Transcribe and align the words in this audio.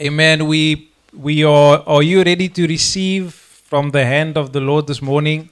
Amen. 0.00 0.46
We 0.46 0.88
we 1.12 1.44
are 1.44 1.82
are 1.86 2.02
you 2.02 2.22
ready 2.22 2.48
to 2.48 2.66
receive 2.66 3.34
from 3.34 3.90
the 3.90 4.06
hand 4.06 4.38
of 4.38 4.54
the 4.54 4.60
Lord 4.60 4.86
this 4.86 5.02
morning? 5.02 5.50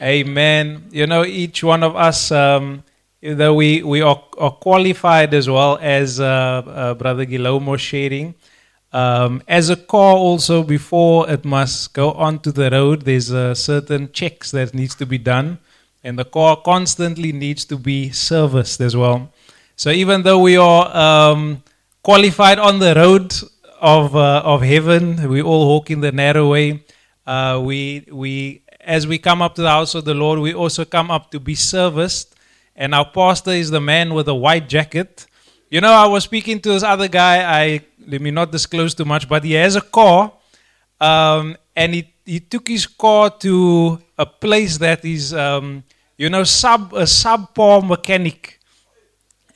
Amen. 0.00 0.84
You 0.92 1.08
know, 1.08 1.24
each 1.24 1.64
one 1.64 1.82
of 1.82 1.96
us, 1.96 2.30
um, 2.30 2.84
though 3.20 3.54
we, 3.54 3.82
we 3.82 4.02
are, 4.02 4.22
are 4.38 4.52
qualified 4.52 5.34
as 5.34 5.50
well 5.50 5.78
as 5.82 6.20
uh, 6.20 6.24
uh, 6.24 6.94
Brother 6.94 7.24
Guillermo 7.24 7.76
sharing. 7.76 8.34
Um, 8.92 9.42
as 9.48 9.68
a 9.68 9.76
car, 9.76 10.14
also 10.14 10.62
before 10.62 11.28
it 11.28 11.44
must 11.44 11.92
go 11.92 12.12
onto 12.12 12.52
the 12.52 12.70
road, 12.70 13.02
there's 13.02 13.30
a 13.30 13.56
certain 13.56 14.12
checks 14.12 14.52
that 14.52 14.74
needs 14.74 14.94
to 14.94 15.06
be 15.06 15.18
done, 15.18 15.58
and 16.04 16.16
the 16.16 16.24
car 16.24 16.56
constantly 16.56 17.32
needs 17.32 17.64
to 17.64 17.76
be 17.76 18.10
serviced 18.10 18.80
as 18.80 18.96
well. 18.96 19.32
So 19.74 19.90
even 19.90 20.22
though 20.22 20.38
we 20.38 20.56
are 20.56 20.96
um, 20.96 21.62
qualified 22.02 22.58
on 22.58 22.78
the 22.78 22.94
road 22.94 23.34
of 23.80 24.14
uh, 24.14 24.42
of 24.44 24.62
heaven, 24.62 25.28
we 25.28 25.42
all 25.42 25.66
walk 25.66 25.90
in 25.90 26.00
the 26.00 26.12
narrow 26.12 26.50
way. 26.50 26.84
Uh, 27.26 27.60
we 27.62 28.06
we 28.10 28.62
as 28.80 29.06
we 29.06 29.18
come 29.18 29.42
up 29.42 29.54
to 29.54 29.62
the 29.62 29.70
house 29.70 29.94
of 29.94 30.04
the 30.04 30.14
Lord, 30.14 30.38
we 30.38 30.54
also 30.54 30.84
come 30.84 31.10
up 31.10 31.30
to 31.30 31.40
be 31.40 31.54
serviced. 31.54 32.34
And 32.76 32.94
our 32.94 33.04
pastor 33.04 33.50
is 33.50 33.70
the 33.70 33.80
man 33.80 34.14
with 34.14 34.26
the 34.26 34.34
white 34.34 34.68
jacket. 34.68 35.26
You 35.68 35.80
know, 35.80 35.92
I 35.92 36.06
was 36.06 36.24
speaking 36.24 36.60
to 36.60 36.70
this 36.70 36.82
other 36.82 37.08
guy. 37.08 37.42
I 37.62 37.80
let 38.06 38.20
me 38.20 38.30
not 38.30 38.52
disclose 38.52 38.94
too 38.94 39.04
much, 39.04 39.28
but 39.28 39.44
he 39.44 39.52
has 39.52 39.76
a 39.76 39.80
car, 39.80 40.32
um, 41.00 41.56
and 41.76 41.94
he 41.94 42.12
he 42.24 42.40
took 42.40 42.68
his 42.68 42.86
car 42.86 43.30
to 43.40 44.00
a 44.16 44.24
place 44.24 44.78
that 44.78 45.04
is, 45.04 45.34
um, 45.34 45.82
you 46.16 46.30
know, 46.30 46.44
sub 46.44 46.92
a 46.94 47.02
subpar 47.02 47.86
mechanic, 47.86 48.59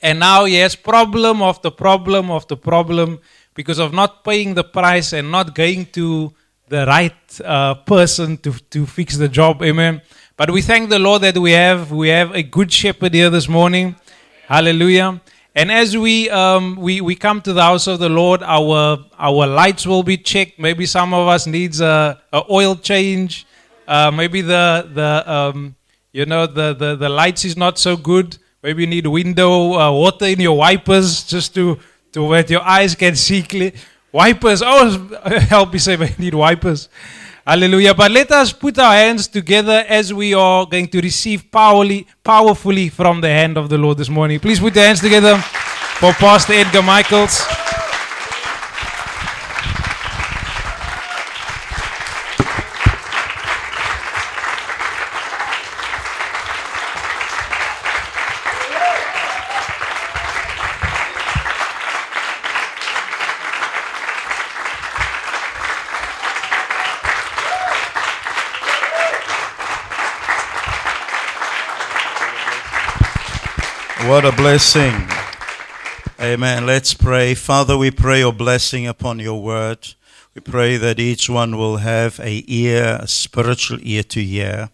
and 0.05 0.19
now 0.19 0.45
he 0.45 0.53
has 0.57 0.75
problem 0.75 1.41
after 1.41 1.71
problem 1.71 2.29
after 2.29 2.55
problem 2.55 3.19
because 3.55 3.79
of 3.79 3.91
not 3.91 4.23
paying 4.23 4.53
the 4.53 4.63
price 4.63 5.13
and 5.13 5.31
not 5.31 5.55
going 5.55 5.87
to 5.87 6.31
the 6.67 6.85
right 6.85 7.41
uh, 7.43 7.73
person 7.73 8.37
to, 8.37 8.51
to 8.69 8.85
fix 8.85 9.17
the 9.17 9.27
job. 9.27 9.63
Amen. 9.63 10.01
But 10.37 10.51
we 10.51 10.61
thank 10.61 10.91
the 10.91 10.99
Lord 10.99 11.23
that 11.23 11.37
we 11.39 11.53
have 11.53 11.91
we 11.91 12.09
have 12.09 12.35
a 12.35 12.43
good 12.43 12.71
shepherd 12.71 13.15
here 13.15 13.31
this 13.31 13.49
morning. 13.49 13.95
Hallelujah. 14.47 15.21
And 15.55 15.71
as 15.71 15.97
we 15.97 16.29
um, 16.29 16.75
we 16.75 17.01
we 17.01 17.15
come 17.15 17.41
to 17.41 17.53
the 17.53 17.63
house 17.63 17.87
of 17.87 17.97
the 17.97 18.09
Lord, 18.09 18.43
our 18.43 18.99
our 19.17 19.47
lights 19.47 19.87
will 19.87 20.03
be 20.03 20.17
checked. 20.17 20.59
Maybe 20.59 20.85
some 20.85 21.15
of 21.15 21.27
us 21.27 21.47
needs 21.47 21.81
a, 21.81 22.21
a 22.31 22.43
oil 22.51 22.75
change. 22.75 23.47
Uh, 23.87 24.11
maybe 24.11 24.41
the 24.41 24.87
the 24.93 25.23
um, 25.25 25.75
you 26.11 26.27
know 26.27 26.45
the, 26.45 26.75
the 26.75 26.95
the 26.95 27.09
lights 27.09 27.43
is 27.43 27.57
not 27.57 27.79
so 27.79 27.97
good. 27.97 28.37
Maybe 28.65 28.81
you 28.81 28.87
need 28.87 29.05
window 29.05 29.73
uh, 29.73 29.91
water 29.91 30.25
in 30.25 30.39
your 30.39 30.57
wipers 30.57 31.23
just 31.23 31.53
to 31.53 31.77
to 32.13 32.23
where 32.23 32.43
your 32.47 32.63
eyes 32.63 32.95
can 32.95 33.15
see 33.15 33.43
clear. 33.43 33.71
Wipers. 34.11 34.63
Oh, 34.65 34.97
help 35.49 35.71
me 35.71 35.77
say 35.77 35.93
I 35.99 36.15
need 36.17 36.33
wipers. 36.33 36.89
Hallelujah. 37.45 37.93
But 37.93 38.09
let 38.09 38.31
us 38.31 38.51
put 38.51 38.79
our 38.79 38.93
hands 38.93 39.27
together 39.27 39.85
as 39.87 40.11
we 40.11 40.33
are 40.33 40.65
going 40.65 40.87
to 40.87 40.99
receive 40.99 41.51
powerfully, 41.51 42.07
powerfully 42.23 42.89
from 42.89 43.21
the 43.21 43.29
hand 43.29 43.55
of 43.55 43.69
the 43.69 43.77
Lord 43.77 43.99
this 43.99 44.09
morning. 44.09 44.39
Please 44.39 44.59
put 44.59 44.73
your 44.73 44.85
hands 44.85 44.99
together 44.99 45.37
for 45.37 46.11
Pastor 46.13 46.53
Edgar 46.53 46.81
Michaels. 46.81 47.64
What 74.15 74.23
a 74.23 74.31
blessing. 74.31 74.93
Amen. 76.21 76.65
Let's 76.65 76.93
pray. 76.93 77.35
Father, 77.35 77.77
we 77.77 77.91
pray 77.91 78.19
your 78.19 78.31
blessing 78.31 78.87
upon 78.87 79.19
your 79.19 79.43
word. 79.43 79.89
We 80.33 80.39
pray 80.39 80.77
that 80.77 81.01
each 81.01 81.29
one 81.29 81.57
will 81.57 81.77
have 81.77 82.17
a 82.21 82.45
ear, 82.47 82.97
a 83.01 83.09
spiritual 83.09 83.79
ear 83.81 84.03
to 84.03 84.23
hear, 84.23 84.69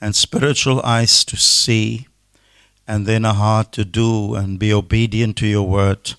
and 0.00 0.16
spiritual 0.16 0.80
eyes 0.80 1.26
to 1.26 1.36
see, 1.36 2.06
and 2.88 3.04
then 3.04 3.26
a 3.26 3.34
heart 3.34 3.70
to 3.72 3.84
do 3.84 4.34
and 4.34 4.58
be 4.58 4.72
obedient 4.72 5.36
to 5.36 5.46
your 5.46 5.68
word. 5.68 6.14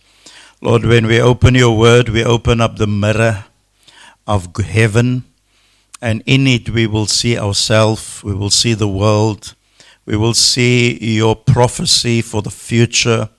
Lord, 0.62 0.86
when 0.86 1.08
we 1.08 1.20
open 1.20 1.56
your 1.56 1.76
word, 1.76 2.10
we 2.10 2.24
open 2.24 2.62
up 2.62 2.78
the 2.78 2.86
mirror 2.86 3.46
of 4.28 4.56
heaven, 4.56 5.24
and 6.00 6.22
in 6.28 6.46
it 6.46 6.70
we 6.70 6.86
will 6.86 7.08
see 7.08 7.40
ourselves, 7.40 8.24
we 8.24 8.36
will 8.36 8.52
see 8.52 8.76
the 8.76 8.88
world, 8.88 9.56
we 10.06 10.16
will 10.16 10.36
see 10.36 10.98
your 11.16 11.36
prophecy 11.36 12.22
for 12.22 12.44
the 12.44 12.52
future. 12.52 13.30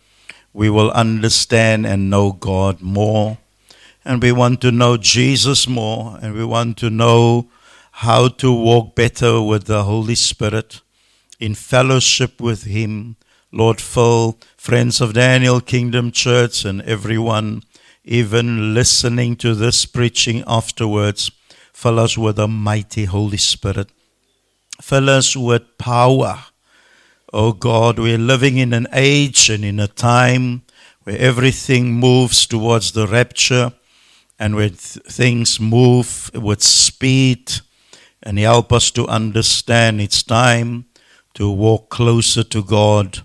We 0.52 0.68
will 0.68 0.90
understand 0.90 1.86
and 1.86 2.10
know 2.10 2.32
God 2.32 2.82
more. 2.82 3.38
And 4.04 4.20
we 4.20 4.32
want 4.32 4.60
to 4.62 4.72
know 4.72 4.96
Jesus 4.96 5.68
more. 5.68 6.18
And 6.20 6.34
we 6.34 6.44
want 6.44 6.76
to 6.78 6.90
know 6.90 7.48
how 7.92 8.28
to 8.28 8.52
walk 8.52 8.96
better 8.96 9.40
with 9.40 9.66
the 9.66 9.84
Holy 9.84 10.16
Spirit 10.16 10.80
in 11.38 11.54
fellowship 11.54 12.40
with 12.40 12.64
Him. 12.64 13.16
Lord, 13.52 13.80
fill 13.80 14.38
friends 14.56 15.00
of 15.00 15.14
Daniel 15.14 15.60
Kingdom 15.60 16.10
Church 16.10 16.64
and 16.64 16.82
everyone, 16.82 17.62
even 18.04 18.74
listening 18.74 19.36
to 19.36 19.54
this 19.54 19.86
preaching 19.86 20.42
afterwards, 20.46 21.30
fill 21.72 22.00
us 22.00 22.18
with 22.18 22.38
a 22.38 22.48
mighty 22.48 23.04
Holy 23.04 23.36
Spirit. 23.36 23.88
Fill 24.80 25.08
us 25.08 25.36
with 25.36 25.78
power 25.78 26.44
Oh 27.38 27.52
God, 27.52 27.98
we're 27.98 28.16
living 28.16 28.56
in 28.56 28.72
an 28.72 28.86
age 28.94 29.50
and 29.50 29.62
in 29.62 29.78
a 29.78 29.88
time 29.88 30.62
where 31.04 31.18
everything 31.18 31.92
moves 31.92 32.46
towards 32.46 32.92
the 32.92 33.06
rapture 33.06 33.74
and 34.38 34.56
where 34.56 34.70
th- 34.70 35.04
things 35.04 35.60
move 35.60 36.30
with 36.32 36.62
speed. 36.62 37.52
And 38.22 38.38
help 38.38 38.72
us 38.72 38.90
to 38.92 39.06
understand 39.06 40.00
it's 40.00 40.22
time 40.22 40.86
to 41.34 41.50
walk 41.50 41.90
closer 41.90 42.42
to 42.42 42.64
God 42.64 43.18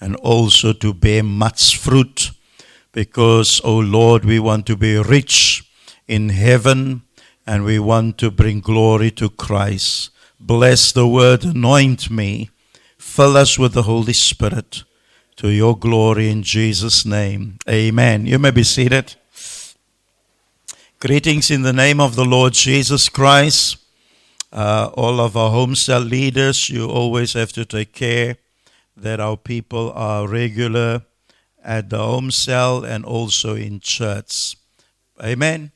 and 0.00 0.16
also 0.16 0.72
to 0.72 0.94
bear 0.94 1.22
much 1.22 1.76
fruit 1.76 2.30
because, 2.92 3.60
oh 3.62 3.80
Lord, 3.80 4.24
we 4.24 4.40
want 4.40 4.64
to 4.68 4.76
be 4.76 4.96
rich 4.96 5.70
in 6.08 6.30
heaven 6.30 7.02
and 7.46 7.64
we 7.64 7.78
want 7.78 8.16
to 8.20 8.30
bring 8.30 8.60
glory 8.60 9.10
to 9.10 9.28
Christ. 9.28 10.08
Bless 10.40 10.92
the 10.92 11.06
word, 11.06 11.44
anoint 11.44 12.10
me 12.10 12.48
Fill 13.20 13.36
us 13.36 13.58
with 13.58 13.74
the 13.74 13.82
Holy 13.82 14.14
Spirit 14.14 14.82
to 15.36 15.50
your 15.50 15.76
glory 15.76 16.30
in 16.30 16.42
Jesus' 16.42 17.04
name. 17.04 17.58
Amen. 17.68 18.24
You 18.24 18.38
may 18.38 18.50
be 18.50 18.62
seated. 18.62 19.14
Greetings 21.00 21.50
in 21.50 21.60
the 21.60 21.74
name 21.74 22.00
of 22.00 22.16
the 22.16 22.24
Lord 22.24 22.54
Jesus 22.54 23.10
Christ. 23.10 23.76
Uh, 24.50 24.88
all 24.94 25.20
of 25.20 25.36
our 25.36 25.50
home 25.50 25.74
cell 25.74 26.00
leaders, 26.00 26.70
you 26.70 26.88
always 26.88 27.34
have 27.34 27.52
to 27.52 27.66
take 27.66 27.92
care 27.92 28.38
that 28.96 29.20
our 29.20 29.36
people 29.36 29.92
are 29.94 30.26
regular 30.26 31.02
at 31.62 31.90
the 31.90 31.98
home 31.98 32.30
cell 32.30 32.86
and 32.86 33.04
also 33.04 33.54
in 33.54 33.80
church. 33.80 34.56
Amen. 35.22 35.72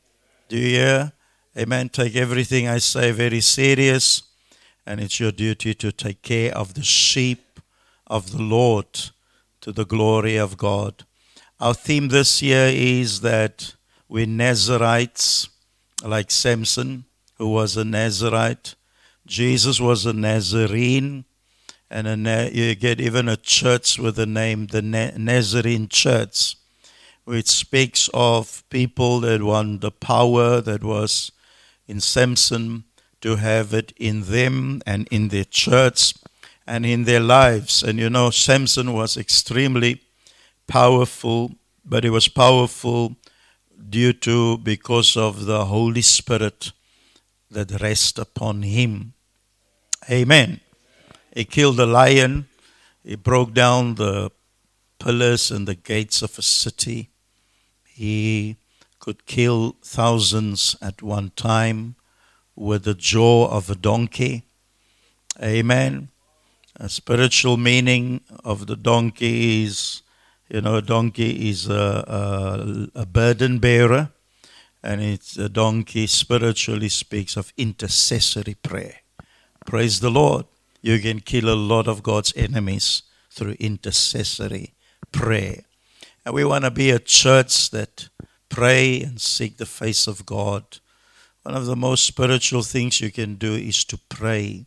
Do 0.48 0.56
you 0.56 0.68
hear? 0.78 1.12
Amen. 1.58 1.90
Take 1.90 2.16
everything 2.16 2.68
I 2.68 2.78
say 2.78 3.10
very 3.10 3.42
serious 3.42 4.22
and 4.86 5.00
it's 5.00 5.18
your 5.18 5.32
duty 5.32 5.74
to 5.74 5.92
take 5.92 6.22
care 6.22 6.54
of 6.54 6.74
the 6.74 6.82
sheep 6.82 7.60
of 8.06 8.32
the 8.32 8.42
Lord 8.42 8.86
to 9.60 9.72
the 9.72 9.86
glory 9.86 10.36
of 10.36 10.56
God. 10.56 11.04
Our 11.60 11.74
theme 11.74 12.08
this 12.08 12.42
year 12.42 12.70
is 12.72 13.20
that 13.22 13.74
we're 14.08 14.26
Nazarites, 14.26 15.48
like 16.02 16.30
Samson, 16.30 17.06
who 17.38 17.48
was 17.48 17.76
a 17.76 17.84
Nazarite. 17.84 18.74
Jesus 19.26 19.80
was 19.80 20.04
a 20.04 20.12
Nazarene, 20.12 21.24
and 21.90 22.06
a 22.06 22.50
you 22.52 22.74
get 22.74 23.00
even 23.00 23.28
a 23.28 23.36
church 23.36 23.98
with 23.98 24.16
the 24.16 24.26
name 24.26 24.66
the 24.66 24.82
Na- 24.82 25.12
Nazarene 25.16 25.88
Church, 25.88 26.56
which 27.24 27.48
speaks 27.48 28.10
of 28.12 28.62
people 28.68 29.20
that 29.20 29.42
won 29.42 29.78
the 29.78 29.90
power 29.90 30.60
that 30.60 30.84
was 30.84 31.32
in 31.88 32.00
Samson 32.00 32.84
to 33.24 33.36
have 33.36 33.72
it 33.72 33.94
in 33.96 34.20
them 34.24 34.82
and 34.84 35.08
in 35.10 35.28
their 35.28 35.46
church 35.46 36.12
and 36.66 36.84
in 36.84 37.04
their 37.04 37.20
lives. 37.20 37.82
And 37.82 37.98
you 37.98 38.10
know, 38.10 38.28
Samson 38.28 38.92
was 38.92 39.16
extremely 39.16 40.02
powerful, 40.66 41.52
but 41.86 42.04
he 42.04 42.10
was 42.10 42.28
powerful 42.28 43.16
due 43.88 44.12
to 44.12 44.58
because 44.58 45.16
of 45.16 45.46
the 45.46 45.64
Holy 45.64 46.02
Spirit 46.02 46.72
that 47.50 47.80
rests 47.80 48.18
upon 48.18 48.60
him. 48.62 49.14
Amen. 50.10 50.60
He 51.34 51.46
killed 51.46 51.80
a 51.80 51.86
lion, 51.86 52.46
he 53.02 53.16
broke 53.16 53.54
down 53.54 53.94
the 53.94 54.32
pillars 54.98 55.50
and 55.50 55.66
the 55.66 55.74
gates 55.74 56.20
of 56.20 56.38
a 56.38 56.42
city, 56.42 57.08
he 57.86 58.56
could 58.98 59.24
kill 59.24 59.76
thousands 59.82 60.76
at 60.82 61.00
one 61.00 61.30
time 61.36 61.96
with 62.56 62.84
the 62.84 62.94
jaw 62.94 63.48
of 63.48 63.70
a 63.70 63.74
donkey. 63.74 64.44
Amen. 65.42 66.08
A 66.76 66.88
spiritual 66.88 67.56
meaning 67.56 68.20
of 68.44 68.66
the 68.66 68.76
donkey 68.76 69.64
is, 69.64 70.02
you 70.48 70.60
know, 70.60 70.76
a 70.76 70.82
donkey 70.82 71.48
is 71.48 71.68
a, 71.68 72.90
a, 72.94 73.00
a 73.00 73.06
burden 73.06 73.58
bearer, 73.58 74.10
and 74.82 75.00
it's 75.00 75.36
a 75.36 75.48
donkey 75.48 76.06
spiritually 76.06 76.88
speaks 76.88 77.36
of 77.36 77.52
intercessory 77.56 78.54
prayer. 78.54 78.96
Praise 79.66 80.00
the 80.00 80.10
Lord. 80.10 80.46
You 80.82 80.98
can 81.00 81.20
kill 81.20 81.48
a 81.48 81.56
lot 81.56 81.88
of 81.88 82.02
God's 82.02 82.34
enemies 82.36 83.02
through 83.30 83.56
intercessory 83.58 84.74
prayer. 85.12 85.64
And 86.24 86.34
we 86.34 86.44
want 86.44 86.64
to 86.64 86.70
be 86.70 86.90
a 86.90 86.98
church 86.98 87.70
that 87.70 88.08
pray 88.48 89.00
and 89.00 89.20
seek 89.20 89.56
the 89.56 89.66
face 89.66 90.06
of 90.06 90.26
God. 90.26 90.78
One 91.44 91.54
of 91.54 91.66
the 91.66 91.76
most 91.76 92.04
spiritual 92.04 92.62
things 92.62 93.02
you 93.02 93.12
can 93.12 93.34
do 93.34 93.54
is 93.54 93.84
to 93.84 93.98
pray. 94.08 94.64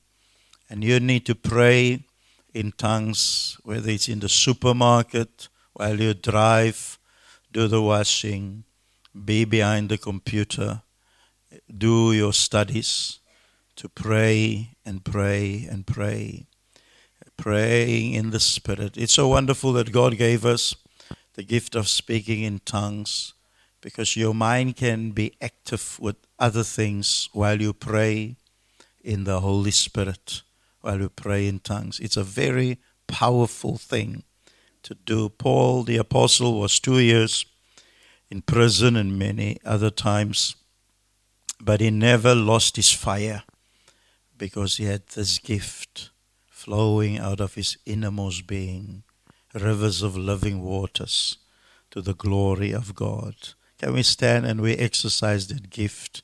And 0.70 0.84
you 0.84 1.00
need 1.00 1.26
to 1.26 1.34
pray 1.34 2.06
in 2.54 2.72
tongues, 2.72 3.58
whether 3.64 3.90
it's 3.90 4.08
in 4.08 4.20
the 4.20 4.30
supermarket, 4.30 5.48
while 5.74 6.00
you 6.00 6.14
drive, 6.14 7.00
do 7.52 7.68
the 7.68 7.82
washing, 7.82 8.64
be 9.26 9.44
behind 9.44 9.90
the 9.90 9.98
computer, 9.98 10.84
do 11.76 12.14
your 12.14 12.34
studies, 12.34 13.22
to 13.76 13.90
pray 13.90 14.76
and 14.86 15.04
pray 15.04 15.68
and 15.72 15.88
pray. 15.88 16.46
Praying 17.38 18.14
in 18.14 18.30
the 18.30 18.40
Spirit. 18.40 18.98
It's 18.98 19.14
so 19.14 19.28
wonderful 19.28 19.74
that 19.74 19.92
God 19.92 20.18
gave 20.18 20.46
us 20.46 20.76
the 21.34 21.44
gift 21.44 21.76
of 21.76 21.88
speaking 21.88 22.44
in 22.44 22.60
tongues 22.66 23.34
because 23.82 24.16
your 24.16 24.36
mind 24.36 24.76
can 24.76 25.12
be 25.12 25.34
active 25.42 26.00
with 26.00 26.27
other 26.40 26.64
things 26.64 27.30
while 27.34 27.62
you 27.62 27.74
pray 27.74 28.36
in 29.04 29.24
the 29.24 29.40
Holy 29.40 29.72
Spirit, 29.72 30.42
while 30.82 31.00
you 31.00 31.10
pray 31.10 31.48
in 31.48 31.60
tongues. 31.60 32.00
It's 32.00 32.18
a 32.18 32.24
very 32.24 32.78
powerful 33.08 33.78
thing 33.78 34.24
to 34.84 34.96
do. 34.96 35.30
Paul 35.30 35.84
the 35.84 35.98
Apostle 35.98 36.60
was 36.60 36.80
two 36.80 37.00
years 37.00 37.46
in 38.30 38.42
prison 38.42 38.96
and 38.96 39.18
many 39.18 39.58
other 39.66 39.90
times, 39.90 40.56
but 41.60 41.82
he 41.82 41.90
never 41.90 42.36
lost 42.36 42.76
his 42.76 42.92
fire 42.92 43.44
because 44.38 44.78
he 44.78 44.86
had 44.86 45.08
this 45.08 45.40
gift 45.40 46.12
flowing 46.48 47.18
out 47.18 47.40
of 47.40 47.56
his 47.56 47.78
innermost 47.86 48.46
being, 48.46 49.04
rivers 49.54 50.02
of 50.02 50.18
living 50.18 50.62
waters 50.62 51.38
to 51.92 52.02
the 52.02 52.14
glory 52.14 52.72
of 52.72 52.94
God. 52.94 53.36
Can 53.80 53.94
we 53.94 54.04
stand 54.04 54.46
and 54.46 54.62
we 54.62 54.76
exercise 54.76 55.48
that 55.48 55.70
gift? 55.70 56.24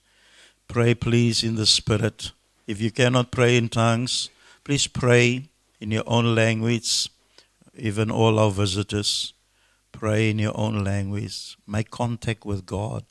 Pray, 0.74 0.96
please, 0.96 1.44
in 1.44 1.54
the 1.54 1.68
Spirit. 1.68 2.32
If 2.66 2.82
you 2.82 2.90
cannot 2.90 3.30
pray 3.30 3.58
in 3.58 3.70
tongues, 3.70 4.32
please 4.64 4.88
pray 4.88 5.50
in 5.80 5.92
your 5.92 6.02
own 6.08 6.34
language. 6.34 7.12
Even 7.78 8.10
all 8.10 8.40
our 8.40 8.50
visitors, 8.50 9.34
pray 9.92 10.32
in 10.32 10.40
your 10.40 10.58
own 10.58 10.84
language. 10.84 11.58
Make 11.68 11.92
contact 11.92 12.44
with 12.44 12.66
God. 12.66 13.06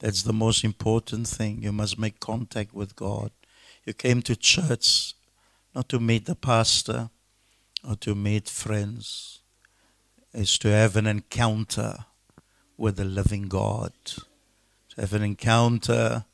That's 0.00 0.24
the 0.24 0.32
most 0.32 0.64
important 0.64 1.28
thing. 1.28 1.62
You 1.62 1.70
must 1.70 1.96
make 1.96 2.18
contact 2.18 2.74
with 2.74 2.96
God. 2.96 3.30
You 3.86 3.92
came 3.92 4.20
to 4.22 4.34
church 4.34 5.14
not 5.72 5.88
to 5.90 6.00
meet 6.00 6.26
the 6.26 6.34
pastor 6.34 7.10
or 7.88 7.94
to 8.00 8.16
meet 8.16 8.48
friends, 8.48 9.38
it's 10.34 10.58
to 10.58 10.68
have 10.72 10.96
an 10.96 11.06
encounter 11.06 12.06
with 12.76 12.96
the 12.96 13.04
living 13.04 13.42
God, 13.42 13.92
to 14.06 15.00
have 15.00 15.12
an 15.14 15.22
encounter 15.22 16.24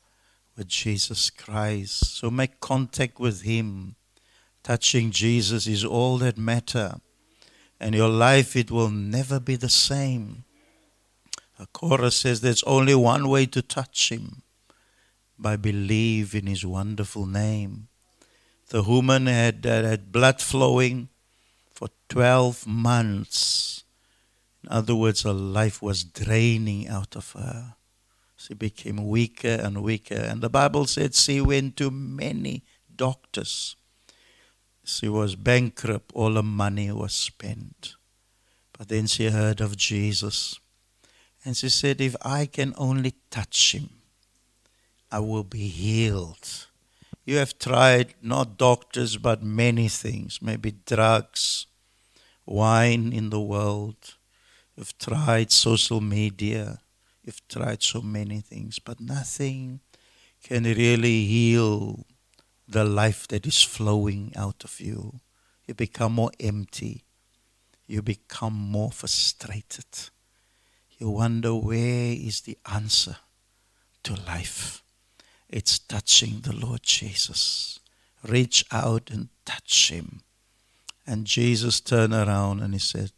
with 0.57 0.67
Jesus 0.67 1.29
Christ. 1.29 2.17
So 2.17 2.31
make 2.31 2.59
contact 2.59 3.19
with 3.19 3.43
Him. 3.43 3.95
Touching 4.63 5.11
Jesus 5.11 5.67
is 5.67 5.85
all 5.85 6.17
that 6.17 6.37
matter. 6.37 6.95
And 7.79 7.95
your 7.95 8.09
life, 8.09 8.55
it 8.55 8.71
will 8.71 8.89
never 8.89 9.39
be 9.39 9.55
the 9.55 9.69
same. 9.69 10.43
The 11.59 11.67
chorus 11.67 12.17
says 12.17 12.41
there's 12.41 12.63
only 12.63 12.95
one 12.95 13.29
way 13.29 13.45
to 13.45 13.61
touch 13.61 14.11
Him 14.11 14.41
by 15.39 15.55
believe 15.55 16.35
in 16.35 16.47
His 16.47 16.65
wonderful 16.65 17.25
name. 17.25 17.87
The 18.69 18.83
woman 18.83 19.27
had, 19.27 19.63
had 19.63 20.11
blood 20.11 20.41
flowing 20.41 21.09
for 21.71 21.87
12 22.09 22.67
months 22.67 23.77
in 24.67 24.73
other 24.73 24.95
words, 24.95 25.23
her 25.23 25.31
life 25.31 25.81
was 25.81 26.03
draining 26.03 26.89
out 26.89 27.15
of 27.15 27.31
her. 27.31 27.75
She 28.47 28.53
became 28.53 29.07
weaker 29.07 29.59
and 29.61 29.83
weaker. 29.83 30.15
And 30.15 30.41
the 30.41 30.49
Bible 30.49 30.85
said 30.85 31.13
she 31.13 31.41
went 31.41 31.75
to 31.77 31.91
many 31.91 32.63
doctors. 32.95 33.75
She 34.85 35.09
was 35.09 35.35
bankrupt, 35.35 36.11
all 36.13 36.35
her 36.35 36.43
money 36.43 36.91
was 36.91 37.13
spent. 37.13 37.95
But 38.77 38.87
then 38.87 39.07
she 39.07 39.29
heard 39.29 39.59
of 39.59 39.75
Jesus. 39.75 40.59
And 41.43 41.57
she 41.57 41.67
said, 41.67 41.99
If 41.99 42.15
I 42.21 42.45
can 42.45 42.73
only 42.77 43.15
touch 43.29 43.73
him, 43.73 43.89
I 45.11 45.19
will 45.19 45.43
be 45.43 45.67
healed. 45.67 46.67
You 47.25 47.37
have 47.37 47.59
tried 47.59 48.13
not 48.21 48.57
doctors, 48.57 49.17
but 49.17 49.43
many 49.43 49.89
things, 49.89 50.39
maybe 50.41 50.71
drugs, 50.85 51.65
wine 52.45 53.11
in 53.11 53.29
the 53.29 53.41
world 53.41 54.15
You've 54.77 54.95
tried 54.99 55.51
social 55.51 56.01
media. 56.01 56.81
You've 57.27 57.45
tried 57.49 57.83
so 57.83 58.01
many 58.01 58.39
things, 58.39 58.79
but 58.79 59.01
nothing 59.01 59.81
can 60.41 60.63
really 60.63 61.25
heal 61.25 62.05
the 62.69 62.85
life 62.85 63.27
that 63.27 63.45
is 63.45 63.61
flowing 63.61 64.31
out 64.37 64.63
of 64.63 64.79
you. 64.79 65.19
You 65.65 65.73
become 65.73 66.13
more 66.13 66.31
empty. 66.39 67.03
You 67.85 68.01
become 68.01 68.53
more 68.53 68.91
frustrated. 68.91 69.87
You 70.97 71.09
wonder 71.09 71.53
where 71.53 72.13
is 72.13 72.39
the 72.39 72.57
answer 72.71 73.17
to 74.03 74.13
life? 74.25 74.81
It's 75.49 75.79
touching 75.79 76.39
the 76.39 76.55
Lord 76.55 76.83
Jesus. 76.83 77.81
Reach 78.25 78.63
out 78.71 79.09
and 79.11 79.27
touch 79.45 79.91
him. 79.91 80.21
And 81.05 81.25
Jesus 81.25 81.81
turned 81.81 82.13
around 82.13 82.61
and 82.61 82.73
he 82.73 82.79
said, 82.79 83.11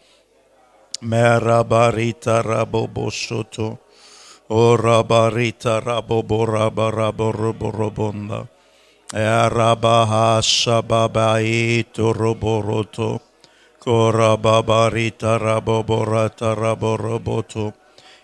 Merabarita 1.02 2.42
rabobosoto. 2.42 3.80
O 4.50 4.78
rabarita 4.78 5.82
raboboraba 5.84 6.92
raborobonda. 6.92 8.48
Erabaha 9.14 10.42
sababaito 10.42 12.14
roboroto. 12.14 13.20
Korababarita 13.80 15.38
raboborata 15.38 16.56
raboroboto. 16.56 17.74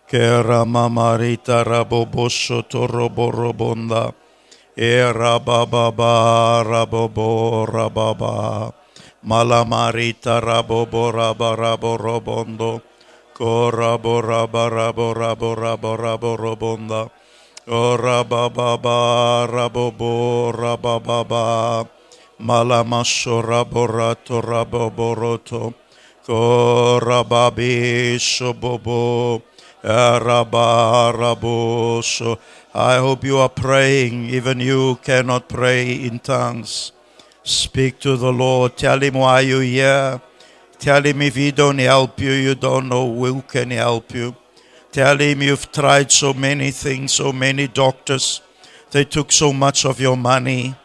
Keramamarita 0.07 1.63
rabobosoto 1.63 2.87
roborobonda. 2.87 4.13
Erabababa 4.77 6.63
raboborababa. 6.63 8.31
Malamarita 9.21 10.41
rabobo 10.41 11.13
rabo 11.13 11.53
rabo 11.53 11.93
robondo. 11.93 12.81
Korabo 13.37 14.17
rabo 14.17 14.65
rabo 14.65 15.13
rabo 15.13 15.53
rabo 15.53 15.93
rabo 15.93 16.31
robonda. 16.37 17.09
Orababa 17.69 19.45
rabobo 19.45 20.49
rabababa. 20.49 21.85
Malamasho 22.41 23.45
to, 24.25 24.41
raboboroto. 24.41 25.73
Korababi 26.25 28.17
shobobo. 28.17 29.43
I 32.73 32.97
hope 32.97 33.23
you 33.23 33.37
are 33.37 33.49
praying. 33.49 34.29
Even 34.29 34.59
you 34.59 34.97
cannot 35.03 35.47
pray 35.47 35.93
in 35.93 36.17
tongues. 36.19 36.91
Speak 37.43 37.99
to 37.99 38.17
the 38.17 38.31
Lord. 38.31 38.77
Tell 38.77 39.01
him 39.01 39.15
why 39.15 39.41
you're 39.41 39.61
here. 39.63 40.21
Tell 40.77 41.03
him 41.03 41.21
if 41.21 41.35
he 41.35 41.51
don't 41.51 41.77
help 41.79 42.19
you, 42.19 42.31
you 42.31 42.55
don't 42.55 42.89
know 42.89 43.13
who 43.13 43.41
can 43.41 43.71
help 43.71 44.13
you. 44.13 44.35
Tell 44.91 45.17
him 45.17 45.41
you've 45.41 45.71
tried 45.71 46.11
so 46.11 46.33
many 46.33 46.71
things, 46.71 47.13
so 47.13 47.31
many 47.31 47.67
doctors. 47.67 48.41
They 48.91 49.05
took 49.05 49.31
so 49.31 49.53
much 49.53 49.85
of 49.85 50.01
your 50.01 50.17
money, 50.17 50.75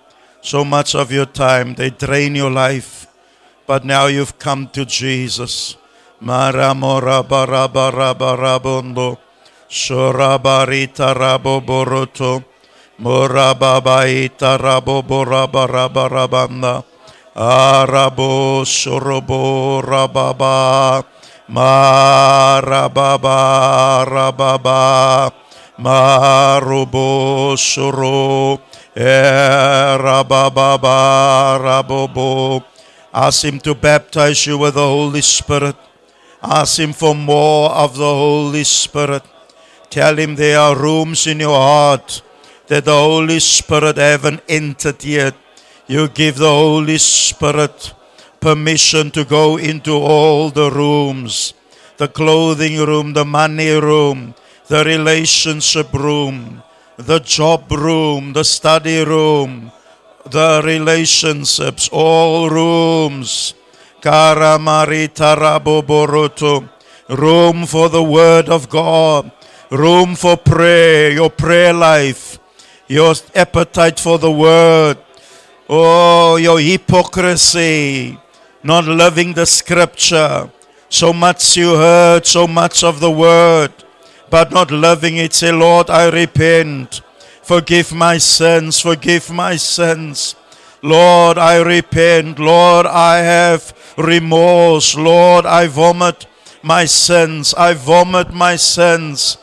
so 0.42 0.64
much 0.64 0.94
of 0.94 1.10
your 1.10 1.26
time. 1.26 1.74
They 1.74 1.90
drain 1.90 2.34
your 2.34 2.50
life. 2.50 3.06
But 3.66 3.84
now 3.84 4.06
you've 4.06 4.38
come 4.38 4.68
to 4.68 4.84
Jesus. 4.84 5.76
Maramora 6.22 7.26
barabarabondo. 7.26 9.18
Shorabarita 9.68 11.14
rabo 11.14 11.60
boroto. 11.60 12.44
Morababaita 12.96 14.56
rabo 14.56 15.04
borabarabarabanda. 15.04 16.80
Arabo 17.36 18.64
shorobo 18.64 19.84
rababa. 19.84 21.04
Marababa 21.48 23.36
rababa. 24.08 25.30
Marubo 25.78 27.52
shoro. 27.60 28.60
Erababa 28.96 30.80
rabobo. 31.60 32.64
Ask 33.12 33.44
him 33.44 33.60
to 33.60 33.74
baptize 33.74 34.46
you 34.46 34.56
with 34.56 34.72
the 34.74 34.80
Holy 34.80 35.20
Spirit. 35.20 35.76
Ask 36.42 36.78
him 36.78 36.94
for 36.94 37.14
more 37.14 37.70
of 37.72 37.98
the 37.98 38.08
Holy 38.08 38.64
Spirit. 38.64 39.22
Tell 39.90 40.16
him 40.18 40.34
there 40.36 40.58
are 40.58 40.74
rooms 40.74 41.26
in 41.26 41.40
your 41.40 41.56
heart 41.56 42.22
that 42.68 42.84
the 42.84 42.96
Holy 42.96 43.40
Spirit 43.40 43.96
haven't 43.96 44.42
entered 44.48 45.04
yet. 45.04 45.34
You 45.86 46.08
give 46.08 46.36
the 46.36 46.50
Holy 46.50 46.98
Spirit 46.98 47.94
permission 48.40 49.10
to 49.12 49.24
go 49.24 49.56
into 49.56 49.92
all 49.92 50.50
the 50.50 50.70
rooms 50.70 51.54
the 51.96 52.08
clothing 52.08 52.78
room, 52.78 53.12
the 53.12 53.24
money 53.24 53.70
room, 53.70 54.34
the 54.68 54.84
relationship 54.84 55.92
room, 55.92 56.62
the 56.96 57.18
job 57.20 57.70
room, 57.72 58.32
the 58.32 58.44
study 58.44 59.04
room, 59.04 59.72
the 60.30 60.60
relationships, 60.64 61.88
all 61.92 62.50
rooms. 62.50 63.54
Karamari 64.00 65.08
taraboboroto. 65.08 66.68
Room 67.08 67.66
for 67.66 67.88
the 67.88 68.02
word 68.02 68.48
of 68.48 68.68
God. 68.68 69.30
Room 69.70 70.14
for 70.14 70.36
prayer, 70.36 71.10
your 71.10 71.30
prayer 71.30 71.72
life, 71.72 72.38
your 72.88 73.14
appetite 73.34 73.98
for 73.98 74.18
the 74.18 74.30
word. 74.30 74.98
Oh, 75.68 76.36
your 76.36 76.60
hypocrisy, 76.60 78.18
not 78.62 78.84
loving 78.84 79.32
the 79.32 79.46
scripture. 79.46 80.50
So 80.88 81.12
much 81.12 81.56
you 81.56 81.74
heard, 81.74 82.24
so 82.24 82.46
much 82.46 82.84
of 82.84 83.00
the 83.00 83.10
word, 83.10 83.72
but 84.30 84.52
not 84.52 84.70
loving 84.70 85.16
it. 85.16 85.34
Say, 85.34 85.50
Lord, 85.50 85.90
I 85.90 86.08
repent. 86.08 87.00
Forgive 87.42 87.92
my 87.92 88.18
sins, 88.18 88.80
forgive 88.80 89.30
my 89.30 89.56
sins. 89.56 90.36
Lord, 90.82 91.38
I 91.38 91.60
repent. 91.62 92.38
Lord, 92.38 92.86
I 92.86 93.18
have 93.18 93.74
remorse. 93.96 94.94
Lord, 94.94 95.46
I 95.46 95.66
vomit 95.66 96.26
my 96.62 96.84
sins. 96.84 97.54
I 97.54 97.74
vomit 97.74 98.32
my 98.32 98.54
sins. 98.56 99.38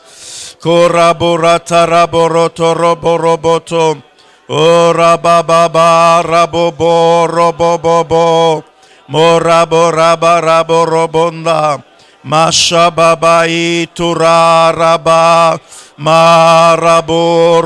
Koraborata 0.64 1.84
raboroto 1.84 2.72
roboroboto. 2.72 4.00
Ora 4.48 5.18
baba 5.20 6.22
rabobo 6.24 7.28
robobobo. 7.28 8.64
Morabo 9.08 9.90
raba 9.92 10.40
rabo 10.40 10.86
robonda. 10.88 11.84
Masha 12.24 12.90
babai 12.90 13.86
tura 13.92 14.72
raba. 14.72 15.60
Marabo. 15.98 17.60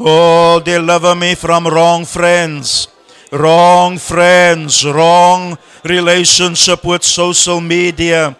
Oh, 0.00 0.60
deliver 0.64 1.14
me 1.14 1.36
from 1.36 1.68
wrong 1.68 2.04
friends. 2.04 2.88
Wrong 3.30 3.96
friends, 3.96 4.84
wrong 4.84 5.56
relationship 5.84 6.84
with 6.84 7.04
social 7.04 7.60
media, 7.60 8.34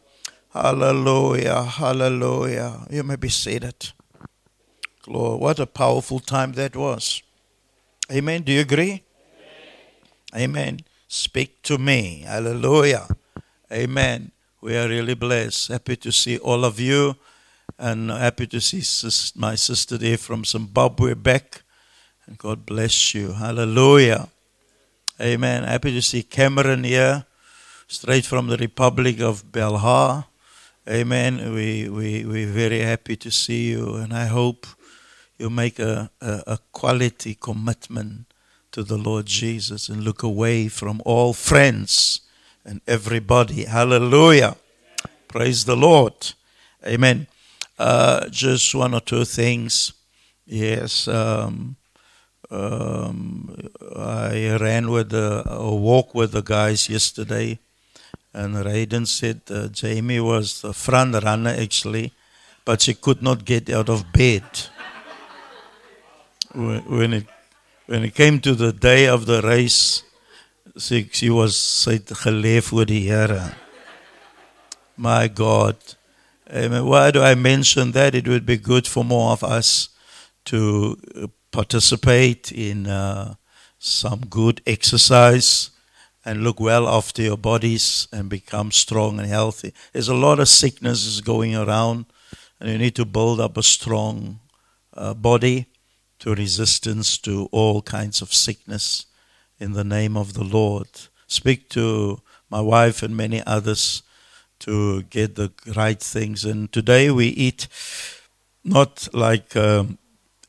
Hallelujah, 0.52 1.62
hallelujah. 1.62 2.86
You 2.90 3.04
may 3.04 3.14
be 3.16 3.28
seated. 3.28 3.92
Lord, 5.06 5.40
what 5.40 5.60
a 5.60 5.66
powerful 5.66 6.18
time 6.18 6.52
that 6.54 6.74
was. 6.74 7.22
Amen. 8.10 8.42
Do 8.42 8.52
you 8.52 8.62
agree? 8.62 9.04
Amen. 10.34 10.80
Speak 11.08 11.62
to 11.62 11.78
me. 11.78 12.24
Hallelujah. 12.26 13.08
Amen. 13.72 14.30
We 14.60 14.76
are 14.76 14.86
really 14.86 15.14
blessed. 15.14 15.68
Happy 15.68 15.96
to 15.96 16.12
see 16.12 16.36
all 16.36 16.66
of 16.66 16.78
you 16.78 17.16
and 17.78 18.10
happy 18.10 18.46
to 18.46 18.60
see 18.60 18.82
my 19.34 19.54
sister 19.54 19.96
there 19.96 20.18
from 20.18 20.44
Zimbabwe 20.44 21.14
back. 21.14 21.62
And 22.26 22.36
God 22.36 22.66
bless 22.66 23.14
you. 23.14 23.32
Hallelujah. 23.32 24.28
Amen. 25.18 25.64
Happy 25.64 25.92
to 25.92 26.02
see 26.02 26.22
Cameron 26.22 26.84
here, 26.84 27.24
straight 27.86 28.26
from 28.26 28.48
the 28.48 28.58
Republic 28.58 29.20
of 29.20 29.50
Belha. 29.50 30.26
Amen. 30.86 31.54
We, 31.54 31.88
we, 31.88 32.24
we're 32.26 32.52
very 32.52 32.80
happy 32.80 33.16
to 33.16 33.30
see 33.30 33.70
you, 33.70 33.96
and 33.96 34.12
I 34.12 34.26
hope 34.26 34.66
you 35.38 35.48
make 35.48 35.78
a, 35.78 36.10
a, 36.20 36.42
a 36.46 36.58
quality 36.70 37.34
commitment 37.34 38.27
to 38.72 38.82
the 38.82 38.98
Lord 38.98 39.26
Jesus 39.26 39.88
and 39.88 40.04
look 40.04 40.22
away 40.22 40.68
from 40.68 41.02
all 41.04 41.32
friends 41.32 42.20
and 42.64 42.80
everybody. 42.86 43.64
Hallelujah. 43.64 44.56
Praise 45.26 45.64
the 45.64 45.76
Lord. 45.76 46.14
Amen. 46.86 47.26
Uh, 47.78 48.28
just 48.28 48.74
one 48.74 48.94
or 48.94 49.00
two 49.00 49.24
things. 49.24 49.92
Yes. 50.46 51.08
Um, 51.08 51.76
um, 52.50 53.56
I 53.94 54.56
ran 54.60 54.90
with 54.90 55.10
the, 55.10 55.44
a 55.46 55.74
walk 55.74 56.14
with 56.14 56.32
the 56.32 56.42
guys 56.42 56.88
yesterday, 56.88 57.58
and 58.32 58.54
Raiden 58.54 59.06
said 59.06 59.42
uh, 59.50 59.68
Jamie 59.68 60.20
was 60.20 60.62
the 60.62 60.72
front 60.72 61.22
runner 61.22 61.50
actually, 61.50 62.12
but 62.64 62.80
she 62.80 62.94
could 62.94 63.22
not 63.22 63.44
get 63.44 63.68
out 63.68 63.88
of 63.90 64.12
bed. 64.12 64.44
when, 66.54 66.80
when 66.84 67.12
it 67.12 67.26
when 67.88 68.04
it 68.04 68.14
came 68.14 68.38
to 68.38 68.54
the 68.54 68.70
day 68.70 69.06
of 69.08 69.24
the 69.24 69.40
race, 69.40 70.02
she, 70.76 71.30
was 71.30 71.56
sy 71.56 71.96
geleef 71.98 72.70
oor 72.72 72.84
die 72.84 73.00
Here. 73.00 73.56
My 74.94 75.26
God. 75.28 75.76
Amen. 76.52 76.84
Why 76.84 77.10
do 77.10 77.22
I 77.22 77.34
mention 77.34 77.92
that? 77.92 78.14
It 78.14 78.28
would 78.28 78.44
be 78.44 78.58
good 78.58 78.86
for 78.86 79.04
more 79.04 79.32
of 79.32 79.42
us 79.42 79.88
to 80.44 80.98
participate 81.50 82.52
in 82.52 82.86
uh, 82.86 83.36
some 83.78 84.20
good 84.28 84.60
exercise 84.66 85.70
and 86.26 86.44
look 86.44 86.60
well 86.60 86.86
after 86.86 87.22
your 87.22 87.38
bodies 87.38 88.06
and 88.12 88.28
become 88.28 88.70
strong 88.70 89.18
and 89.18 89.28
healthy. 89.28 89.72
There's 89.94 90.08
a 90.08 90.14
lot 90.14 90.40
of 90.40 90.48
sicknesses 90.48 91.22
going 91.22 91.56
around, 91.56 92.04
and 92.60 92.68
you 92.68 92.76
need 92.76 92.96
to 92.96 93.06
build 93.06 93.40
up 93.40 93.56
a 93.56 93.62
strong 93.62 94.40
uh, 94.92 95.14
body 95.14 95.68
to 96.20 96.34
resistance 96.34 97.18
to 97.18 97.48
all 97.52 97.82
kinds 97.82 98.22
of 98.22 98.34
sickness 98.34 99.06
in 99.58 99.72
the 99.72 99.84
name 99.84 100.16
of 100.16 100.34
the 100.34 100.44
Lord. 100.44 100.88
Speak 101.26 101.68
to 101.70 102.20
my 102.50 102.60
wife 102.60 103.02
and 103.02 103.16
many 103.16 103.42
others 103.46 104.02
to 104.60 105.02
get 105.02 105.36
the 105.36 105.52
right 105.76 106.00
things. 106.00 106.44
And 106.44 106.72
today 106.72 107.10
we 107.10 107.28
eat 107.28 107.68
not 108.64 109.08
like 109.12 109.56
um, 109.56 109.98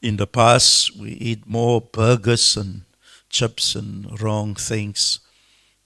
in 0.02 0.18
the 0.18 0.28
past, 0.28 0.98
we 0.98 1.12
eat 1.12 1.46
more 1.46 1.82
burgers 1.82 2.58
and 2.58 2.84
chips 3.30 3.76
and 3.76 4.20
wrong 4.22 4.56
things. 4.56 5.20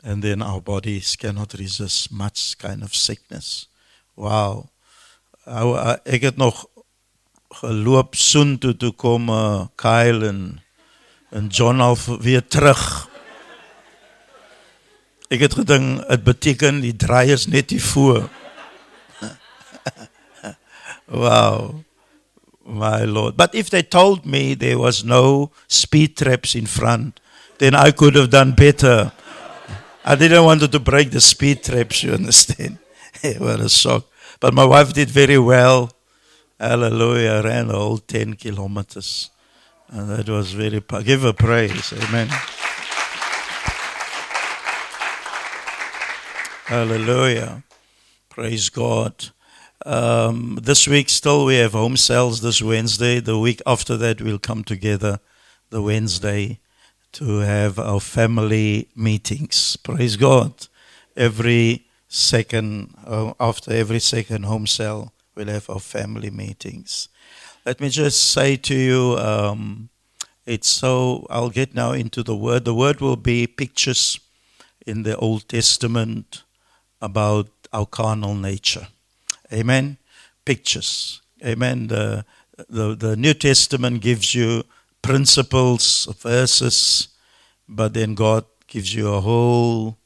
And 0.03 0.23
then 0.23 0.41
our 0.41 0.61
bodies 0.61 1.15
cannot 1.15 1.53
resist 1.53 2.11
much 2.11 2.57
kind 2.57 2.83
of 2.83 2.95
sickness. 2.95 3.67
Wow. 4.15 4.69
Ek 6.05 6.21
het 6.21 6.37
nog 6.37 6.67
geloop 7.62 8.15
soen 8.15 8.57
toe 8.57 8.91
kom 8.98 9.29
uh, 9.29 9.65
Kyle 9.75 10.27
en 10.27 10.60
en 11.33 11.48
John 11.48 11.81
al 11.81 11.98
weer 12.22 12.43
terug. 12.48 13.10
Ek 15.33 15.41
het 15.41 15.55
gedink 15.57 16.03
dit 16.05 16.24
beteken 16.24 16.83
die 16.83 16.93
draaiers 16.93 17.48
net 17.50 17.74
hier 17.74 17.81
voor. 17.81 18.27
wow. 21.24 21.81
My 22.65 23.03
Lord. 23.03 23.36
But 23.36 23.55
if 23.55 23.69
they 23.69 23.81
told 23.81 24.25
me 24.25 24.55
there 24.55 24.77
was 24.77 25.03
no 25.03 25.51
speed 25.67 26.15
traps 26.15 26.55
in 26.55 26.67
front, 26.67 27.19
then 27.57 27.75
I 27.75 27.91
could 27.91 28.15
have 28.15 28.29
done 28.29 28.53
better. 28.53 29.12
I 30.05 30.15
didn't 30.15 30.45
want 30.45 30.72
to 30.72 30.79
break 30.79 31.12
the 31.12 31.19
speed 31.19 31.63
traps, 31.63 32.03
you 32.03 32.13
understand? 32.13 32.77
what 33.38 33.60
a 33.60 33.69
shock. 33.69 34.05
But 34.39 34.53
my 34.53 34.65
wife 34.65 34.93
did 34.93 35.10
very 35.10 35.39
well. 35.39 35.91
Hallelujah. 36.63 37.41
Ran 37.43 37.67
the 37.67 37.74
whole 37.74 37.98
10 37.98 38.36
kilometers. 38.36 39.29
And 39.89 40.10
that 40.10 40.29
was 40.29 40.53
very, 40.53 40.82
give 41.03 41.24
her 41.24 41.34
praise. 41.34 41.91
Amen. 41.91 42.29
Hallelujah. 46.63 47.63
Praise 48.30 48.69
God. 48.69 49.13
Um, 49.86 50.58
this 50.63 50.88
week, 50.88 51.10
still, 51.10 51.43
we 51.43 51.56
have 51.56 51.73
home 51.73 51.97
cells 51.97 52.39
this 52.39 52.62
Wednesday. 52.62 53.19
The 53.19 53.38
week 53.38 53.62
after 53.65 53.97
that, 53.97 54.21
we'll 54.21 54.39
come 54.39 54.63
together 54.63 55.19
the 55.69 55.82
Wednesday 55.82 56.60
to 57.12 57.39
have 57.39 57.78
our 57.78 57.99
family 57.99 58.88
meetings. 58.95 59.76
Praise 59.76 60.15
God. 60.15 60.67
Every 61.17 61.88
second, 62.08 62.95
uh, 63.06 63.34
after 63.38 63.73
every 63.73 63.99
second 63.99 64.45
home 64.45 64.65
cell, 64.65 65.12
we'll 65.36 65.48
have 65.48 65.69
our 65.69 65.80
family 65.80 66.30
meetings. 66.30 67.10
Let 67.65 67.80
me 67.80 67.89
just 67.89 68.32
say 68.32 68.58
to 68.58 68.76
you, 68.76 69.17
um, 69.17 69.89
it's 70.46 70.67
so, 70.67 71.26
I'll 71.30 71.50
get 71.50 71.74
now 71.74 71.93
into 71.93 72.24
the 72.24 72.36
word. 72.36 72.65
The 72.65 72.74
word 72.74 73.00
will 73.00 73.15
be 73.15 73.48
pictures 73.48 74.19
in 74.86 75.04
the 75.04 75.15
Old 75.15 75.48
Testament 75.48 76.43
about 77.02 77.48
our 77.72 77.86
carnal 77.86 78.36
nature. 78.36 78.88
Amen. 79.52 79.98
Pictures. 80.46 81.22
Amen. 81.43 81.88
The, 81.88 82.26
the, 82.69 82.96
the 82.96 83.15
New 83.15 83.34
Testament 83.34 84.02
gives 84.02 84.36
you 84.36 84.63
principles, 85.02 86.06
verses, 86.19 87.10
but 87.67 87.93
then 87.93 88.15
God 88.15 88.46
gives 88.67 88.93
you 88.93 89.13
a 89.13 89.22
whole 89.22 89.98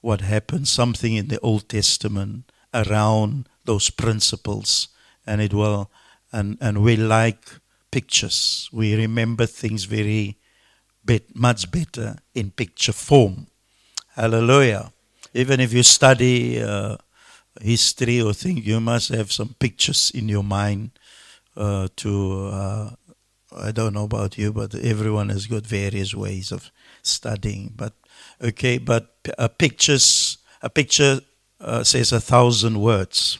what 0.00 0.20
happened, 0.20 0.68
something 0.68 1.14
in 1.14 1.28
the 1.28 1.40
Old 1.40 1.68
Testament 1.68 2.50
around 2.72 3.48
those 3.64 3.90
principles, 3.90 4.88
and 5.26 5.40
it 5.40 5.52
will, 5.54 5.90
and 6.32 6.58
and 6.60 6.82
we 6.82 6.96
like 6.96 7.60
pictures. 7.90 8.68
We 8.72 8.96
remember 8.96 9.46
things 9.46 9.84
very, 9.84 10.36
bit, 11.04 11.36
much 11.36 11.70
better 11.70 12.16
in 12.34 12.50
picture 12.50 12.92
form. 12.92 13.46
Hallelujah. 14.16 14.92
Even 15.32 15.60
if 15.60 15.72
you 15.72 15.82
study 15.82 16.62
uh, 16.62 16.96
history 17.60 18.20
or 18.20 18.32
thing, 18.34 18.58
you 18.58 18.80
must 18.80 19.08
have 19.10 19.32
some 19.32 19.54
pictures 19.58 20.10
in 20.14 20.28
your 20.28 20.44
mind 20.44 20.90
uh, 21.56 21.88
to. 21.96 22.48
Uh, 22.52 22.90
I 23.56 23.70
don't 23.70 23.94
know 23.94 24.04
about 24.04 24.36
you, 24.36 24.52
but 24.52 24.74
everyone 24.74 25.28
has 25.28 25.46
got 25.46 25.62
various 25.64 26.12
ways 26.14 26.50
of 26.50 26.72
studying. 27.02 27.72
But 27.76 27.92
okay, 28.42 28.78
but 28.78 29.14
uh, 29.38 29.48
pictures. 29.48 30.38
A 30.62 30.70
picture 30.70 31.20
uh, 31.60 31.84
says 31.84 32.10
a 32.10 32.20
thousand 32.20 32.80
words. 32.80 33.38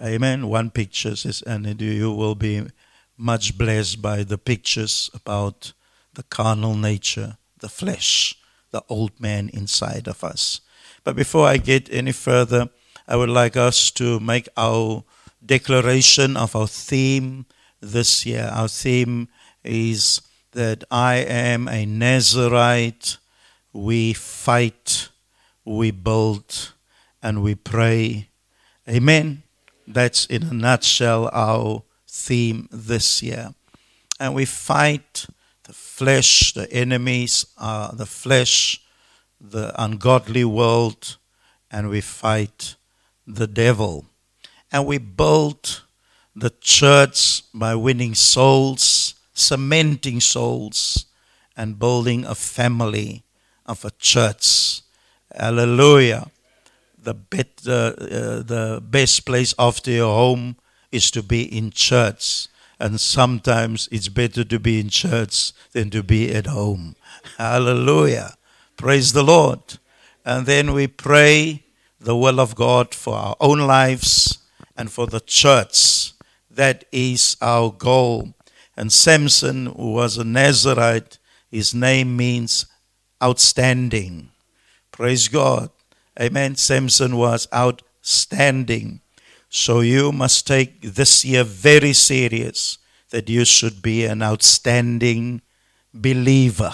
Amen. 0.00 0.48
One 0.48 0.70
picture 0.70 1.16
says, 1.16 1.42
and 1.42 1.80
you 1.80 2.12
will 2.12 2.36
be 2.36 2.62
much 3.16 3.58
blessed 3.58 4.00
by 4.00 4.22
the 4.22 4.38
pictures 4.38 5.10
about 5.12 5.72
the 6.14 6.22
carnal 6.22 6.76
nature, 6.76 7.36
the 7.58 7.68
flesh, 7.68 8.36
the 8.70 8.82
old 8.88 9.18
man 9.20 9.50
inside 9.52 10.06
of 10.06 10.22
us. 10.22 10.60
But 11.02 11.16
before 11.16 11.48
I 11.48 11.56
get 11.56 11.92
any 11.92 12.12
further, 12.12 12.68
I 13.08 13.16
would 13.16 13.28
like 13.28 13.56
us 13.56 13.90
to 13.92 14.20
make 14.20 14.48
our 14.56 15.02
declaration 15.44 16.36
of 16.36 16.54
our 16.54 16.68
theme 16.68 17.46
this 17.80 18.24
year. 18.24 18.50
Our 18.52 18.68
theme 18.68 19.28
is 19.64 20.20
that 20.52 20.84
I 20.90 21.16
am 21.16 21.66
a 21.66 21.86
Nazarite. 21.86 23.16
We 23.72 24.12
fight, 24.12 25.08
we 25.64 25.90
build, 25.90 26.72
and 27.20 27.42
we 27.42 27.56
pray. 27.56 28.28
Amen. 28.88 29.42
That's 29.90 30.26
in 30.26 30.42
a 30.42 30.52
nutshell 30.52 31.30
our 31.32 31.82
theme 32.06 32.68
this 32.70 33.22
year. 33.22 33.54
And 34.20 34.34
we 34.34 34.44
fight 34.44 35.24
the 35.64 35.72
flesh, 35.72 36.52
the 36.52 36.70
enemies 36.70 37.46
are 37.56 37.94
the 37.94 38.04
flesh, 38.04 38.82
the 39.40 39.72
ungodly 39.82 40.44
world, 40.44 41.16
and 41.70 41.88
we 41.88 42.02
fight 42.02 42.76
the 43.26 43.46
devil. 43.46 44.04
And 44.70 44.84
we 44.84 44.98
build 44.98 45.82
the 46.36 46.52
church 46.60 47.44
by 47.54 47.74
winning 47.74 48.14
souls, 48.14 49.14
cementing 49.32 50.20
souls, 50.20 51.06
and 51.56 51.78
building 51.78 52.26
a 52.26 52.34
family 52.34 53.24
of 53.64 53.86
a 53.86 53.90
church. 53.98 54.82
Hallelujah 55.34 56.30
the, 57.08 57.14
bet, 57.14 57.60
uh, 57.66 57.90
the 58.42 58.82
best 58.82 59.24
place 59.24 59.54
after 59.58 59.90
your 59.90 60.14
home 60.14 60.56
is 60.92 61.10
to 61.12 61.22
be 61.22 61.42
in 61.42 61.70
church. 61.70 62.48
And 62.78 63.00
sometimes 63.00 63.88
it's 63.90 64.08
better 64.08 64.44
to 64.44 64.58
be 64.58 64.78
in 64.78 64.90
church 64.90 65.52
than 65.72 65.88
to 65.90 66.02
be 66.02 66.30
at 66.34 66.46
home. 66.46 66.96
Hallelujah. 67.38 68.34
Praise 68.76 69.14
the 69.14 69.22
Lord. 69.22 69.78
And 70.22 70.44
then 70.44 70.74
we 70.74 70.86
pray 70.86 71.64
the 71.98 72.14
will 72.14 72.40
of 72.40 72.54
God 72.54 72.94
for 72.94 73.16
our 73.16 73.36
own 73.40 73.60
lives 73.60 74.38
and 74.76 74.92
for 74.92 75.06
the 75.06 75.20
church. 75.20 76.12
That 76.50 76.84
is 76.92 77.38
our 77.40 77.72
goal. 77.72 78.34
And 78.76 78.92
Samson, 78.92 79.66
who 79.66 79.92
was 79.94 80.18
a 80.18 80.24
Nazarite, 80.24 81.18
his 81.50 81.74
name 81.74 82.16
means 82.18 82.66
outstanding. 83.22 84.28
Praise 84.92 85.26
God. 85.28 85.70
Amen. 86.20 86.56
Samson 86.56 87.16
was 87.16 87.46
outstanding. 87.54 89.00
So 89.48 89.80
you 89.80 90.12
must 90.12 90.46
take 90.46 90.82
this 90.82 91.24
year 91.24 91.44
very 91.44 91.92
serious 91.92 92.78
that 93.10 93.28
you 93.28 93.44
should 93.44 93.80
be 93.80 94.04
an 94.04 94.22
outstanding 94.22 95.42
believer, 95.94 96.72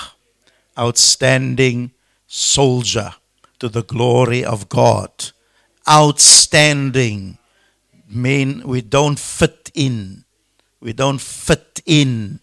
outstanding 0.78 1.92
soldier 2.26 3.14
to 3.58 3.68
the 3.68 3.82
glory 3.82 4.44
of 4.44 4.68
God. 4.68 5.10
Outstanding 5.88 7.38
mean 8.08 8.62
we 8.66 8.80
don't 8.80 9.18
fit 9.18 9.70
in. 9.74 10.24
We 10.80 10.92
don't 10.92 11.20
fit 11.20 11.80
in. 11.86 12.40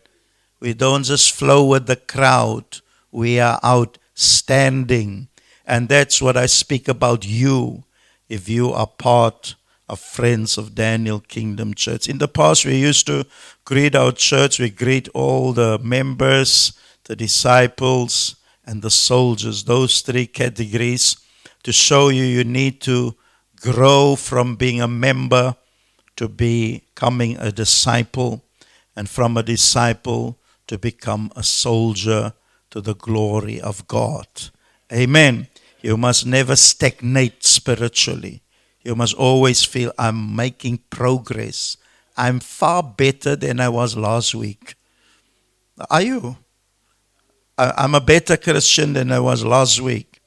We 0.59 0.73
don't 0.73 1.03
just 1.03 1.31
flow 1.31 1.65
with 1.65 1.87
the 1.87 1.95
crowd. 1.95 2.79
We 3.11 3.39
are 3.39 3.59
outstanding. 3.65 5.27
And 5.71 5.87
that's 5.87 6.21
what 6.21 6.35
I 6.35 6.47
speak 6.47 6.89
about 6.89 7.25
you 7.25 7.85
if 8.27 8.49
you 8.49 8.73
are 8.73 8.87
part 8.87 9.55
of 9.87 10.01
Friends 10.01 10.57
of 10.57 10.75
Daniel 10.75 11.21
Kingdom 11.21 11.75
Church. 11.75 12.09
In 12.09 12.17
the 12.17 12.27
past, 12.27 12.65
we 12.65 12.75
used 12.75 13.07
to 13.07 13.25
greet 13.63 13.95
our 13.95 14.11
church, 14.11 14.59
we 14.59 14.69
greet 14.69 15.07
all 15.13 15.53
the 15.53 15.79
members, 15.79 16.73
the 17.05 17.15
disciples, 17.15 18.35
and 18.65 18.81
the 18.81 18.89
soldiers, 18.89 19.63
those 19.63 20.01
three 20.01 20.27
categories, 20.27 21.15
to 21.63 21.71
show 21.71 22.09
you 22.09 22.25
you 22.25 22.43
need 22.43 22.81
to 22.81 23.15
grow 23.61 24.17
from 24.17 24.57
being 24.57 24.81
a 24.81 24.89
member 24.89 25.55
to 26.17 26.27
becoming 26.27 27.37
a 27.37 27.49
disciple, 27.49 28.43
and 28.93 29.09
from 29.09 29.37
a 29.37 29.43
disciple 29.43 30.37
to 30.67 30.77
become 30.77 31.31
a 31.37 31.43
soldier 31.43 32.33
to 32.71 32.81
the 32.81 32.95
glory 32.95 33.61
of 33.61 33.87
God. 33.87 34.27
Amen. 34.91 35.47
You 35.81 35.97
must 35.97 36.25
never 36.25 36.55
stagnate 36.55 37.43
spiritually. 37.43 38.41
You 38.83 38.95
must 38.95 39.15
always 39.15 39.63
feel 39.63 39.91
I'm 39.97 40.35
making 40.35 40.79
progress. 40.89 41.77
I'm 42.17 42.39
far 42.39 42.83
better 42.83 43.35
than 43.35 43.59
I 43.59 43.69
was 43.69 43.95
last 43.95 44.35
week. 44.35 44.75
Are 45.89 46.01
you? 46.01 46.37
I'm 47.57 47.95
a 47.95 48.01
better 48.01 48.37
Christian 48.37 48.93
than 48.93 49.11
I 49.11 49.19
was 49.19 49.43
last 49.43 49.81
week. 49.81 50.19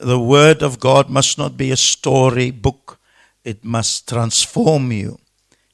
The 0.00 0.18
Word 0.18 0.62
of 0.62 0.80
God 0.80 1.08
must 1.08 1.38
not 1.38 1.56
be 1.56 1.70
a 1.70 1.76
story 1.76 2.50
book, 2.50 2.98
it 3.44 3.64
must 3.64 4.08
transform 4.08 4.90
you, 4.90 5.18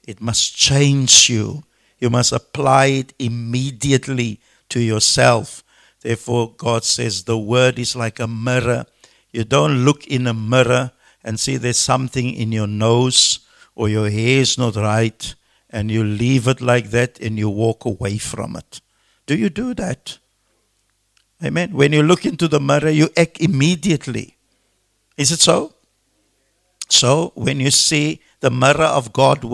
it 0.06 0.20
must 0.20 0.54
change 0.54 1.30
you. 1.30 1.64
You 1.98 2.10
must 2.10 2.32
apply 2.32 2.86
it 2.86 3.12
immediately 3.18 4.40
to 4.70 4.80
yourself. 4.80 5.62
Therefore, 6.00 6.54
God 6.56 6.84
says 6.84 7.24
the 7.24 7.38
Word 7.38 7.78
is 7.78 7.94
like 7.94 8.18
a 8.18 8.26
mirror. 8.26 8.86
You 9.32 9.44
don't 9.44 9.84
look 9.84 10.06
in 10.06 10.26
a 10.26 10.34
mirror 10.34 10.92
and 11.22 11.38
see 11.38 11.56
there's 11.56 11.78
something 11.78 12.32
in 12.32 12.52
your 12.52 12.66
nose 12.66 13.40
or 13.74 13.88
your 13.88 14.10
hair 14.10 14.40
is 14.40 14.58
not 14.58 14.76
right 14.76 15.34
and 15.70 15.90
you 15.90 16.02
leave 16.02 16.48
it 16.48 16.60
like 16.60 16.90
that 16.90 17.20
and 17.20 17.38
you 17.38 17.48
walk 17.48 17.84
away 17.84 18.18
from 18.18 18.56
it. 18.56 18.80
Do 19.26 19.36
you 19.36 19.48
do 19.48 19.74
that? 19.74 20.18
Amen. 21.42 21.72
When 21.72 21.92
you 21.92 22.02
look 22.02 22.26
into 22.26 22.48
the 22.48 22.60
mirror, 22.60 22.90
you 22.90 23.08
act 23.16 23.40
immediately. 23.40 24.36
Is 25.16 25.32
it 25.32 25.40
so? 25.40 25.74
So 26.88 27.32
when 27.34 27.60
you 27.60 27.70
see 27.70 28.20
the 28.40 28.50
mirror 28.50 28.84
of 28.84 29.12
God's 29.12 29.44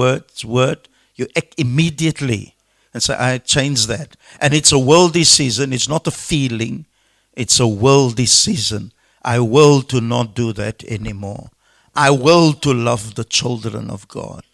word, 0.44 0.88
you 1.14 1.26
act 1.36 1.54
immediately 1.58 2.56
and 2.92 3.02
say, 3.02 3.14
I 3.14 3.38
change 3.38 3.86
that. 3.88 4.16
And 4.40 4.54
it's 4.54 4.72
a 4.72 4.78
worldly 4.78 5.24
season, 5.24 5.72
it's 5.72 5.88
not 5.88 6.06
a 6.06 6.10
feeling, 6.10 6.86
it's 7.34 7.60
a 7.60 7.66
worldly 7.66 8.26
season. 8.26 8.92
I 9.26 9.40
will 9.40 9.82
to 9.82 10.00
not 10.00 10.36
do 10.36 10.52
that 10.52 10.84
anymore. 10.84 11.50
I 11.96 12.10
will 12.10 12.52
to 12.52 12.72
love 12.72 13.16
the 13.16 13.24
children 13.24 13.90
of 13.90 14.06
God. 14.06 14.44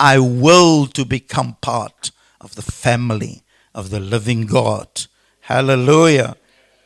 I 0.00 0.18
will 0.18 0.86
to 0.86 1.04
become 1.04 1.58
part 1.60 2.10
of 2.40 2.54
the 2.54 2.62
family 2.62 3.42
of 3.74 3.90
the 3.90 4.00
living 4.00 4.46
God. 4.46 4.88
Hallelujah. 5.40 6.36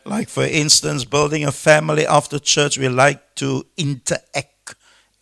Like, 0.05 0.29
for 0.29 0.43
instance, 0.45 1.05
building 1.05 1.45
a 1.45 1.53
family 1.53 2.05
after 2.05 2.41
church, 2.41 2.77
we 2.77 2.89
like 2.89 3.37
to 3.37 3.65
interact 3.77 4.75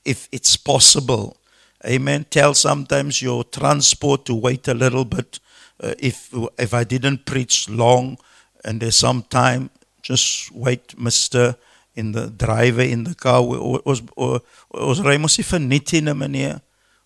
if 0.06 0.30
it's 0.32 0.56
possible. 0.56 1.36
Amen. 1.84 2.24
Tell 2.30 2.54
sometimes 2.54 3.20
your 3.20 3.44
transport 3.44 4.24
to 4.24 4.34
wait 4.34 4.66
a 4.66 4.74
little 4.74 5.04
bit. 5.04 5.40
Uh, 5.78 5.94
if, 5.98 6.32
if 6.58 6.72
I 6.72 6.84
didn't 6.84 7.26
preach 7.26 7.68
long 7.68 8.16
and 8.64 8.80
there's 8.80 8.96
some 8.96 9.24
time, 9.24 9.68
just 10.00 10.50
wait, 10.52 10.96
Mr. 10.96 11.56
in 11.98 12.12
the 12.12 12.30
driver 12.30 12.82
in 12.82 13.04
the 13.04 13.14
car. 13.14 13.42
Ons 13.42 14.02
ons 14.16 15.00
ry 15.02 15.18
mos 15.18 15.38
nie 15.38 15.46
vir 15.50 15.62
net 15.66 15.92
nie, 15.98 16.14
meneer. 16.14 16.60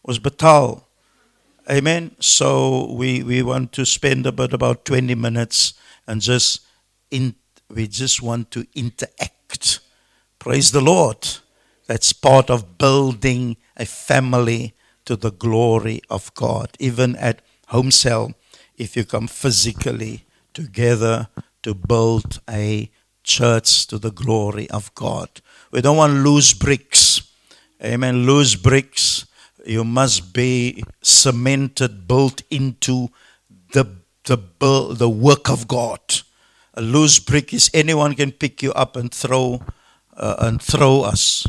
Ons 0.04 0.20
betaal. 0.20 0.82
Amen. 1.70 2.10
So 2.20 2.92
we 2.92 3.22
we 3.22 3.40
want 3.42 3.72
to 3.78 3.86
spend 3.86 4.26
about 4.26 4.52
about 4.52 4.84
20 4.84 5.14
minutes 5.14 5.72
and 6.06 6.20
just 6.20 6.60
in 7.10 7.34
we 7.70 7.88
just 7.88 8.20
want 8.20 8.50
to 8.50 8.66
interact. 8.74 9.80
Praise 10.38 10.72
the 10.72 10.82
Lord. 10.82 11.40
That's 11.86 12.12
part 12.12 12.50
of 12.50 12.78
building 12.78 13.56
a 13.76 13.86
family 13.86 14.74
to 15.04 15.16
the 15.16 15.30
glory 15.30 16.00
of 16.10 16.34
God. 16.34 16.76
Even 16.78 17.16
at 17.16 17.42
home 17.68 17.90
cell, 17.90 18.34
if 18.76 18.96
you 18.96 19.04
come 19.04 19.28
physically 19.28 20.26
together 20.52 21.28
to 21.62 21.74
build 21.74 22.40
a 22.50 22.90
church 23.22 23.86
to 23.88 23.98
the 23.98 24.10
glory 24.10 24.68
of 24.70 24.94
God. 24.94 25.28
We 25.70 25.80
don't 25.80 25.96
want 25.96 26.24
loose 26.24 26.52
bricks. 26.52 27.22
Amen. 27.82 28.26
Loose 28.26 28.54
bricks. 28.54 29.26
You 29.64 29.84
must 29.84 30.32
be 30.32 30.84
cemented, 31.02 32.06
built 32.06 32.42
into 32.50 33.08
the 33.72 33.86
the 34.24 34.38
the 34.94 35.08
work 35.08 35.50
of 35.50 35.66
God. 35.66 36.00
A 36.74 36.80
loose 36.80 37.18
brick 37.18 37.52
is 37.52 37.70
anyone 37.74 38.14
can 38.14 38.32
pick 38.32 38.62
you 38.62 38.72
up 38.72 38.96
and 38.96 39.12
throw 39.12 39.62
uh, 40.16 40.36
and 40.38 40.60
throw 40.60 41.02
us. 41.02 41.46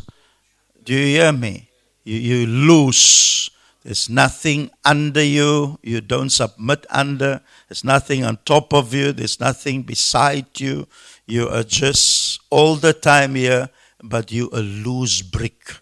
Do 0.84 0.94
you 0.94 1.06
hear 1.06 1.32
me? 1.32 1.70
You, 2.04 2.18
you 2.18 2.48
loose. 2.48 3.50
There's 3.84 4.10
nothing 4.10 4.72
under 4.86 5.24
you. 5.24 5.80
You 5.82 6.02
don't 6.02 6.30
submit 6.30 6.86
under. 6.90 7.42
There's 7.68 7.84
nothing 7.84 8.24
on 8.24 8.38
top 8.46 8.74
of 8.74 8.94
you. 8.94 9.12
There's 9.12 9.40
nothing 9.40 9.84
beside 9.84 10.60
you. 10.60 10.88
You 11.26 11.50
are 11.50 11.64
just 11.64 12.42
all 12.50 12.76
the 12.76 12.94
time 12.94 13.36
here, 13.36 13.70
but 14.02 14.32
you 14.32 14.50
a 14.52 14.60
loose 14.60 15.22
brick. 15.22 15.78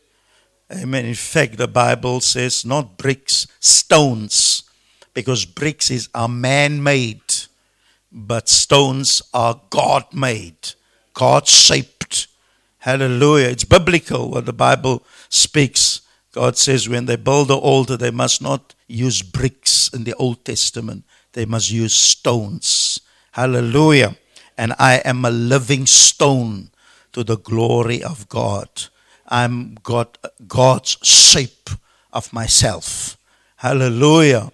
Amen. 0.71 1.05
In 1.05 1.15
fact, 1.15 1.57
the 1.57 1.67
Bible 1.67 2.21
says 2.21 2.65
not 2.65 2.97
bricks, 2.97 3.47
stones, 3.59 4.63
because 5.13 5.45
bricks 5.45 5.91
is 5.91 6.09
are 6.13 6.29
man-made 6.29 7.21
but 8.11 8.49
stones 8.49 9.21
are 9.33 9.61
God 9.69 10.13
made, 10.13 10.73
God 11.13 11.47
shaped. 11.47 12.27
Hallelujah. 12.79 13.49
It's 13.49 13.63
biblical 13.63 14.29
what 14.29 14.45
the 14.45 14.53
Bible 14.53 15.03
speaks. 15.29 16.01
God 16.33 16.57
says 16.57 16.89
when 16.89 17.05
they 17.05 17.15
build 17.15 17.49
the 17.49 17.57
altar, 17.57 17.95
they 17.95 18.11
must 18.11 18.41
not 18.41 18.73
use 18.87 19.21
bricks 19.21 19.89
in 19.93 20.03
the 20.03 20.13
Old 20.15 20.43
Testament, 20.43 21.05
they 21.33 21.45
must 21.45 21.71
use 21.71 21.93
stones. 21.93 22.99
Hallelujah. 23.31 24.17
And 24.57 24.73
I 24.77 24.95
am 25.05 25.25
a 25.25 25.31
living 25.31 25.85
stone 25.85 26.69
to 27.13 27.23
the 27.23 27.37
glory 27.37 28.03
of 28.03 28.27
God. 28.29 28.69
I'm 29.27 29.77
God, 29.83 30.17
God's 30.47 30.97
shape 31.01 31.69
of 32.11 32.31
myself. 32.33 33.17
Hallelujah. 33.57 34.51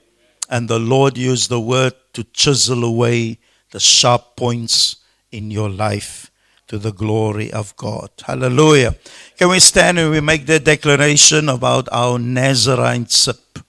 And 0.49 0.69
the 0.69 0.79
Lord 0.79 1.17
used 1.17 1.49
the 1.49 1.60
word 1.60 1.93
to 2.13 2.23
chisel 2.25 2.83
away 2.83 3.39
the 3.71 3.79
sharp 3.79 4.36
points 4.36 4.97
in 5.31 5.51
your 5.51 5.69
life 5.69 6.31
to 6.67 6.77
the 6.77 6.91
glory 6.91 7.51
of 7.51 7.75
God. 7.75 8.10
Hallelujah. 8.23 8.95
Can 9.38 9.49
we 9.49 9.60
stand 9.60 9.99
and 9.99 10.12
we 10.12 10.21
make 10.21 10.45
the 10.45 10.60
declaration 10.60 11.49
about 11.49 11.88
our 11.91 12.19
Nazarene-ship? 12.19 13.60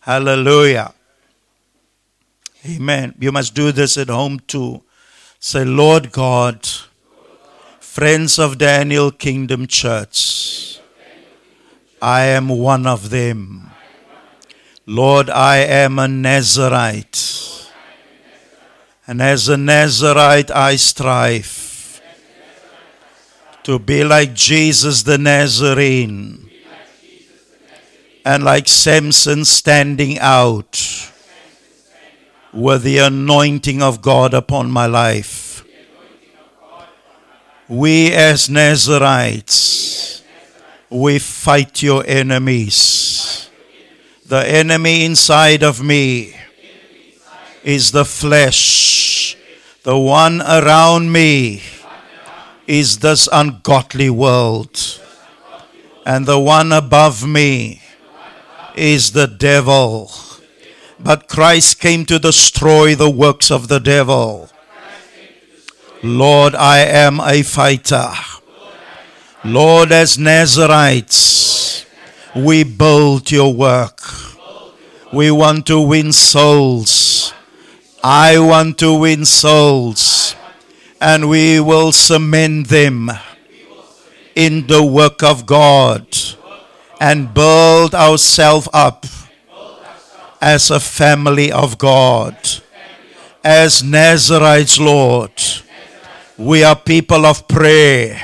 Hallelujah. 0.00 0.92
Amen. 2.66 3.14
You 3.18 3.32
must 3.32 3.54
do 3.54 3.72
this 3.72 3.96
at 3.98 4.08
home 4.08 4.40
too. 4.40 4.82
Say, 5.48 5.64
Lord 5.64 6.10
God, 6.10 6.66
friends 7.78 8.36
of 8.36 8.58
Daniel 8.58 9.12
Kingdom 9.12 9.68
Church, 9.68 10.80
I 12.02 12.22
am 12.22 12.48
one 12.48 12.84
of 12.84 13.10
them. 13.10 13.70
Lord, 14.86 15.30
I 15.30 15.58
am 15.58 16.00
a 16.00 16.08
Nazarite. 16.08 17.70
And 19.06 19.22
as 19.22 19.48
a 19.48 19.56
Nazarite, 19.56 20.50
I 20.50 20.74
strive 20.74 22.02
to 23.62 23.78
be 23.78 24.02
like 24.02 24.34
Jesus 24.34 25.04
the 25.04 25.16
Nazarene 25.16 26.50
and 28.24 28.42
like 28.42 28.66
Samson 28.66 29.44
standing 29.44 30.18
out 30.18 31.12
with 32.56 32.82
the 32.82 32.96
anointing 32.98 33.82
of 33.82 34.00
God 34.00 34.32
upon 34.32 34.70
my 34.70 34.86
life. 34.86 35.62
We 37.68 38.12
as 38.12 38.48
Nazarites, 38.48 40.22
we 40.88 41.18
fight 41.18 41.82
your 41.82 42.02
enemies. 42.06 43.50
The 44.24 44.48
enemy 44.48 45.04
inside 45.04 45.62
of 45.62 45.82
me 45.82 46.34
is 47.62 47.92
the 47.92 48.06
flesh. 48.06 49.36
The 49.82 49.98
one 49.98 50.40
around 50.40 51.12
me 51.12 51.62
is 52.66 53.00
this 53.00 53.28
ungodly 53.30 54.08
world. 54.08 54.80
And 56.06 56.24
the 56.24 56.38
one 56.38 56.72
above 56.72 57.26
me 57.26 57.82
is 58.74 59.12
the 59.12 59.26
devil. 59.26 60.10
But 60.98 61.28
Christ 61.28 61.80
came 61.80 62.06
to 62.06 62.18
destroy 62.18 62.94
the 62.94 63.10
works 63.10 63.50
of 63.50 63.68
the 63.68 63.78
devil. 63.78 64.48
Lord, 66.02 66.54
I 66.54 66.78
am 66.78 67.20
a 67.20 67.42
fighter. 67.42 68.12
Lord, 69.44 69.92
as 69.92 70.18
Nazarites, 70.18 71.86
we 72.34 72.64
build 72.64 73.30
your 73.30 73.52
work. 73.52 74.00
We 75.12 75.30
want 75.30 75.66
to 75.66 75.80
win 75.80 76.12
souls. 76.12 77.32
I 78.02 78.38
want 78.38 78.78
to 78.78 78.98
win 78.98 79.24
souls. 79.24 80.34
And 81.00 81.28
we 81.28 81.60
will 81.60 81.92
cement 81.92 82.68
them 82.68 83.10
in 84.34 84.66
the 84.66 84.84
work 84.84 85.22
of 85.22 85.46
God 85.46 86.06
and 87.00 87.32
build 87.32 87.94
ourselves 87.94 88.68
up 88.72 89.06
as 90.40 90.70
a 90.70 90.80
family 90.80 91.50
of 91.52 91.78
God. 91.78 92.36
As 93.42 93.82
Nazarites, 93.82 94.78
Lord, 94.78 95.30
we 96.36 96.64
are 96.64 96.76
people 96.76 97.24
of 97.24 97.46
prayer. 97.48 98.20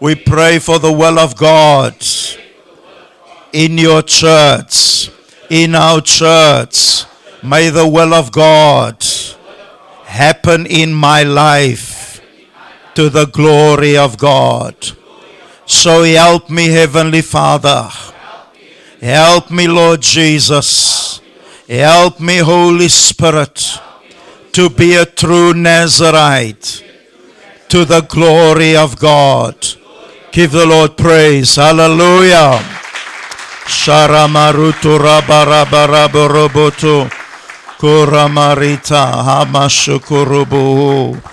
We 0.00 0.14
pray 0.14 0.58
for 0.58 0.78
the 0.78 0.92
will 0.92 1.18
of 1.18 1.36
God 1.36 1.94
in 3.52 3.78
your 3.78 4.02
church, 4.02 5.10
in 5.50 5.74
our 5.74 6.00
church. 6.00 7.04
May 7.42 7.70
the 7.70 7.86
will 7.86 8.14
of 8.14 8.32
God 8.32 9.04
happen 10.04 10.66
in 10.66 10.92
my 10.92 11.22
life 11.22 12.20
to 12.94 13.08
the 13.08 13.26
glory 13.26 13.96
of 13.96 14.18
God. 14.18 14.74
So 15.66 16.04
help 16.04 16.50
me, 16.50 16.68
Heavenly 16.68 17.22
Father. 17.22 17.90
Help 19.02 19.50
me, 19.50 19.66
Lord 19.66 20.00
Jesus. 20.00 21.20
Help 21.68 22.20
me, 22.20 22.38
Holy 22.38 22.86
Spirit, 22.86 23.80
to 24.52 24.70
be 24.70 24.94
a 24.94 25.04
true 25.04 25.52
Nazarite 25.52 26.84
to 27.68 27.84
the 27.84 28.02
glory 28.02 28.76
of 28.76 29.00
God. 29.00 29.56
Give 30.30 30.52
the 30.52 30.66
Lord 30.66 30.96
praise. 30.96 31.56
Hallelujah. 31.56 32.60
Sharamarutu 33.66 35.00
rabarabarabarobotu. 35.00 37.10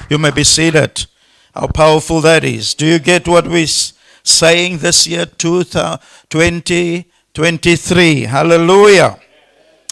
You 0.10 0.18
may 0.18 0.32
be 0.32 0.44
seated. 0.44 1.06
How 1.54 1.68
powerful 1.68 2.22
that 2.22 2.44
is. 2.44 2.74
Do 2.74 2.88
you 2.88 2.98
get 2.98 3.28
what 3.28 3.48
we're 3.48 3.68
saying 4.24 4.80
this 4.80 5.06
year, 5.06 5.28
2023? 7.40 8.24
Hallelujah. 8.24 9.18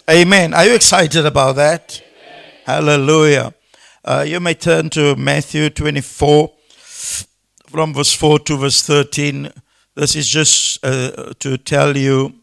Amen. 0.10 0.54
Are 0.54 0.66
you 0.66 0.76
excited 0.76 1.26
about 1.26 1.56
that? 1.56 2.04
Hallelujah. 2.66 3.54
Uh, 4.04 4.26
you 4.28 4.42
may 4.42 4.54
turn 4.54 4.90
to 4.90 5.16
Matthew 5.16 5.70
24, 5.70 6.52
from 7.68 7.94
verse 7.94 8.12
4 8.12 8.40
to 8.40 8.58
verse 8.58 8.82
13. 8.82 9.50
This 9.96 10.18
is 10.18 10.28
just 10.28 10.84
uh, 10.84 11.32
to 11.40 11.58
tell 11.58 11.96
you 11.96 12.34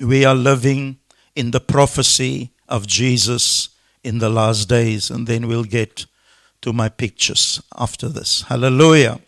we 0.00 0.24
are 0.24 0.34
living 0.34 0.96
in 1.36 1.50
the 1.50 1.60
prophecy 1.60 2.50
of 2.66 2.86
Jesus 2.86 3.68
in 4.02 4.18
the 4.18 4.30
last 4.30 4.70
days, 4.70 5.10
and 5.10 5.26
then 5.26 5.46
we'll 5.46 5.64
get 5.64 6.06
to 6.62 6.72
my 6.72 6.88
pictures 6.88 7.60
after 7.76 8.08
this. 8.08 8.40
Hallelujah. 8.48 9.20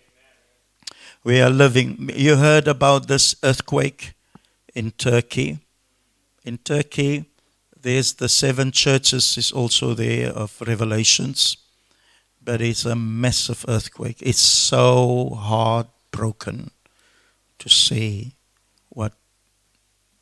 We 1.25 1.43
are 1.43 1.51
living. 1.51 2.09
You 2.17 2.37
heard 2.37 2.67
about 2.67 3.07
this 3.07 3.35
earthquake 3.43 4.16
in 4.77 4.93
Turkey. 4.93 5.59
In 6.45 6.59
Turkey, 6.59 7.25
there's 7.83 8.15
the 8.15 8.29
seven 8.29 8.71
churches 8.71 9.37
is 9.39 9.53
also 9.53 9.95
there 9.95 10.31
of 10.31 10.61
Revelations 10.61 11.57
but 12.47 12.63
it's 12.63 12.85
a 12.85 12.95
massive 12.95 13.65
earthquake. 13.69 14.19
It's 14.21 14.39
so 14.39 15.31
heartbroken 15.35 16.71
to 17.59 17.69
see 17.69 18.35
what 18.89 19.13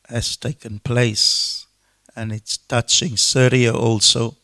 has 0.09 0.35
taken 0.35 0.79
place, 0.79 1.67
and 2.15 2.31
it's 2.31 2.57
touching 2.57 3.15
Syria 3.15 3.73
also, 3.73 4.35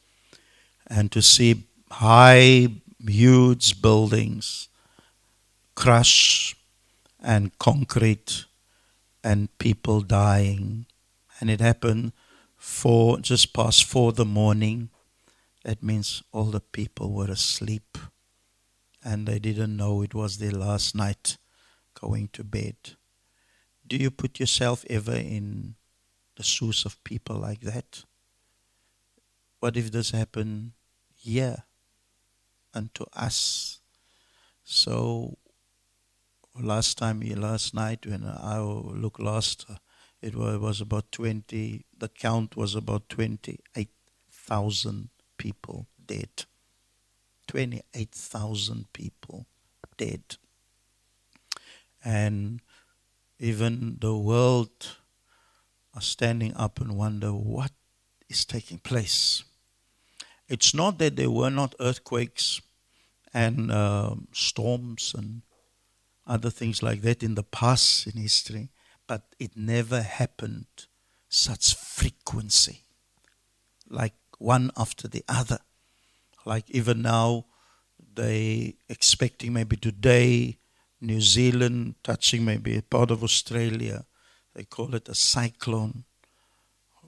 and 0.88 1.12
to 1.12 1.22
see 1.22 1.64
high, 1.90 2.68
huge 3.06 3.82
buildings 3.82 4.70
crush 5.74 6.56
and 7.24 7.58
concrete 7.58 8.46
and 9.24 9.56
people 9.58 10.02
dying. 10.02 10.86
And 11.40 11.50
it 11.50 11.60
happened 11.60 12.14
for 12.56 13.20
just 13.20 13.54
past 13.54 13.84
four 13.84 14.12
the 14.12 14.26
morning 14.26 14.90
that 15.64 15.84
means 15.84 16.24
all 16.32 16.46
the 16.46 16.60
people 16.60 17.12
were 17.12 17.30
asleep 17.30 17.98
and 19.04 19.28
they 19.28 19.40
didn't 19.40 19.76
know 19.76 20.02
it 20.02 20.14
was 20.14 20.38
their 20.38 20.52
last 20.52 20.96
night 20.96 21.38
going 22.00 22.30
to 22.34 22.44
bed. 22.44 22.76
Do 23.88 23.98
you 23.98 24.12
put 24.12 24.40
yourself 24.40 24.86
ever 24.90 25.16
in 25.16 25.76
the 26.36 26.44
shoes 26.44 26.86
of 26.86 27.04
people 27.04 27.36
like 27.36 27.62
that? 27.62 28.04
What 29.60 29.78
if 29.78 29.92
this 29.92 30.12
happened 30.12 30.72
here 31.16 31.64
and 32.74 32.94
to 32.96 33.06
us? 33.14 33.80
So 34.64 35.38
last 36.60 36.98
time, 36.98 37.22
last 37.22 37.74
night 37.74 38.06
when 38.06 38.26
I 38.26 38.60
looked 38.60 39.22
last, 39.22 39.66
it 40.22 40.36
was 40.36 40.82
about 40.82 41.12
20, 41.12 41.86
the 41.98 42.10
count 42.10 42.56
was 42.56 42.76
about 42.76 43.10
28,000 43.10 45.10
people 45.38 45.88
dead. 46.06 46.46
28,000 47.48 48.94
people 48.94 49.48
dead. 49.98 50.38
And 52.04 52.62
even 53.40 53.98
the 54.00 54.16
world 54.16 54.98
are 55.94 56.02
standing 56.02 56.56
up 56.56 56.80
and 56.80 56.98
wonder 56.98 57.34
what 57.34 57.72
is 58.30 58.46
taking 58.46 58.78
place. 58.78 59.44
It's 60.48 60.74
not 60.74 60.98
that 61.00 61.16
there 61.16 61.32
were 61.32 61.50
not 61.50 61.76
earthquakes 61.80 62.62
and 63.34 63.72
uh, 63.72 64.16
storms 64.34 65.14
and 65.18 65.42
other 66.28 66.50
things 66.50 66.82
like 66.84 67.02
that 67.02 67.24
in 67.24 67.36
the 67.36 67.44
past 67.44 68.08
in 68.08 68.22
history, 68.22 68.70
but 69.08 69.24
it 69.40 69.56
never 69.56 70.02
happened 70.02 70.68
such 71.30 71.76
frequency 71.76 72.84
like 73.92 74.14
one 74.38 74.72
after 74.78 75.08
the 75.08 75.24
other. 75.28 75.60
Like 76.46 76.70
even 76.70 77.02
now, 77.02 77.46
they 78.14 78.76
expecting 78.90 79.54
maybe 79.54 79.78
today, 79.78 80.58
New 81.00 81.22
Zealand 81.22 81.96
touching 82.04 82.46
maybe 82.46 82.78
a 82.78 82.82
part 82.82 83.12
of 83.12 83.24
Australia. 83.24 84.06
They 84.54 84.64
call 84.64 84.96
it 84.96 85.10
a 85.10 85.16
cyclone. 85.16 86.04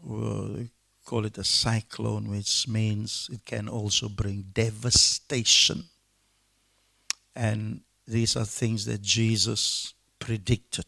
Well, 0.03 0.47
they 0.49 0.69
call 1.05 1.25
it 1.25 1.37
a 1.37 1.43
cyclone, 1.43 2.29
which 2.29 2.67
means 2.67 3.29
it 3.31 3.45
can 3.45 3.67
also 3.67 4.09
bring 4.09 4.45
devastation. 4.53 5.85
And 7.35 7.81
these 8.07 8.35
are 8.35 8.45
things 8.45 8.85
that 8.85 9.01
Jesus 9.01 9.93
predicted. 10.19 10.85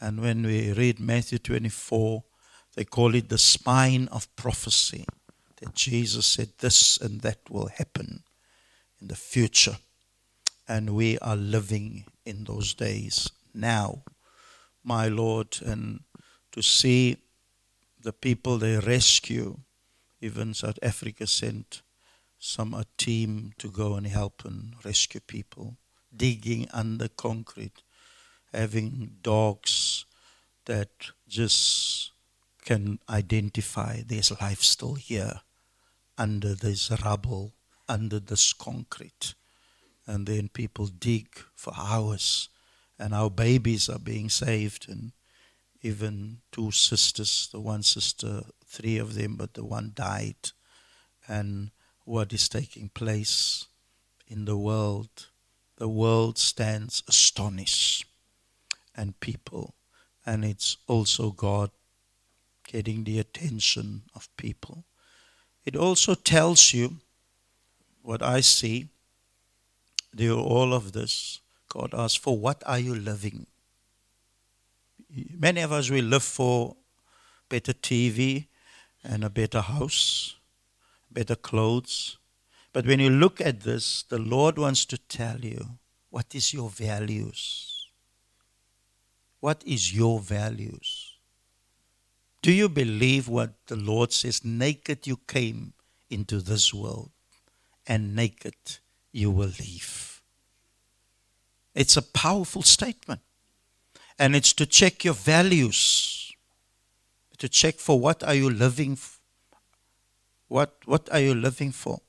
And 0.00 0.20
when 0.20 0.44
we 0.44 0.72
read 0.72 1.00
Matthew 1.00 1.38
24, 1.38 2.22
they 2.76 2.84
call 2.84 3.14
it 3.14 3.28
the 3.28 3.38
spine 3.38 4.08
of 4.12 4.34
prophecy 4.36 5.04
that 5.60 5.74
Jesus 5.74 6.26
said 6.26 6.50
this 6.58 6.96
and 6.98 7.20
that 7.22 7.38
will 7.50 7.68
happen 7.68 8.22
in 9.00 9.08
the 9.08 9.16
future. 9.16 9.78
And 10.68 10.90
we 10.90 11.18
are 11.18 11.36
living 11.36 12.04
in 12.24 12.44
those 12.44 12.74
days 12.74 13.30
now, 13.54 14.02
my 14.84 15.08
Lord, 15.08 15.58
and 15.64 16.00
to 16.52 16.62
see 16.62 17.16
the 18.00 18.12
people 18.12 18.58
they 18.58 18.78
rescue, 18.78 19.58
even 20.20 20.54
South 20.54 20.78
Africa 20.82 21.26
sent 21.26 21.82
some 22.38 22.74
a 22.74 22.84
team 22.96 23.52
to 23.58 23.68
go 23.70 23.94
and 23.94 24.06
help 24.06 24.44
and 24.44 24.74
rescue 24.84 25.20
people, 25.20 25.76
digging 26.14 26.68
under 26.72 27.08
concrete, 27.08 27.82
having 28.52 29.16
dogs 29.22 30.04
that 30.66 30.90
just 31.28 32.12
can 32.64 32.98
identify 33.08 34.02
there's 34.06 34.38
life 34.40 34.62
still 34.62 34.94
here 34.94 35.40
under 36.18 36.54
this 36.54 36.90
rubble, 37.04 37.54
under 37.88 38.20
this 38.20 38.52
concrete. 38.52 39.34
And 40.06 40.26
then 40.26 40.48
people 40.48 40.86
dig 40.86 41.28
for 41.54 41.72
hours, 41.76 42.48
and 42.98 43.14
our 43.14 43.30
babies 43.30 43.88
are 43.88 43.98
being 43.98 44.28
saved. 44.28 44.88
And 44.88 45.12
even 45.82 46.38
two 46.50 46.70
sisters, 46.70 47.48
the 47.52 47.60
one 47.60 47.82
sister, 47.82 48.42
three 48.66 48.98
of 48.98 49.14
them, 49.14 49.36
but 49.36 49.54
the 49.54 49.64
one 49.64 49.92
died, 49.94 50.52
and 51.26 51.70
what 52.04 52.32
is 52.32 52.48
taking 52.48 52.88
place 52.88 53.66
in 54.26 54.44
the 54.44 54.56
world. 54.56 55.28
The 55.78 55.88
world 55.88 56.38
stands 56.38 57.02
astonished, 57.08 58.04
and 58.96 59.18
people, 59.20 59.74
and 60.26 60.44
it's 60.44 60.76
also 60.88 61.30
God 61.30 61.70
getting 62.66 63.04
the 63.04 63.18
attention 63.18 64.02
of 64.14 64.28
people. 64.36 64.84
It 65.64 65.76
also 65.76 66.14
tells 66.14 66.74
you 66.74 66.96
what 68.02 68.22
I 68.22 68.40
see, 68.40 68.88
through 70.16 70.40
all 70.40 70.74
of 70.74 70.92
this. 70.92 71.40
God 71.68 71.94
asks, 71.94 72.16
For 72.16 72.36
what 72.36 72.62
are 72.66 72.78
you 72.78 72.94
living? 72.94 73.46
Many 75.38 75.60
of 75.60 75.72
us, 75.72 75.90
we 75.90 76.02
live 76.02 76.22
for 76.22 76.76
better 77.48 77.72
TV 77.72 78.46
and 79.04 79.24
a 79.24 79.30
better 79.30 79.60
house, 79.60 80.36
better 81.10 81.36
clothes. 81.36 82.17
But 82.78 82.86
when 82.86 83.00
you 83.00 83.10
look 83.10 83.40
at 83.40 83.62
this, 83.62 84.04
the 84.04 84.20
Lord 84.20 84.56
wants 84.56 84.84
to 84.84 84.98
tell 84.98 85.40
you 85.40 85.80
what 86.10 86.32
is 86.32 86.54
your 86.54 86.70
values? 86.70 87.88
What 89.40 89.64
is 89.66 89.92
your 89.92 90.20
values? 90.20 91.16
Do 92.40 92.52
you 92.52 92.68
believe 92.68 93.26
what 93.26 93.54
the 93.66 93.74
Lord 93.74 94.12
says? 94.12 94.44
Naked 94.44 95.08
you 95.08 95.16
came 95.26 95.72
into 96.08 96.38
this 96.38 96.72
world, 96.72 97.10
and 97.84 98.14
naked 98.14 98.54
you 99.10 99.32
will 99.32 99.54
leave. 99.58 100.22
It's 101.74 101.96
a 101.96 102.02
powerful 102.02 102.62
statement. 102.62 103.22
And 104.20 104.36
it's 104.36 104.52
to 104.52 104.66
check 104.66 105.04
your 105.04 105.14
values, 105.14 106.32
to 107.38 107.48
check 107.48 107.80
for 107.80 107.98
what 107.98 108.22
are 108.22 108.34
you 108.34 108.48
living 108.48 108.94
for. 108.94 109.18
What, 110.46 110.76
what 110.84 111.12
are 111.12 111.18
you 111.18 111.34
living 111.34 111.72
for? 111.72 112.02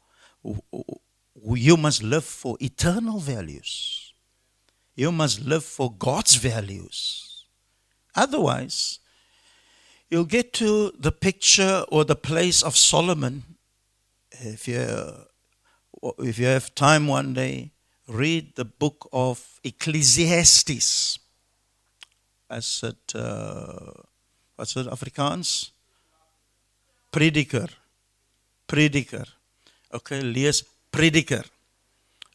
You 1.53 1.77
must 1.77 2.03
live 2.03 2.25
for 2.25 2.57
eternal 2.59 3.19
values. 3.19 4.13
You 4.95 5.11
must 5.11 5.41
live 5.41 5.63
for 5.63 5.91
God's 5.91 6.35
values. 6.35 7.45
Otherwise, 8.15 8.99
you'll 10.09 10.25
get 10.25 10.51
to 10.53 10.91
the 10.99 11.11
picture 11.11 11.85
or 11.89 12.03
the 12.03 12.15
place 12.15 12.61
of 12.61 12.75
Solomon. 12.75 13.43
If 14.31 14.67
you, 14.67 15.13
if 16.19 16.39
you 16.39 16.45
have 16.47 16.75
time 16.75 17.07
one 17.07 17.33
day, 17.33 17.71
read 18.07 18.55
the 18.55 18.65
book 18.65 19.07
of 19.13 19.59
Ecclesiastes. 19.63 21.19
As 22.49 22.83
it, 22.83 23.15
uh, 23.15 23.91
what's 24.55 24.75
it, 24.75 24.87
Afrikaans? 24.87 25.71
Prediker. 27.11 27.69
Prediker. 28.67 29.27
Okay, 29.93 30.21
lees 30.21 30.63
Prediker. 30.91 31.43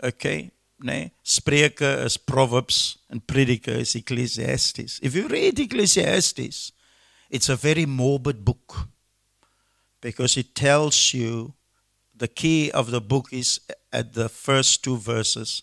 Okay, 0.03 0.51
nee, 0.81 1.11
Spreuke 1.23 2.05
is 2.05 2.17
Proverbs 2.17 2.99
and 3.09 3.27
Prediker 3.27 3.77
is 3.79 3.95
Ecclesiastes. 3.95 5.01
If 5.03 5.15
you 5.15 5.29
read 5.29 5.59
Ecclesiastes, 5.59 6.73
it's 7.31 7.49
a 7.49 7.57
very 7.57 7.87
morbid 7.87 8.45
book 8.45 8.89
because 10.01 10.37
it 10.37 10.55
tells 10.55 11.15
you 11.15 11.55
the 12.15 12.29
key 12.29 12.71
of 12.71 12.91
the 12.91 13.01
book 13.01 13.29
is 13.33 13.61
at 13.93 14.15
the 14.15 14.29
first 14.29 14.85
two 14.85 14.97
verses. 14.97 15.63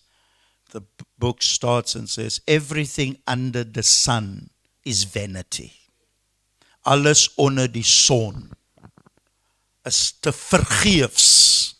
The 0.70 0.82
book 1.18 1.42
starts 1.42 1.94
and 1.94 2.08
says, 2.08 2.40
Everything 2.48 3.18
under 3.26 3.64
the 3.64 3.82
sun 3.82 4.50
is 4.84 5.04
vanity. 5.04 5.72
Alles 6.84 7.28
onder 7.38 7.68
die 7.68 7.82
son 7.82 8.50
is 9.84 10.12
te 10.20 10.32
vergeefs. 10.32 11.74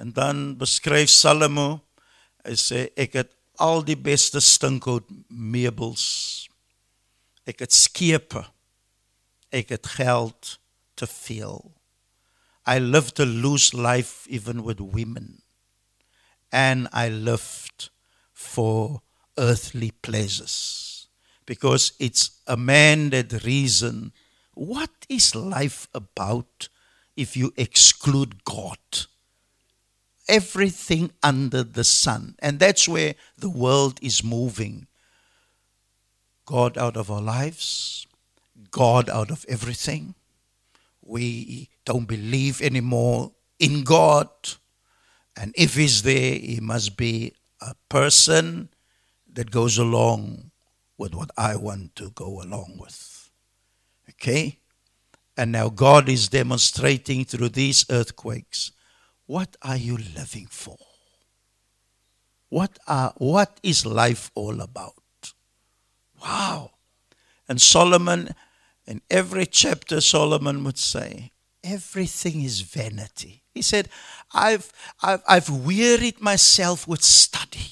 En 0.00 0.14
dan 0.16 0.56
beskryf 0.56 1.12
Salomo, 1.12 1.82
hy 2.46 2.56
sê 2.56 2.86
ek 2.96 3.18
het 3.20 3.34
al 3.60 3.84
die 3.84 3.98
beste 4.00 4.40
stinkhout 4.40 5.04
meubels 5.28 6.06
Ek 7.50 7.64
het 7.64 7.74
skepe. 7.74 8.44
Ek 9.50 9.72
het 9.74 9.86
geld 9.96 10.58
te 10.94 11.06
veel. 11.06 11.72
I 12.68 12.78
lived 12.78 13.18
a 13.18 13.26
loose 13.26 13.74
life 13.74 14.28
even 14.28 14.62
with 14.62 14.80
women. 14.80 15.42
And 16.52 16.88
I 16.92 17.08
lived 17.08 17.90
for 18.32 19.02
earthly 19.36 19.92
pleasures. 20.02 21.08
Because 21.46 21.92
it's 21.98 22.42
a 22.46 22.56
man 22.56 23.10
that 23.10 23.42
reason 23.44 24.12
what 24.54 24.90
is 25.08 25.34
life 25.34 25.88
about 25.94 26.68
if 27.16 27.36
you 27.36 27.52
exclude 27.56 28.44
God? 28.44 28.78
Everything 30.30 31.10
under 31.22 31.64
the 31.64 31.82
sun. 31.82 32.36
And 32.38 32.60
that's 32.60 32.88
where 32.88 33.16
the 33.36 33.50
world 33.50 33.98
is 34.00 34.22
moving. 34.22 34.86
God 36.46 36.78
out 36.78 36.96
of 36.96 37.10
our 37.10 37.20
lives, 37.20 38.06
God 38.70 39.10
out 39.10 39.30
of 39.30 39.44
everything. 39.48 40.14
We 41.02 41.68
don't 41.84 42.06
believe 42.06 42.62
anymore 42.62 43.32
in 43.58 43.82
God. 43.82 44.28
And 45.36 45.52
if 45.56 45.74
He's 45.74 46.02
there, 46.02 46.34
He 46.34 46.60
must 46.60 46.96
be 46.96 47.34
a 47.60 47.74
person 47.88 48.68
that 49.32 49.50
goes 49.50 49.78
along 49.78 50.52
with 50.96 51.14
what 51.14 51.30
I 51.36 51.56
want 51.56 51.96
to 51.96 52.10
go 52.10 52.40
along 52.40 52.78
with. 52.78 53.30
Okay? 54.10 54.58
And 55.36 55.50
now 55.50 55.70
God 55.70 56.08
is 56.08 56.28
demonstrating 56.28 57.24
through 57.24 57.48
these 57.50 57.86
earthquakes 57.90 58.72
what 59.30 59.56
are 59.62 59.76
you 59.76 59.96
living 60.16 60.48
for? 60.50 60.76
What, 62.48 62.80
are, 62.88 63.14
what 63.18 63.60
is 63.62 63.86
life 63.86 64.32
all 64.34 64.60
about? 64.60 65.32
Wow. 66.20 66.72
And 67.48 67.60
Solomon, 67.60 68.34
in 68.88 69.00
every 69.08 69.46
chapter, 69.46 70.00
Solomon 70.00 70.64
would 70.64 70.78
say, 70.78 71.30
everything 71.62 72.42
is 72.42 72.62
vanity. 72.62 73.44
He 73.54 73.62
said, 73.62 73.88
I've, 74.34 74.72
I've, 75.00 75.22
I've 75.28 75.48
wearied 75.48 76.20
myself 76.20 76.88
with 76.88 77.04
study. 77.04 77.70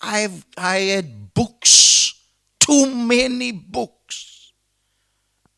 I've, 0.00 0.44
I 0.58 0.78
had 0.78 1.34
books, 1.34 2.20
too 2.58 2.92
many 2.92 3.52
books. 3.52 4.52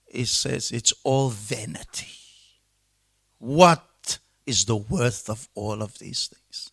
He 0.04 0.26
says, 0.26 0.72
it's 0.72 0.92
all 1.04 1.30
vanity. 1.30 2.12
What 3.38 3.82
is 4.46 4.64
the 4.64 4.76
worth 4.76 5.28
of 5.28 5.48
all 5.54 5.82
of 5.82 5.98
these 5.98 6.28
things? 6.28 6.70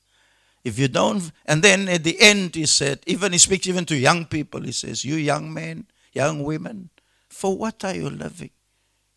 If 0.63 0.77
you 0.77 0.87
don't, 0.87 1.31
and 1.45 1.63
then 1.63 1.89
at 1.89 2.03
the 2.03 2.19
end, 2.19 2.55
he 2.55 2.65
said, 2.67 2.99
even 3.07 3.31
he 3.31 3.37
speaks 3.39 3.67
even 3.67 3.85
to 3.85 3.95
young 3.95 4.25
people, 4.25 4.61
he 4.61 4.71
says, 4.71 5.03
You 5.03 5.15
young 5.15 5.51
men, 5.51 5.87
young 6.13 6.43
women, 6.43 6.89
for 7.29 7.57
what 7.57 7.83
are 7.83 7.95
you 7.95 8.09
living? 8.09 8.51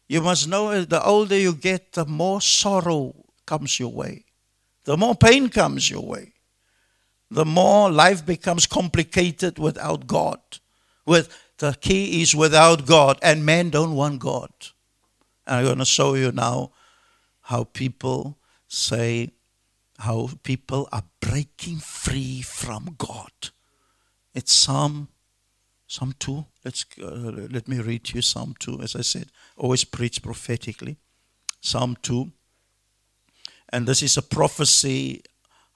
You 0.08 0.22
must 0.22 0.48
know 0.48 0.84
the 0.84 1.04
older 1.04 1.38
you 1.38 1.54
get, 1.54 1.92
the 1.92 2.06
more 2.06 2.40
sorrow 2.40 3.14
comes 3.46 3.78
your 3.78 3.92
way, 3.92 4.24
the 4.84 4.96
more 4.96 5.14
pain 5.14 5.48
comes 5.48 5.90
your 5.90 6.02
way, 6.02 6.32
the 7.30 7.44
more 7.44 7.90
life 7.90 8.24
becomes 8.24 8.66
complicated 8.66 9.58
without 9.58 10.06
God. 10.06 10.40
With 11.06 11.28
the 11.58 11.76
key 11.80 12.22
is 12.22 12.34
without 12.34 12.86
God, 12.86 13.18
and 13.22 13.44
men 13.44 13.70
don't 13.70 13.94
want 13.94 14.20
God. 14.20 14.50
And 15.46 15.56
I'm 15.56 15.64
going 15.64 15.78
to 15.78 15.84
show 15.84 16.14
you 16.14 16.32
now 16.32 16.70
how 17.42 17.64
people 17.64 18.38
say, 18.74 19.30
how 19.98 20.30
people 20.42 20.88
are 20.92 21.04
breaking 21.20 21.78
free 21.78 22.42
from 22.42 22.96
God. 22.98 23.30
It's 24.34 24.52
Psalm, 24.52 25.08
Psalm 25.86 26.14
2. 26.18 26.44
Let's, 26.64 26.84
uh, 27.00 27.46
let 27.50 27.68
me 27.68 27.78
read 27.78 28.04
to 28.04 28.16
you 28.16 28.22
Psalm 28.22 28.54
2. 28.58 28.80
As 28.82 28.96
I 28.96 29.02
said, 29.02 29.28
always 29.56 29.84
preach 29.84 30.22
prophetically. 30.22 30.96
Psalm 31.60 31.96
2. 32.02 32.32
And 33.70 33.86
this 33.86 34.02
is 34.02 34.16
a 34.16 34.22
prophecy 34.22 35.22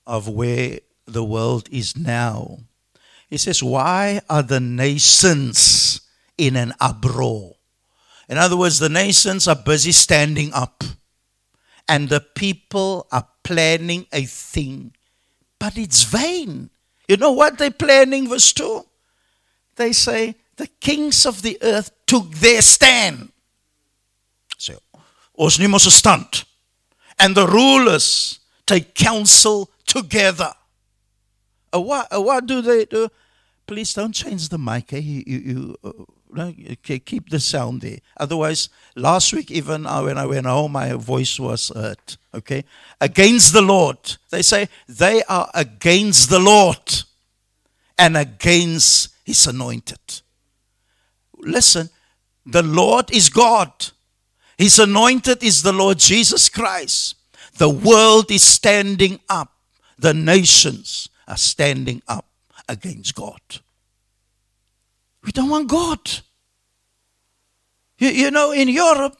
of 0.07 0.29
where 0.29 0.81
the 1.07 1.25
world 1.25 1.68
is 1.70 1.97
now. 1.97 2.59
He 3.29 3.37
says, 3.37 3.62
Why 3.62 4.20
are 4.29 4.43
the 4.43 4.61
nations 4.61 6.01
in 6.37 6.57
an 6.57 6.72
uproar? 6.81 7.55
In 8.29 8.37
other 8.39 8.57
words, 8.57 8.79
the 8.79 8.89
nations 8.89 9.49
are 9.49 9.57
busy 9.57 9.93
standing 9.93 10.53
up, 10.53 10.85
and 11.89 12.09
the 12.09 12.20
people 12.20 13.07
are 13.11 13.26
planning 13.43 14.07
a 14.12 14.24
thing, 14.24 14.95
but 15.59 15.76
it's 15.76 16.05
vain. 16.05 16.70
You 17.09 17.16
know 17.16 17.32
what 17.32 17.59
they're 17.59 17.70
planning, 17.70 18.28
verse 18.28 18.53
2? 18.53 18.84
They 19.76 19.93
say, 19.93 20.36
the 20.57 20.66
kings 20.66 21.24
of 21.24 21.43
the 21.43 21.59
earth 21.62 21.91
took 22.07 22.30
their 22.32 22.62
stand. 22.62 23.32
So, 24.59 24.74
ons 25.39 25.59
neem 25.59 25.72
ons 25.72 25.93
stand. 25.95 26.45
And 27.18 27.34
the 27.34 27.47
rulers 27.47 28.41
take 28.66 28.95
counsel 28.95 29.70
together. 29.86 30.53
Uh, 31.74 31.80
what, 31.80 32.09
uh, 32.14 32.20
what 32.20 32.47
do 32.47 32.61
they 32.61 32.84
do? 32.84 33.09
please 33.68 33.93
don't 33.93 34.12
change 34.12 34.49
the 34.49 34.59
mic. 34.59 34.93
Eh? 34.93 34.99
You, 34.99 35.22
you, 35.26 35.76
uh, 35.84 35.93
keep 36.83 37.31
the 37.31 37.41
sound 37.41 37.81
there. 37.81 37.99
Otherwise, 38.16 38.68
last 38.95 39.33
week 39.33 39.51
even 39.51 39.85
when 39.85 40.18
I 40.18 40.26
went 40.26 40.47
home, 40.47 40.72
my 40.72 40.93
voice 40.93 41.39
was 41.39 41.72
hurt. 41.74 42.16
Okay, 42.35 42.64
against 43.01 43.53
the 43.53 43.62
Lord. 43.62 43.99
They 44.31 44.43
say 44.43 44.68
they 44.89 45.22
are 45.24 45.51
against 45.55 46.31
the 46.31 46.39
Lord 46.39 47.03
and 47.99 48.16
against 48.16 49.14
His 49.24 49.47
anointed. 49.47 50.22
Listen, 51.39 51.91
the 52.45 52.62
Lord 52.62 53.11
is 53.11 53.29
God. 53.29 53.72
His 54.57 54.79
anointed 54.79 55.43
is 55.43 55.62
the 55.62 55.72
Lord 55.72 55.99
Jesus 55.99 56.49
Christ. 56.49 57.14
The 57.57 57.68
world 57.68 58.31
is 58.31 58.43
standing 58.43 59.20
up. 59.29 59.53
The 59.99 60.14
nations 60.14 61.09
are 61.26 61.37
standing 61.37 62.03
up 62.09 62.26
against 62.68 63.14
God. 63.14 63.41
We 65.29 65.33
don't 65.33 65.51
want 65.51 65.68
God. 65.68 66.01
You, 67.99 68.09
you 68.09 68.31
know, 68.31 68.51
in 68.51 68.66
Europe, 68.66 69.14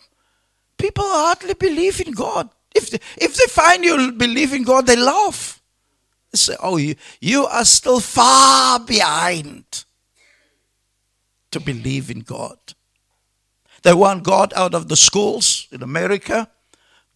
people 0.79 1.05
hardly 1.05 1.53
believe 1.53 2.01
in 2.01 2.13
God. 2.13 2.49
If 2.75 2.89
they, 2.89 2.99
if 3.19 3.37
they 3.37 3.45
find 3.45 3.85
you 3.85 4.13
believe 4.13 4.55
in 4.55 4.63
God, 4.63 4.87
they 4.87 4.97
laugh. 4.97 5.63
They 6.33 6.39
say, 6.39 6.57
Oh, 6.61 6.79
you, 6.79 6.95
you 7.21 7.45
are 7.45 7.67
still 7.67 8.01
far 8.01 8.81
behind 8.81 9.85
to 11.51 11.61
believe 11.61 12.11
in 12.11 12.21
God. 12.21 12.57
They 13.83 13.93
want 13.93 14.25
God 14.25 14.55
out 14.57 14.75
of 14.75 14.89
the 14.89 14.97
schools 14.97 15.69
in 15.71 15.83
America, 15.83 16.49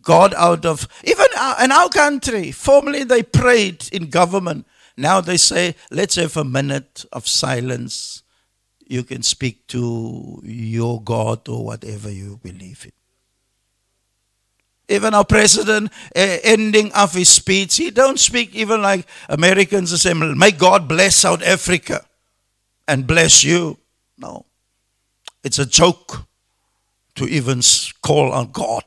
God 0.02 0.34
out 0.34 0.66
of, 0.66 0.86
even 1.02 1.28
uh, 1.34 1.54
in 1.64 1.72
our 1.72 1.88
country. 1.88 2.52
Formerly 2.52 3.04
they 3.04 3.22
prayed 3.22 3.88
in 3.90 4.10
government. 4.10 4.66
Now 4.98 5.22
they 5.22 5.38
say, 5.38 5.76
let's 5.90 6.16
have 6.16 6.36
a 6.36 6.44
minute 6.44 7.06
of 7.10 7.26
silence. 7.26 8.22
You 8.92 9.04
can 9.04 9.22
speak 9.22 9.66
to 9.68 10.38
your 10.44 11.00
God 11.00 11.48
or 11.48 11.64
whatever 11.64 12.10
you 12.10 12.38
believe 12.42 12.84
in. 12.84 12.92
Even 14.94 15.14
our 15.14 15.24
president 15.24 15.90
uh, 16.14 16.36
ending 16.42 16.92
of 16.92 17.14
his 17.14 17.30
speech, 17.30 17.78
he 17.78 17.90
don't 17.90 18.20
speak 18.20 18.54
even 18.54 18.82
like 18.82 19.06
Americans 19.30 19.92
the 19.92 19.96
same. 19.96 20.36
may 20.36 20.50
God 20.50 20.88
bless 20.88 21.16
South 21.16 21.42
Africa 21.42 22.04
and 22.86 23.06
bless 23.06 23.42
you. 23.42 23.78
No. 24.18 24.44
It's 25.42 25.58
a 25.58 25.64
joke 25.64 26.26
to 27.14 27.24
even 27.26 27.62
call 28.02 28.30
on 28.30 28.50
God. 28.52 28.84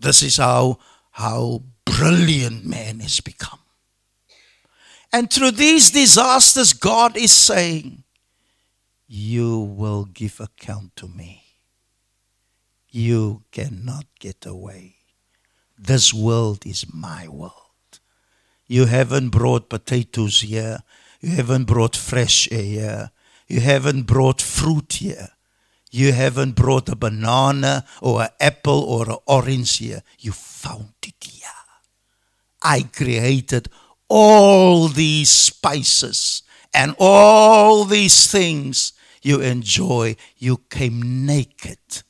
This 0.00 0.24
is 0.24 0.36
how, 0.38 0.80
how 1.12 1.62
brilliant 1.84 2.66
man 2.66 2.98
has 2.98 3.20
become. 3.20 3.60
And 5.12 5.30
through 5.32 5.52
these 5.52 5.90
disasters, 5.90 6.72
God 6.72 7.16
is 7.16 7.32
saying, 7.32 7.99
You 9.12 9.58
will 9.58 10.04
give 10.04 10.38
account 10.38 10.94
to 10.94 11.08
me. 11.08 11.42
You 12.90 13.42
cannot 13.50 14.06
get 14.20 14.46
away. 14.46 14.98
This 15.76 16.14
world 16.14 16.64
is 16.64 16.86
my 16.94 17.26
world. 17.26 17.98
You 18.68 18.84
haven't 18.84 19.30
brought 19.30 19.68
potatoes 19.68 20.42
here. 20.42 20.84
You 21.20 21.30
haven't 21.30 21.64
brought 21.64 21.96
fresh 21.96 22.46
air 22.52 22.62
here. 22.62 23.10
You 23.48 23.58
haven't 23.58 24.04
brought 24.04 24.40
fruit 24.40 24.92
here. 24.92 25.30
You 25.90 26.12
haven't 26.12 26.54
brought 26.54 26.88
a 26.88 26.94
banana 26.94 27.86
or 28.00 28.22
an 28.22 28.28
apple 28.38 28.78
or 28.78 29.10
an 29.10 29.16
orange 29.26 29.78
here. 29.78 30.04
You 30.20 30.30
found 30.30 30.92
it 31.02 31.14
here. 31.20 31.48
I 32.62 32.82
created 32.82 33.70
all 34.08 34.86
these 34.86 35.30
spices 35.30 36.44
and 36.72 36.94
all 37.00 37.84
these 37.84 38.30
things 38.30 38.92
you 39.22 39.40
enjoy. 39.40 40.16
You 40.38 40.58
came 40.70 41.26
naked 41.26 42.02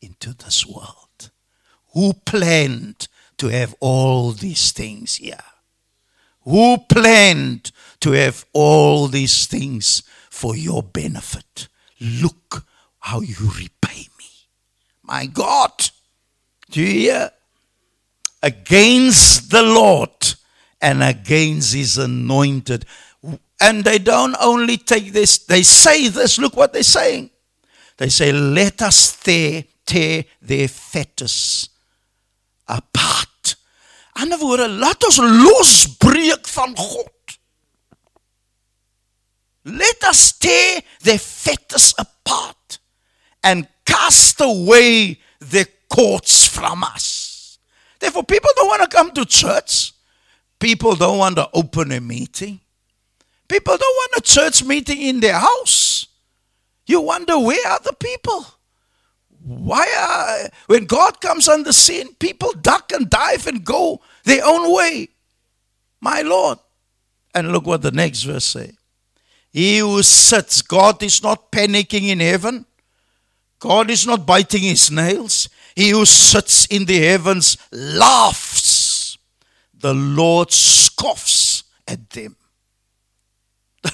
into 0.00 0.34
this 0.34 0.66
world. 0.66 1.30
Who 1.92 2.12
planned 2.12 3.08
to 3.38 3.48
have 3.48 3.74
all 3.80 4.32
these 4.32 4.72
things 4.72 5.16
here? 5.16 5.38
Who 6.42 6.78
planned 6.78 7.72
to 8.00 8.12
have 8.12 8.44
all 8.52 9.08
these 9.08 9.46
things 9.46 10.02
for 10.30 10.56
your 10.56 10.82
benefit? 10.82 11.68
Look 12.00 12.64
how 13.00 13.20
you 13.20 13.36
repay 13.40 14.08
me. 14.18 14.30
My 15.02 15.26
God, 15.26 15.90
do 16.70 16.80
you 16.80 16.86
hear? 16.86 17.30
Against 18.42 19.50
the 19.50 19.62
Lord 19.62 20.34
and 20.80 21.02
against 21.02 21.74
his 21.74 21.98
anointed. 21.98 22.84
And 23.60 23.84
they 23.84 23.98
don't 23.98 24.36
only 24.40 24.76
take 24.76 25.12
this, 25.12 25.38
they 25.38 25.62
say 25.62 26.08
this. 26.08 26.38
Look 26.38 26.56
what 26.56 26.72
they're 26.72 26.82
saying. 26.82 27.30
They 27.96 28.10
say, 28.10 28.32
Let 28.32 28.82
us 28.82 29.16
tear, 29.16 29.64
tear 29.86 30.24
their 30.42 30.68
fetters 30.68 31.70
apart. 32.68 33.56
Ander 34.16 34.38
woorde, 34.40 34.68
laat 34.80 35.04
ons 35.04 35.18
losbreek 35.18 36.48
van 36.48 36.74
God. 36.74 37.12
Let 39.64 40.04
us 40.04 40.32
tear 40.38 40.80
their 41.02 41.18
fetters 41.18 41.94
apart 41.98 42.78
and 43.42 43.66
cast 43.84 44.40
away 44.40 45.18
the 45.40 45.66
courts 45.88 46.46
from 46.46 46.84
us. 46.84 47.58
Therefore, 47.98 48.24
people 48.24 48.50
don't 48.54 48.68
want 48.68 48.82
to 48.82 48.96
come 48.96 49.10
to 49.12 49.24
church. 49.24 49.92
People 50.58 50.94
don't 50.94 51.18
want 51.18 51.36
to 51.36 51.48
open 51.52 51.92
a 51.92 52.00
meeting. 52.00 52.60
People 53.48 53.76
don't 53.76 53.96
want 53.96 54.12
a 54.16 54.20
church 54.20 54.64
meeting 54.64 55.00
in 55.00 55.20
their 55.20 55.38
house. 55.38 56.06
You 56.86 57.00
wonder 57.00 57.38
where 57.38 57.66
are 57.68 57.80
the 57.80 57.94
people? 57.94 58.46
Why 59.42 59.86
are, 59.96 60.50
when 60.66 60.86
God 60.86 61.20
comes 61.20 61.48
on 61.48 61.62
the 61.62 61.72
scene, 61.72 62.14
people 62.14 62.52
duck 62.52 62.90
and 62.92 63.08
dive 63.08 63.46
and 63.46 63.64
go 63.64 64.00
their 64.24 64.44
own 64.44 64.74
way. 64.74 65.08
My 66.00 66.22
Lord. 66.22 66.58
And 67.34 67.52
look 67.52 67.66
what 67.66 67.82
the 67.82 67.92
next 67.92 68.22
verse 68.22 68.44
say. 68.44 68.72
He 69.50 69.78
who 69.78 70.02
sits, 70.02 70.62
God 70.62 71.02
is 71.02 71.22
not 71.22 71.52
panicking 71.52 72.08
in 72.08 72.20
heaven. 72.20 72.66
God 73.58 73.90
is 73.90 74.06
not 74.06 74.26
biting 74.26 74.62
his 74.62 74.90
nails. 74.90 75.48
He 75.74 75.90
who 75.90 76.04
sits 76.04 76.66
in 76.66 76.84
the 76.84 76.98
heavens 76.98 77.56
laughs. 77.70 79.16
The 79.74 79.94
Lord 79.94 80.50
scoffs 80.50 81.64
at 81.86 82.10
them. 82.10 82.36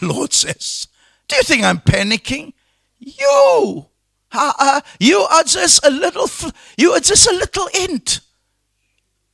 The 0.01 0.07
Lord 0.07 0.33
says, 0.33 0.89
Do 1.29 1.37
you 1.37 1.43
think 1.43 1.65
I'm 1.65 1.79
panicking? 1.79 2.53
You, 2.99 3.87
uh, 4.33 4.53
uh, 4.59 4.81
you 5.01 5.19
are 5.19 5.43
just 5.43 5.85
a 5.85 5.91
little, 5.91 6.29
you 6.77 6.93
are 6.93 7.01
just 7.01 7.27
a 7.27 7.33
little 7.33 7.69
ant 7.81 8.21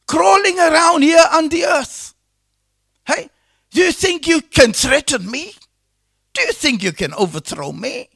crawling 0.07 0.59
around 0.59 1.03
here 1.03 1.25
on 1.33 1.49
the 1.51 1.67
earth. 1.67 2.15
Hey, 3.07 3.29
do 3.71 3.83
you 3.83 3.93
think 3.93 4.27
you 4.27 4.41
can 4.41 4.73
threaten 4.73 5.31
me? 5.31 5.53
Do 6.33 6.43
you 6.43 6.53
think 6.53 6.83
you 6.83 6.93
can 6.93 7.13
overthrow 7.15 7.73
me? 7.73 8.09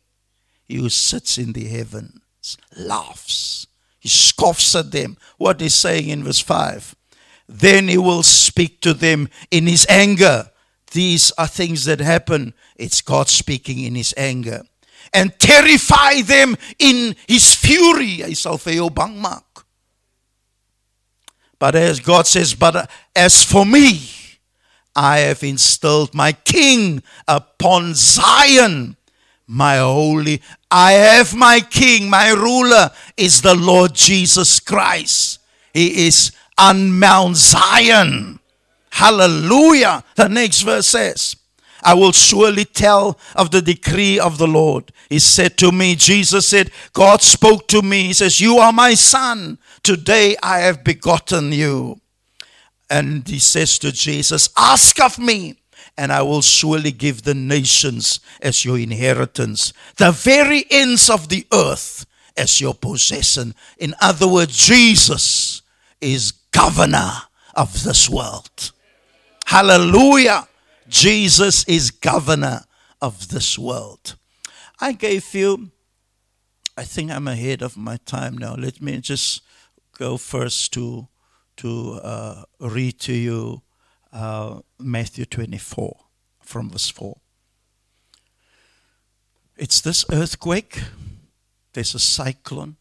He 0.65 0.77
who 0.77 0.89
sits 0.89 1.39
in 1.39 1.53
the 1.53 1.65
heavens 1.65 2.57
laughs. 2.77 3.67
He 4.01 4.09
scoffs 4.09 4.75
at 4.75 4.91
them. 4.91 5.17
What 5.37 5.61
he's 5.61 5.75
saying 5.75 6.09
in 6.09 6.25
verse 6.25 6.41
5. 6.41 6.97
Then 7.49 7.89
he 7.89 7.99
will 7.99 8.23
speak 8.23 8.81
to 8.81 8.95
them 8.95 9.29
in 9.51 9.67
his 9.67 9.87
anger. 9.89 10.51
These 10.93 11.33
are 11.33 11.47
things 11.47 11.85
that 11.87 12.01
happen. 12.01 12.55
It's 12.77 13.01
God 13.01 13.29
speaking 13.29 13.81
in 13.81 13.95
his 13.95 14.15
anger. 14.17 14.63
And 15.13 15.39
terrify 15.39 16.23
them 16.23 16.57
in 16.79 17.17
his 17.27 17.55
fury. 17.55 18.23
But 21.59 21.75
as 21.75 22.01
God 22.01 22.27
says, 22.27 22.55
but 22.55 22.77
uh, 22.77 22.87
as 23.15 23.45
for 23.45 23.67
me, 23.67 24.01
I 24.95 25.19
have 25.19 25.43
installed 25.43 26.15
my 26.15 26.33
king 26.33 27.03
upon 27.29 27.95
Zion 27.95 28.97
my 29.53 29.79
holy. 29.79 30.41
I 30.71 30.93
have 30.93 31.35
my 31.35 31.61
king, 31.61 32.09
my 32.09 32.31
ruler 32.31 32.91
is 33.17 33.43
the 33.43 33.55
Lord 33.55 33.95
Jesus 33.95 34.61
Christ. 34.61 35.41
He 35.75 36.07
is 36.07 36.33
on 36.57 36.99
Mount 36.99 37.37
Zion. 37.37 38.41
Hallelujah. 38.93 40.05
The 40.17 40.29
next 40.29 40.61
verse 40.61 40.87
says, 40.87 41.35
I 41.83 41.95
will 41.95 42.13
surely 42.13 42.67
tell 42.67 43.19
of 43.35 43.51
the 43.51 43.63
decree 43.63 44.21
of 44.21 44.37
the 44.37 44.47
Lord. 44.47 44.93
He 45.09 45.19
said 45.19 45.57
to 45.59 45.73
me, 45.73 45.97
Jesus 45.97 46.47
said, 46.47 46.71
God 46.93 47.23
spoke 47.23 47.67
to 47.69 47.81
me. 47.81 48.05
He 48.05 48.13
says, 48.13 48.39
You 48.39 48.59
are 48.59 48.73
my 48.73 48.93
son. 48.93 49.59
Today 49.83 50.37
I 50.43 50.59
have 50.61 50.85
begotten 50.85 51.53
you. 51.53 52.01
And 52.91 53.27
he 53.27 53.39
says 53.39 53.79
to 53.79 53.93
Jesus, 53.93 54.51
Ask 54.59 55.01
of 55.01 55.19
me 55.19 55.57
and 55.97 56.13
I 56.13 56.21
will 56.21 56.43
surely 56.43 56.93
give 56.93 57.23
the 57.23 57.35
nations 57.35 58.21
as 58.43 58.63
your 58.63 58.79
inheritance, 58.79 59.73
the 59.97 60.13
very 60.13 60.65
ends 60.71 61.09
of 61.09 61.31
the 61.31 61.47
earth 61.51 62.05
as 62.37 62.61
your 62.61 62.75
possession. 62.75 63.55
In 63.79 63.95
other 64.03 64.29
words, 64.29 64.55
Jesus 64.55 65.63
is 66.01 66.33
governor 66.51 67.13
of 67.55 67.85
this 67.85 68.09
world. 68.09 68.73
Hallelujah. 69.53 70.49
Jesus 70.89 71.65
is 71.69 71.91
governor 71.91 72.63
of 73.03 73.29
this 73.29 73.59
world. 73.59 74.17
I 74.81 74.93
gave 74.93 75.35
you, 75.35 75.71
I 76.75 76.85
think 76.85 77.11
I'm 77.11 77.29
ahead 77.29 77.61
of 77.61 77.77
my 77.77 77.99
time 78.07 78.39
now. 78.39 78.55
Let 78.55 78.81
me 78.81 78.97
just 79.01 79.43
go 79.99 80.17
first 80.17 80.73
to, 80.73 81.07
to 81.59 82.01
uh, 82.03 82.45
read 82.61 82.99
to 83.01 83.13
you 83.13 83.61
uh, 84.11 84.61
Matthew 84.79 85.27
24 85.27 85.99
from 86.41 86.71
verse 86.71 86.89
4. 86.89 87.15
It's 89.59 89.83
this 89.83 90.07
earthquake, 90.11 90.81
there's 91.75 91.95
a 91.95 91.99
cyclone, 91.99 92.77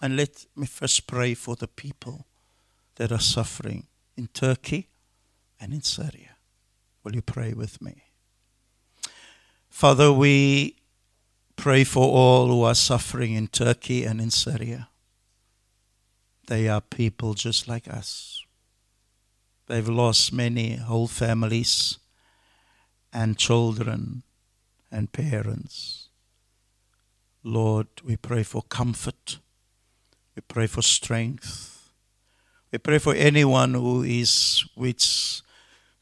and 0.00 0.16
let 0.16 0.46
me 0.54 0.66
first 0.66 1.08
pray 1.08 1.34
for 1.34 1.56
the 1.56 1.66
people 1.66 2.28
that 2.94 3.10
are 3.10 3.18
suffering 3.18 3.88
in 4.16 4.28
Turkey 4.28 4.90
and 5.64 5.72
in 5.72 5.82
Syria. 5.82 6.36
Will 7.02 7.14
you 7.14 7.22
pray 7.22 7.54
with 7.54 7.80
me? 7.80 8.04
Father, 9.70 10.12
we 10.12 10.76
pray 11.56 11.84
for 11.84 12.06
all 12.06 12.48
who 12.48 12.62
are 12.62 12.74
suffering 12.74 13.32
in 13.32 13.48
Turkey 13.48 14.04
and 14.04 14.20
in 14.20 14.30
Syria. 14.30 14.88
They 16.48 16.68
are 16.68 16.82
people 16.82 17.32
just 17.32 17.66
like 17.66 17.88
us. 17.88 18.44
They've 19.66 19.88
lost 19.88 20.34
many 20.34 20.76
whole 20.76 21.08
families 21.08 21.98
and 23.10 23.38
children 23.38 24.22
and 24.92 25.12
parents. 25.12 26.08
Lord, 27.42 27.86
we 28.04 28.16
pray 28.16 28.42
for 28.42 28.60
comfort. 28.62 29.38
We 30.36 30.42
pray 30.46 30.66
for 30.66 30.82
strength. 30.82 31.90
We 32.70 32.78
pray 32.78 32.98
for 32.98 33.14
anyone 33.14 33.72
who 33.72 34.02
is, 34.02 34.64
which 34.74 35.40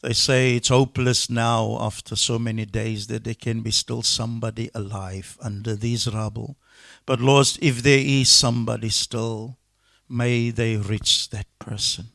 they 0.02 0.12
say 0.12 0.56
it's 0.56 0.68
hopeless 0.68 1.30
now 1.30 1.78
after 1.80 2.16
so 2.16 2.38
many 2.38 2.64
days 2.64 3.06
that 3.06 3.22
there 3.22 3.34
can 3.34 3.60
be 3.60 3.70
still 3.70 4.02
somebody 4.02 4.68
alive 4.74 5.38
under 5.40 5.76
these 5.76 6.12
rubble. 6.12 6.56
But 7.06 7.20
Lord, 7.20 7.46
if 7.60 7.84
there 7.84 8.02
is 8.04 8.28
somebody 8.28 8.88
still, 8.88 9.58
may 10.08 10.50
they 10.50 10.76
reach 10.76 11.30
that 11.30 11.46
person. 11.60 12.06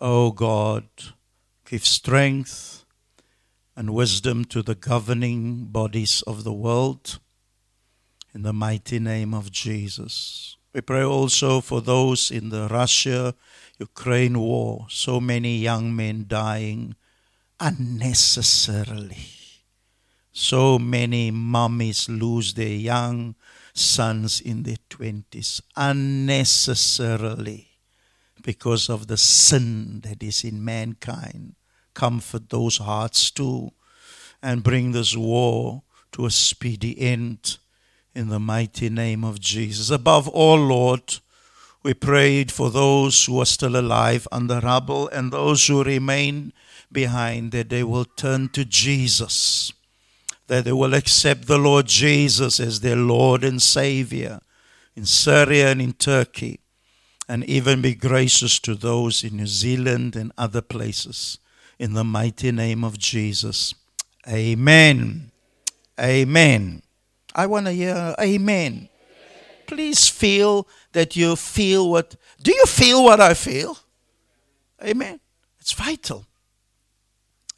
Oh 0.00 0.32
God, 0.32 0.88
give 1.64 1.86
strength 1.86 2.84
and 3.76 3.94
wisdom 3.94 4.44
to 4.46 4.62
the 4.62 4.74
governing 4.74 5.66
bodies 5.66 6.22
of 6.22 6.42
the 6.42 6.52
world. 6.52 7.20
In 8.34 8.42
the 8.42 8.52
mighty 8.52 8.98
name 8.98 9.32
of 9.32 9.50
Jesus. 9.50 10.56
We 10.74 10.80
pray 10.82 11.04
also 11.04 11.62
for 11.62 11.80
those 11.80 12.30
in 12.30 12.50
the 12.50 12.68
Russia 12.68 13.34
Ukraine 13.78 14.38
war, 14.38 14.86
so 14.88 15.20
many 15.20 15.58
young 15.58 15.94
men 15.94 16.24
dying 16.28 16.94
unnecessarily. 17.60 19.28
So 20.32 20.78
many 20.78 21.30
mummies 21.30 22.08
lose 22.08 22.54
their 22.54 22.68
young 22.68 23.34
sons 23.72 24.40
in 24.40 24.62
their 24.62 24.76
20s 24.90 25.60
unnecessarily 25.76 27.68
because 28.42 28.88
of 28.88 29.06
the 29.06 29.16
sin 29.16 30.00
that 30.00 30.22
is 30.22 30.44
in 30.44 30.64
mankind. 30.64 31.54
Comfort 31.94 32.50
those 32.50 32.78
hearts 32.78 33.30
too 33.30 33.72
and 34.42 34.62
bring 34.62 34.92
this 34.92 35.16
war 35.16 35.82
to 36.12 36.26
a 36.26 36.30
speedy 36.30 36.98
end 37.00 37.58
in 38.14 38.28
the 38.28 38.38
mighty 38.38 38.88
name 38.88 39.24
of 39.24 39.40
Jesus. 39.40 39.90
Above 39.90 40.28
all, 40.28 40.58
Lord, 40.58 41.18
we 41.86 41.94
prayed 41.94 42.50
for 42.50 42.68
those 42.68 43.26
who 43.26 43.40
are 43.40 43.46
still 43.46 43.76
alive 43.76 44.26
under 44.32 44.58
rubble 44.58 45.06
and 45.10 45.30
those 45.30 45.68
who 45.68 45.84
remain 45.84 46.52
behind 46.90 47.52
that 47.52 47.68
they 47.68 47.84
will 47.84 48.04
turn 48.04 48.48
to 48.48 48.64
Jesus, 48.64 49.72
that 50.48 50.64
they 50.64 50.72
will 50.72 50.94
accept 50.94 51.46
the 51.46 51.58
Lord 51.58 51.86
Jesus 51.86 52.58
as 52.58 52.80
their 52.80 52.96
Lord 52.96 53.44
and 53.44 53.62
Savior 53.62 54.40
in 54.96 55.06
Syria 55.06 55.70
and 55.70 55.80
in 55.80 55.92
Turkey, 55.92 56.58
and 57.28 57.44
even 57.44 57.82
be 57.82 57.94
gracious 57.94 58.58
to 58.58 58.74
those 58.74 59.22
in 59.22 59.36
New 59.36 59.46
Zealand 59.46 60.16
and 60.16 60.32
other 60.36 60.62
places. 60.62 61.38
In 61.78 61.92
the 61.92 62.02
mighty 62.02 62.50
name 62.50 62.82
of 62.82 62.98
Jesus. 62.98 63.76
Amen. 64.28 65.30
Amen. 66.00 66.82
I 67.32 67.46
want 67.46 67.66
to 67.66 67.72
hear 67.72 68.16
amen. 68.20 68.88
Please 69.66 70.08
feel 70.08 70.68
that 70.92 71.16
you 71.16 71.36
feel 71.36 71.90
what. 71.90 72.16
Do 72.42 72.52
you 72.52 72.64
feel 72.66 73.04
what 73.04 73.20
I 73.20 73.34
feel? 73.34 73.78
Amen. 74.82 75.20
It's 75.60 75.72
vital. 75.72 76.26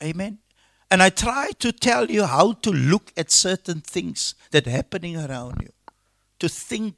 Amen. 0.02 0.38
And 0.90 1.02
I 1.02 1.11
try 1.11 1.50
to 1.59 1.72
tell 1.72 2.11
you 2.11 2.24
how 2.24 2.52
to 2.52 2.70
look 2.70 3.12
at 3.16 3.30
certain 3.30 3.80
things 3.80 4.34
that 4.52 4.66
are 4.66 4.70
happening 4.70 5.16
around 5.16 5.61
you, 5.61 5.72
to 6.38 6.48
think 6.48 6.94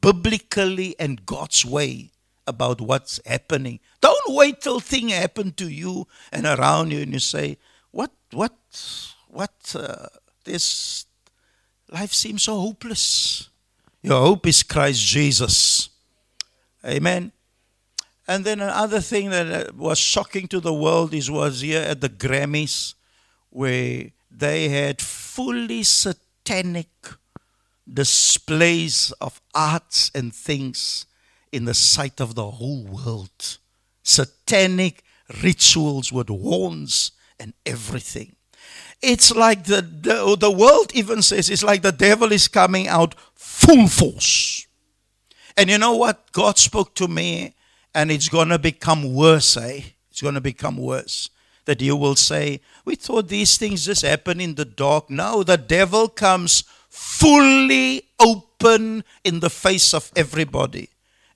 biblically 0.00 0.96
and 0.98 1.24
God's 1.24 1.64
way 1.64 2.10
about 2.46 2.80
what's 2.80 3.20
happening. 3.24 3.80
Don't 4.00 4.34
wait 4.34 4.60
till 4.60 4.80
thing 4.80 5.10
happen 5.10 5.52
to 5.52 5.68
you 5.68 6.08
and 6.32 6.44
around 6.44 6.90
you, 6.90 7.00
and 7.02 7.12
you 7.12 7.20
say, 7.20 7.58
"What? 7.90 8.10
What? 8.32 8.58
What? 9.28 9.76
Uh, 9.76 10.08
this 10.44 11.06
life 11.88 12.12
seems 12.12 12.42
so 12.42 12.58
hopeless." 12.58 13.48
Your 14.04 14.20
hope 14.20 14.46
is 14.46 14.62
Christ 14.62 15.00
Jesus. 15.00 15.88
Amen. 16.84 17.32
And 18.28 18.44
then 18.44 18.60
another 18.60 19.00
thing 19.00 19.30
that 19.30 19.68
uh, 19.68 19.72
was 19.74 19.98
shocking 19.98 20.46
to 20.48 20.60
the 20.60 20.74
world 20.74 21.14
is 21.14 21.30
was 21.30 21.62
here 21.62 21.80
at 21.80 22.02
the 22.02 22.10
Grammys 22.10 22.96
where 23.48 24.10
they 24.30 24.68
had 24.68 25.00
fully 25.00 25.84
satanic 25.84 26.90
displays 27.90 29.10
of 29.22 29.40
arts 29.54 30.10
and 30.14 30.34
things 30.34 31.06
in 31.50 31.64
the 31.64 31.72
sight 31.72 32.20
of 32.20 32.34
the 32.34 32.50
whole 32.50 32.84
world. 32.84 33.56
Satanic 34.02 35.02
rituals 35.42 36.12
with 36.12 36.28
horns 36.28 37.12
and 37.40 37.54
everything. 37.64 38.36
It's 39.02 39.34
like 39.34 39.64
the, 39.64 39.82
the, 39.82 40.36
the 40.38 40.50
world 40.50 40.92
even 40.94 41.22
says 41.22 41.50
it's 41.50 41.62
like 41.62 41.82
the 41.82 41.92
devil 41.92 42.32
is 42.32 42.48
coming 42.48 42.88
out 42.88 43.14
full 43.34 43.86
force. 43.88 44.66
And 45.56 45.70
you 45.70 45.78
know 45.78 45.96
what? 45.96 46.32
God 46.32 46.58
spoke 46.58 46.94
to 46.96 47.06
me, 47.06 47.54
and 47.94 48.10
it's 48.10 48.28
going 48.28 48.48
to 48.48 48.58
become 48.58 49.14
worse, 49.14 49.56
eh? 49.56 49.82
It's 50.10 50.22
going 50.22 50.34
to 50.34 50.40
become 50.40 50.76
worse. 50.76 51.30
That 51.66 51.80
you 51.80 51.96
will 51.96 52.16
say, 52.16 52.60
We 52.84 52.94
thought 52.94 53.28
these 53.28 53.56
things 53.56 53.86
just 53.86 54.02
happen 54.02 54.40
in 54.40 54.54
the 54.54 54.64
dark. 54.64 55.08
No, 55.08 55.42
the 55.42 55.56
devil 55.56 56.08
comes 56.08 56.64
fully 56.90 58.02
open 58.18 59.04
in 59.24 59.40
the 59.40 59.50
face 59.50 59.94
of 59.94 60.12
everybody. 60.14 60.90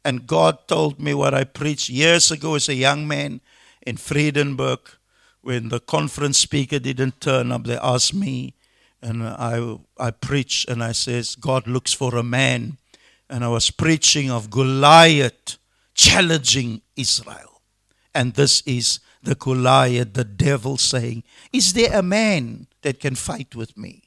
And 0.04 0.26
God 0.26 0.68
told 0.68 1.00
me 1.00 1.14
what 1.14 1.34
I 1.34 1.44
preached 1.44 1.88
years 1.88 2.30
ago 2.30 2.54
as 2.54 2.68
a 2.68 2.74
young 2.74 3.08
man 3.08 3.40
in 3.86 3.96
Friedenberg 3.96 4.78
when 5.48 5.70
the 5.70 5.80
conference 5.80 6.36
speaker 6.36 6.78
didn't 6.78 7.22
turn 7.22 7.50
up. 7.50 7.64
They 7.64 7.78
asked 7.78 8.12
me, 8.12 8.52
and 9.00 9.22
I, 9.22 9.78
I 9.98 10.10
preached 10.10 10.68
and 10.68 10.84
I 10.84 10.92
says, 10.92 11.36
God 11.36 11.66
looks 11.66 11.94
for 11.94 12.16
a 12.16 12.22
man. 12.22 12.76
And 13.30 13.42
I 13.42 13.48
was 13.48 13.70
preaching 13.70 14.30
of 14.30 14.50
Goliath 14.50 15.56
challenging 15.94 16.82
Israel. 16.96 17.62
And 18.14 18.34
this 18.34 18.60
is 18.66 19.00
the 19.22 19.36
Goliath, 19.36 20.12
the 20.12 20.24
devil 20.24 20.76
saying, 20.76 21.24
Is 21.50 21.72
there 21.72 21.98
a 21.98 22.02
man 22.02 22.66
that 22.82 23.00
can 23.00 23.14
fight 23.14 23.54
with 23.54 23.74
me? 23.74 24.02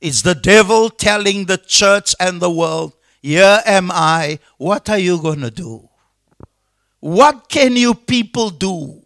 It's 0.00 0.22
the 0.22 0.36
devil 0.36 0.90
telling 0.90 1.46
the 1.46 1.58
church 1.58 2.14
and 2.20 2.40
the 2.40 2.50
world, 2.50 2.92
Here 3.20 3.62
am 3.66 3.90
I. 3.90 4.38
What 4.58 4.88
are 4.88 4.98
you 4.98 5.20
going 5.20 5.40
to 5.40 5.50
do? 5.50 5.88
What 7.00 7.48
can 7.48 7.74
you 7.74 7.94
people 7.94 8.50
do? 8.50 9.01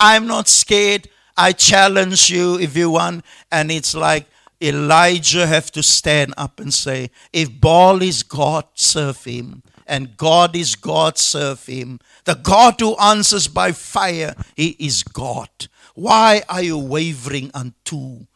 I'm 0.00 0.26
not 0.26 0.48
scared. 0.48 1.08
I 1.36 1.52
challenge 1.52 2.30
you 2.30 2.58
if 2.58 2.76
you 2.76 2.90
want. 2.90 3.24
And 3.52 3.70
it's 3.70 3.94
like 3.94 4.26
Elijah 4.60 5.46
have 5.46 5.70
to 5.72 5.82
stand 5.82 6.34
up 6.36 6.58
and 6.58 6.72
say, 6.72 7.10
if 7.32 7.60
Baal 7.60 8.02
is 8.02 8.22
God, 8.22 8.64
serve 8.74 9.22
him. 9.24 9.62
And 9.86 10.16
God 10.16 10.56
is 10.56 10.74
God, 10.76 11.18
serve 11.18 11.66
him. 11.66 12.00
The 12.24 12.34
God 12.34 12.80
who 12.80 12.96
answers 12.96 13.48
by 13.48 13.72
fire, 13.72 14.34
he 14.56 14.76
is 14.78 15.02
God. 15.02 15.48
Why 15.94 16.42
are 16.48 16.62
you 16.62 16.78
wavering 16.78 17.50
on 17.54 17.74
two 17.84 18.26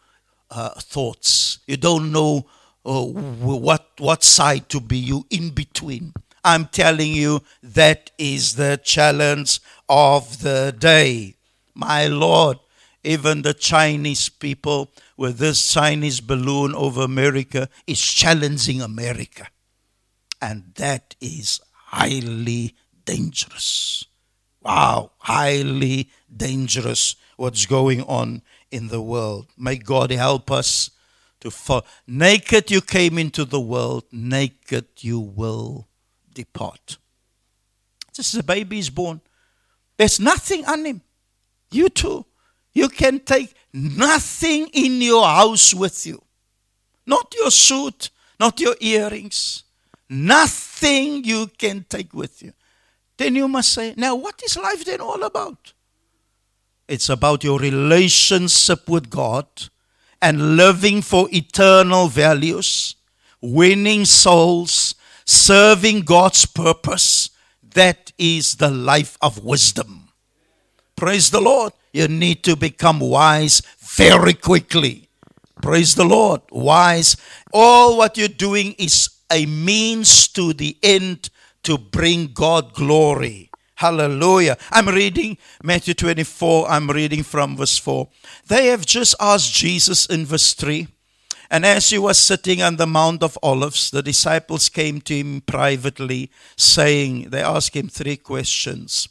uh, 0.51 0.71
thoughts? 0.71 1.61
You 1.67 1.77
don't 1.77 2.12
know 2.12 2.47
uh, 2.85 3.05
what, 3.05 3.89
what 3.99 4.23
side 4.23 4.69
to 4.71 4.81
be, 4.81 4.99
you 4.99 5.27
in 5.31 5.51
between. 5.51 6.12
I'm 6.45 6.67
telling 6.67 7.12
you, 7.12 7.43
that 7.62 8.11
is 8.19 8.57
the 8.57 8.79
challenge 8.83 9.61
of 9.89 10.43
the 10.43 10.75
day. 10.77 11.37
My 11.75 12.07
Lord, 12.07 12.59
even 13.03 13.43
the 13.43 13.55
Chinese 13.55 14.29
people 14.29 14.91
with 15.16 15.39
this 15.39 15.70
Chinese 15.72 16.20
balloon 16.20 16.75
over 16.75 17.03
America 17.03 17.68
is 17.87 18.01
challenging 18.01 18.81
America. 18.81 19.49
And 20.41 20.72
that 20.77 21.14
is 21.20 21.61
highly 21.72 22.75
dangerous. 23.05 24.05
Wow, 24.62 25.12
highly 25.18 26.11
dangerous 26.35 27.16
what's 27.37 27.66
going 27.66 28.03
on 28.03 28.43
in 28.70 28.89
the 28.89 29.03
world. 29.03 29.49
May 29.59 29.77
God 29.77 30.11
help 30.11 30.51
us 30.51 30.91
to 31.41 31.51
fall. 31.51 31.85
Naked 32.07 32.70
you 32.70 32.81
came 32.81 33.18
into 33.18 33.45
the 33.45 33.61
world, 33.61 34.05
naked 34.11 34.87
you 35.01 35.20
will 35.20 35.89
depart. 36.33 36.97
Just 38.12 38.35
as 38.35 38.41
a 38.41 38.45
baby 38.45 38.79
is 38.79 38.91
born, 38.91 39.20
there's 39.97 40.18
nothing 40.18 40.64
on 40.64 40.85
him. 40.85 41.03
You 41.75 41.89
too. 41.89 42.25
You 42.72 42.89
can 42.89 43.20
take 43.20 43.55
nothing 43.72 44.68
in 44.72 45.01
your 45.03 45.25
house 45.25 45.75
with 45.75 46.07
you. 46.07 46.22
Not 47.07 47.35
your 47.37 47.51
suit, 47.51 48.11
not 48.39 48.61
your 48.61 48.77
earrings. 48.81 49.64
Nothing 50.09 51.25
you 51.25 51.49
can 51.59 51.85
take 51.89 52.14
with 52.14 52.43
you. 52.43 52.53
Then 53.16 53.35
you 53.35 53.49
must 53.49 53.72
say, 53.72 53.95
now 53.97 54.14
what 54.14 54.43
is 54.45 54.57
life 54.57 54.85
then 54.85 55.01
all 55.01 55.22
about? 55.22 55.72
It's 56.87 57.09
about 57.09 57.43
your 57.43 57.59
relationship 57.59 58.89
with 58.89 59.09
God 59.09 59.47
and 60.20 60.57
living 60.57 61.03
for 61.03 61.29
eternal 61.33 62.09
values, 62.09 62.97
winning 63.41 64.05
souls, 64.05 64.95
serving 65.25 66.03
God's 66.03 66.47
purpose. 66.47 67.31
That 67.62 68.12
is 68.18 68.57
the 68.57 68.70
life 68.70 69.16
of 69.20 69.43
wisdom. 69.45 70.04
Praise 70.97 71.30
the 71.30 71.40
Lord. 71.40 71.72
You 71.92 72.09
need 72.09 72.42
to 72.45 72.57
become 72.57 73.01
wise 73.01 73.62
very 73.78 74.34
quickly. 74.34 75.09
Praise 75.62 75.95
the 75.95 76.05
Lord. 76.05 76.42
Wise. 76.51 77.16
All 77.53 77.97
what 77.97 78.18
you're 78.18 78.28
doing 78.28 78.74
is 78.78 79.09
a 79.30 79.47
means 79.47 80.28
to 80.28 80.53
the 80.53 80.76
end 80.82 81.30
to 81.62 81.78
bring 81.78 82.28
God 82.34 82.74
glory. 82.74 83.51
Hallelujah. 83.76 84.57
I'm 84.70 84.88
reading 84.88 85.36
Matthew 85.62 85.95
24. 85.95 86.68
I'm 86.70 86.88
reading 86.88 87.22
from 87.22 87.57
verse 87.57 87.76
4. 87.78 88.09
They 88.47 88.66
have 88.66 88.86
just 88.86 89.14
asked 89.18 89.53
Jesus 89.53 90.07
in 90.07 90.26
verse 90.26 90.55
3. 90.55 90.86
And 91.51 91.66
as 91.66 91.90
he 91.90 91.99
was 91.99 92.18
sitting 92.18 92.62
on 92.62 92.76
the 92.76 92.86
Mount 92.86 93.22
of 93.22 93.38
Olives, 93.42 93.90
the 93.90 94.03
disciples 94.03 94.68
came 94.68 95.01
to 95.03 95.14
him 95.14 95.40
privately, 95.40 96.30
saying, 96.57 97.30
They 97.30 97.42
asked 97.42 97.76
him 97.76 97.88
three 97.88 98.16
questions. 98.16 99.09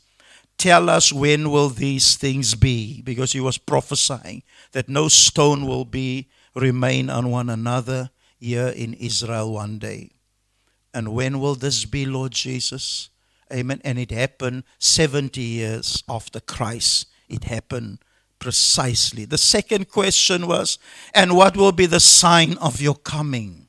Tell 0.58 0.90
us 0.90 1.12
when 1.12 1.52
will 1.52 1.70
these 1.70 2.16
things 2.16 2.56
be? 2.56 3.02
Because 3.02 3.34
he 3.34 3.40
was 3.40 3.58
prophesying 3.58 4.44
that 4.72 4.88
no 4.88 5.08
stone 5.08 5.66
will 5.66 5.86
be 5.86 6.30
remain 6.56 7.10
on 7.10 7.32
one 7.32 7.50
another 7.50 8.12
here 8.40 8.68
in 8.68 8.94
Israel 8.94 9.52
one 9.52 9.80
day. 9.80 10.12
And 10.94 11.14
when 11.14 11.40
will 11.40 11.56
this 11.56 11.86
be, 11.86 12.06
Lord 12.06 12.34
Jesus? 12.34 13.10
Amen. 13.52 13.82
And 13.84 13.98
it 13.98 14.12
happened 14.12 14.64
70 14.80 15.42
years 15.42 16.04
after 16.08 16.40
Christ. 16.40 17.08
It 17.28 17.46
happened 17.46 18.00
precisely. 18.40 19.26
The 19.26 19.38
second 19.38 19.90
question 19.90 20.48
was, 20.48 20.78
and 21.14 21.36
what 21.36 21.58
will 21.58 21.72
be 21.72 21.86
the 21.86 22.00
sign 22.00 22.58
of 22.58 22.82
your 22.82 22.96
coming? 22.96 23.68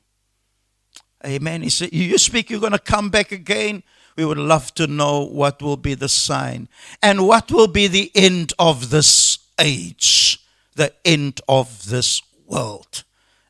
Amen. 1.25 1.63
He 1.63 1.69
said, 1.69 1.93
You 1.93 2.17
speak, 2.17 2.49
you're 2.49 2.59
going 2.59 2.73
to 2.73 2.79
come 2.79 3.09
back 3.09 3.31
again. 3.31 3.83
We 4.15 4.25
would 4.25 4.37
love 4.37 4.73
to 4.75 4.87
know 4.87 5.25
what 5.25 5.61
will 5.61 5.77
be 5.77 5.93
the 5.93 6.09
sign. 6.09 6.69
And 7.01 7.27
what 7.27 7.51
will 7.51 7.67
be 7.67 7.87
the 7.87 8.11
end 8.15 8.53
of 8.57 8.89
this 8.89 9.39
age, 9.59 10.39
the 10.75 10.93
end 11.03 11.41
of 11.47 11.89
this 11.89 12.21
world. 12.47 13.03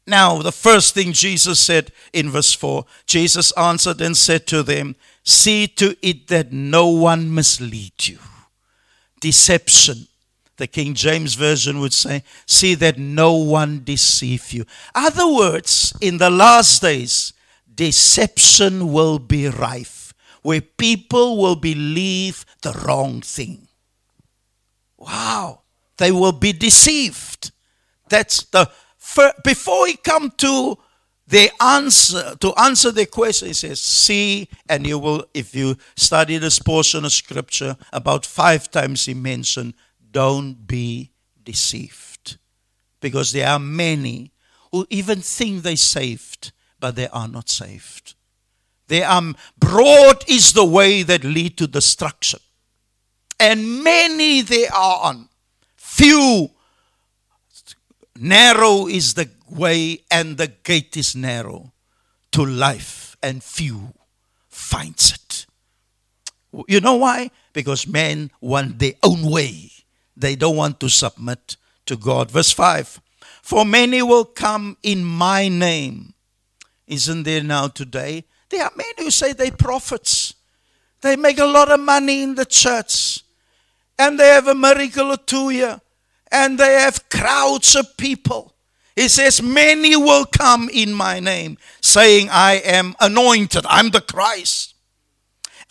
Now, 0.07 0.41
the 0.41 0.51
first 0.51 0.93
thing 0.93 1.13
Jesus 1.13 1.59
said 1.59 1.91
in 2.13 2.29
verse 2.29 2.53
4 2.53 2.85
Jesus 3.07 3.51
answered 3.53 4.01
and 4.01 4.15
said 4.15 4.45
to 4.47 4.63
them, 4.63 4.95
See 5.23 5.67
to 5.67 5.95
it 6.03 6.27
that 6.27 6.51
no 6.51 6.87
one 6.87 7.33
mislead 7.33 8.07
you. 8.07 8.19
Deception. 9.19 10.07
The 10.57 10.67
King 10.67 10.93
James 10.93 11.33
Version 11.33 11.79
would 11.79 11.93
say, 11.93 12.23
See 12.45 12.75
that 12.75 12.97
no 12.97 13.33
one 13.33 13.83
deceive 13.83 14.53
you. 14.53 14.65
Other 14.93 15.27
words, 15.27 15.93
in 15.99 16.19
the 16.19 16.29
last 16.29 16.81
days, 16.81 17.33
deception 17.73 18.93
will 18.93 19.19
be 19.19 19.49
rife, 19.49 20.04
where 20.45 20.61
people 20.61 21.37
will 21.37 21.55
believe 21.55 22.45
the 22.61 22.71
wrong 22.85 23.19
thing. 23.19 23.67
Wow. 24.95 25.63
They 25.97 26.11
will 26.11 26.33
be 26.33 26.53
deceived. 26.53 27.51
That's 28.09 28.43
the 28.43 28.69
first, 28.95 29.43
before 29.43 29.87
he 29.87 29.97
come 29.97 30.29
to 30.37 30.77
the 31.27 31.49
answer 31.59 32.35
to 32.39 32.53
answer 32.59 32.91
the 32.91 33.07
question 33.07 33.47
he 33.47 33.53
says 33.55 33.81
see 33.81 34.47
and 34.69 34.85
you 34.85 34.99
will 34.99 35.25
if 35.33 35.55
you 35.55 35.75
study 35.95 36.37
this 36.37 36.59
portion 36.59 37.03
of 37.03 37.11
scripture 37.11 37.75
about 37.91 38.27
five 38.27 38.69
times 38.69 39.05
he 39.07 39.15
mentioned 39.15 39.73
don't 40.11 40.67
be 40.67 41.09
deceived 41.43 42.37
because 43.01 43.31
there 43.31 43.47
are 43.47 43.57
many 43.57 44.31
who 44.71 44.85
even 44.91 45.19
think 45.19 45.63
they 45.63 45.75
saved 45.75 46.51
but 46.79 46.95
they 46.95 47.07
are 47.07 47.27
not 47.27 47.49
saved 47.49 48.14
they 48.87 49.03
are 49.03 49.17
um, 49.17 49.35
broad 49.57 50.23
is 50.27 50.53
the 50.53 50.65
way 50.65 51.03
that 51.03 51.23
lead 51.23 51.57
to 51.57 51.67
destruction 51.67 52.39
and 53.39 53.83
many 53.83 54.41
they 54.41 54.67
are 54.67 54.99
on 55.03 55.29
few 55.75 56.49
Narrow 58.17 58.87
is 58.87 59.15
the 59.15 59.29
way 59.49 59.99
and 60.09 60.37
the 60.37 60.47
gate 60.47 60.95
is 60.95 61.15
narrow 61.15 61.73
to 62.31 62.45
life, 62.45 63.17
and 63.21 63.43
few 63.43 63.93
finds 64.47 65.13
it. 65.13 65.45
You 66.69 66.79
know 66.79 66.95
why? 66.95 67.31
Because 67.51 67.87
men 67.87 68.31
want 68.39 68.79
their 68.79 68.93
own 69.03 69.29
way. 69.29 69.71
They 70.15 70.37
don't 70.37 70.55
want 70.55 70.79
to 70.79 70.89
submit 70.89 71.57
to 71.87 71.97
God. 71.97 72.31
Verse 72.31 72.51
5 72.51 73.01
For 73.41 73.65
many 73.65 74.01
will 74.01 74.25
come 74.25 74.77
in 74.81 75.03
my 75.03 75.49
name. 75.49 76.13
Isn't 76.87 77.23
there 77.23 77.43
now 77.43 77.67
today? 77.67 78.25
There 78.55 78.65
are 78.65 78.71
men 78.75 78.93
who 78.97 79.11
say 79.11 79.33
they're 79.33 79.51
prophets. 79.51 80.33
They 81.01 81.15
make 81.15 81.39
a 81.39 81.45
lot 81.45 81.71
of 81.71 81.79
money 81.79 82.23
in 82.23 82.35
the 82.35 82.45
church. 82.45 83.23
And 83.99 84.19
they 84.19 84.27
have 84.29 84.47
a 84.47 84.55
miracle 84.55 85.11
or 85.11 85.17
two 85.17 85.49
here 85.49 85.79
and 86.31 86.57
they 86.57 86.73
have 86.73 87.07
crowds 87.09 87.75
of 87.75 87.95
people. 87.97 88.53
He 88.95 89.07
says, 89.07 89.41
Many 89.41 89.95
will 89.95 90.25
come 90.25 90.69
in 90.71 90.93
my 90.93 91.19
name, 91.19 91.57
saying, 91.81 92.29
I 92.31 92.55
am 92.63 92.95
anointed, 92.99 93.65
I'm 93.67 93.89
the 93.89 94.01
Christ. 94.01 94.73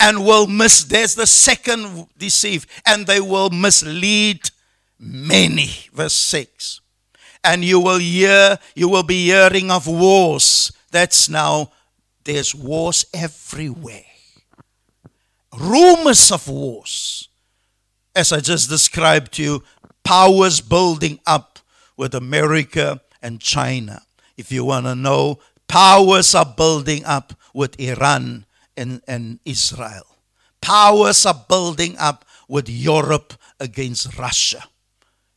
And 0.00 0.24
will 0.24 0.46
miss, 0.46 0.84
there's 0.84 1.14
the 1.14 1.26
second 1.26 2.08
deceive, 2.18 2.66
and 2.84 3.06
they 3.06 3.20
will 3.20 3.50
mislead 3.50 4.50
many. 4.98 5.70
Verse 5.92 6.14
6. 6.14 6.80
And 7.44 7.62
you 7.64 7.78
will 7.78 7.98
hear, 7.98 8.58
you 8.74 8.88
will 8.88 9.02
be 9.02 9.26
hearing 9.26 9.70
of 9.70 9.86
wars. 9.86 10.72
That's 10.90 11.28
now, 11.28 11.70
there's 12.24 12.54
wars 12.54 13.04
everywhere. 13.12 14.04
Rumors 15.58 16.32
of 16.32 16.48
wars. 16.48 17.28
As 18.16 18.32
I 18.32 18.40
just 18.40 18.68
described 18.68 19.32
to 19.34 19.42
you, 19.42 19.64
powers 20.02 20.60
building 20.60 21.20
up 21.26 21.58
with 21.96 22.14
America 22.14 23.00
and 23.22 23.40
China. 23.40 24.02
If 24.36 24.50
you 24.50 24.64
want 24.64 24.86
to 24.86 24.94
know, 24.94 25.38
powers 25.68 26.34
are 26.34 26.54
building 26.56 27.04
up 27.04 27.34
with 27.52 27.78
Iran 27.80 28.46
and, 28.76 29.00
and 29.06 29.38
Israel. 29.44 30.06
Powers 30.60 31.26
are 31.26 31.44
building 31.48 31.96
up 31.98 32.24
with 32.48 32.68
Europe 32.68 33.34
against 33.60 34.18
Russia. 34.18 34.64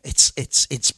It's, 0.04 0.32
it's, 0.38 0.68
it's 0.70 0.92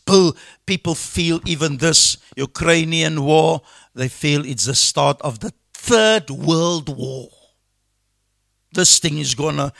people 0.65 0.95
feel 0.95 1.41
even 1.45 1.77
this 1.77 2.17
Ukrainian 2.35 3.23
war, 3.23 3.61
they 3.95 4.07
feel 4.07 4.45
it's 4.45 4.65
the 4.65 4.75
start 4.75 5.19
of 5.21 5.39
the 5.39 5.51
third 5.79 6.29
world 6.29 6.89
war. 6.95 7.29
This 8.71 8.99
thing 8.99 9.17
is 9.17 9.33
gonna, 9.33 9.73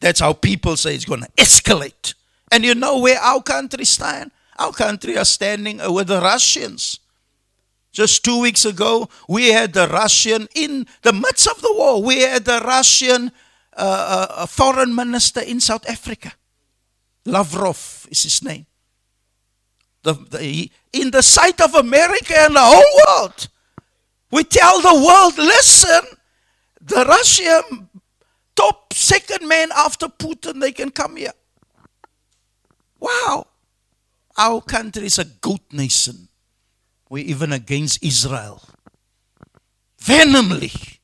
that's 0.00 0.20
how 0.20 0.32
people 0.32 0.76
say 0.76 0.94
it's 0.94 1.04
gonna 1.04 1.28
escalate. 1.36 2.14
And 2.52 2.64
you 2.64 2.74
know 2.74 2.98
where 3.00 3.18
our 3.18 3.42
country 3.42 3.84
stand? 3.84 4.30
Our 4.58 4.72
country 4.72 5.18
are 5.18 5.24
standing 5.24 5.80
with 5.92 6.08
the 6.08 6.20
Russians. 6.20 7.00
Just 7.92 8.24
two 8.24 8.40
weeks 8.40 8.64
ago, 8.64 9.08
we 9.28 9.48
had 9.48 9.72
the 9.72 9.88
Russian 9.88 10.48
in 10.54 10.86
the 11.02 11.12
midst 11.12 11.48
of 11.48 11.60
the 11.62 11.72
war. 11.72 12.02
We 12.02 12.20
had 12.20 12.44
the 12.44 12.60
Russian 12.60 13.32
uh, 13.76 14.26
uh, 14.30 14.46
foreign 14.46 14.94
minister 14.94 15.40
in 15.40 15.60
South 15.60 15.88
Africa. 15.88 16.32
Lavrov 17.24 18.06
is 18.10 18.22
his 18.22 18.42
name. 18.42 18.66
The, 20.02 20.12
the, 20.12 20.70
in 20.92 21.10
the 21.10 21.22
sight 21.22 21.60
of 21.60 21.74
America 21.74 22.34
and 22.36 22.54
the 22.54 22.60
whole 22.62 23.00
world, 23.06 23.48
we 24.30 24.44
tell 24.44 24.80
the 24.80 24.94
world, 24.94 25.38
listen, 25.38 26.02
the 26.80 27.04
Russian 27.04 27.88
top 28.54 28.92
second 28.92 29.46
man 29.46 29.68
after 29.76 30.08
Putin, 30.08 30.60
they 30.60 30.72
can 30.72 30.90
come 30.90 31.16
here. 31.16 31.32
Wow. 32.98 33.46
Our 34.38 34.60
country 34.60 35.06
is 35.06 35.18
a 35.18 35.24
goat 35.24 35.72
nation. 35.72 36.28
We're 37.08 37.24
even 37.24 37.52
against 37.52 38.02
Israel. 38.02 38.62
Venomly. 40.02 40.98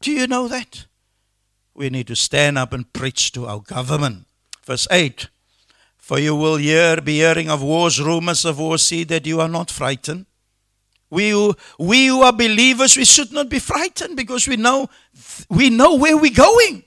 Do 0.00 0.10
you 0.10 0.26
know 0.26 0.48
that? 0.48 0.86
We 1.74 1.90
need 1.90 2.06
to 2.08 2.16
stand 2.16 2.58
up 2.58 2.72
and 2.72 2.92
preach 2.92 3.32
to 3.32 3.46
our 3.46 3.60
government. 3.60 4.26
Verse 4.64 4.86
8 4.90 5.28
For 5.96 6.18
you 6.18 6.34
will 6.36 6.56
hear, 6.56 7.00
be 7.00 7.16
hearing 7.16 7.50
of 7.50 7.62
wars, 7.62 8.00
rumors 8.00 8.44
of 8.44 8.58
wars, 8.58 8.82
see 8.82 9.04
that 9.04 9.26
you 9.26 9.40
are 9.40 9.48
not 9.48 9.70
frightened. 9.70 10.26
We 11.10 11.30
who, 11.30 11.56
we 11.78 12.06
who 12.06 12.22
are 12.22 12.32
believers, 12.32 12.96
we 12.96 13.04
should 13.04 13.32
not 13.32 13.48
be 13.48 13.58
frightened 13.58 14.16
because 14.16 14.46
we 14.46 14.56
know, 14.56 14.88
we 15.48 15.68
know 15.68 15.96
where 15.96 16.16
we're 16.16 16.32
going. 16.32 16.84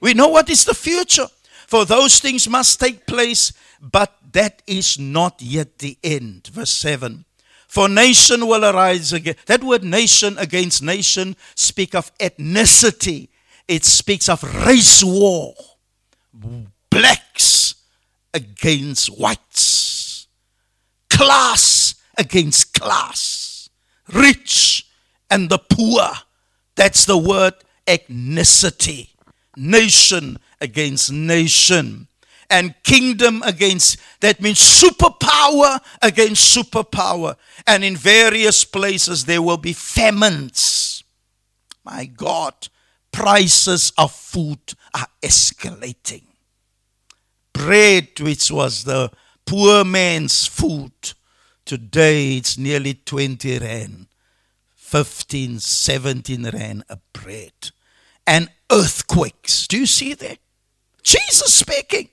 We 0.00 0.14
know 0.14 0.28
what 0.28 0.48
is 0.48 0.64
the 0.64 0.74
future. 0.74 1.26
For 1.66 1.84
those 1.84 2.18
things 2.18 2.48
must 2.48 2.80
take 2.80 3.06
place, 3.06 3.52
but 3.80 4.16
that 4.32 4.62
is 4.66 4.98
not 4.98 5.42
yet 5.42 5.78
the 5.78 5.98
end. 6.02 6.46
Verse 6.46 6.70
7. 6.70 7.26
For 7.66 7.88
nation 7.88 8.46
will 8.46 8.64
arise 8.64 9.12
again. 9.12 9.34
That 9.44 9.62
word 9.62 9.84
nation 9.84 10.38
against 10.38 10.82
nation 10.82 11.36
speak 11.54 11.94
of 11.94 12.16
ethnicity. 12.16 13.28
It 13.68 13.84
speaks 13.84 14.30
of 14.30 14.42
race 14.64 15.04
war. 15.04 15.54
Blacks 16.90 17.74
against 18.32 19.08
whites. 19.08 20.26
Class 21.10 21.96
against 22.16 22.72
class. 22.72 23.37
Rich 24.12 24.86
and 25.30 25.50
the 25.50 25.58
poor. 25.58 26.08
That's 26.76 27.04
the 27.04 27.18
word 27.18 27.54
ethnicity. 27.86 29.10
Nation 29.56 30.38
against 30.60 31.12
nation 31.12 32.08
and 32.50 32.74
kingdom 32.82 33.42
against 33.44 33.98
that 34.20 34.40
means 34.40 34.58
superpower 34.58 35.78
against 36.02 36.56
superpower 36.56 37.36
and 37.66 37.84
in 37.84 37.96
various 37.96 38.64
places 38.64 39.24
there 39.24 39.42
will 39.42 39.56
be 39.56 39.72
famines 39.72 41.04
my 41.84 42.04
god 42.06 42.54
prices 43.12 43.92
of 43.98 44.10
food 44.12 44.58
are 44.94 45.06
escalating 45.22 46.24
bread 47.52 48.08
which 48.20 48.50
was 48.50 48.84
the 48.84 49.10
poor 49.44 49.84
man's 49.84 50.46
food 50.46 50.92
today 51.68 52.36
it's 52.38 52.56
nearly 52.56 52.94
20 52.94 53.58
rand 53.58 54.06
15 54.74 55.58
17 55.58 56.50
rand 56.50 56.82
a 56.88 56.98
bread 57.12 57.52
and 58.26 58.48
earthquakes 58.72 59.66
do 59.66 59.78
you 59.78 59.86
see 59.86 60.14
that 60.14 60.38
jesus 61.02 61.52
speaking 61.52 62.08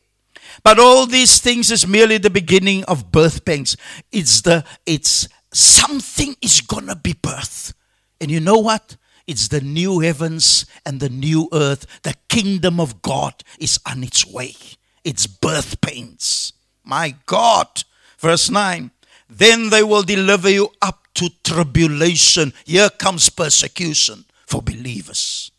but 0.64 0.80
all 0.80 1.06
these 1.06 1.40
things 1.40 1.72
is 1.72 1.88
merely 1.88 2.18
the 2.18 2.30
beginning 2.30 2.84
of 2.86 3.12
birth 3.12 3.46
pangs. 3.46 3.78
It's 4.12 4.42
the 4.42 4.66
it's 4.86 5.28
something 5.54 6.36
is 6.42 6.62
gonna 6.62 6.96
be 6.96 7.14
birth. 7.14 7.74
And 8.20 8.32
you 8.32 8.40
know 8.40 8.58
what? 8.58 8.98
It's 9.28 9.48
the 9.48 9.62
new 9.62 10.00
heavens 10.00 10.66
and 10.86 11.00
the 11.00 11.10
new 11.10 11.50
earth. 11.52 12.02
The 12.04 12.16
kingdom 12.30 12.80
of 12.80 13.02
God 13.02 13.44
is 13.60 13.80
on 13.86 14.04
its 14.04 14.26
way. 14.26 14.56
It's 15.04 15.28
birth 15.28 15.82
pains. 15.82 16.54
My 16.84 17.16
God. 17.26 17.84
Verse 18.18 18.50
9. 18.50 18.92
Then 19.30 19.70
they 19.70 19.84
will 19.84 20.04
deliver 20.04 20.50
you 20.50 20.70
up 20.82 21.08
to 21.16 21.30
tribulation. 21.44 22.54
Here 22.66 22.90
comes 22.90 23.30
persecution 23.30 24.26
for 24.46 24.62
believers. 24.62 25.52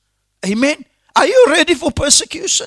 Amen. 0.44 0.84
Are 1.14 1.26
you 1.26 1.46
ready 1.48 1.74
for 1.74 1.90
persecution? 1.90 2.66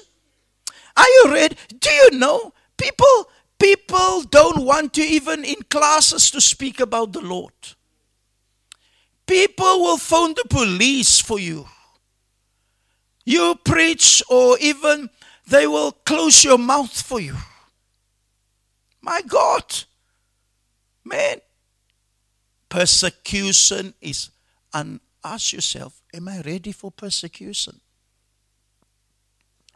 Are 0.98 1.08
you 1.08 1.32
ready? 1.32 1.56
Do 1.80 1.90
you 1.90 2.12
know 2.12 2.54
people 2.78 3.30
people 3.60 4.24
don't 4.24 4.66
want 4.66 4.94
to 4.94 5.02
even 5.02 5.44
in 5.44 5.58
classes 5.70 6.32
to 6.32 6.42
speak 6.42 6.80
about 6.80 7.14
the 7.14 7.22
Lord. 7.22 7.54
People 9.28 9.82
will 9.82 9.98
phone 9.98 10.34
the 10.34 10.46
police 10.50 11.20
for 11.20 11.38
you. 11.38 11.68
You 13.26 13.56
preach 13.64 14.24
or 14.30 14.58
even 14.60 15.10
they 15.48 15.68
will 15.68 15.92
close 15.92 16.44
your 16.44 16.58
mouth 16.58 17.00
for 17.00 17.20
you. 17.20 17.36
My 19.02 19.22
God. 19.28 19.84
Man, 21.10 21.38
persecution 22.70 23.94
is 24.00 24.30
and 24.72 25.00
ask 25.24 25.54
yourself, 25.54 26.02
am 26.14 26.28
I 26.28 26.42
ready 26.42 26.72
for 26.72 26.92
persecution? 26.92 27.80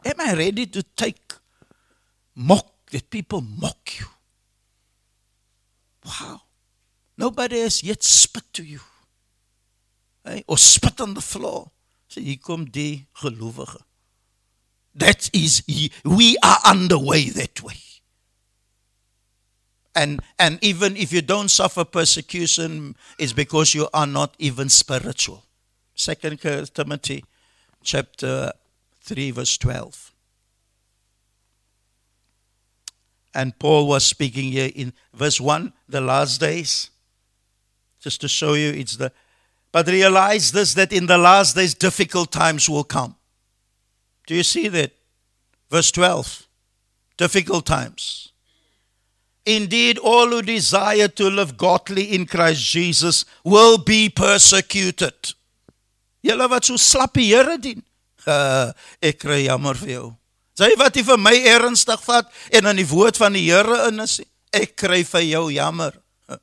Am 0.04 0.14
I 0.20 0.34
ready 0.34 0.66
to 0.66 0.82
take 0.82 1.32
mock, 2.36 2.70
that 2.92 3.10
people 3.10 3.40
mock 3.40 3.98
you? 3.98 4.06
Wow. 6.04 6.42
Nobody 7.16 7.60
has 7.60 7.82
yet 7.82 8.02
spit 8.02 8.44
to 8.52 8.62
you. 8.62 8.80
Hey? 10.24 10.44
Or 10.46 10.58
spit 10.58 11.00
on 11.00 11.14
the 11.14 11.20
floor. 11.20 11.70
So 12.06 12.20
hier 12.20 12.36
kom 12.36 12.66
die 12.66 13.06
gelowige. 13.20 13.80
That 14.94 15.30
is, 15.32 15.62
we 16.04 16.36
are 16.42 16.58
underway 16.64 17.30
that 17.30 17.60
way. 17.62 17.80
And, 19.94 20.20
and 20.38 20.58
even 20.62 20.96
if 20.96 21.12
you 21.12 21.22
don't 21.22 21.50
suffer 21.50 21.84
persecution, 21.84 22.96
it's 23.18 23.32
because 23.32 23.74
you 23.74 23.88
are 23.94 24.06
not 24.06 24.34
even 24.38 24.68
spiritual. 24.68 25.44
Second 25.94 26.40
Timothy 26.40 27.24
chapter 27.82 28.52
3, 29.02 29.30
verse 29.30 29.56
12. 29.58 30.12
And 33.34 33.58
Paul 33.58 33.86
was 33.86 34.04
speaking 34.06 34.52
here 34.52 34.70
in 34.74 34.92
verse 35.12 35.40
1, 35.40 35.72
the 35.88 36.00
last 36.00 36.40
days. 36.40 36.90
Just 38.00 38.20
to 38.20 38.28
show 38.28 38.54
you, 38.54 38.70
it's 38.70 38.96
the. 38.96 39.12
But 39.72 39.88
realize 39.88 40.52
this 40.52 40.74
that 40.74 40.92
in 40.92 41.06
the 41.06 41.18
last 41.18 41.56
days, 41.56 41.74
difficult 41.74 42.30
times 42.30 42.68
will 42.68 42.84
come. 42.84 43.16
Do 44.26 44.34
you 44.34 44.44
see 44.44 44.68
that? 44.68 44.92
Verse 45.68 45.90
12. 45.90 46.46
Difficult 47.16 47.66
times. 47.66 48.23
Indeed, 49.46 49.98
all 49.98 50.28
who 50.28 50.42
desire 50.42 51.08
to 51.08 51.28
live 51.28 51.56
godly 51.56 52.14
in 52.14 52.26
Christ 52.26 52.62
Jesus 52.64 53.24
will 53.44 53.76
be 53.78 54.08
persecuted. 54.08 55.34
Julle 56.24 56.48
wat 56.48 56.64
so 56.64 56.76
slap 56.80 57.14
die 57.14 57.28
Here 57.28 57.58
dien. 57.58 57.82
uh, 58.26 58.72
ek 59.08 59.20
kry 59.24 59.44
jammer 59.46 59.76
vir 59.78 59.90
jou. 59.96 60.06
Sy 60.58 60.70
wat 60.78 60.96
jy 60.96 61.02
vir 61.06 61.20
my 61.20 61.34
ernstig 61.50 62.02
vat 62.06 62.30
en 62.54 62.70
aan 62.70 62.78
die 62.78 62.88
woord 62.88 63.18
van 63.20 63.34
die 63.36 63.46
Here 63.48 63.88
in 63.88 64.04
is, 64.04 64.20
ek 64.54 64.76
kry 64.80 65.02
vir 65.08 65.26
jou 65.26 65.48
jammer. 65.52 65.96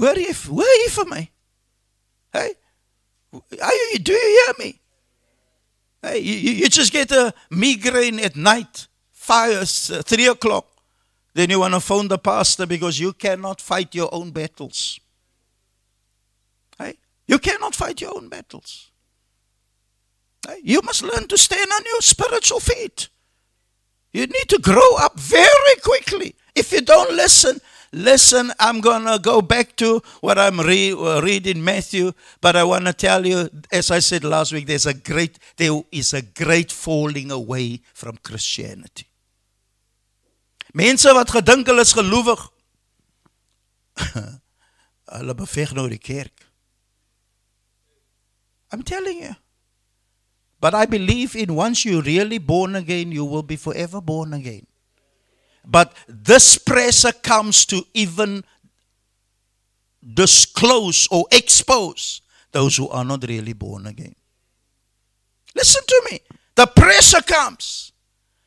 Hoor 0.00 0.18
jy, 0.18 0.32
hoor 0.48 0.74
jy 0.82 0.90
vir 0.96 1.08
my? 1.10 1.22
Hey. 2.32 2.54
Are 3.32 3.74
you, 3.76 3.98
do 4.00 4.12
you 4.12 4.30
hear 4.36 4.54
me? 4.58 4.70
Hey, 6.02 6.18
you, 6.18 6.52
you 6.52 6.68
just 6.68 6.92
get 6.92 7.12
a 7.12 7.32
migraine 7.50 8.18
at 8.20 8.36
night, 8.36 8.88
five, 9.12 9.62
uh, 9.62 10.02
three 10.02 10.26
o'clock. 10.26 10.71
Then 11.34 11.50
you 11.50 11.60
want 11.60 11.74
to 11.74 11.80
phone 11.80 12.08
the 12.08 12.18
pastor 12.18 12.66
because 12.66 13.00
you 13.00 13.12
cannot 13.12 13.60
fight 13.60 13.94
your 13.94 14.08
own 14.12 14.30
battles. 14.30 15.00
Hey, 16.78 16.98
you 17.26 17.38
cannot 17.38 17.74
fight 17.74 18.00
your 18.00 18.14
own 18.14 18.28
battles. 18.28 18.90
You 20.62 20.80
must 20.82 21.02
learn 21.02 21.28
to 21.28 21.38
stand 21.38 21.70
on 21.72 21.82
your 21.84 22.00
spiritual 22.00 22.60
feet. 22.60 23.08
You 24.12 24.26
need 24.26 24.48
to 24.48 24.58
grow 24.58 24.96
up 24.98 25.18
very 25.18 25.76
quickly. 25.82 26.34
If 26.54 26.72
you 26.72 26.82
don't 26.82 27.14
listen, 27.14 27.60
listen, 27.92 28.52
I'm 28.58 28.80
going 28.80 29.06
to 29.06 29.18
go 29.18 29.40
back 29.40 29.76
to 29.76 30.02
what 30.20 30.38
I'm 30.38 30.60
re- 30.60 30.92
uh, 30.92 31.22
reading 31.22 31.64
Matthew, 31.64 32.12
but 32.40 32.56
I 32.56 32.64
want 32.64 32.86
to 32.86 32.92
tell 32.92 33.24
you, 33.24 33.48
as 33.70 33.90
I 33.90 34.00
said 34.00 34.24
last 34.24 34.52
week, 34.52 34.66
there's 34.66 34.84
a 34.84 34.92
great, 34.92 35.38
there 35.56 35.80
is 35.90 36.12
a 36.12 36.20
great 36.20 36.70
falling 36.70 37.30
away 37.30 37.80
from 37.94 38.18
Christianity. 38.18 39.06
Mense 40.72 41.12
wat 41.12 41.30
gedink 41.30 41.68
hulle 41.68 41.84
is 41.84 41.92
gelowig, 41.96 42.42
hulle 45.16 45.34
beveg 45.36 45.74
nou 45.76 45.88
die 45.92 46.00
kerk. 46.00 46.48
I'm 48.72 48.82
telling 48.82 49.20
you. 49.20 49.34
But 50.60 50.74
I 50.74 50.86
believe 50.86 51.36
in 51.36 51.54
once 51.54 51.84
you're 51.84 52.02
really 52.02 52.38
born 52.38 52.76
again, 52.76 53.12
you 53.12 53.24
will 53.24 53.42
be 53.42 53.56
forever 53.56 54.00
born 54.00 54.32
again. 54.32 54.66
But 55.64 55.92
this 56.08 56.56
pressure 56.56 57.12
comes 57.12 57.66
to 57.66 57.84
even 57.92 58.44
disclose 60.02 61.06
or 61.10 61.26
expose 61.30 62.22
those 62.50 62.76
who 62.76 62.88
are 62.88 63.04
not 63.04 63.24
really 63.28 63.52
born 63.52 63.86
again. 63.86 64.14
Listen 65.54 65.82
to 65.86 66.08
me. 66.10 66.20
The 66.54 66.66
pressure 66.66 67.22
comes. 67.22 67.92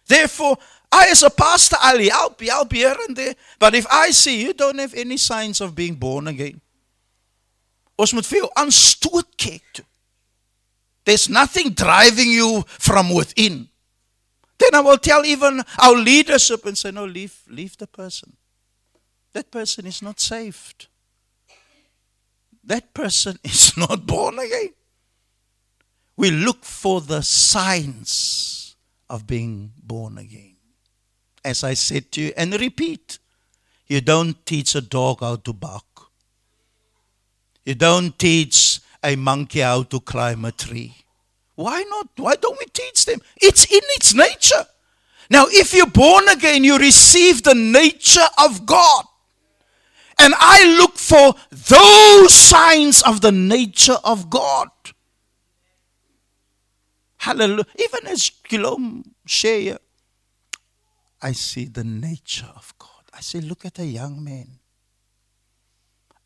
Therefore, 0.08 0.58
I, 0.96 1.10
as 1.12 1.24
a 1.24 1.30
pastor, 1.30 1.76
I'll 1.80 2.00
help 2.00 2.42
you, 2.42 2.52
I'll 2.54 2.66
be 2.66 2.78
here 2.78 2.96
and 3.08 3.16
there. 3.16 3.36
But 3.60 3.76
if 3.76 3.86
I 3.92 4.12
see 4.12 4.42
you 4.42 4.54
don't 4.54 4.80
have 4.80 4.94
any 4.94 5.18
signs 5.18 5.60
of 5.60 5.76
being 5.76 5.96
born 5.96 6.28
again, 6.28 6.62
ons 7.98 8.14
moet 8.14 8.28
veel 8.28 8.50
aanstoot 8.54 9.36
kyk 9.36 9.64
toe. 9.72 9.86
There's 11.06 11.30
nothing 11.30 11.74
driving 11.74 12.32
you 12.32 12.64
from 12.68 13.14
within. 13.14 13.70
Then 14.58 14.74
I 14.74 14.80
will 14.80 14.98
tell 14.98 15.26
even 15.26 15.62
our 15.78 15.96
leadership 15.96 16.66
and 16.66 16.78
say, 16.78 16.92
no, 16.92 17.06
leave, 17.06 17.38
leave 17.48 17.78
the 17.78 17.88
person. 17.88 18.36
That 19.34 19.52
person 19.52 19.86
is 19.86 20.02
not 20.02 20.20
saved. 20.20 20.88
That 22.64 22.94
person 22.94 23.38
is 23.44 23.78
not 23.78 24.06
born 24.08 24.40
again. 24.40 24.74
We 26.18 26.32
look 26.32 26.64
for 26.64 27.02
the 27.02 27.22
signs 27.22 28.76
of 29.10 29.28
being 29.28 29.74
born 29.84 30.18
again. 30.18 30.55
As 31.46 31.64
I 31.64 31.76
said 31.76 32.12
to 32.14 32.22
you, 32.22 32.34
and 32.36 32.60
repeat. 32.60 33.20
You 33.88 34.02
don't 34.02 34.46
teach 34.46 34.74
a 34.74 34.82
dog 34.82 35.20
how 35.22 35.36
to 35.36 35.54
bark. 35.54 35.84
You 37.64 37.76
don't 37.76 38.18
teach 38.18 38.80
a 39.04 39.16
monkey 39.16 39.60
how 39.60 39.84
to 39.84 40.00
climb 40.00 40.44
a 40.44 40.52
tree. 40.52 40.96
Why 41.54 41.84
not? 41.84 42.10
Why 42.18 42.36
don't 42.36 42.58
we 42.60 42.66
teach 42.66 43.06
them? 43.06 43.20
It's 43.38 43.66
in 43.66 43.82
its 43.96 44.14
nature. 44.14 44.66
Now, 45.30 45.46
if 45.50 45.74
you're 45.74 45.88
born 45.88 46.28
again, 46.30 46.64
you 46.64 46.78
receive 46.78 47.44
the 47.44 47.56
nature 47.56 48.28
of 48.44 48.66
God. 48.66 49.06
And 50.18 50.34
I 50.38 50.78
look 50.78 50.98
for 50.98 51.36
those 51.52 52.34
signs 52.34 53.02
of 53.04 53.22
the 53.22 53.32
nature 53.32 53.98
of 54.04 54.30
God. 54.30 54.70
Hallelujah. 57.18 57.66
Even 57.80 58.08
as 58.08 58.32
Kilom 58.48 59.04
share, 59.26 59.80
I 61.22 61.32
see 61.32 61.66
the 61.66 61.84
nature 61.84 62.52
of 62.56 62.74
God. 62.78 62.90
I 63.14 63.22
say, 63.22 63.40
look 63.40 63.66
at 63.66 63.80
a 63.80 63.86
young 63.86 64.24
man. 64.24 64.60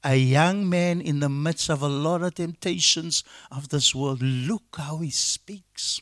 A 0.04 0.16
young 0.16 0.70
man 0.70 1.02
in 1.02 1.20
the 1.20 1.30
midst 1.30 1.70
of 1.70 1.82
a 1.82 1.88
lot 1.88 2.24
of 2.24 2.36
temptations 2.36 3.24
of 3.52 3.70
this 3.70 3.94
world. 3.94 4.22
Look 4.22 4.78
how 4.78 5.00
he 5.00 5.10
speaks. 5.10 6.02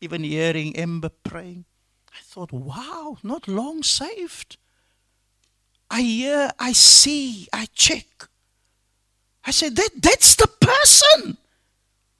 Even 0.00 0.24
hearing 0.24 0.76
Ember 0.76 1.08
praying, 1.08 1.64
I 2.12 2.18
thought, 2.22 2.52
wow, 2.52 3.16
not 3.22 3.48
long 3.48 3.82
saved. 3.82 4.56
I 5.90 6.02
hear, 6.02 6.50
I 6.58 6.72
see, 6.72 7.48
I 7.52 7.66
check. 7.72 8.28
I 9.44 9.52
said, 9.52 9.76
that, 9.76 9.90
that's 10.02 10.34
the 10.34 10.48
person. 10.48 11.38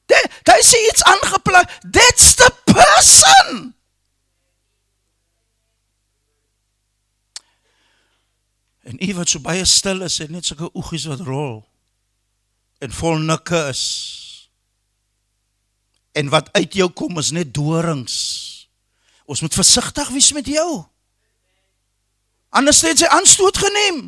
Daar, 0.06 0.40
daar 0.42 0.62
sê 0.62 0.78
iets 0.88 1.02
aangeplak. 1.02 1.70
That's 1.90 2.34
the 2.34 2.50
person. 2.64 3.74
En 8.86 8.98
u 9.02 9.14
wat 9.14 9.28
so 9.28 9.42
baie 9.42 9.64
stil 9.66 10.04
is 10.06 10.20
en 10.22 10.30
net 10.36 10.46
sulke 10.46 10.70
oegies 10.78 11.08
wat 11.10 11.24
rol 11.26 11.64
en 12.78 12.92
vol 12.92 13.18
nikke 13.18 13.58
is. 13.70 13.84
En 16.12 16.28
wat 16.32 16.52
uit 16.52 16.76
jou 16.78 16.88
kom 16.92 17.18
is 17.18 17.32
net 17.34 17.54
dorings. 17.54 18.16
Ons 19.26 19.42
moet 19.42 19.54
versigtig 19.54 20.12
wees 20.14 20.30
met 20.36 20.46
jou. 20.46 20.84
Anders 22.56 22.80
het 22.86 23.02
jy 23.02 23.08
aanstoot 23.10 23.58
geneem. 23.58 24.04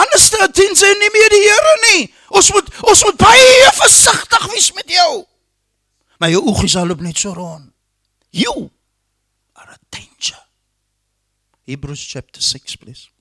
Anders 0.00 0.30
dan 0.32 0.52
dien 0.54 0.76
sy 0.78 0.88
nie 1.00 1.10
meer 1.12 1.34
die 1.34 1.42
Here 1.42 1.74
nie. 1.88 2.06
Ons 2.32 2.52
moet 2.54 2.70
ons 2.88 3.04
moet 3.08 3.18
baie 3.20 3.72
versigtig 3.76 4.46
wees 4.54 4.70
met 4.78 4.88
jou. 4.90 5.10
Maar 6.22 6.32
jou 6.32 6.44
oë 6.52 6.70
sal 6.70 6.88
loop 6.88 7.02
net 7.04 7.18
so 7.18 7.34
rond. 7.36 7.72
You 8.30 8.70
are 9.58 9.74
a 9.74 9.78
danger. 9.90 10.40
Hebrews 11.68 12.06
chapter 12.06 12.40
6 12.40 12.76
please. 12.76 13.11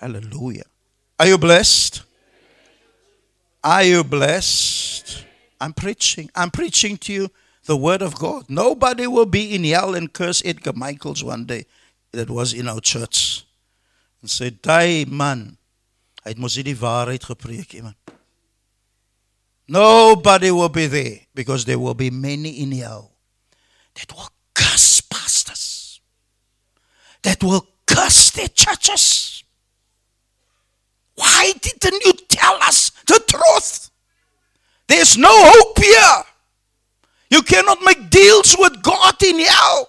Hallelujah. 0.00 0.64
Are 1.18 1.26
you 1.26 1.38
blessed? 1.38 2.02
Are 3.64 3.82
you 3.82 4.04
blessed? 4.04 5.24
I'm 5.60 5.72
preaching. 5.72 6.30
I'm 6.34 6.50
preaching 6.50 6.96
to 6.98 7.12
you 7.12 7.30
the 7.64 7.76
word 7.76 8.02
of 8.02 8.14
God. 8.14 8.44
Nobody 8.48 9.06
will 9.06 9.26
be 9.26 9.54
in 9.54 9.64
hell 9.64 9.94
and 9.94 10.12
curse 10.12 10.42
Edgar 10.44 10.72
Michaels 10.72 11.24
one 11.24 11.44
day. 11.44 11.66
That 12.12 12.30
was 12.30 12.52
in 12.54 12.68
our 12.68 12.80
church. 12.80 13.44
mos 14.22 14.40
nie 14.40 14.50
die 14.50 15.04
man 15.04 15.56
nobody 19.68 20.50
will 20.50 20.68
be 20.68 20.86
there 20.86 21.20
because 21.34 21.64
there 21.64 21.78
will 21.78 21.94
be 21.94 22.10
many 22.10 22.50
in 22.62 22.72
hell 22.72 23.12
that 23.94 24.12
will 24.16 24.28
curse 24.54 25.00
pastors 25.02 26.00
that 27.22 27.42
will 27.42 27.66
curse 27.86 28.30
their 28.32 28.48
churches 28.48 29.27
why 31.18 31.52
didn't 31.60 32.04
you 32.04 32.12
tell 32.28 32.54
us 32.62 32.90
the 33.06 33.20
truth 33.28 33.90
there's 34.86 35.16
no 35.16 35.32
hope 35.32 35.78
here 35.78 36.24
you 37.30 37.42
cannot 37.42 37.82
make 37.82 38.08
deals 38.10 38.56
with 38.58 38.82
God 38.82 39.22
in 39.22 39.40
hell 39.40 39.88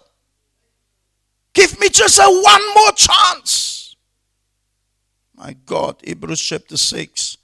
give 1.53 1.80
me 1.80 1.89
just 1.89 2.19
a 2.19 2.27
one 2.27 2.75
more 2.75 2.91
chance 2.93 3.69
my 5.39 5.55
God, 5.65 6.01
Hebrews 6.03 6.41
chapter 6.41 6.75
6. 6.75 7.38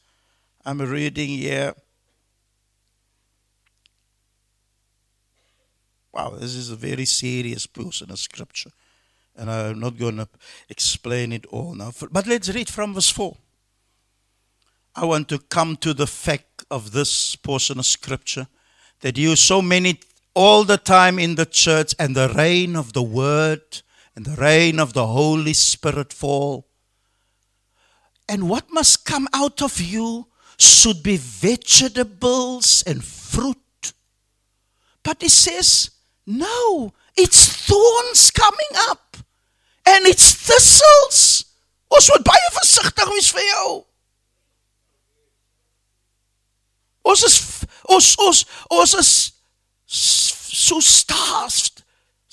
I'm 0.65 0.79
reading 0.79 1.29
here. 1.29 1.73
Wow, 6.11 6.31
this 6.31 6.55
is 6.55 6.69
a 6.71 6.75
very 6.75 7.05
serious 7.05 7.65
portion 7.65 8.11
of 8.11 8.19
scripture. 8.19 8.71
And 9.37 9.49
I'm 9.49 9.79
not 9.79 9.97
going 9.97 10.17
to 10.17 10.27
explain 10.67 11.31
it 11.31 11.45
all 11.45 11.73
now. 11.73 11.93
But 12.11 12.27
let's 12.27 12.53
read 12.53 12.69
from 12.69 12.93
verse 12.93 13.09
4. 13.09 13.37
I 14.95 15.05
want 15.05 15.27
to 15.29 15.39
come 15.39 15.75
to 15.77 15.93
the 15.93 16.07
fact 16.07 16.63
of 16.71 16.91
this 16.91 17.35
portion 17.35 17.79
of 17.79 17.85
scripture 17.85 18.47
that 19.01 19.17
you 19.17 19.35
so 19.35 19.61
many 19.61 19.99
all 20.33 20.63
the 20.63 20.77
time 20.77 21.19
in 21.19 21.35
the 21.35 21.45
church 21.45 21.93
and 21.99 22.15
the 22.15 22.29
reign 22.29 22.75
of 22.75 22.93
the 22.93 23.03
word 23.03 23.81
and 24.15 24.25
the 24.25 24.35
reign 24.35 24.79
of 24.79 24.93
the 24.93 25.07
Holy 25.07 25.53
Spirit 25.53 26.13
fall 26.13 26.67
and 28.27 28.49
what 28.49 28.71
must 28.71 29.05
come 29.05 29.27
out 29.33 29.61
of 29.61 29.79
you 29.79 30.27
should 30.57 31.03
be 31.03 31.17
vegetables 31.17 32.83
and 32.87 33.03
fruit. 33.03 33.93
But 35.03 35.21
he 35.21 35.29
says, 35.29 35.91
no, 36.25 36.93
it's 37.15 37.47
thorns 37.67 38.31
coming 38.31 38.73
up. 38.89 39.17
And 39.85 40.07
it's 40.07 40.33
thistles. 40.33 41.45
Ons 41.93 42.09
moet 42.09 42.23
baie 42.25 42.47
versigtig 42.55 43.11
wees 43.13 43.27
vir 43.29 43.43
jou. 43.45 43.73
Ons 47.05 47.23
is 47.27 47.37
ons 47.93 48.11
ons 48.25 48.43
ons 48.73 48.93
is 49.01 49.11
so 49.85 50.79
staaf 50.81 51.57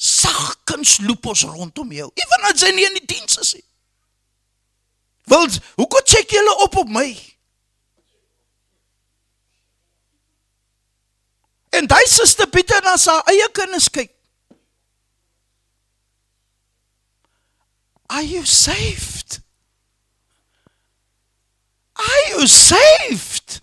sagkens 0.03 0.99
loop 1.07 1.27
ons 1.27 1.45
rondom 1.45 1.93
jou. 1.93 2.09
Ewen 2.19 2.49
as 2.49 2.65
jy 2.65 2.73
nie 2.75 2.87
in 2.89 2.97
die 2.99 3.07
diens 3.15 3.37
is 3.39 3.53
nie. 3.55 3.67
Wil 5.31 5.47
hoekom 5.79 6.09
check 6.09 6.33
julle 6.35 6.57
op 6.65 6.81
op 6.83 6.91
my? 6.91 7.07
En 11.73 11.87
daai 11.89 12.05
suster 12.11 12.49
Pieter 12.51 12.83
na 12.85 12.97
sy 13.01 13.15
eie 13.31 13.47
kinders 13.55 13.87
kyk. 13.93 14.11
Are 18.13 18.27
you 18.27 18.45
saved? 18.45 19.39
Are 21.97 22.23
you 22.35 22.47
saved? 22.47 23.63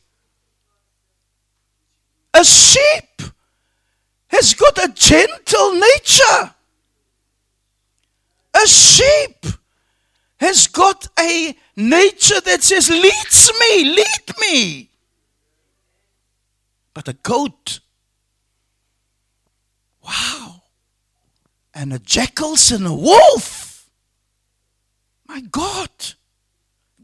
A 2.34 2.44
sheep 2.44 3.22
has 4.28 4.54
got 4.54 4.78
a 4.78 4.92
gentle 4.94 5.74
nature. 5.74 6.56
A 8.54 8.68
sheep 8.68 9.46
has 10.40 10.68
got 10.68 11.08
a 11.20 11.56
nature 11.76 12.42
that 12.42 12.64
says, 12.64 12.90
Leads 12.90 13.52
me, 13.60 13.84
lead 13.86 14.40
me. 14.40 14.90
But 16.94 17.08
a 17.08 17.14
goat, 17.14 17.80
wow. 20.04 20.64
And 21.74 21.94
a 21.94 22.00
jackals 22.00 22.72
and 22.72 22.86
a 22.86 22.94
wolf. 22.94 23.90
My 25.28 25.42
God. 25.42 25.90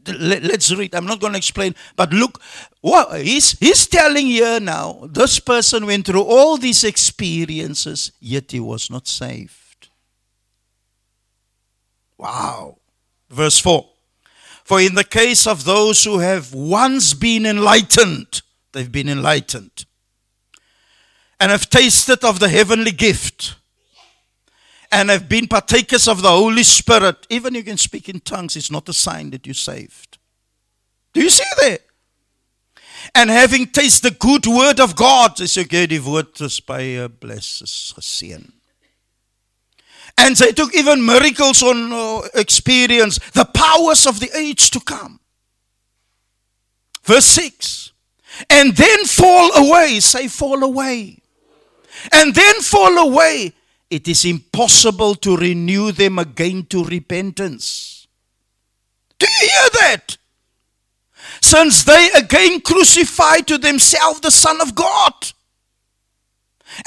Let's 0.06 0.72
read. 0.74 0.94
I'm 0.94 1.06
not 1.06 1.20
going 1.20 1.32
to 1.32 1.38
explain, 1.38 1.74
but 1.96 2.12
look, 2.12 2.40
what 2.86 3.20
he's, 3.20 3.58
he's 3.58 3.84
telling 3.88 4.26
here 4.26 4.60
now. 4.60 5.08
This 5.10 5.40
person 5.40 5.86
went 5.86 6.06
through 6.06 6.22
all 6.22 6.56
these 6.56 6.84
experiences, 6.84 8.12
yet 8.20 8.52
he 8.52 8.60
was 8.60 8.90
not 8.90 9.08
saved. 9.08 9.88
Wow. 12.16 12.78
Verse 13.28 13.58
4 13.58 13.88
For 14.62 14.80
in 14.80 14.94
the 14.94 15.02
case 15.02 15.48
of 15.48 15.64
those 15.64 16.04
who 16.04 16.20
have 16.20 16.54
once 16.54 17.12
been 17.12 17.44
enlightened, 17.44 18.42
they've 18.72 18.92
been 18.92 19.08
enlightened, 19.08 19.84
and 21.40 21.50
have 21.50 21.68
tasted 21.68 22.22
of 22.22 22.38
the 22.38 22.48
heavenly 22.48 22.92
gift, 22.92 23.56
and 24.92 25.10
have 25.10 25.28
been 25.28 25.48
partakers 25.48 26.06
of 26.06 26.22
the 26.22 26.30
Holy 26.30 26.62
Spirit, 26.62 27.26
even 27.30 27.56
you 27.56 27.64
can 27.64 27.78
speak 27.78 28.08
in 28.08 28.20
tongues, 28.20 28.54
it's 28.54 28.70
not 28.70 28.88
a 28.88 28.92
sign 28.92 29.30
that 29.30 29.44
you're 29.44 29.54
saved. 29.54 30.18
Do 31.12 31.20
you 31.20 31.30
see 31.30 31.44
that? 31.62 31.85
And 33.16 33.30
having 33.30 33.66
tasted 33.66 34.12
the 34.12 34.16
good 34.18 34.46
word 34.46 34.78
of 34.78 34.94
God, 34.94 35.40
is 35.40 35.56
okay, 35.56 35.86
die 35.86 35.98
woord 35.98 36.38
is 36.42 36.60
baie 36.60 37.08
bless 37.08 37.62
geseën. 37.62 38.52
And 40.18 40.36
they 40.36 40.52
took 40.52 40.74
even 40.74 41.04
miracles 41.04 41.62
on 41.62 41.92
uh, 41.92 42.28
experience, 42.34 43.18
the 43.32 43.46
powers 43.46 44.06
of 44.06 44.20
the 44.20 44.30
age 44.36 44.70
to 44.70 44.80
come. 44.80 45.18
Verse 47.04 47.24
6. 47.24 47.92
And 48.50 48.76
then 48.76 49.04
fall 49.06 49.50
away. 49.56 50.00
Say, 50.00 50.28
fall 50.28 50.62
away. 50.62 51.18
And 52.12 52.34
then 52.34 52.60
fall 52.60 52.98
away 52.98 53.54
it 53.88 54.08
is 54.08 54.24
impossible 54.24 55.14
to 55.14 55.36
renew 55.36 55.92
them 55.92 56.18
again 56.18 56.66
to 56.66 56.84
repentance. 56.84 58.06
Do 59.18 59.26
you 59.26 59.48
hear 59.48 59.70
that? 59.80 60.16
Since 61.46 61.84
they 61.84 62.10
again 62.16 62.60
crucified 62.60 63.46
to 63.46 63.56
themselves 63.56 64.18
the 64.18 64.32
Son 64.32 64.60
of 64.60 64.74
God 64.74 65.14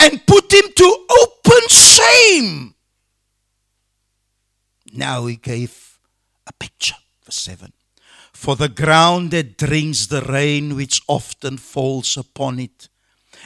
and 0.02 0.28
put 0.28 0.52
him 0.52 0.66
to 0.76 1.08
open 1.22 1.68
shame. 1.70 2.76
Now 4.92 5.28
he 5.28 5.38
gave 5.38 5.98
a 6.46 6.52
picture, 6.52 6.98
verse 7.24 7.38
7. 7.38 7.72
For 8.34 8.58
the 8.58 8.68
ground 8.68 9.32
that 9.32 9.58
drinks 9.58 10.08
the 10.08 10.24
rain 10.24 10.76
which 10.76 11.04
often 11.08 11.56
falls 11.56 12.18
upon 12.18 12.60
it 12.60 12.90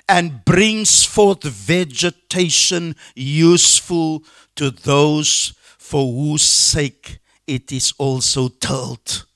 and 0.10 0.44
brings 0.44 1.06
forth 1.06 1.44
vegetation 1.44 2.96
useful 3.14 4.24
to 4.56 4.72
those 4.72 5.54
for 5.78 6.12
whose 6.12 6.42
sake 6.42 7.20
it 7.46 7.72
is 7.72 7.94
also 8.00 8.48
tilled. 8.48 9.28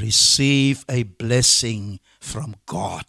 Receive 0.00 0.84
a 0.88 1.04
blessing 1.04 2.00
from 2.20 2.56
God. 2.66 3.06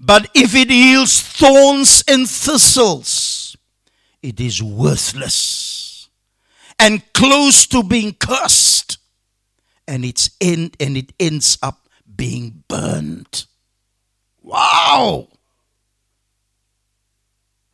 But 0.00 0.28
if 0.34 0.54
it 0.54 0.70
yields 0.70 1.20
thorns 1.20 2.04
and 2.08 2.28
thistles, 2.28 3.56
it 4.22 4.40
is 4.40 4.62
worthless 4.62 6.08
and 6.78 7.02
close 7.14 7.66
to 7.68 7.82
being 7.82 8.14
cursed, 8.14 8.98
and 9.88 10.04
its 10.04 10.30
end 10.40 10.76
and 10.80 10.96
it 10.96 11.12
ends 11.18 11.58
up 11.62 11.88
being 12.16 12.64
burned. 12.68 13.46
Wow! 14.42 15.28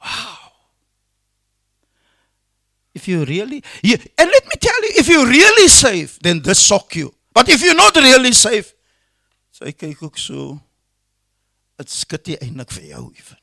Wow. 0.04 0.38
If 2.94 3.08
you 3.08 3.24
really, 3.24 3.64
you, 3.82 3.96
and 4.18 4.30
let 4.30 4.44
me 4.44 4.52
tell 4.60 4.82
you, 4.82 4.90
if 4.96 5.08
you're 5.08 5.26
really 5.26 5.68
safe, 5.68 6.18
then 6.20 6.42
this 6.42 6.60
shock 6.60 6.94
you. 6.94 7.14
But 7.32 7.48
if 7.48 7.62
you're 7.62 7.78
not 7.78 7.96
really 7.96 8.32
safe, 8.32 8.74
sy 9.52 9.72
kyk 9.72 10.02
ook 10.02 10.18
so. 10.20 10.58
Dit 11.80 11.90
skud 11.90 12.28
nie 12.28 12.36
eintlik 12.44 12.74
vir 12.76 12.90
jou 12.92 13.06
ewen. 13.08 13.40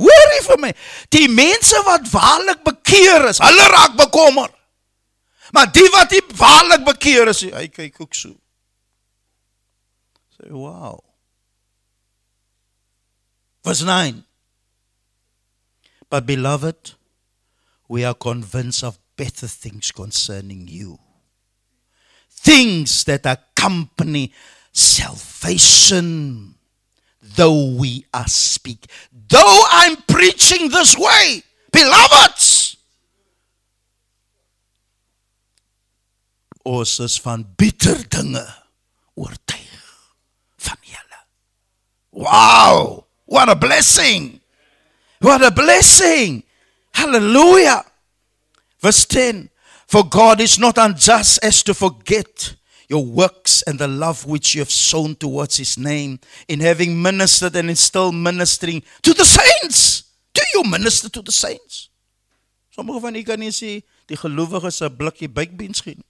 Hoor 0.00 0.30
jy 0.32 0.40
vir 0.46 0.60
my? 0.62 0.70
Die 1.12 1.26
mense 1.28 1.82
wat 1.84 2.06
waarlik 2.12 2.62
bekeer 2.64 3.26
is, 3.28 3.42
hulle 3.42 3.66
raak 3.68 3.98
bekommer. 3.98 4.48
Maar 5.52 5.68
die 5.74 5.88
wat 5.92 6.14
nie 6.14 6.22
waarlik 6.38 6.86
bekeer 6.86 7.32
is, 7.32 7.42
hy 7.50 7.66
kyk 7.74 8.00
ook 8.00 8.16
so. 8.16 8.32
Sê 10.38 10.48
wow. 10.54 11.02
Vers 13.66 13.82
9. 13.84 14.22
But, 16.08 16.26
beloved, 16.26 16.94
we 17.88 18.04
are 18.04 18.14
convinced 18.14 18.82
of 18.82 18.98
better 19.16 19.46
things 19.46 19.92
concerning 19.92 20.66
you. 20.66 20.98
Things 22.42 23.04
that 23.04 23.26
accompany 23.26 24.32
salvation, 24.72 26.54
though 27.36 27.74
we 27.76 28.06
are 28.14 28.26
speak. 28.26 28.86
Though 29.28 29.62
I'm 29.70 29.96
preaching 30.08 30.70
this 30.70 30.96
way, 30.96 31.42
beloveds, 31.70 32.76
ons 36.64 36.98
is 37.00 37.18
van 37.24 37.44
bitter 37.56 38.00
dinge 38.08 38.44
oortuig 39.16 39.84
van 40.64 40.80
julle. 40.80 41.20
Wow, 42.10 43.04
what 43.26 43.48
a 43.48 43.56
blessing. 43.56 44.40
What 45.20 45.44
a 45.44 45.50
blessing! 45.50 46.42
Hallelujah! 46.92 47.84
Verse 48.80 49.04
10 49.04 49.50
For 49.90 50.04
God 50.04 50.40
is 50.40 50.56
not 50.56 50.78
unjust 50.78 51.42
as 51.42 51.64
to 51.64 51.74
forget 51.74 52.54
your 52.88 53.04
works 53.04 53.62
and 53.66 53.76
the 53.76 53.88
love 53.88 54.24
which 54.24 54.54
you 54.54 54.60
have 54.60 54.70
sown 54.70 55.16
towards 55.16 55.56
his 55.56 55.76
name 55.76 56.20
in 56.46 56.60
having 56.60 57.02
ministered 57.02 57.56
and 57.56 57.68
in 57.68 57.74
still 57.74 58.12
ministering 58.12 58.84
to 59.02 59.12
the 59.12 59.24
saints. 59.24 60.04
Do 60.32 60.42
you 60.54 60.62
minister 60.70 61.08
to 61.08 61.22
the 61.22 61.32
saints? 61.32 61.88
Sommige 62.70 63.00
van 63.00 63.16
u 63.18 63.22
kan 63.26 63.42
nie 63.42 63.50
sê 63.50 63.82
die 64.06 64.16
gelowiges 64.16 64.78
'n 64.80 64.94
blikkie 64.94 65.28
bakbeens 65.28 65.82
gee 65.82 65.98
nie. 65.98 66.06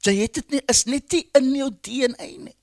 Jy 0.00 0.14
het 0.16 0.34
dit 0.34 0.50
nie 0.50 0.62
is 0.64 0.84
net 0.86 1.12
nie 1.12 1.28
in 1.34 1.54
jou 1.56 1.68
DNA 1.70 2.30
nie. 2.48 2.56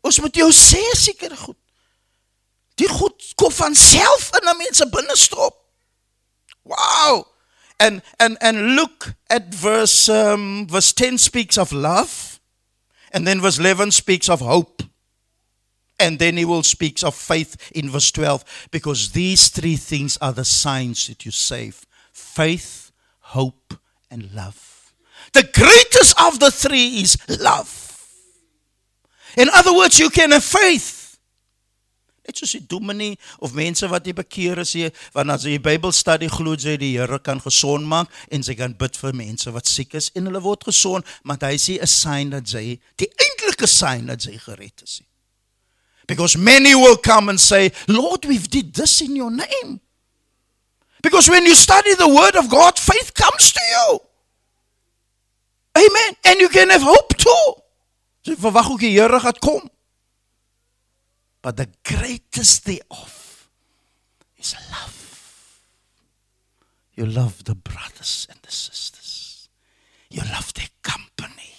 Ons 0.00 0.20
moet 0.20 0.32
jou 0.34 0.48
sê 0.48 0.80
seker 0.96 1.36
goed. 1.36 1.60
Die 2.80 2.88
goed 2.88 3.34
kom 3.36 3.52
van 3.52 3.74
self 3.74 4.32
in 4.40 4.48
'n 4.48 4.56
mens 4.56 4.80
se 4.80 4.88
binnestop. 4.88 5.60
Wow. 6.64 7.28
And 7.80 8.02
and 8.20 8.36
and 8.40 8.76
look 8.76 9.14
at 9.30 9.52
verse 9.52 10.08
um, 10.08 10.66
verse 10.68 10.92
10 10.92 11.18
speaks 11.18 11.56
of 11.56 11.72
love 11.72 12.38
and 13.10 13.26
then 13.26 13.40
verse 13.40 13.58
11 13.58 13.90
speaks 13.90 14.28
of 14.28 14.40
hope. 14.40 14.82
And 15.98 16.18
then 16.18 16.36
he 16.36 16.44
will 16.44 16.62
speaks 16.62 17.02
of 17.02 17.14
faith 17.14 17.70
in 17.74 17.90
verse 17.90 18.10
12 18.10 18.68
because 18.70 19.12
these 19.12 19.48
three 19.48 19.76
things 19.76 20.16
are 20.18 20.32
the 20.32 20.44
signs 20.44 21.06
that 21.08 21.24
you 21.24 21.30
save. 21.30 21.84
Faith, 22.12 22.92
hope 23.20 23.74
and 24.10 24.32
love. 24.32 24.92
The 25.32 25.42
greatest 25.42 26.20
of 26.20 26.40
the 26.40 26.50
three 26.50 27.00
is 27.00 27.18
love. 27.40 28.06
In 29.36 29.48
other 29.54 29.74
words, 29.74 29.98
you 29.98 30.10
can 30.10 30.32
have 30.32 30.44
faith 30.44 30.99
Net 32.30 32.38
soos 32.38 32.52
die 32.54 32.62
dominee 32.62 33.16
of 33.42 33.56
mense 33.58 33.88
wat 33.90 34.04
nie 34.06 34.14
bekeer 34.14 34.60
is 34.62 34.76
nie, 34.78 34.86
want 35.16 35.32
as 35.34 35.42
jy 35.42 35.56
die 35.56 35.64
Bybelstudie 35.64 36.28
glo 36.30 36.54
jy 36.54 36.76
die 36.78 36.92
Here 36.94 37.18
kan 37.18 37.42
gesond 37.42 37.88
maak 37.90 38.06
en 38.30 38.44
sy 38.46 38.54
kan 38.54 38.76
bid 38.78 38.94
vir 39.00 39.16
mense 39.18 39.50
wat 39.50 39.66
siek 39.66 39.96
is 39.98 40.12
en 40.14 40.30
hulle 40.30 40.42
word 40.44 40.62
gesond, 40.68 41.06
maar 41.26 41.42
hy 41.42 41.58
sê 41.58 41.80
'n 41.82 41.90
sign 41.90 42.30
dat 42.30 42.46
jy 42.46 42.78
die 43.02 43.10
eintlike 43.18 43.66
sign 43.66 44.06
dat 44.06 44.22
jy 44.22 44.38
gered 44.38 44.82
is. 44.86 45.02
Because 46.06 46.38
many 46.38 46.74
will 46.74 46.96
come 46.96 47.28
and 47.30 47.40
say, 47.40 47.72
"Lord, 47.88 48.24
we've 48.26 48.48
did 48.48 48.74
this 48.74 49.00
in 49.00 49.16
your 49.16 49.30
name." 49.30 49.80
Because 51.02 51.28
when 51.28 51.46
you 51.46 51.54
study 51.54 51.94
the 51.94 52.08
word 52.08 52.36
of 52.36 52.48
God, 52.48 52.78
faith 52.78 53.12
comes 53.14 53.52
to 53.52 53.60
you. 53.74 54.00
Amen. 55.76 56.16
And 56.24 56.40
you 56.40 56.48
can 56.48 56.70
have 56.70 56.82
hope 56.82 57.16
too. 57.16 57.54
Jy 58.22 58.36
verwag 58.38 58.70
ook 58.70 58.80
die 58.80 59.00
Here 59.00 59.20
gaan 59.20 59.38
kom. 59.38 59.70
But 61.42 61.56
the 61.56 61.68
greatest 61.84 62.66
thereof 62.66 63.48
is 64.36 64.54
love. 64.70 65.60
You 66.94 67.06
love 67.06 67.44
the 67.44 67.54
brothers 67.54 68.26
and 68.30 68.38
the 68.42 68.52
sisters. 68.52 69.48
You 70.10 70.22
love 70.32 70.52
their 70.54 70.68
company. 70.82 71.54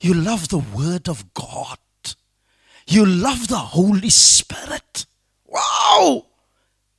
You 0.00 0.14
love 0.14 0.48
the 0.48 0.58
Word 0.58 1.08
of 1.08 1.32
God. 1.32 1.78
You 2.86 3.06
love 3.06 3.48
the 3.48 3.56
Holy 3.56 4.10
Spirit. 4.10 5.06
Wow! 5.46 6.26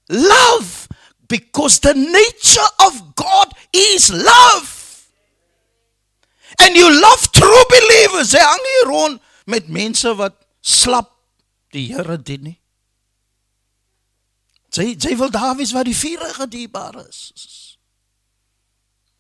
Love! 0.10 0.88
Because 1.28 1.80
the 1.80 1.94
nature 1.94 2.70
of 2.86 3.16
God 3.16 3.52
is 3.74 4.12
love. 4.12 5.08
And 6.62 6.76
you 6.76 6.90
love 7.02 7.32
true 7.32 7.64
believers. 7.70 8.36
Met 9.46 9.70
mense 9.70 10.16
wat 10.16 10.34
slap 10.62 11.17
die 11.74 11.88
Here 11.92 12.18
dien 12.18 12.44
nie. 12.44 12.58
Jy 14.78 14.94
jy 14.94 15.16
wil 15.18 15.32
daar 15.34 15.56
wees 15.58 15.74
waar 15.74 15.88
die 15.88 15.96
vuur 15.98 16.24
gediebaar 16.38 17.00
is. 17.08 17.78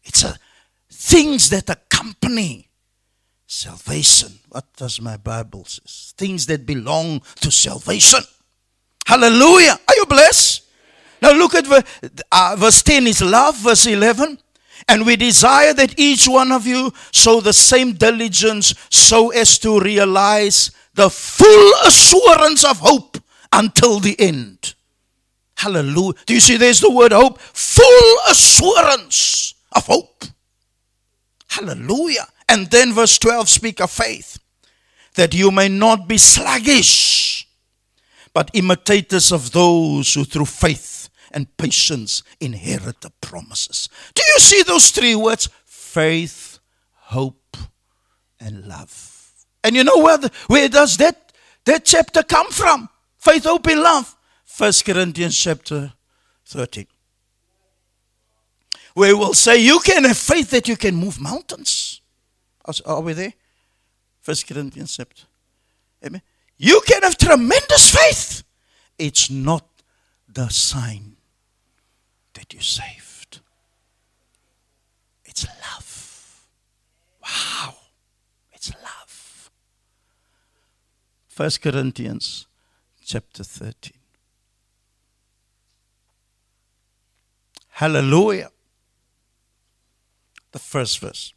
It's 0.04 0.24
a 0.24 0.38
things 0.92 1.50
that 1.50 1.70
accompany 1.70 2.70
salvation. 3.46 4.40
What 4.50 4.66
does 4.78 5.00
my 5.02 5.18
Bible 5.18 5.66
says? 5.66 6.14
Things 6.18 6.46
that 6.48 6.66
belong 6.66 7.22
to 7.42 7.52
salvation. 7.52 8.24
Hallelujah. 9.06 9.80
Are 9.88 9.96
you 9.96 10.06
blessed? 10.06 10.64
Now 11.22 11.32
look 11.32 11.56
at 11.56 11.66
uh, 12.32 12.56
verse 12.58 12.84
10 12.84 13.08
is 13.08 13.22
love, 13.22 13.58
verse 13.58 13.88
11. 13.88 14.38
And 14.88 15.06
we 15.06 15.16
desire 15.16 15.74
that 15.74 16.00
each 16.00 16.28
one 16.28 16.52
of 16.52 16.68
you 16.68 16.94
show 17.12 17.42
the 17.42 17.54
same 17.54 17.94
diligence 17.94 18.74
so 18.90 19.32
as 19.32 19.58
to 19.60 19.80
realize 19.80 20.72
the 20.98 21.12
full 21.12 21.74
assurance 21.86 22.66
of 22.66 22.80
hope 22.80 23.20
until 23.54 24.00
the 24.00 24.20
end. 24.20 24.74
Hallelujah. 25.56 26.14
Do 26.26 26.34
you 26.34 26.40
see 26.40 26.58
there's 26.58 26.82
the 26.82 26.90
word 26.90 27.12
hope? 27.12 27.40
Full 27.40 28.18
assurance 28.30 29.54
of 29.76 29.86
hope. 29.86 30.26
Hallelujah. 31.50 32.28
And 32.50 32.68
then 32.72 32.94
verse 32.94 33.18
12 33.20 33.48
speak 33.48 33.80
of 33.80 33.92
faith. 33.92 34.40
That 35.16 35.36
you 35.36 35.52
may 35.52 35.70
not 35.70 36.08
be 36.08 36.18
sluggish, 36.18 37.48
but 38.34 38.52
imitators 38.54 39.32
of 39.32 39.52
those 39.52 40.14
who 40.16 40.26
through 40.26 40.46
faith 40.46 41.10
and 41.32 41.56
patience 41.58 42.24
inherit 42.40 43.02
the 43.02 43.12
promises. 43.22 43.88
Do 44.16 44.24
you 44.34 44.40
see 44.40 44.64
those 44.64 44.90
three 44.90 45.16
words? 45.16 45.48
Faith, 45.66 46.60
hope, 46.94 47.58
and 48.40 48.68
love. 48.68 49.17
And 49.68 49.76
you 49.76 49.84
know 49.84 49.98
where, 49.98 50.18
the, 50.18 50.32
where 50.48 50.70
does 50.70 50.96
that, 50.96 51.34
that 51.66 51.84
chapter 51.84 52.24
come 52.24 52.50
from? 52.52 52.88
Faith, 53.18 53.44
hope, 53.44 53.68
and 53.68 53.82
love. 53.82 54.16
First 54.46 54.86
Corinthians 54.86 55.38
chapter 55.38 55.92
13. 56.46 56.88
Where 58.94 59.18
we'll 59.18 59.34
say 59.34 59.58
you 59.58 59.80
can 59.80 60.06
have 60.06 60.18
faith 60.18 60.52
that 60.52 60.70
you 60.70 60.78
can 60.78 60.96
move 60.96 61.20
mountains. 61.20 62.00
Are 62.86 63.02
we 63.02 63.12
there? 63.12 63.34
First 64.22 64.48
Corinthians 64.48 64.96
chapter. 64.96 65.24
Amen. 66.06 66.22
You 66.58 66.80
can 66.88 67.04
have 67.04 67.18
tremendous 67.18 67.94
faith. 67.94 68.44
It's 68.98 69.30
not 69.30 69.66
the 70.30 70.48
sign 70.48 71.18
that 72.36 72.54
you're 72.54 72.62
saved. 72.62 73.42
It's 75.26 75.46
love. 75.46 76.48
Wow. 77.22 77.77
1 81.38 81.50
Corinthians 81.62 82.48
chapter 83.06 83.44
13. 83.44 83.94
Hallelujah. 87.70 88.50
The 90.52 90.58
first 90.58 90.98
verse. 91.00 91.34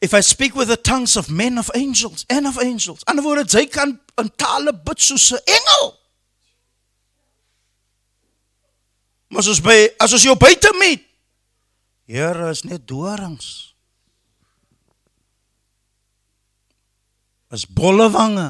If 0.00 0.14
I 0.14 0.20
speak 0.20 0.56
with 0.56 0.68
the 0.68 0.78
tongues 0.78 1.16
of 1.16 1.30
men 1.30 1.58
of 1.58 1.70
angels 1.74 2.24
and 2.30 2.46
of 2.46 2.58
angels. 2.58 3.04
Ander 3.06 3.22
woorde, 3.22 3.52
jy 3.52 3.66
kan 3.66 4.00
in 4.18 4.30
tale 4.40 4.72
bid 4.72 4.98
soos 4.98 5.30
'n 5.32 5.44
engel. 5.46 6.00
Maar 9.28 9.42
soos 9.42 9.60
by 9.60 9.94
as 10.00 10.12
ons 10.12 10.24
jou 10.24 10.36
buite 10.36 10.72
meet. 10.80 11.04
Here 12.06 12.48
is 12.50 12.64
net 12.64 12.86
dorings. 12.88 13.71
As 17.52 17.66
bolle 17.68 18.08
wange. 18.10 18.48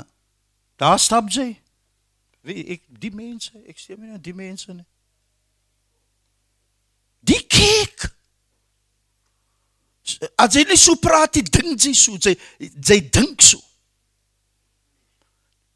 Daar 0.78 0.98
stap 0.98 1.30
jy. 1.30 1.50
Wie 2.46 2.62
ek 2.76 2.86
die 3.03 3.11
mense, 3.14 3.55
ek 3.66 3.78
my 3.98 4.12
nou 4.12 4.20
die 4.22 4.34
mense 4.34 4.74
nie. 4.74 4.86
Die 7.26 7.40
kyk. 7.46 8.09
As 10.38 10.55
jy 10.55 10.64
nie 10.66 10.78
so 10.78 10.98
praat, 11.03 11.38
jy 11.38 11.42
dink 11.46 11.82
jy 11.82 11.92
so, 11.94 12.14
jy 12.18 12.36
jy. 12.62 13.61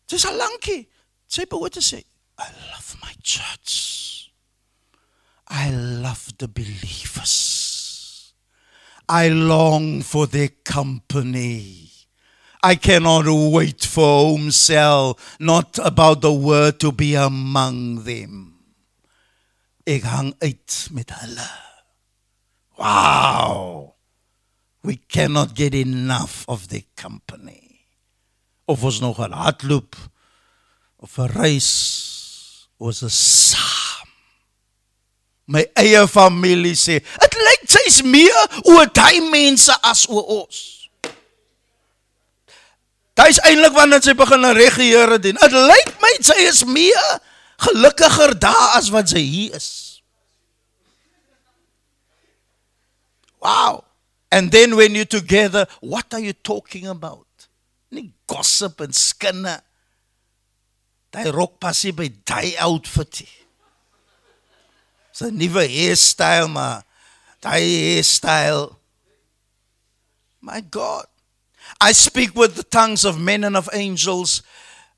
Dis 0.07 0.27
al 0.27 0.39
lankie. 0.39 0.85
Sy 1.27 1.47
behoort 1.51 1.75
te 1.75 1.83
sê, 1.83 1.99
I 2.39 2.49
love 2.71 2.99
my 3.03 3.15
church. 3.23 4.31
I 5.51 5.71
love 5.75 6.35
the 6.39 6.47
believers. 6.47 8.35
I 9.09 9.29
long 9.29 10.03
for 10.03 10.27
their 10.27 10.51
company. 10.65 11.96
I 12.67 12.75
cannot 12.75 13.27
wait 13.29 13.85
for 13.85 14.03
home 14.03 14.51
cell, 14.51 15.21
not 15.39 15.79
about 15.85 16.21
the 16.21 16.33
word 16.33 16.81
to 16.81 16.91
be 16.91 17.15
among 17.15 18.03
them. 18.03 18.59
Ek 19.87 20.03
hang 20.03 20.33
uit 20.43 20.89
met 20.91 21.13
hulle. 21.15 21.47
Wow. 22.75 23.95
We 24.83 24.97
cannot 24.97 25.55
get 25.55 25.79
enough 25.79 26.45
of 26.49 26.67
the 26.67 26.83
company. 26.97 27.87
Of 28.67 28.83
ons 28.83 28.99
nog 28.99 29.23
'n 29.23 29.31
hardloop 29.31 29.95
of 30.99 31.19
'n 31.19 31.31
reis 31.39 31.71
ons 32.83 33.03
is 33.03 33.15
saam. 33.55 34.11
My 35.47 35.71
eie 35.79 36.03
familie 36.09 36.75
sê, 36.75 36.99
dit 36.99 37.35
lyk 37.47 37.63
sy's 37.71 38.03
meer 38.03 38.43
oor 38.67 38.91
uh, 38.91 38.91
daai 38.91 39.23
mense 39.31 39.71
as 39.83 40.09
oor 40.11 40.27
ons. 40.43 40.86
Dit 43.17 43.33
is 43.33 43.41
eintlik 43.49 43.73
wanneer 43.73 44.03
sy 44.05 44.13
begin 44.17 44.45
reg 44.57 44.77
die 44.77 44.93
Here 44.93 45.17
dien. 45.23 45.39
Dit 45.41 45.55
lyk 45.57 45.95
my 46.03 46.13
sy 46.21 46.37
is 46.45 46.63
meer 46.69 47.07
gelukkiger 47.65 48.35
daar 48.37 48.77
as 48.77 48.91
wat 48.93 49.09
sy 49.09 49.23
hier 49.25 49.57
is. 49.57 49.71
Wow. 53.41 53.85
And 54.31 54.53
then 54.53 54.77
when 54.77 54.95
you're 54.95 55.09
together, 55.09 55.67
what 55.81 56.13
are 56.13 56.21
you 56.21 56.35
talking 56.35 56.87
about? 56.89 57.25
Nie 57.89 58.11
gossip 58.29 58.83
en 58.85 58.93
skinne. 58.93 59.55
Daai 61.15 61.31
rok 61.33 61.57
pas 61.63 61.79
nie 61.87 61.95
by 61.97 62.11
daai 62.29 62.57
outfit 62.67 63.23
nie. 63.23 63.37
Dis 65.15 65.23
'n 65.25 65.39
nuwe 65.41 65.65
hairstyle 65.65 66.49
maar 66.53 66.85
daai 67.41 67.65
hairstyle. 67.65 68.77
My 70.45 70.61
God. 70.61 71.09
I 71.81 71.93
speak 71.93 72.35
with 72.35 72.57
the 72.57 72.63
tongues 72.63 73.05
of 73.05 73.21
men 73.21 73.45
and 73.45 73.57
of 73.57 73.69
angels, 73.73 74.43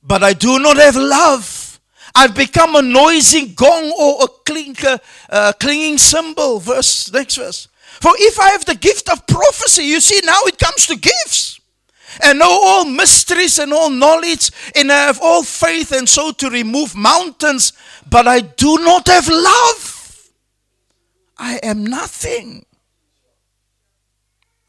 but 0.03 0.23
I 0.23 0.33
do 0.33 0.59
not 0.59 0.77
have 0.77 0.97
love. 0.97 1.81
I've 2.15 2.35
become 2.35 2.77
a 2.77 2.83
noisy 2.83 3.49
gong 3.49 3.93
or 3.99 4.25
a 4.25 4.29
clinker, 4.45 4.99
uh, 5.29 5.53
clinging 5.59 5.99
cymbal. 5.99 6.61
Verse 6.61 7.13
next 7.13 7.37
verse. 7.37 7.69
For 8.01 8.13
if 8.17 8.39
I 8.39 8.51
have 8.51 8.65
the 8.65 8.75
gift 8.75 9.09
of 9.11 9.27
prophecy, 9.27 9.85
you 9.85 10.01
see, 10.01 10.21
now 10.25 10.41
it 10.47 10.59
comes 10.59 10.87
to 10.87 10.97
gifts. 10.97 11.61
And 12.23 12.39
know 12.39 12.51
all 12.51 12.85
mysteries 12.85 13.59
and 13.59 13.73
all 13.73 13.91
knowledge, 13.91 14.51
and 14.75 14.91
I 14.91 15.07
have 15.07 15.21
all 15.21 15.43
faith 15.43 15.93
and 15.93 16.09
so 16.09 16.33
to 16.33 16.51
remove 16.51 16.97
mountains, 16.97 17.73
but 18.09 18.27
I 18.27 18.41
do 18.41 18.79
not 18.79 19.07
have 19.09 19.29
love. 19.29 20.31
I 21.37 21.61
am 21.63 21.85
nothing. 21.85 22.65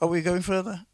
Are 0.01 0.07
we 0.07 0.21
going 0.21 0.41
further? 0.41 0.85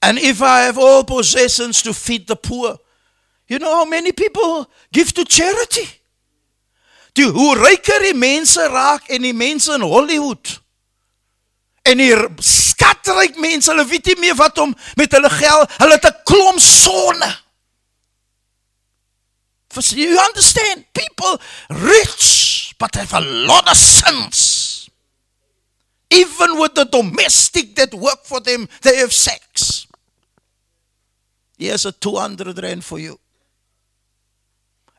And 0.00 0.18
if 0.18 0.42
I 0.42 0.60
have 0.60 0.78
all 0.78 1.04
possessions 1.04 1.82
to 1.82 1.92
feed 1.92 2.26
the 2.26 2.36
poor, 2.36 2.78
you 3.48 3.58
know 3.58 3.74
how 3.74 3.84
many 3.84 4.12
people 4.12 4.70
give 4.92 5.12
to 5.14 5.24
charity? 5.24 5.88
Die 7.14 7.24
hoe 7.24 7.56
ryker 7.56 8.14
mense 8.14 8.62
raak 8.70 9.08
en 9.10 9.22
die 9.22 9.32
mense 9.32 9.72
in 9.74 9.82
Hollywood 9.82 10.60
en 11.88 11.98
die 12.02 12.12
skatryk 12.44 13.38
mense, 13.40 13.70
hulle 13.70 13.86
weet 13.88 14.10
nie 14.10 14.18
meer 14.26 14.36
wat 14.38 14.58
om 14.60 14.74
met 15.00 15.14
hulle 15.16 15.30
geld, 15.32 15.76
hulle 15.80 15.96
het 15.96 16.06
'n 16.06 16.22
klomp 16.28 16.60
sonne. 16.60 17.30
You 19.94 20.18
understand, 20.18 20.84
people 20.92 21.38
rich 21.68 22.74
but 22.78 22.94
have 22.94 23.14
a 23.14 23.20
lot 23.20 23.68
of 23.70 23.76
sins. 23.76 24.90
Even 26.10 26.58
with 26.58 26.74
the 26.74 26.84
domestic 26.84 27.76
that 27.76 27.94
work 27.94 28.24
for 28.24 28.40
them, 28.40 28.68
they 28.82 28.96
have 28.96 29.12
sex. 29.12 29.77
Here's 31.58 31.84
a 31.84 31.92
200 31.92 32.62
rand 32.62 32.84
for 32.84 32.98
you. 32.98 33.18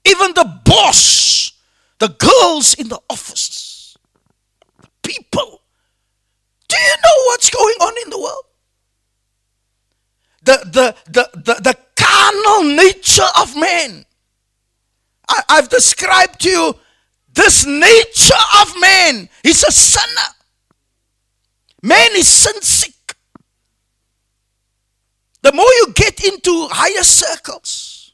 Even 0.06 0.34
the 0.34 0.62
boss 0.66 1.30
the 2.00 2.08
girls 2.08 2.74
in 2.76 2.88
the 2.88 3.00
office, 3.10 3.98
people. 5.04 5.62
Do 6.68 6.78
you 6.78 6.96
know 7.04 7.24
what's 7.28 7.50
going 7.50 7.76
on 7.82 7.94
in 8.06 8.10
the 8.10 8.18
world? 8.18 8.44
The, 10.44 10.70
the, 10.72 11.12
the, 11.12 11.30
the, 11.34 11.62
the 11.62 11.78
carnal 11.96 12.76
nature 12.76 13.28
of 13.40 13.56
man. 13.56 14.06
I, 15.28 15.42
I've 15.50 15.70
described 15.70 16.42
to 16.42 16.50
you 16.50 16.74
this 17.34 17.66
nature 17.66 18.34
of 18.62 18.74
man. 18.80 19.30
He's 19.44 19.64
a 19.64 19.72
sinner. 19.72 20.34
Man 21.84 22.10
is 22.14 22.28
sin 22.28 22.62
sick. 22.62 22.94
The 25.42 25.52
more 25.52 25.66
you 25.66 25.94
get 25.94 26.24
into 26.24 26.68
higher 26.70 27.04
circles, 27.04 28.14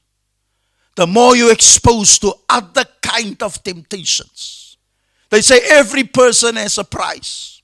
the 0.95 1.07
more 1.07 1.35
you're 1.35 1.51
exposed 1.51 2.21
to 2.21 2.33
other 2.47 2.85
kind 3.01 3.41
of 3.43 3.61
temptations. 3.63 4.77
They 5.29 5.41
say 5.41 5.59
every 5.69 6.03
person 6.03 6.55
has 6.55 6.77
a 6.77 6.83
price. 6.83 7.61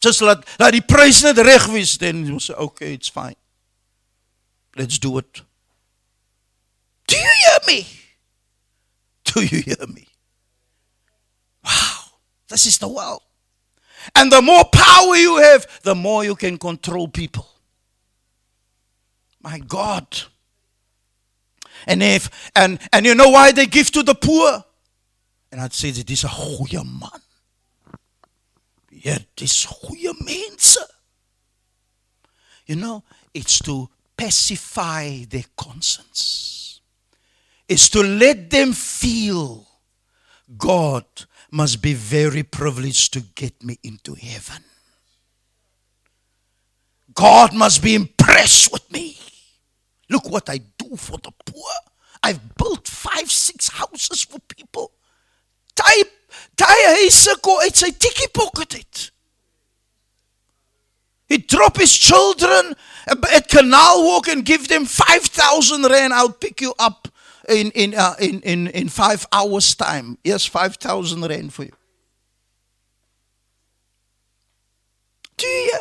Just 0.00 0.22
let, 0.22 0.38
let 0.60 0.72
die 0.72 0.80
prys 0.80 1.24
net 1.24 1.38
reg 1.38 1.68
wees, 1.68 1.98
then 1.98 2.26
you 2.26 2.38
say, 2.38 2.54
okay, 2.54 2.94
it's 2.94 3.08
fine. 3.08 3.34
Let's 4.76 4.98
do 4.98 5.18
it. 5.18 5.42
Do 7.06 7.16
you 7.16 7.22
hear 7.22 7.58
me? 7.66 7.86
Do 9.24 9.42
you 9.42 9.62
hear 9.62 9.86
me? 9.88 10.06
Wow, 11.64 11.98
this 12.48 12.66
is 12.66 12.78
the 12.78 12.88
world. 12.88 13.22
And 14.14 14.30
the 14.30 14.42
more 14.42 14.64
power 14.64 15.16
you 15.16 15.38
have, 15.38 15.66
the 15.82 15.94
more 15.94 16.24
you 16.24 16.36
can 16.36 16.58
control 16.58 17.08
people. 17.08 17.48
My 19.46 19.60
God. 19.60 20.08
And 21.86 22.02
if 22.02 22.50
and 22.56 22.80
and 22.92 23.06
you 23.06 23.14
know 23.14 23.28
why 23.28 23.52
they 23.52 23.66
give 23.66 23.92
to 23.92 24.02
the 24.02 24.14
poor? 24.14 24.64
En 25.52 25.58
dan 25.58 25.70
sê 25.70 25.92
dit 25.94 26.10
is 26.10 26.24
'n 26.24 26.34
goeie 26.34 26.82
man. 26.82 27.22
Ja, 28.90 29.18
dis 29.34 29.64
goeie 29.64 30.12
mense. 30.18 30.82
You 32.66 32.76
know, 32.76 33.04
it's 33.32 33.60
to 33.60 33.88
pacify 34.16 35.24
their 35.28 35.46
conscience. 35.54 36.80
It's 37.68 37.88
to 37.90 38.02
let 38.02 38.50
them 38.50 38.72
feel 38.72 39.68
God 40.56 41.06
must 41.50 41.80
be 41.80 41.94
very 41.94 42.42
privileged 42.42 43.12
to 43.12 43.20
get 43.20 43.62
me 43.62 43.78
into 43.82 44.14
heaven. 44.14 44.64
God 47.14 47.52
must 47.54 47.80
be 47.80 47.94
impressed 47.94 48.72
with 48.72 48.90
me. 48.90 49.16
Look 50.08 50.30
what 50.30 50.48
I 50.48 50.58
do 50.78 50.96
for 50.96 51.18
the 51.18 51.32
poor. 51.44 51.72
I've 52.22 52.56
built 52.56 52.88
five, 52.88 53.30
six 53.30 53.68
houses 53.68 54.22
for 54.22 54.38
people. 54.48 54.92
Ty 55.74 56.02
ty 56.56 56.74
huise 56.96 57.34
ko 57.42 57.60
uit 57.62 57.76
sy 57.76 57.90
tikkie 57.92 58.32
pocket 58.32 58.74
uit. 58.74 59.10
He 61.28 61.38
drop 61.38 61.76
his 61.76 61.92
children 61.92 62.74
at 63.06 63.48
Canal 63.48 64.04
Walk 64.04 64.28
and 64.28 64.44
give 64.44 64.68
them 64.68 64.84
5,000 64.84 65.82
rand. 65.82 66.12
I'll 66.12 66.30
pick 66.32 66.60
you 66.60 66.72
up 66.78 67.08
in, 67.48 67.72
in, 67.72 67.94
uh, 67.94 68.14
in, 68.20 68.40
in, 68.42 68.68
in 68.68 68.88
five 68.88 69.26
hours' 69.32 69.74
time. 69.74 70.18
Yes, 70.22 70.46
5,000 70.46 71.22
rand 71.22 71.52
for 71.52 71.64
you. 71.64 71.72
Do 75.36 75.46
you? 75.46 75.80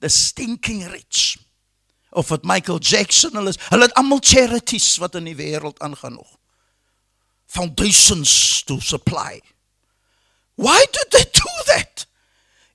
The 0.00 0.08
stinking 0.08 0.86
rich. 0.90 1.38
Of 2.14 2.30
wat 2.30 2.46
Michael 2.46 2.78
Jackson 2.78 3.34
hulle 3.34 3.50
is. 3.54 3.58
Hulle 3.68 3.88
het 3.88 3.96
almal 3.98 4.22
charities 4.22 4.86
wat 5.02 5.18
in 5.18 5.26
die 5.26 5.36
wêreld 5.38 5.80
aangaan 5.82 6.14
nog. 6.20 6.36
Foundations 7.50 8.62
to 8.66 8.78
supply. 8.80 9.42
Why 10.54 10.86
did 10.94 11.10
they 11.10 11.26
do 11.30 11.50
that? 11.74 12.06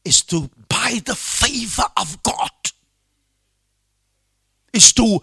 Is 0.04 0.24
to 0.32 0.50
buy 0.68 1.00
the 1.04 1.16
favor 1.16 1.88
of 1.96 2.18
God. 2.24 2.74
Is 4.74 4.92
to 4.94 5.22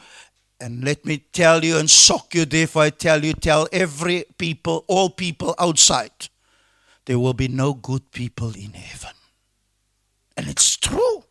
and 0.58 0.84
let 0.84 1.04
me 1.04 1.18
tell 1.32 1.62
you 1.64 1.76
and 1.78 1.90
shock 1.90 2.34
you 2.34 2.46
therefore 2.46 2.84
I 2.84 2.90
tell 2.90 3.22
you 3.22 3.34
tell 3.34 3.68
every 3.72 4.24
people 4.38 4.84
all 4.88 5.10
people 5.10 5.54
outside 5.58 6.30
there 7.06 7.18
will 7.18 7.34
be 7.34 7.48
no 7.48 7.72
good 7.72 8.10
people 8.10 8.54
in 8.54 8.72
heaven. 8.72 9.14
And 10.36 10.48
it's 10.48 10.76
true. 10.76 11.24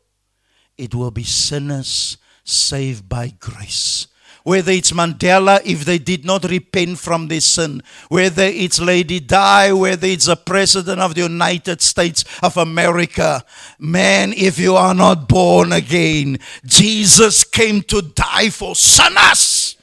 It 0.78 0.96
will 0.96 1.12
be 1.12 1.24
sinners 1.24 2.18
saved 2.46 3.10
by 3.10 3.34
grace. 3.40 4.08
Whether 4.44 4.74
it's 4.74 4.92
Mandela, 4.92 5.60
if 5.66 5.86
they 5.86 5.98
did 5.98 6.24
not 6.24 6.44
repent 6.44 7.00
from 7.00 7.28
their 7.28 7.42
sin, 7.42 7.82
whether 8.10 8.44
it's 8.44 8.80
Lady 8.80 9.20
Di, 9.20 9.74
whether 9.74 10.06
it's 10.06 10.28
the 10.28 10.36
President 10.36 11.02
of 11.02 11.16
the 11.16 11.24
United 11.24 11.82
States 11.82 12.24
of 12.44 12.56
America, 12.58 13.44
man, 13.80 14.34
if 14.34 14.60
you 14.60 14.76
are 14.76 14.94
not 14.94 15.28
born 15.28 15.74
again, 15.74 16.38
Jesus 16.64 17.44
came 17.44 17.82
to 17.82 18.04
die 18.04 18.52
for 18.52 18.76
sinners. 18.76 19.78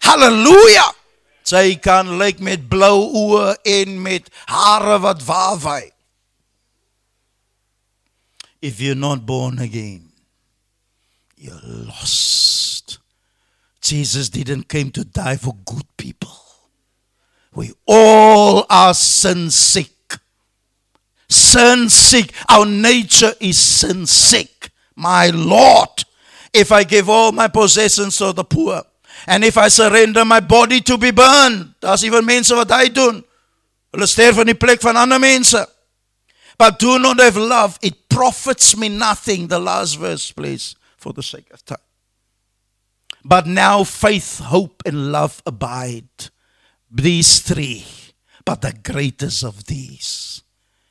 Hallelujah! 0.00 0.96
Sy 1.44 1.76
kan 1.82 2.16
lyk 2.20 2.38
met 2.40 2.68
blou 2.70 3.08
oë 3.10 3.56
en 3.66 3.96
met 4.00 4.28
hare 4.48 5.00
wat 5.02 5.22
waai. 5.26 5.90
If 8.62 8.80
you're 8.80 8.94
not 8.94 9.26
born 9.26 9.58
again, 9.58 10.09
you're 11.40 11.60
lost. 11.62 12.98
Jesus 13.80 14.28
didn't 14.28 14.68
come 14.68 14.90
to 14.90 15.04
die 15.04 15.36
for 15.36 15.56
good 15.64 15.86
people. 15.96 16.36
We 17.54 17.72
all 17.86 18.66
are 18.68 18.94
sin 18.94 19.50
sick. 19.50 19.88
Sin 21.28 21.88
sick. 21.88 22.32
Our 22.48 22.66
nature 22.66 23.32
is 23.40 23.58
sin 23.58 24.06
sick. 24.06 24.70
My 24.94 25.30
Lord, 25.30 26.04
if 26.52 26.70
I 26.70 26.84
give 26.84 27.08
all 27.08 27.32
my 27.32 27.48
possessions 27.48 28.18
to 28.18 28.32
the 28.32 28.44
poor, 28.44 28.82
and 29.26 29.44
if 29.44 29.56
I 29.56 29.68
surrender 29.68 30.24
my 30.24 30.40
body 30.40 30.80
to 30.82 30.98
be 30.98 31.10
burned, 31.10 31.74
daar's 31.80 32.04
even 32.04 32.24
mense 32.24 32.50
wat 32.50 32.70
hy 32.70 32.88
doen. 32.88 33.24
Hulle. 33.92 35.66
But 36.58 36.78
do 36.78 36.98
not 36.98 37.18
have 37.18 37.36
love, 37.36 37.78
it 37.80 38.08
profits 38.08 38.76
me 38.76 38.90
nothing. 38.90 39.48
The 39.48 39.58
last 39.58 39.94
verse, 39.94 40.30
please, 40.30 40.76
for 41.00 41.12
the 41.12 41.22
sake 41.22 41.50
of 41.52 41.64
time. 41.64 41.78
But 43.24 43.46
now 43.46 43.84
faith, 43.84 44.38
hope, 44.38 44.82
and 44.86 45.10
love 45.10 45.42
abide. 45.46 46.08
These 46.90 47.40
three. 47.40 47.84
But 48.44 48.62
the 48.62 48.72
greatest 48.72 49.44
of 49.44 49.66
these 49.66 50.42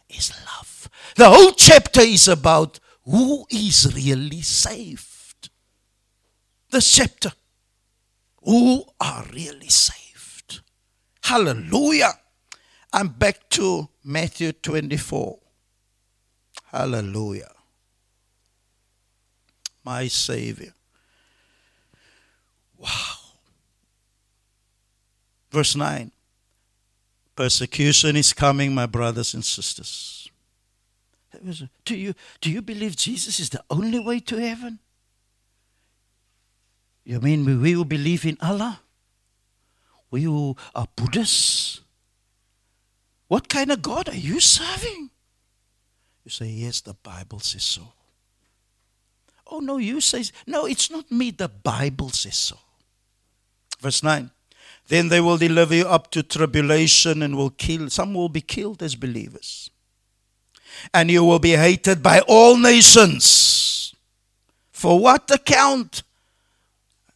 is 0.09 0.31
love. 0.45 0.89
The 1.15 1.29
whole 1.29 1.51
chapter 1.51 2.01
is 2.01 2.27
about 2.27 2.79
who 3.03 3.45
is 3.49 3.93
really 3.95 4.41
saved. 4.41 5.49
This 6.71 6.91
chapter. 6.91 7.31
Who 8.43 8.85
are 8.99 9.25
really 9.33 9.69
saved. 9.69 10.61
Hallelujah. 11.23 12.13
I'm 12.93 13.09
back 13.09 13.49
to 13.51 13.89
Matthew 14.03 14.51
24. 14.53 15.39
Hallelujah. 16.71 17.51
My 19.89 20.07
Savior. 20.07 20.71
Wow. 22.77 23.15
Verse 25.49 25.75
9 25.75 26.11
Persecution 27.35 28.15
is 28.15 28.31
coming, 28.31 28.75
my 28.75 28.85
brothers 28.85 29.33
and 29.33 29.43
sisters. 29.43 30.29
Do 31.85 31.97
you, 31.97 32.13
do 32.39 32.51
you 32.51 32.61
believe 32.61 32.95
Jesus 32.97 33.39
is 33.39 33.49
the 33.49 33.63
only 33.71 33.99
way 33.99 34.19
to 34.19 34.37
heaven? 34.37 34.77
You 37.03 37.19
mean 37.19 37.43
we 37.43 37.55
will 37.75 37.83
believe 37.83 38.27
in 38.27 38.37
Allah? 38.43 38.81
We 40.11 40.21
who 40.21 40.55
are 40.75 40.87
Buddhists? 40.95 41.81
What 43.27 43.49
kind 43.49 43.71
of 43.71 43.81
God 43.81 44.07
are 44.07 44.21
you 44.29 44.39
serving? 44.39 45.09
You 46.23 46.29
say, 46.29 46.45
Yes, 46.45 46.81
the 46.81 46.93
Bible 46.93 47.39
says 47.39 47.63
so. 47.63 47.93
Oh, 49.49 49.59
no, 49.59 49.77
you 49.77 49.99
say, 49.99 50.23
No, 50.45 50.65
it's 50.65 50.91
not 50.91 51.11
me, 51.11 51.31
the 51.31 51.49
Bible 51.49 52.09
says 52.09 52.35
so. 52.35 52.57
Verse 53.79 54.03
9. 54.03 54.29
Then 54.87 55.09
they 55.09 55.21
will 55.21 55.37
deliver 55.37 55.75
you 55.75 55.87
up 55.87 56.11
to 56.11 56.23
tribulation 56.23 57.21
and 57.21 57.35
will 57.35 57.51
kill. 57.51 57.89
Some 57.89 58.13
will 58.13 58.29
be 58.29 58.41
killed 58.41 58.81
as 58.81 58.95
believers. 58.95 59.69
And 60.93 61.11
you 61.11 61.23
will 61.23 61.39
be 61.39 61.51
hated 61.51 62.01
by 62.01 62.21
all 62.21 62.57
nations. 62.57 63.93
For 64.71 64.99
what 64.99 65.29
account? 65.29 66.03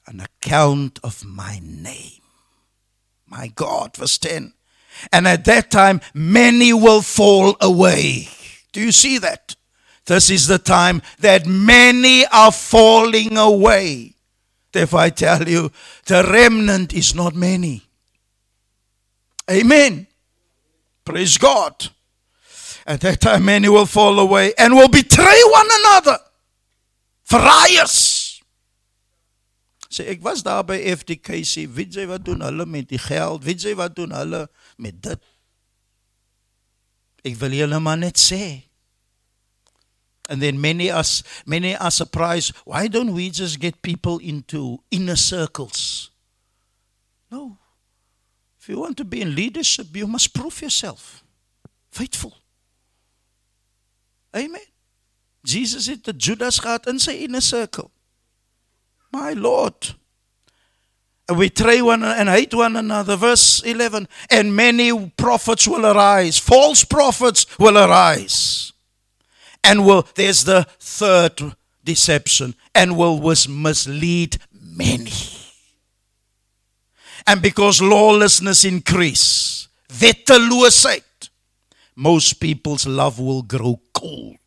An 0.05 0.19
account 0.19 0.99
of 1.03 1.25
my 1.25 1.59
name. 1.63 2.21
My 3.27 3.47
God. 3.47 3.97
Verse 3.97 4.17
10. 4.19 4.53
And 5.11 5.27
at 5.27 5.45
that 5.45 5.71
time, 5.71 6.01
many 6.13 6.73
will 6.73 7.01
fall 7.01 7.55
away. 7.59 8.29
Do 8.71 8.81
you 8.81 8.91
see 8.91 9.17
that? 9.17 9.55
This 10.05 10.29
is 10.29 10.47
the 10.47 10.59
time 10.59 11.01
that 11.19 11.45
many 11.45 12.25
are 12.27 12.51
falling 12.51 13.37
away. 13.37 14.15
Therefore, 14.71 14.99
I 14.99 15.09
tell 15.09 15.47
you, 15.47 15.71
the 16.05 16.23
remnant 16.23 16.93
is 16.93 17.15
not 17.15 17.35
many. 17.35 17.83
Amen. 19.49 20.07
Praise 21.05 21.37
God. 21.37 21.89
At 22.85 23.01
that 23.01 23.21
time, 23.21 23.45
many 23.45 23.69
will 23.69 23.85
fall 23.85 24.19
away 24.19 24.53
and 24.57 24.73
will 24.73 24.89
betray 24.89 25.41
one 25.45 25.67
another. 25.71 26.17
Verraaiers. 27.29 28.23
Sê 29.93 30.07
ek 30.09 30.23
was 30.25 30.41
daar 30.43 30.65
by 30.65 30.79
FDKC. 30.81 31.67
Weet 31.69 31.95
jy 31.95 32.07
wat 32.09 32.23
doen 32.25 32.41
hulle 32.41 32.65
met 32.65 32.89
die 32.89 32.99
geld? 32.99 33.43
Weet 33.45 33.61
jy 33.61 33.75
wat 33.77 33.93
doen 33.95 34.11
hulle 34.15 34.47
met 34.81 34.97
dit? 35.05 35.21
Ek 37.23 37.37
wil 37.39 37.53
julle 37.55 37.79
maar 37.79 37.99
net 38.01 38.17
sê. 38.19 38.41
And 40.29 40.41
then 40.41 40.59
many 40.59 40.89
us 40.89 41.23
many 41.45 41.75
are 41.75 41.91
surprised. 41.91 42.55
Why 42.65 42.87
don't 42.87 43.13
we 43.13 43.29
just 43.29 43.59
get 43.59 43.81
people 43.81 44.19
into 44.19 44.79
inner 44.89 45.17
circles? 45.17 46.11
No. 47.29 47.57
If 48.59 48.69
you 48.69 48.79
want 48.79 48.97
to 48.97 49.05
be 49.05 49.21
in 49.21 49.35
leadership, 49.35 49.87
you 49.93 50.07
must 50.07 50.33
prove 50.33 50.61
yourself 50.61 51.23
faithful. 51.91 52.33
Amen. 54.35 54.61
Jesus 55.43 55.87
het 55.87 56.03
the 56.03 56.13
Judas 56.13 56.59
gehad 56.59 56.87
in 56.87 56.99
sy 56.99 57.11
inner 57.11 57.41
circle. 57.41 57.91
My 59.11 59.33
Lord. 59.33 59.95
And 61.27 61.37
we 61.37 61.49
betray 61.49 61.81
one 61.81 62.03
and 62.03 62.29
hate 62.29 62.53
one 62.53 62.75
another. 62.77 63.17
Verse 63.17 63.61
11. 63.63 64.07
And 64.29 64.55
many 64.55 65.09
prophets 65.17 65.67
will 65.67 65.85
arise. 65.85 66.39
False 66.39 66.83
prophets 66.83 67.45
will 67.59 67.77
arise 67.77 68.72
and 69.63 69.85
will, 69.85 70.07
there's 70.15 70.43
the 70.43 70.67
third 70.79 71.55
deception, 71.83 72.55
and 72.73 72.97
will 72.97 73.19
mislead 73.47 74.37
many. 74.61 75.11
And 77.25 77.41
because 77.41 77.81
lawlessness 77.81 78.65
increase, 78.65 79.67
wetteloosheid, 79.89 81.29
most 81.95 82.39
people's 82.39 82.85
love 82.85 83.19
will 83.19 83.43
grow 83.43 83.79
cold. 83.93 84.37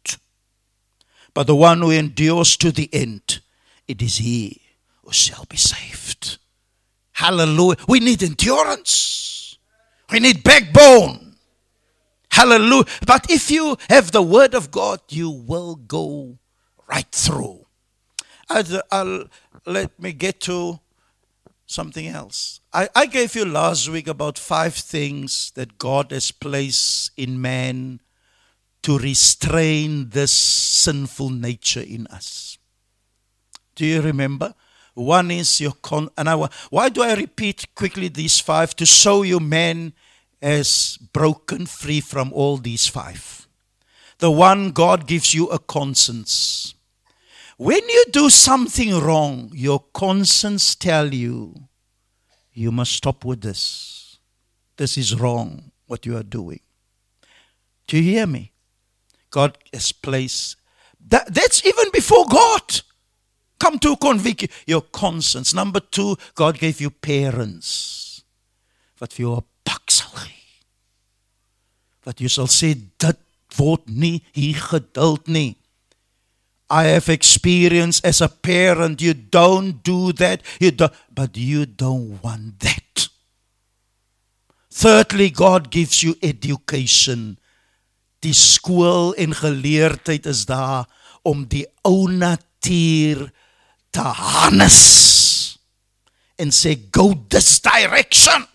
But 1.32 1.46
the 1.46 1.56
one 1.56 1.80
who 1.80 1.90
endures 1.90 2.56
to 2.58 2.72
the 2.72 2.88
end, 2.92 3.40
it 3.86 4.02
is 4.02 4.18
he 4.18 4.62
who 5.04 5.12
shall 5.12 5.44
be 5.44 5.56
saved. 5.56 6.38
Hallelujah. 7.12 7.76
We 7.88 8.00
need 8.00 8.22
endurance. 8.22 9.56
We 10.10 10.20
need 10.20 10.42
backbone. 10.42 11.25
Hallelujah. 12.30 12.84
But 13.06 13.30
if 13.30 13.50
you 13.50 13.76
have 13.88 14.12
the 14.12 14.22
word 14.22 14.54
of 14.54 14.70
God, 14.70 15.00
you 15.08 15.30
will 15.30 15.76
go 15.76 16.38
right 16.88 17.10
through. 17.10 17.66
I'll, 18.48 18.82
I'll, 18.90 19.24
let 19.64 19.98
me 20.00 20.12
get 20.12 20.40
to 20.42 20.80
something 21.66 22.06
else. 22.06 22.60
I, 22.72 22.88
I 22.94 23.06
gave 23.06 23.34
you 23.34 23.44
last 23.44 23.88
week 23.88 24.06
about 24.06 24.38
five 24.38 24.74
things 24.74 25.50
that 25.56 25.78
God 25.78 26.12
has 26.12 26.30
placed 26.30 27.10
in 27.16 27.40
man 27.40 28.00
to 28.82 28.98
restrain 28.98 30.10
this 30.10 30.30
sinful 30.30 31.30
nature 31.30 31.80
in 31.80 32.06
us. 32.06 32.58
Do 33.74 33.84
you 33.84 34.00
remember? 34.00 34.54
One 34.94 35.30
is 35.30 35.60
your 35.60 35.72
con. 35.72 36.08
And 36.16 36.28
I, 36.28 36.48
why 36.70 36.88
do 36.88 37.02
I 37.02 37.14
repeat 37.14 37.74
quickly 37.74 38.08
these 38.08 38.40
five? 38.40 38.76
To 38.76 38.86
show 38.86 39.22
you 39.22 39.40
man 39.40 39.92
has 40.40 40.98
broken 41.12 41.66
free 41.66 42.00
from 42.00 42.32
all 42.32 42.56
these 42.56 42.86
five. 42.86 43.48
The 44.18 44.30
one 44.30 44.70
God 44.70 45.06
gives 45.06 45.34
you 45.34 45.48
a 45.48 45.58
conscience. 45.58 46.74
When 47.58 47.88
you 47.88 48.04
do 48.12 48.30
something 48.30 48.98
wrong, 49.00 49.50
your 49.54 49.84
conscience 49.92 50.74
tell 50.74 51.12
you, 51.12 51.54
you 52.52 52.70
must 52.70 52.92
stop 52.92 53.24
with 53.24 53.42
this. 53.42 54.18
This 54.76 54.98
is 54.98 55.18
wrong, 55.18 55.70
what 55.86 56.06
you 56.06 56.16
are 56.16 56.22
doing. 56.22 56.60
Do 57.86 57.96
you 57.98 58.02
hear 58.02 58.26
me? 58.26 58.52
God 59.30 59.56
has 59.72 59.92
placed 59.92 60.56
that, 61.08 61.32
that's 61.32 61.64
even 61.64 61.90
before 61.92 62.26
God 62.26 62.80
come 63.58 63.78
to 63.80 63.96
convict 63.96 64.42
you. 64.42 64.48
Your 64.66 64.80
conscience. 64.82 65.54
Number 65.54 65.80
two, 65.80 66.16
God 66.34 66.58
gave 66.58 66.80
you 66.80 66.90
parents. 66.90 68.24
Pak 68.98 69.12
sal 69.12 69.40
gee. 69.40 69.55
Wat 72.06 72.22
jy 72.22 72.30
sal 72.30 72.50
sê 72.50 72.74
dit 72.74 73.22
word 73.58 73.88
nie 73.90 74.20
hier 74.36 74.60
geduld 74.70 75.26
nie. 75.28 75.56
I 76.70 76.90
have 76.94 77.08
experience 77.08 78.00
as 78.02 78.20
a 78.20 78.28
parent. 78.28 79.00
You 79.00 79.14
don't 79.14 79.82
do 79.82 80.12
that. 80.14 80.42
You 80.58 80.72
don't, 80.72 80.92
but 81.14 81.36
you 81.36 81.66
don't 81.66 82.18
want 82.22 82.60
that. 82.60 83.08
Thirdly, 84.70 85.30
God 85.30 85.70
gives 85.70 86.02
you 86.02 86.16
education. 86.22 87.38
Die 88.20 88.34
skool 88.34 89.14
en 89.14 89.34
geleerdheid 89.34 90.26
is 90.26 90.44
daar 90.46 90.88
om 91.22 91.46
die 91.48 91.64
ou 91.86 92.10
natuur 92.10 93.28
te 93.94 94.02
harness 94.02 94.80
and 96.38 96.52
say 96.52 96.76
go 96.90 97.14
this 97.28 97.60
direction. 97.60 98.46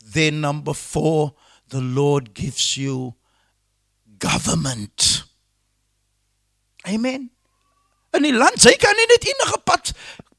Then 0.00 0.40
number 0.40 0.74
4, 0.74 1.32
the 1.68 1.80
Lord 1.80 2.34
gives 2.34 2.76
you 2.76 3.14
government. 4.18 5.24
Amen. 6.86 7.30
In 8.16 8.24
die 8.24 8.32
land, 8.32 8.60
sy 8.60 8.72
kan 8.80 8.96
nie 8.96 9.08
net 9.10 9.26
enige 9.28 9.60
pad 9.68 9.92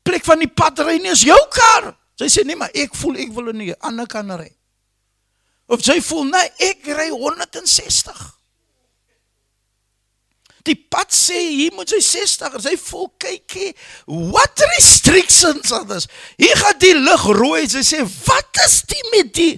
plek 0.07 0.25
van 0.25 0.41
die 0.41 0.49
pad 0.49 0.81
ry 0.81 0.97
nie, 0.97 1.13
is 1.13 1.25
jou 1.27 1.37
kar. 1.53 1.91
Sy 2.19 2.27
sê 2.33 2.43
nee, 2.47 2.57
maar 2.57 2.73
ek 2.75 2.95
voel 2.97 3.19
ek 3.21 3.31
wil 3.35 3.51
in 3.53 3.61
'n 3.61 3.75
ander 3.85 4.07
kan 4.09 4.31
ry. 4.31 4.49
Of 5.69 5.83
sy 5.85 5.99
voel 6.01 6.25
nee, 6.33 6.51
ek 6.71 6.87
ry 6.97 7.09
160. 7.13 8.39
Die 10.65 10.75
pad 10.75 11.13
sê 11.13 11.39
hier 11.39 11.73
moet 11.73 11.89
sy 11.89 12.01
60, 12.03 12.59
sy 12.61 12.75
voel 12.75 13.07
kykie, 13.21 13.71
what 14.05 14.59
restrictions 14.75 15.71
are 15.71 15.85
this? 15.85 16.07
Hier 16.37 16.57
gaan 16.57 16.79
die 16.81 16.93
lig 16.97 17.23
rooi, 17.37 17.63
sy 17.69 17.83
sê 17.85 18.01
wat 18.03 18.59
is 18.65 18.81
die 18.89 19.05
met 19.13 19.33
die 19.33 19.53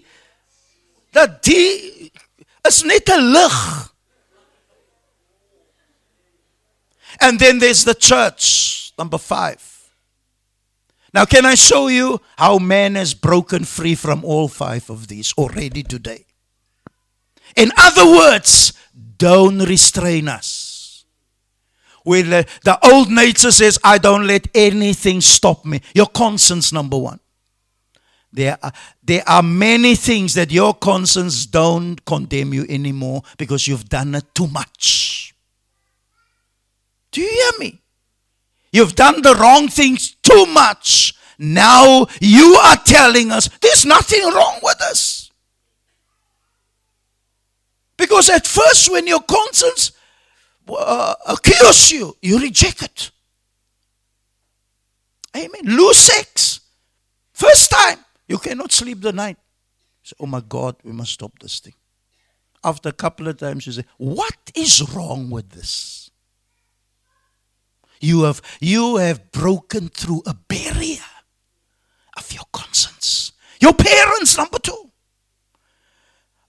dat 1.11 1.43
die 1.43 2.11
is 2.67 2.81
net 2.83 3.09
'n 3.09 3.31
lig. 3.31 3.89
And 7.19 7.39
then 7.39 7.59
there's 7.59 7.83
the 7.83 7.93
church, 7.93 8.93
number 8.97 9.19
5. 9.19 9.71
Now, 11.13 11.25
can 11.25 11.45
I 11.45 11.55
show 11.55 11.87
you 11.87 12.21
how 12.37 12.57
man 12.57 12.95
has 12.95 13.13
broken 13.13 13.65
free 13.65 13.95
from 13.95 14.23
all 14.23 14.47
five 14.47 14.89
of 14.89 15.07
these 15.07 15.33
already 15.37 15.83
today? 15.83 16.25
In 17.55 17.71
other 17.77 18.05
words, 18.05 18.73
don't 19.17 19.59
restrain 19.59 20.29
us. 20.29 21.03
The, 22.05 22.47
the 22.63 22.79
old 22.91 23.11
nature 23.11 23.51
says, 23.51 23.77
I 23.83 23.97
don't 23.97 24.25
let 24.25 24.47
anything 24.55 25.21
stop 25.21 25.65
me. 25.65 25.81
Your 25.93 26.07
conscience, 26.07 26.71
number 26.71 26.97
one. 26.97 27.19
There 28.33 28.57
are, 28.63 28.71
there 29.03 29.23
are 29.27 29.43
many 29.43 29.95
things 29.95 30.33
that 30.35 30.51
your 30.51 30.73
conscience 30.73 31.45
don't 31.45 32.03
condemn 32.05 32.53
you 32.53 32.65
anymore 32.69 33.23
because 33.37 33.67
you've 33.67 33.89
done 33.89 34.15
it 34.15 34.33
too 34.33 34.47
much. 34.47 35.33
Do 37.11 37.21
you 37.21 37.29
hear 37.29 37.59
me? 37.59 37.81
You've 38.71 38.95
done 38.95 39.21
the 39.21 39.35
wrong 39.35 39.67
things 39.67 40.15
too 40.23 40.45
much. 40.47 41.13
Now 41.37 42.05
you 42.21 42.55
are 42.63 42.77
telling 42.77 43.31
us 43.31 43.49
there's 43.61 43.85
nothing 43.85 44.23
wrong 44.33 44.59
with 44.63 44.81
us. 44.81 45.29
Because 47.97 48.29
at 48.29 48.47
first, 48.47 48.91
when 48.91 49.07
your 49.07 49.21
conscience 49.21 49.91
uh, 50.69 51.15
accuse 51.27 51.91
you, 51.91 52.15
you 52.21 52.39
reject 52.39 52.81
it. 52.81 53.11
Amen. 55.35 55.61
Lose 55.63 55.97
sex. 55.97 56.61
First 57.33 57.71
time, 57.71 57.97
you 58.31 58.39
cannot 58.39 58.71
sleep 58.71 59.01
the 59.01 59.11
night. 59.11 59.37
Say, 60.03 60.15
oh 60.19 60.25
my 60.25 60.41
God, 60.41 60.77
we 60.83 60.93
must 60.93 61.11
stop 61.11 61.37
this 61.39 61.59
thing. 61.59 61.73
After 62.63 62.89
a 62.89 62.93
couple 62.93 63.27
of 63.27 63.37
times, 63.37 63.67
you 63.67 63.73
say, 63.73 63.85
What 63.97 64.51
is 64.55 64.81
wrong 64.93 65.29
with 65.29 65.49
this? 65.49 66.09
You 67.99 68.23
have, 68.23 68.41
you 68.59 68.95
have 68.95 69.31
broken 69.31 69.89
through 69.89 70.23
a 70.25 70.33
barrier 70.33 71.11
of 72.17 72.31
your 72.33 72.45
conscience. 72.53 73.33
Your 73.59 73.73
parents, 73.73 74.37
number 74.37 74.59
two. 74.59 74.89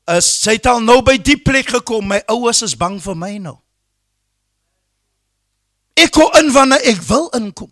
As 0.06 0.26
sy 0.26 0.56
het 0.56 0.66
al 0.66 0.80
nou 0.80 1.00
by 1.04 1.16
die 1.18 1.36
plek 1.36 1.74
gekom, 1.74 2.08
my 2.08 2.22
ouers 2.30 2.62
is 2.62 2.76
bang 2.78 2.98
vir 3.02 3.18
my 3.18 3.34
nou. 3.42 3.58
Ek 5.98 6.14
kom 6.14 6.30
in 6.38 6.50
wanneer 6.54 6.88
ek 6.92 7.02
wil 7.10 7.28
inkom. 7.36 7.70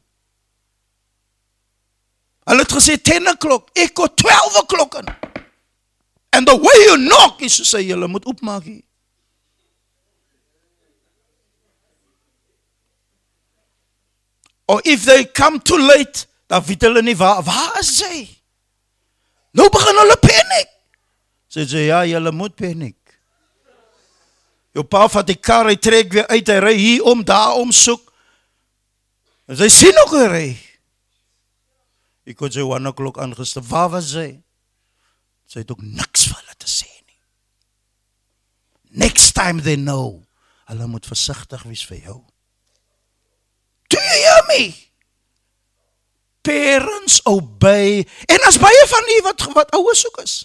Hulle 2.51 2.65
het 2.65 2.73
gesê 2.75 2.97
10 2.99 3.31
o'clock, 3.31 3.69
ek 3.79 3.93
kom 3.95 4.11
12 4.19 4.57
o'clock 4.59 4.97
in. 4.99 5.11
And 6.35 6.47
the 6.47 6.57
way 6.57 6.79
you 6.89 6.97
knock 6.99 7.43
is 7.47 7.57
to 7.59 7.65
say 7.65 7.85
julle 7.87 8.09
moet 8.11 8.27
oopmaak 8.27 8.65
hier. 8.67 8.83
Or 14.67 14.81
if 14.85 15.05
they 15.05 15.25
come 15.25 15.61
too 15.61 15.79
late, 15.79 16.27
dan 16.51 16.63
weet 16.67 16.83
hulle 16.87 17.03
nie 17.03 17.17
waar 17.19 17.43
waar 17.47 17.79
is 17.79 17.93
hy? 18.07 18.23
Nou 19.55 19.69
begin 19.71 19.99
hulle 20.03 20.17
paniek. 20.23 20.73
Sê 21.51 21.67
jy 21.67 21.85
ja, 21.89 22.01
julle 22.07 22.33
moet 22.35 22.55
paniek. 22.59 22.99
Jou 24.75 24.85
pa 24.87 25.05
vat 25.11 25.27
die 25.27 25.39
kar, 25.39 25.71
hy 25.71 25.79
trek 25.79 26.11
weer 26.15 26.27
uit, 26.31 26.51
hy 26.51 26.59
ry 26.63 26.75
hier 26.79 27.07
om 27.11 27.23
daar 27.27 27.59
om 27.63 27.71
soek. 27.75 28.11
En 29.51 29.59
sy 29.59 29.71
sien 29.71 30.03
ook 30.03 30.19
hy 30.19 30.27
ry. 30.35 30.51
Ek 32.29 32.37
kon 32.39 32.53
sy 32.53 32.65
1 32.65 32.91
o'clock 32.91 33.21
aangestel. 33.21 33.65
Waar 33.67 33.91
was 33.95 34.13
sy? 34.13 34.29
Sy 35.51 35.63
het 35.63 35.73
ook 35.73 35.83
niks 35.83 36.29
vir 36.29 36.39
hulle 36.41 36.57
te 36.61 36.69
sê 36.71 36.89
nie. 36.89 37.21
Next 39.05 39.33
time 39.39 39.63
they 39.65 39.79
know, 39.81 40.21
hulle 40.71 40.87
moet 40.91 41.09
versigtig 41.09 41.65
wees 41.67 41.83
vir 41.89 42.05
jou. 42.05 42.21
Do 43.91 43.99
you 43.99 44.21
hear 44.23 44.45
me? 44.51 44.63
Parents 46.47 47.21
obey. 47.29 48.07
En 48.31 48.47
as 48.49 48.61
baie 48.63 48.87
van 48.93 49.11
u 49.17 49.19
wat 49.27 49.49
wat 49.57 49.75
ouers 49.77 50.01
soek 50.07 50.23
is. 50.23 50.37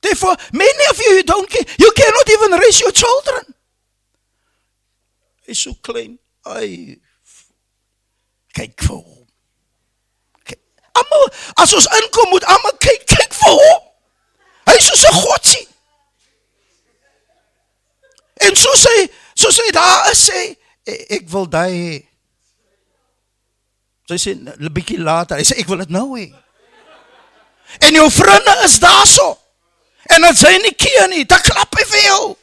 Therefore, 0.00 0.36
many 0.52 0.90
of 0.90 0.98
you 0.98 1.22
don't 1.24 1.48
care. 1.48 1.66
You 1.76 1.92
cannot 1.92 2.28
even 2.30 2.58
raise 2.58 2.80
your 2.80 2.92
children. 2.92 3.54
Is 5.44 5.60
so 5.60 5.74
klein. 5.82 6.18
Ai. 6.46 6.96
Kyk 8.56 8.80
vir 8.80 8.96
hom. 8.96 9.19
Almal 10.92 11.26
as 11.62 11.74
ons 11.74 11.88
inkom 12.00 12.30
moet 12.30 12.44
almal 12.44 12.76
kyk 12.78 13.06
kyk 13.06 13.34
vir 13.34 13.56
hom. 13.62 13.82
Hy 14.70 14.76
is 14.76 14.86
so 14.86 15.08
'n 15.08 15.20
godsie. 15.22 15.68
En 18.40 18.56
so 18.56 18.72
sê, 18.74 19.10
so 19.34 19.50
sê 19.50 19.70
daar 19.72 20.10
is 20.10 20.28
hy, 20.32 20.44
ek 20.86 21.28
wil 21.28 21.48
daai 21.48 21.72
hê. 21.72 21.96
Sy 24.08 24.16
sê 24.16 24.30
'n 24.34 24.72
bietjie 24.72 24.98
later, 24.98 25.36
hy 25.36 25.44
sê 25.44 25.58
ek 25.60 25.68
wil 25.68 25.82
dit 25.84 25.90
nou 25.90 26.16
hê. 26.16 26.32
En 27.78 27.94
jou 27.94 28.10
vriende 28.10 28.54
is 28.64 28.78
daarso. 28.80 29.38
En 30.10 30.20
dan 30.20 30.34
sê 30.34 30.56
nie 30.62 30.74
keer 30.74 31.08
nie, 31.08 31.24
dan 31.24 31.40
klap 31.40 31.74
hy 31.78 31.84
vir 31.84 32.02
jou. 32.02 32.36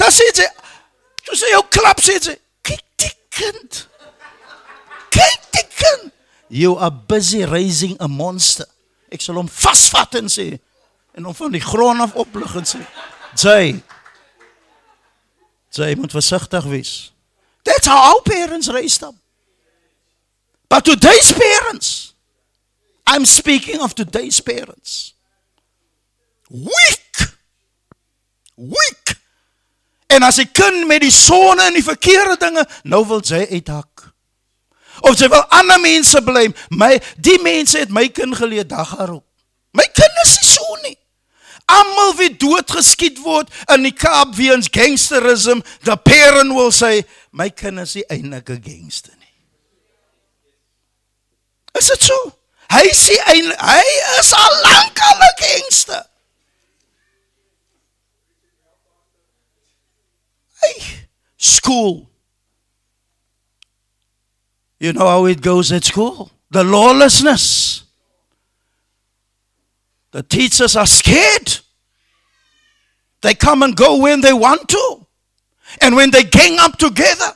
Dan 0.00 0.10
sê 0.10 0.26
jy, 0.34 0.48
jy 1.28 1.36
sê 1.38 1.52
jou 1.52 1.62
klap 1.70 2.00
sê 2.00 2.16
jy, 2.18 2.34
kyk 2.66 2.82
die 2.96 3.14
kind. 3.30 3.86
Kyk 5.12 5.46
die 5.52 5.66
kind. 5.76 6.10
You 6.52 6.76
are 6.76 6.90
busy 6.90 7.44
raising 7.44 7.96
a 7.98 8.06
monster. 8.06 8.66
Ek 9.08 9.22
sal 9.24 9.38
hom 9.40 9.48
vasvat 9.48 10.18
en 10.20 10.28
en 11.16 11.24
hom 11.24 11.34
van 11.34 11.54
die 11.54 11.62
grond 11.64 12.00
af 12.04 12.12
oplig 12.12 12.54
en 12.56 12.66
sê, 12.68 12.80
"Jy, 13.40 13.82
jy 15.70 15.94
moet 15.96 16.12
versigtig 16.12 16.64
wees." 16.64 17.12
That's 17.62 17.86
how 17.86 17.96
our 17.96 18.22
parents 18.22 18.68
raised 18.68 19.00
them. 19.00 19.18
But 20.68 20.84
today's 20.84 21.32
parents, 21.32 22.14
I'm 23.06 23.24
speaking 23.24 23.80
of 23.80 23.94
today's 23.94 24.40
parents. 24.40 25.14
Weak. 26.50 27.32
Weak. 28.56 29.16
En 30.06 30.22
as 30.22 30.38
'n 30.38 30.52
kind 30.52 30.86
met 30.86 31.00
die 31.00 31.10
sonne 31.10 31.62
en 31.62 31.72
die 31.72 31.84
verkeerde 31.84 32.36
dinge, 32.38 32.68
nou 32.82 33.06
wil 33.06 33.24
sy 33.24 33.46
uithak. 33.50 33.91
Of 35.02 35.18
sy 35.18 35.28
wil 35.32 35.44
ander 35.50 35.80
mense 35.82 36.20
blame. 36.22 36.54
My 36.70 36.96
die 37.18 37.38
mense 37.42 37.80
het 37.82 37.90
my 37.90 38.06
kind 38.14 38.36
geleer 38.38 38.66
daggaarop. 38.68 39.24
My 39.74 39.86
kind 39.90 40.20
is 40.24 40.36
nie 40.38 40.50
so 40.50 40.76
nie. 40.82 40.96
Almal 41.72 42.14
wie 42.18 42.30
doodgeskiet 42.36 43.22
word 43.24 43.50
in 43.72 43.86
die 43.86 43.94
Kaap 43.96 44.34
weens 44.36 44.68
gangsterisme, 44.70 45.62
the 45.86 45.96
parent 45.96 46.54
will 46.54 46.72
say, 46.72 47.04
my 47.30 47.48
kind 47.50 47.80
is 47.80 47.94
nie 47.96 48.04
eintlik 48.10 48.50
'n 48.50 48.62
gangster 48.62 49.14
nie. 49.18 49.34
Is 51.78 51.88
dit 51.88 52.02
so? 52.02 52.18
Hy 52.72 52.86
sê 52.92 53.16
eintlik 53.32 53.58
hy 53.58 53.84
is 54.20 54.32
al 54.36 54.56
lank 54.62 55.00
al 55.00 55.18
'n 55.18 55.36
gangster. 55.40 56.04
Hey, 60.62 61.08
school. 61.36 62.11
You 64.82 64.92
know 64.92 65.06
how 65.06 65.26
it 65.26 65.40
goes 65.40 65.70
at 65.70 65.84
school? 65.84 66.32
The 66.50 66.64
lawlessness. 66.64 67.84
The 70.10 70.24
teachers 70.24 70.74
are 70.74 70.88
scared. 70.88 71.60
They 73.20 73.34
come 73.34 73.62
and 73.62 73.76
go 73.76 73.98
when 73.98 74.22
they 74.22 74.32
want 74.32 74.68
to. 74.68 75.06
And 75.80 75.94
when 75.94 76.10
they 76.10 76.24
gang 76.24 76.58
up 76.58 76.78
together. 76.78 77.32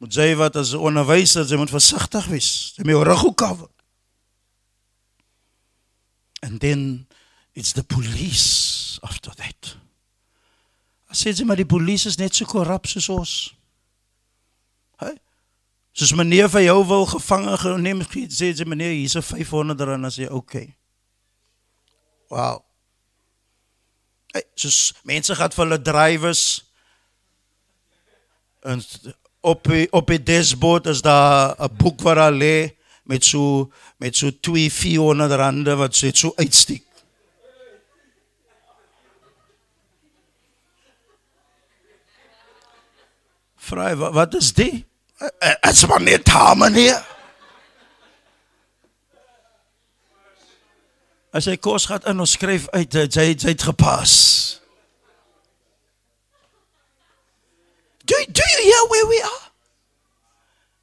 Moet 0.00 0.14
jy 0.16 0.34
wat 0.36 0.56
as 0.56 0.72
'n 0.72 0.80
onderwyser, 0.80 1.44
jy 1.44 1.56
moet 1.56 1.70
versigtig 1.70 2.26
wees. 2.32 2.72
Jy 2.76 2.84
moet 2.84 2.94
jou 2.94 3.04
rug 3.04 3.34
cover. 3.34 3.68
And 6.40 6.60
then 6.60 7.06
it's 7.52 7.72
the 7.72 7.84
police 7.84 8.98
after 9.02 9.30
that. 9.36 9.76
As 11.10 11.22
jy 11.22 11.44
maar 11.44 11.56
die 11.56 11.68
polisie 11.68 12.08
is 12.08 12.16
net 12.16 12.34
so 12.34 12.46
korrup 12.46 12.86
soos 12.86 13.08
ons. 13.08 13.54
Soos 15.94 16.10
meneer 16.18 16.48
vir 16.50 16.64
jou 16.66 16.80
wil 16.90 17.04
gevange 17.06 17.56
geneem, 17.62 18.00
sê 18.34 18.50
jy 18.50 18.66
meneer, 18.66 18.90
hier's 18.96 19.14
'n 19.14 19.22
500 19.22 19.80
rand 19.86 20.06
as 20.06 20.16
jy 20.18 20.26
okay. 20.26 20.74
Wow. 22.30 22.64
Hey, 24.34 24.42
soos 24.56 24.94
mense 25.06 25.34
gaan 25.38 25.52
vir 25.54 25.64
hulle 25.64 25.78
drywers 25.78 26.64
en 28.64 28.82
op 29.44 29.68
op 29.92 30.06
die 30.10 30.22
dashboard 30.22 30.86
is 30.86 31.02
daar 31.02 31.54
'n 31.62 31.76
boek 31.76 32.02
wat 32.02 32.16
daar 32.16 32.32
lê 32.32 32.74
met 33.04 33.24
so 33.24 33.70
met 33.98 34.16
so 34.16 34.30
2 34.40 34.72
400 34.72 35.32
rande 35.32 35.76
wat 35.76 35.94
sê 35.94 36.10
so 36.12 36.32
uitsteek. 36.36 36.82
Vry, 43.56 43.96
wat, 43.96 44.12
wat 44.12 44.34
is 44.34 44.52
dit? 44.52 44.84
Dit's 45.74 45.86
maar 45.86 46.02
net 46.02 46.28
harmonie. 46.28 46.92
As 51.34 51.48
hy 51.50 51.56
kos 51.58 51.88
gaan 51.90 52.04
in, 52.06 52.20
ons 52.22 52.36
skryf 52.36 52.68
uit 52.70 52.94
hy 52.94 53.06
hy 53.18 53.24
het 53.50 53.64
gepas. 53.66 54.12
Do 58.04 58.14
do 58.28 58.42
you 58.52 58.62
hear 58.62 58.84
where 58.92 59.06
we 59.08 59.18
are? 59.22 59.50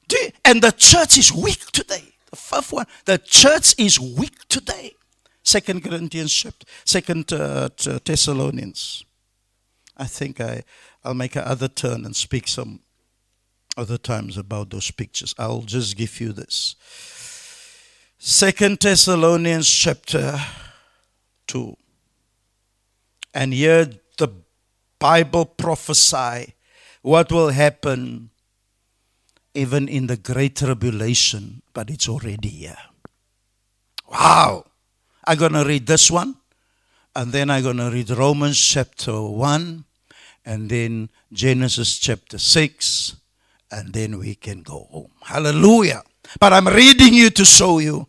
Do 0.08 0.18
you, 0.18 0.32
and 0.44 0.62
the 0.62 0.74
church 0.76 1.18
is 1.18 1.32
weak 1.32 1.72
today. 1.72 2.14
The 2.32 2.36
fifth 2.36 2.74
one, 2.74 2.86
the 3.06 3.18
church 3.18 3.74
is 3.78 4.00
weak 4.00 4.48
today. 4.50 4.96
Second 5.44 5.84
Corinthians 5.84 6.34
chapter, 6.34 6.68
Second 6.86 7.32
uh, 7.32 7.70
Thessalonians. 8.04 9.06
I 9.98 10.06
think 10.06 10.42
I 10.42 10.64
I'll 11.04 11.14
make 11.14 11.36
another 11.36 11.70
turn 11.70 12.06
and 12.06 12.16
speak 12.16 12.48
some 12.48 12.82
other 13.78 13.98
times 13.98 14.38
about 14.38 14.70
those 14.70 14.92
pictures. 14.92 15.34
I'll 15.38 15.62
just 15.62 15.96
give 15.98 16.20
you 16.20 16.34
this. 16.34 16.76
Second 18.18 18.80
Thessalonians 18.80 19.70
chapter 19.70 20.40
2. 21.48 21.76
And 23.34 23.54
here 23.54 23.90
the 24.18 24.30
Bible 25.00 25.46
prophesy 25.46 26.54
what 27.02 27.32
will 27.32 27.50
happen 27.50 28.30
even 29.54 29.88
in 29.88 30.08
the 30.08 30.18
great 30.18 30.56
tribulation, 30.56 31.62
but 31.74 31.90
it's 31.90 32.08
already 32.08 32.50
here. 32.50 32.78
Wow. 34.10 34.66
I'm 35.26 35.38
going 35.38 35.54
to 35.54 35.64
read 35.64 35.88
this 35.88 36.10
one, 36.10 36.36
and 37.16 37.32
then 37.32 37.50
I'm 37.50 37.64
going 37.64 37.78
to 37.78 37.90
read 37.90 38.10
Romans 38.12 38.60
chapter 38.60 39.22
1, 39.22 39.86
and 40.46 40.70
then 40.70 41.10
Genesis 41.32 41.98
chapter 41.98 42.38
6, 42.38 43.16
and 43.72 43.94
then 43.94 44.20
we 44.20 44.36
can 44.36 44.62
go 44.62 44.88
home. 44.92 45.12
Hallelujah. 45.24 46.04
But 46.40 46.54
I'm 46.54 46.68
reading 46.68 47.14
you 47.14 47.30
to 47.32 47.46
show 47.46 47.80
you 47.80 48.08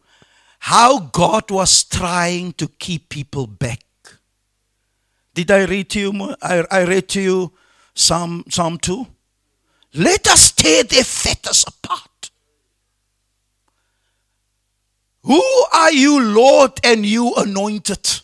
how 0.58 0.98
God 0.98 1.50
was 1.50 1.84
trying 1.84 2.52
to 2.54 2.68
keep 2.68 3.08
people 3.08 3.46
back. 3.46 3.80
Did 5.34 5.50
I 5.50 5.64
read 5.64 5.88
to 5.90 6.00
you? 6.00 6.36
I, 6.42 6.64
I 6.70 6.84
read 6.84 7.08
to 7.10 7.20
you 7.20 7.52
Psalm, 7.94 8.44
Psalm 8.48 8.78
2. 8.78 9.06
Let 9.94 10.26
us 10.28 10.52
tear 10.52 10.84
their 10.84 11.04
fetters 11.04 11.64
apart. 11.66 12.30
Who 15.24 15.42
are 15.72 15.92
you, 15.92 16.20
Lord, 16.20 16.72
and 16.84 17.06
you 17.06 17.34
anointed? 17.34 18.20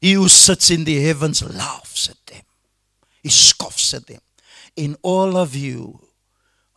He 0.00 0.12
who 0.12 0.28
sits 0.28 0.70
in 0.70 0.84
the 0.84 1.00
heavens 1.02 1.42
laughs 1.42 2.10
at 2.10 2.26
them. 2.26 2.42
He 3.22 3.28
scoffs 3.28 3.94
at 3.94 4.06
them. 4.06 4.20
In 4.76 4.96
all 5.02 5.36
of 5.36 5.54
you 5.54 6.00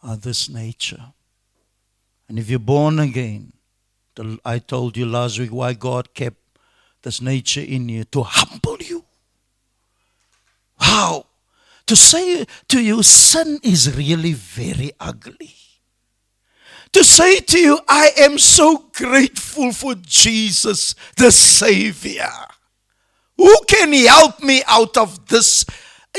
are 0.04 0.18
this 0.18 0.50
nature. 0.50 1.14
And 2.28 2.38
if 2.38 2.50
you're 2.50 2.60
born 2.60 3.00
again, 3.00 3.54
I 4.44 4.60
told 4.60 4.98
you 4.98 5.06
last 5.06 5.40
week 5.40 5.52
why 5.52 5.74
God 5.74 6.14
kept 6.14 6.38
this 7.02 7.22
nature 7.22 7.62
in 7.62 7.88
you 7.90 8.04
to 8.06 8.24
humble 8.24 8.78
you. 8.80 9.06
How? 10.78 11.26
To 11.88 11.96
say 11.96 12.46
to 12.68 12.82
you, 12.82 13.04
sin 13.04 13.60
is 13.62 13.96
really 13.96 14.34
very 14.34 14.92
ugly. 15.00 15.54
To 16.94 17.04
say 17.04 17.40
to 17.42 17.60
you, 17.60 17.80
I 17.88 18.12
am 18.18 18.38
so 18.38 18.86
grateful 18.94 19.72
for 19.72 19.96
Jesus, 19.96 20.96
the 21.18 21.32
Savior. 21.32 22.32
Who 23.38 23.54
can 23.68 23.92
help 23.94 24.42
me 24.42 24.64
out 24.66 24.98
of 24.98 25.28
this? 25.28 25.66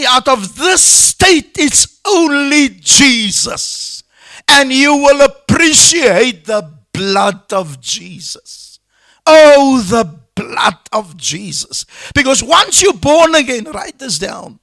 Out 0.09 0.29
of 0.29 0.57
this 0.57 0.83
state, 0.83 1.57
it's 1.59 2.01
only 2.07 2.69
Jesus. 2.69 4.03
And 4.49 4.73
you 4.73 4.97
will 4.97 5.23
appreciate 5.23 6.45
the 6.45 6.73
blood 6.93 7.53
of 7.53 7.81
Jesus. 7.81 8.79
Oh, 9.27 9.81
the 9.81 10.21
blood 10.35 10.79
of 10.93 11.17
Jesus. 11.17 11.85
Because 12.15 12.43
once 12.43 12.83
you're 12.83 12.95
born 12.95 13.35
again, 13.35 13.65
write 13.65 13.99
this 13.99 14.19
down. 14.19 14.61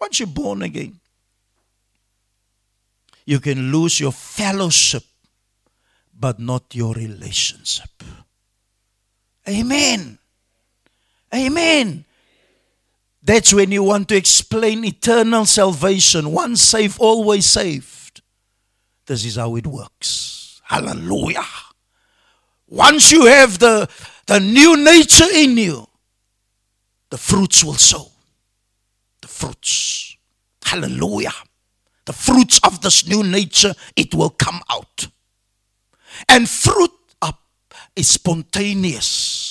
Once 0.00 0.20
you're 0.20 0.26
born 0.28 0.62
again, 0.62 1.00
you 3.26 3.40
can 3.40 3.72
lose 3.72 4.00
your 4.00 4.12
fellowship, 4.12 5.04
but 6.18 6.38
not 6.38 6.74
your 6.74 6.94
relationship. 6.94 7.90
Amen. 9.48 10.18
Amen. 11.34 12.04
That's 13.22 13.52
when 13.52 13.70
you 13.70 13.82
want 13.82 14.08
to 14.08 14.16
explain 14.16 14.84
eternal 14.84 15.44
salvation. 15.44 16.32
Once 16.32 16.62
saved, 16.62 16.98
always 16.98 17.46
saved. 17.46 18.22
This 19.06 19.24
is 19.24 19.36
how 19.36 19.56
it 19.56 19.66
works. 19.66 20.62
Hallelujah. 20.64 21.44
Once 22.68 23.10
you 23.10 23.26
have 23.26 23.58
the, 23.58 23.88
the 24.26 24.40
new 24.40 24.76
nature 24.82 25.26
in 25.34 25.56
you, 25.58 25.86
the 27.10 27.18
fruits 27.18 27.64
will 27.64 27.74
sow. 27.74 28.06
The 29.20 29.28
fruits. 29.28 30.16
Hallelujah. 30.64 31.34
The 32.06 32.12
fruits 32.12 32.60
of 32.64 32.80
this 32.80 33.06
new 33.06 33.22
nature, 33.22 33.74
it 33.96 34.14
will 34.14 34.30
come 34.30 34.60
out. 34.70 35.08
And 36.28 36.48
fruit 36.48 36.92
up 37.20 37.40
is 37.96 38.08
spontaneous. 38.08 39.49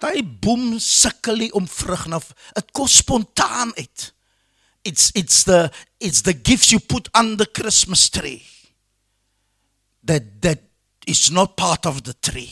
Daai 0.00 0.22
boom 0.24 0.78
sukkel 0.80 1.48
om 1.52 1.68
vrug 1.68 2.06
na 2.08 2.20
dit 2.56 2.72
kos 2.72 3.00
spontaan 3.02 3.74
uit. 3.76 4.12
It's 4.82 5.10
it's 5.12 5.44
the 5.44 5.70
it's 5.98 6.22
the 6.22 6.32
gifts 6.32 6.70
you 6.70 6.80
put 6.80 7.08
on 7.12 7.36
the 7.36 7.46
Christmas 7.46 8.08
tree 8.08 8.42
that 10.04 10.40
that 10.40 10.60
is 11.06 11.30
not 11.30 11.56
part 11.56 11.86
of 11.86 12.02
the 12.02 12.14
tree. 12.14 12.50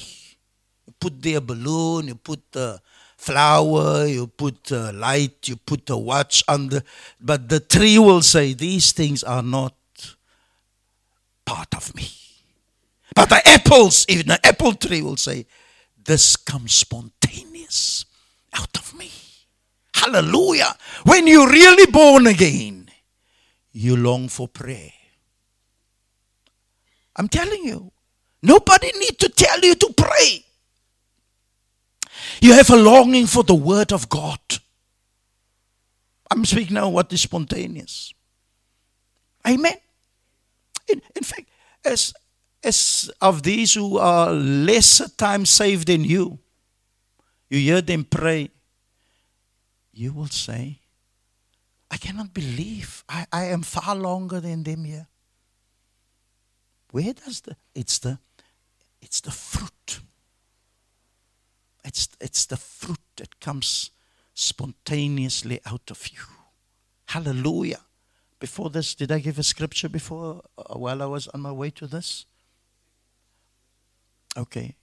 You 0.87 0.93
put 1.01 1.23
there 1.23 1.39
a 1.39 1.41
balloon, 1.41 2.09
you 2.09 2.15
put 2.15 2.53
the 2.53 2.81
flower, 3.17 4.07
you 4.07 4.27
put 4.27 4.71
a 4.71 4.93
light, 4.93 5.49
you 5.49 5.57
put 5.57 5.91
a 5.91 5.97
watch 5.97 6.43
under, 6.49 6.83
but 7.21 7.49
the 7.49 7.61
tree 7.61 7.99
will 7.99 8.23
say, 8.23 8.55
These 8.55 8.93
things 8.93 9.25
are 9.25 9.43
not 9.43 9.75
part 11.45 11.75
of 11.75 11.95
me. 11.95 12.09
But 13.15 13.29
the 13.31 13.43
apples, 13.49 14.07
even 14.09 14.29
the 14.29 14.47
apple 14.47 14.75
tree 14.75 15.03
will 15.03 15.17
say, 15.17 15.47
This 16.03 16.37
comes 16.37 16.85
out 18.55 18.77
of 18.77 18.95
me. 18.95 19.11
Hallelujah. 19.95 20.75
When 21.05 21.27
you're 21.27 21.49
really 21.49 21.91
born 21.91 22.27
again, 22.27 22.91
you 23.73 23.97
long 23.97 24.29
for 24.29 24.49
prayer. 24.49 24.93
I'm 27.17 27.29
telling 27.29 27.65
you, 27.65 27.91
nobody 28.43 28.93
need 28.99 29.19
to 29.19 29.29
tell 29.29 29.61
you 29.61 29.75
to 29.75 29.93
pray. 29.97 30.45
You 32.41 32.53
have 32.53 32.71
a 32.71 32.77
longing 32.77 33.27
for 33.27 33.43
the 33.43 33.55
word 33.55 33.93
of 33.93 34.09
God. 34.09 34.39
I'm 36.31 36.45
speaking 36.45 36.75
now 36.75 36.89
what 36.89 37.13
is 37.13 37.23
spontaneous. 37.23 38.13
Amen. 39.47 39.77
In, 40.89 41.03
in 41.17 41.23
fact, 41.23 41.49
as, 41.85 42.13
as 42.63 43.11
of 43.21 43.43
these 43.43 43.75
who 43.75 43.99
are 43.99 44.31
lesser 44.33 45.09
time 45.09 45.47
saved 45.47 45.89
than 45.89 46.05
you, 46.05 46.39
you 47.49 47.59
hear 47.59 47.81
them 47.81 48.05
pray, 48.05 48.51
you 49.93 50.13
will 50.13 50.29
say, 50.29 50.79
I 51.91 51.97
cannot 51.97 52.35
believe 52.35 53.05
I, 53.09 53.27
I 53.33 53.45
am 53.47 53.63
far 53.63 53.95
longer 53.95 54.41
than 54.41 54.63
them 54.63 54.85
here. 54.85 55.07
Where 56.91 57.13
does 57.13 57.41
the 57.43 57.57
it's 57.75 57.99
the 57.99 58.19
it's 59.01 59.21
the 59.21 59.31
fruit. 59.31 60.01
It's 61.85 62.09
it's 62.21 62.47
the 62.47 62.57
fruit 62.57 63.01
that 63.17 63.41
comes 63.41 63.91
spontaneously 64.35 65.61
out 65.67 65.91
of 65.91 66.09
you. 66.09 66.21
Hallelujah. 67.07 67.81
Before 68.39 68.71
this, 68.71 68.95
did 68.95 69.11
I 69.11 69.19
give 69.19 69.39
a 69.39 69.43
scripture 69.43 69.89
before 69.89 70.43
uh, 70.57 70.79
while 70.79 71.03
I 71.03 71.07
was 71.07 71.27
on 71.29 71.41
my 71.41 71.53
way 71.53 71.71
to 71.71 71.87
this? 71.87 72.27
Okay. 74.37 74.77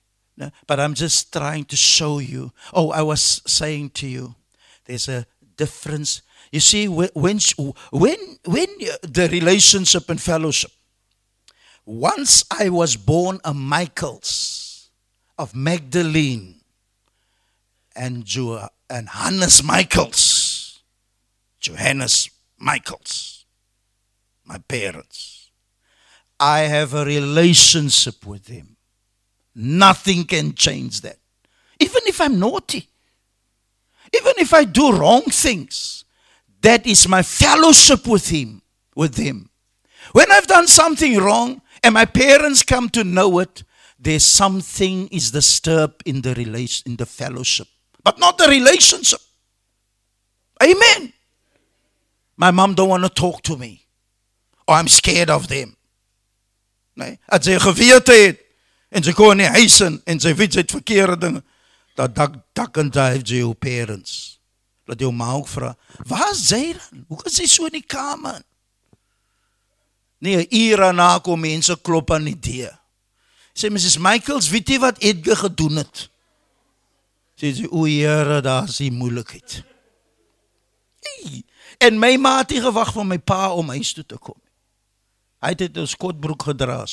But 0.67 0.79
I'm 0.79 0.93
just 0.93 1.31
trying 1.31 1.65
to 1.65 1.75
show 1.75 2.19
you. 2.19 2.51
Oh, 2.73 2.91
I 2.91 3.01
was 3.01 3.41
saying 3.47 3.91
to 3.91 4.07
you, 4.07 4.35
there's 4.85 5.07
a 5.07 5.25
difference. 5.57 6.21
You 6.51 6.59
see, 6.59 6.87
when 6.87 7.09
when 7.15 7.39
when 8.45 8.67
the 9.01 9.29
relationship 9.31 10.09
and 10.09 10.21
fellowship. 10.21 10.71
Once 11.85 12.43
I 12.51 12.69
was 12.69 12.95
born 12.95 13.39
a 13.45 13.53
Michaels 13.53 14.89
of 15.37 15.53
Magdalene 15.55 16.61
and 17.95 18.25
jo- 18.25 18.67
and 18.89 19.07
Hannes 19.09 19.63
Michaels, 19.63 20.81
Johannes 21.59 22.29
Michaels, 22.57 23.45
my 24.45 24.57
parents. 24.57 25.51
I 26.39 26.61
have 26.61 26.93
a 26.93 27.05
relationship 27.05 28.25
with 28.25 28.47
him. 28.47 28.74
Nothing 29.55 30.25
can 30.25 30.53
change 30.53 31.01
that. 31.01 31.17
Even 31.79 32.01
if 32.05 32.19
I'm 32.19 32.39
naughty, 32.39 32.89
even 34.13 34.33
if 34.37 34.53
I 34.53 34.65
do 34.65 34.91
wrong 34.91 35.23
things, 35.23 36.03
that 36.61 36.85
is 36.85 37.07
my 37.07 37.21
fellowship 37.21 38.07
with 38.07 38.29
him, 38.29 38.61
with 38.95 39.15
him. 39.17 39.49
When 40.11 40.31
I've 40.31 40.47
done 40.47 40.67
something 40.67 41.17
wrong 41.17 41.61
and 41.83 41.93
my 41.93 42.05
parents 42.05 42.63
come 42.63 42.89
to 42.89 43.03
know 43.03 43.39
it, 43.39 43.63
there's 43.99 44.25
something 44.25 45.07
is 45.07 45.31
disturbed 45.31 46.03
in 46.05 46.21
the 46.21 46.33
relation 46.35 46.91
in 46.91 46.95
the 46.97 47.05
fellowship, 47.05 47.67
but 48.03 48.19
not 48.19 48.37
the 48.37 48.47
relationship. 48.47 49.19
Amen. 50.61 51.13
My 52.37 52.51
mom 52.51 52.75
don't 52.75 52.89
want 52.89 53.03
to 53.03 53.09
talk 53.09 53.41
to 53.43 53.57
me. 53.57 53.85
Or 54.67 54.75
I'm 54.75 54.87
scared 54.87 55.29
of 55.29 55.47
them. 55.47 55.75
Nee, 56.95 57.17
as 57.27 57.45
jy 57.45 57.57
geweet 57.59 58.07
het 58.07 58.39
en 58.89 59.03
sy 59.03 59.13
kon 59.13 59.37
nie 59.37 59.49
huis 59.57 59.79
in 59.81 60.01
en 60.05 60.19
sy 60.19 60.33
weet 60.33 60.53
sy 60.53 60.63
het 60.63 60.71
verkeerde 60.71 61.17
dinge, 61.17 61.43
dat 61.95 62.15
dak 62.15 62.35
dak 62.53 62.77
en 62.77 62.89
daai 62.89 63.21
jy 63.23 63.41
jou 63.43 63.53
parents. 63.53 64.39
Laat 64.85 64.99
jou 65.01 65.11
ma 65.11 65.33
ook 65.33 65.47
vra, 65.47 65.75
"Waar 66.05 66.31
is 66.31 66.49
jy 66.49 66.73
dan? 66.73 67.05
Hoe 67.07 67.17
kan 67.17 67.31
sy 67.31 67.45
so 67.45 67.65
in 67.65 67.71
die 67.71 67.81
kamer?" 67.81 68.41
Nee, 70.19 70.47
uur 70.49 70.93
na 70.93 71.19
kom 71.19 71.39
mense 71.39 71.75
klop 71.81 72.11
aan 72.11 72.23
die 72.23 72.39
deur. 72.39 72.79
Sê 73.53 73.69
Mrs 73.69 73.97
Michaels, 73.97 74.49
weet 74.49 74.69
jy 74.69 74.79
wat 74.79 74.99
Edgar 74.99 75.35
gedoen 75.35 75.75
het? 75.75 76.09
Sê 77.39 77.53
sy, 77.53 77.67
"O 77.71 77.85
Here, 77.85 78.41
daar's 78.41 78.79
'n 78.79 78.93
moeilikheid." 78.93 79.63
Hey, 80.99 81.43
en 81.77 81.99
my 81.99 82.17
ma 82.17 82.37
het 82.37 82.51
gewag 82.51 82.93
vir 82.93 83.05
my 83.05 83.17
pa 83.17 83.53
om 83.53 83.69
huis 83.69 83.93
toe 83.93 84.05
te 84.05 84.17
kom. 84.17 84.41
Hy 85.41 85.49
het 85.49 85.77
'n 85.77 85.87
skotbroek 85.87 86.43
gedra. 86.43 86.85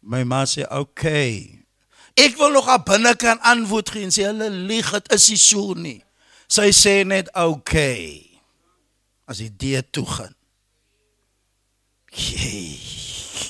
My 0.00 0.24
ma 0.24 0.44
sê, 0.44 0.62
"Oké. 0.62 0.78
Okay. 0.78 1.64
Ek 2.14 2.36
wil 2.36 2.50
nog 2.50 2.68
aan 2.68 2.82
binne 2.82 3.16
kan 3.16 3.40
antwoord 3.40 3.90
gee 3.90 4.02
en 4.02 4.10
sê 4.10 4.22
hulle 4.24 4.50
lieg, 4.50 4.90
dit 4.90 5.12
is 5.12 5.28
nie 5.28 5.36
so 5.36 5.72
nie." 5.74 6.04
Sy 6.46 6.70
sê 6.72 7.06
net, 7.06 7.28
"Oké." 7.34 7.48
Okay. 7.48 8.40
As 9.26 9.38
die 9.38 9.56
deur 9.56 9.82
toe 9.90 10.06
gaan. 10.06 10.34
Jee. 12.08 12.80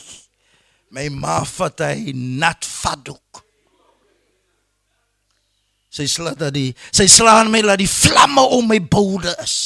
My 0.94 1.08
ma 1.08 1.44
vat 1.44 1.80
hy 1.84 2.12
nat 2.14 2.66
vaddoek. 2.66 3.44
Sy 5.98 6.06
slaan 6.10 6.36
dat 6.38 6.54
die 6.54 6.70
sy 6.94 7.08
slaan 7.10 7.50
my 7.50 7.62
laat 7.64 7.80
die 7.82 7.90
vlamme 7.90 8.44
om 8.54 8.68
my 8.70 8.78
boude 8.82 9.32
is. 9.42 9.56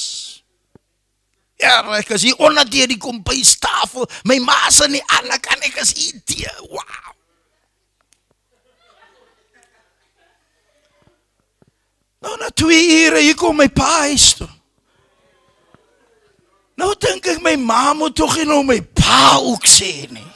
Ja, 1.62 1.78
ek 1.94 2.16
is 2.16 2.26
hier 2.26 2.38
onder 2.42 2.66
die 2.66 2.86
die 2.90 2.98
kombuistafel. 2.98 4.08
My 4.26 4.38
ma 4.42 4.58
nie 4.90 5.02
aan 5.18 5.30
kan 5.40 5.62
ek 5.62 5.78
as 5.82 5.94
idee. 5.94 6.50
Wow. 6.70 7.12
Nou 12.22 12.36
na 12.38 12.50
twee 12.54 13.04
ure 13.04 13.22
hier 13.22 13.38
kom 13.38 13.56
my 13.58 13.68
pa 13.70 13.88
huis 14.06 14.32
toe. 14.38 14.50
Nou 16.78 16.92
dink 16.98 17.26
ek 17.30 17.42
my 17.44 17.56
ma 17.58 17.92
moet 17.98 18.14
tog 18.18 18.36
nie 18.38 18.46
nou 18.48 18.62
my 18.66 18.78
pa 18.82 19.38
ook 19.42 19.66
sê 19.66 20.06
nie. 20.10 20.28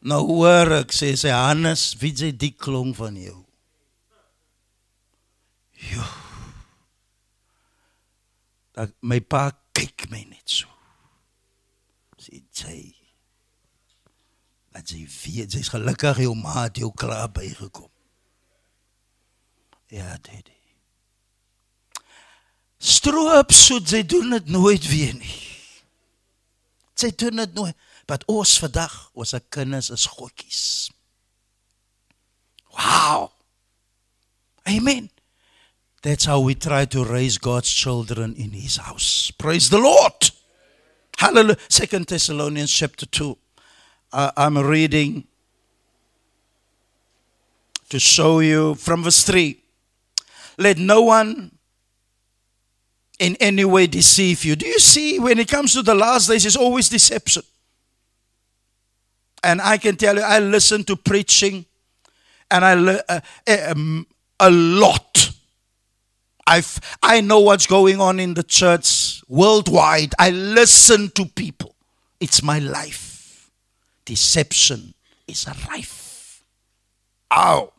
Nou 0.00 0.22
hoor 0.30 0.80
ek 0.80 0.94
sê 0.96 1.12
sy 1.20 1.32
Hannes, 1.32 1.92
wie 2.00 2.12
sê 2.16 2.32
die 2.32 2.54
klong 2.56 2.94
van 2.96 3.16
jou? 3.20 3.36
Jo. 5.90 6.04
Dat 8.76 8.96
my 9.04 9.20
pa 9.20 9.50
kyk 9.76 10.08
my 10.12 10.22
net 10.24 10.48
so. 10.48 10.68
Sê 12.20 12.40
sy. 12.60 12.78
Dat 14.70 14.92
sy 14.92 15.02
weet 15.24 15.56
sy's 15.56 15.72
gelukkig 15.72 16.22
jou 16.24 16.34
ma 16.38 16.66
het 16.66 16.78
jou 16.82 16.92
klaar 16.94 17.30
bygekom. 17.34 17.90
Ja, 19.90 20.14
dit. 20.22 20.50
Stroop 22.80 23.50
soet 23.52 23.90
sy 23.90 24.04
doen 24.06 24.30
dit 24.38 24.52
nooit 24.54 24.86
weer 24.88 25.16
nie. 25.18 25.38
Sy 26.96 27.10
doen 27.18 27.42
dit 27.42 27.56
nooit. 27.58 27.76
Wat 28.08 28.24
ons 28.30 28.54
vandag 28.62 28.94
ons 29.18 29.34
kinders 29.52 29.90
is 29.92 30.06
godjies. 30.14 30.62
Wow. 32.72 33.30
Amen. 34.68 35.10
That's 36.02 36.24
how 36.24 36.40
we 36.40 36.54
try 36.54 36.86
to 36.86 37.04
raise 37.04 37.38
God's 37.38 37.68
children 37.68 38.34
in 38.34 38.50
his 38.50 38.76
house. 38.76 39.30
Praise 39.36 39.68
the 39.68 39.78
Lord. 39.78 40.30
Hallelujah. 41.20 41.58
Second 41.68 42.06
Thessalonians 42.06 42.72
chapter 42.72 43.04
2. 43.04 43.36
Uh, 44.10 44.30
I'm 44.38 44.56
reading 44.56 45.24
to 47.90 47.98
show 47.98 48.38
you 48.40 48.74
from 48.76 49.02
verse 49.02 49.22
3. 49.24 49.62
Let 50.56 50.78
no 50.78 51.02
one 51.02 51.50
in 53.18 53.36
any 53.38 53.66
way 53.66 53.86
deceive 53.86 54.46
you. 54.46 54.56
Do 54.56 54.66
you 54.66 54.78
see 54.78 55.18
when 55.18 55.38
it 55.38 55.46
comes 55.46 55.74
to 55.74 55.82
the 55.82 55.94
last 55.94 56.28
days, 56.28 56.46
it's 56.46 56.56
always 56.56 56.88
deception. 56.88 57.42
And 59.44 59.60
I 59.60 59.76
can 59.76 59.96
tell 59.96 60.16
you, 60.16 60.22
I 60.22 60.38
listen 60.38 60.84
to 60.84 60.96
preaching 60.96 61.66
and 62.50 62.64
I 62.64 63.02
uh, 63.10 63.20
um, 63.68 64.06
a 64.40 64.50
lot 64.50 65.09
I've, 66.50 66.80
I 67.00 67.20
know 67.20 67.38
what's 67.38 67.68
going 67.68 68.00
on 68.00 68.18
in 68.18 68.34
the 68.34 68.42
church 68.42 69.22
worldwide. 69.28 70.14
I 70.18 70.30
listen 70.30 71.10
to 71.10 71.24
people. 71.24 71.76
It's 72.18 72.42
my 72.42 72.58
life. 72.58 73.48
Deception 74.04 74.94
is 75.28 75.46
rife. 75.70 76.42
Ow. 77.32 77.72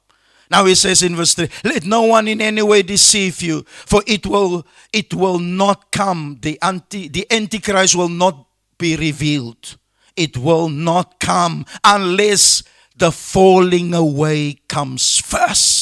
Now 0.50 0.66
he 0.66 0.76
says 0.76 1.04
in 1.04 1.18
verse 1.18 1.34
3, 1.34 1.50
let 1.66 1.86
no 1.86 2.04
one 2.04 2.30
in 2.30 2.40
any 2.40 2.62
way 2.62 2.82
deceive 2.82 3.42
you, 3.42 3.64
for 3.68 4.04
it 4.08 4.26
will 4.26 4.66
it 4.94 5.14
will 5.14 5.40
not 5.40 5.92
come. 5.92 6.40
The 6.42 6.58
anti 6.62 7.10
the 7.10 7.26
antichrist 7.30 7.96
will 7.96 8.10
not 8.10 8.48
be 8.78 8.96
revealed. 8.96 9.78
It 10.16 10.38
will 10.38 10.70
not 10.70 11.20
come 11.20 11.66
unless 11.84 12.64
the 12.96 13.12
falling 13.12 13.94
away 13.94 14.60
comes 14.70 15.18
first. 15.18 15.81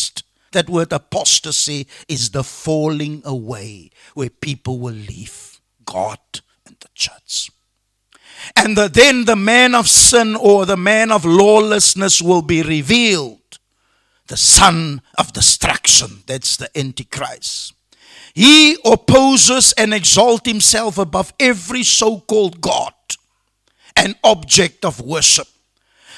That 0.52 0.70
word 0.70 0.92
apostasy 0.92 1.88
is 2.08 2.32
the 2.32 2.44
falling 2.44 3.22
away 3.26 3.92
where 4.14 4.30
people 4.30 4.80
will 4.80 4.94
leave 4.94 5.62
God 5.86 6.20
and 6.66 6.76
the 6.80 6.90
church. 6.96 7.52
And 8.56 8.78
the, 8.78 8.88
then 8.88 9.26
the 9.26 9.36
man 9.36 9.76
of 9.76 9.88
sin 9.88 10.36
or 10.36 10.66
the 10.66 10.78
man 10.78 11.12
of 11.12 11.26
lawlessness 11.26 12.22
will 12.22 12.42
be 12.42 12.64
revealed. 12.64 13.38
The 14.28 14.38
son 14.38 15.02
of 15.18 15.34
destruction. 15.34 16.24
That's 16.26 16.58
the 16.58 16.70
Antichrist. 16.78 17.74
He 18.34 18.78
opposes 18.86 19.74
and 19.74 19.94
exalts 19.94 20.48
himself 20.48 20.98
above 20.98 21.34
every 21.40 21.84
so 21.84 22.20
called 22.22 22.62
God 22.62 22.94
and 23.96 24.16
object 24.24 24.86
of 24.86 25.02
worship 25.02 25.48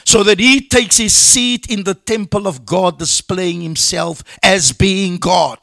so 0.06 0.24
that 0.24 0.40
he 0.40 0.62
takes 0.62 0.98
his 0.98 1.14
seat 1.14 1.70
in 1.70 1.84
the 1.84 1.94
temple 1.94 2.48
of 2.48 2.66
God, 2.66 3.00
displaying 3.00 3.62
himself 3.62 4.24
as 4.44 4.72
being 4.72 5.18
God. 5.18 5.60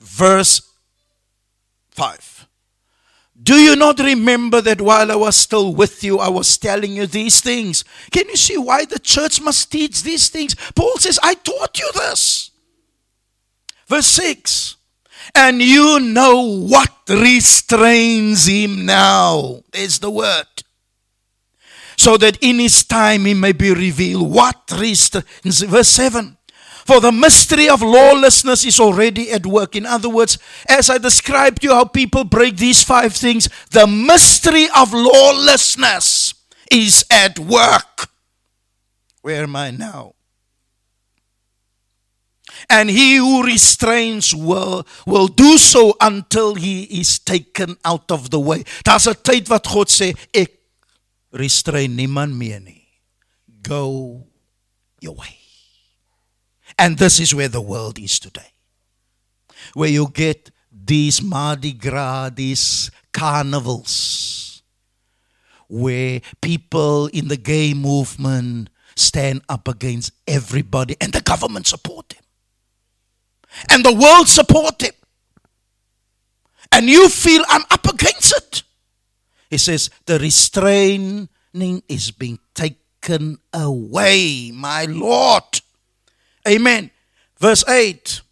Verse 0.00 0.62
5. 1.90 2.36
Do 3.42 3.54
you 3.54 3.76
not 3.76 3.98
remember 3.98 4.60
that 4.62 4.80
while 4.80 5.12
I 5.12 5.14
was 5.14 5.36
still 5.36 5.74
with 5.74 6.02
you, 6.02 6.18
I 6.18 6.28
was 6.28 6.56
telling 6.56 6.92
you 6.96 7.06
these 7.06 7.40
things? 7.40 7.84
Can 8.10 8.28
you 8.28 8.36
see 8.36 8.56
why 8.56 8.86
the 8.86 8.98
church 8.98 9.40
must 9.40 9.70
teach 9.70 10.02
these 10.02 10.30
things? 10.30 10.54
Paul 10.74 10.96
says, 10.96 11.18
I 11.22 11.34
taught 11.34 11.78
you 11.78 11.90
this. 11.94 12.50
Verse 13.86 14.06
6 14.06 14.76
And 15.34 15.60
you 15.60 16.00
know 16.00 16.40
what 16.42 16.90
restrains 17.08 18.46
him 18.46 18.86
now. 18.86 19.62
There's 19.70 19.98
the 19.98 20.10
word 20.10 20.46
so 21.96 22.16
that 22.16 22.38
in 22.40 22.58
his 22.58 22.84
time 22.84 23.24
he 23.24 23.34
may 23.34 23.52
be 23.52 23.72
revealed. 23.72 24.30
What 24.32 24.70
restrains? 24.78 25.62
Verse 25.62 25.88
7. 25.88 26.36
For 26.86 27.00
the 27.00 27.10
mystery 27.10 27.68
of 27.68 27.82
lawlessness 27.82 28.64
is 28.64 28.78
already 28.78 29.32
at 29.32 29.44
work. 29.44 29.74
In 29.74 29.84
other 29.84 30.08
words, 30.08 30.38
as 30.68 30.88
I 30.88 30.98
described 30.98 31.62
to 31.62 31.68
you 31.68 31.74
how 31.74 31.84
people 31.84 32.22
break 32.22 32.58
these 32.58 32.84
five 32.84 33.12
things, 33.12 33.48
the 33.72 33.88
mystery 33.88 34.68
of 34.76 34.92
lawlessness 34.92 36.34
is 36.70 37.04
at 37.10 37.40
work. 37.40 38.08
Where 39.22 39.42
am 39.42 39.56
I 39.56 39.72
now? 39.72 40.14
And 42.70 42.88
he 42.88 43.16
who 43.16 43.42
restrains 43.42 44.32
will, 44.32 44.86
will 45.06 45.26
do 45.26 45.58
so 45.58 45.96
until 46.00 46.54
he 46.54 46.84
is 46.84 47.18
taken 47.18 47.76
out 47.84 48.12
of 48.12 48.30
the 48.30 48.38
way. 48.38 48.64
Daar's 48.84 49.08
'n 49.08 49.14
tyd 49.22 49.48
wat 49.48 49.66
God 49.66 49.88
sê 49.88 50.14
ek 50.32 50.56
restrain 51.36 51.94
niemand 51.94 52.36
meer 52.36 52.60
nie. 52.60 52.86
Go 53.62 54.26
your 55.00 55.14
way. 55.14 55.38
And 56.78 56.98
this 56.98 57.20
is 57.20 57.34
where 57.34 57.48
the 57.48 57.60
world 57.60 57.98
is 57.98 58.18
today. 58.18 58.52
Where 59.74 59.88
you 59.88 60.08
get 60.12 60.50
these 60.70 61.22
Mardi 61.22 61.72
Gras, 61.72 62.30
these 62.30 62.90
carnivals, 63.12 64.62
where 65.68 66.20
people 66.40 67.08
in 67.08 67.28
the 67.28 67.36
gay 67.36 67.74
movement 67.74 68.70
stand 68.94 69.42
up 69.48 69.68
against 69.68 70.12
everybody 70.26 70.96
and 71.00 71.12
the 71.12 71.20
government 71.20 71.66
support 71.66 72.08
them. 72.10 72.22
And 73.70 73.84
the 73.84 73.94
world 73.94 74.28
support 74.28 74.78
them. 74.78 74.92
And 76.72 76.86
you 76.86 77.08
feel 77.08 77.42
I'm 77.48 77.64
up 77.70 77.86
against 77.86 78.36
it. 78.36 78.62
He 79.50 79.58
says, 79.58 79.90
The 80.06 80.18
restraining 80.18 81.28
is 81.88 82.10
being 82.10 82.38
taken 82.54 83.38
away, 83.52 84.50
my 84.52 84.84
Lord. 84.84 85.60
Amen. 86.46 86.90
Verse 87.38 87.66
8. 87.68 88.22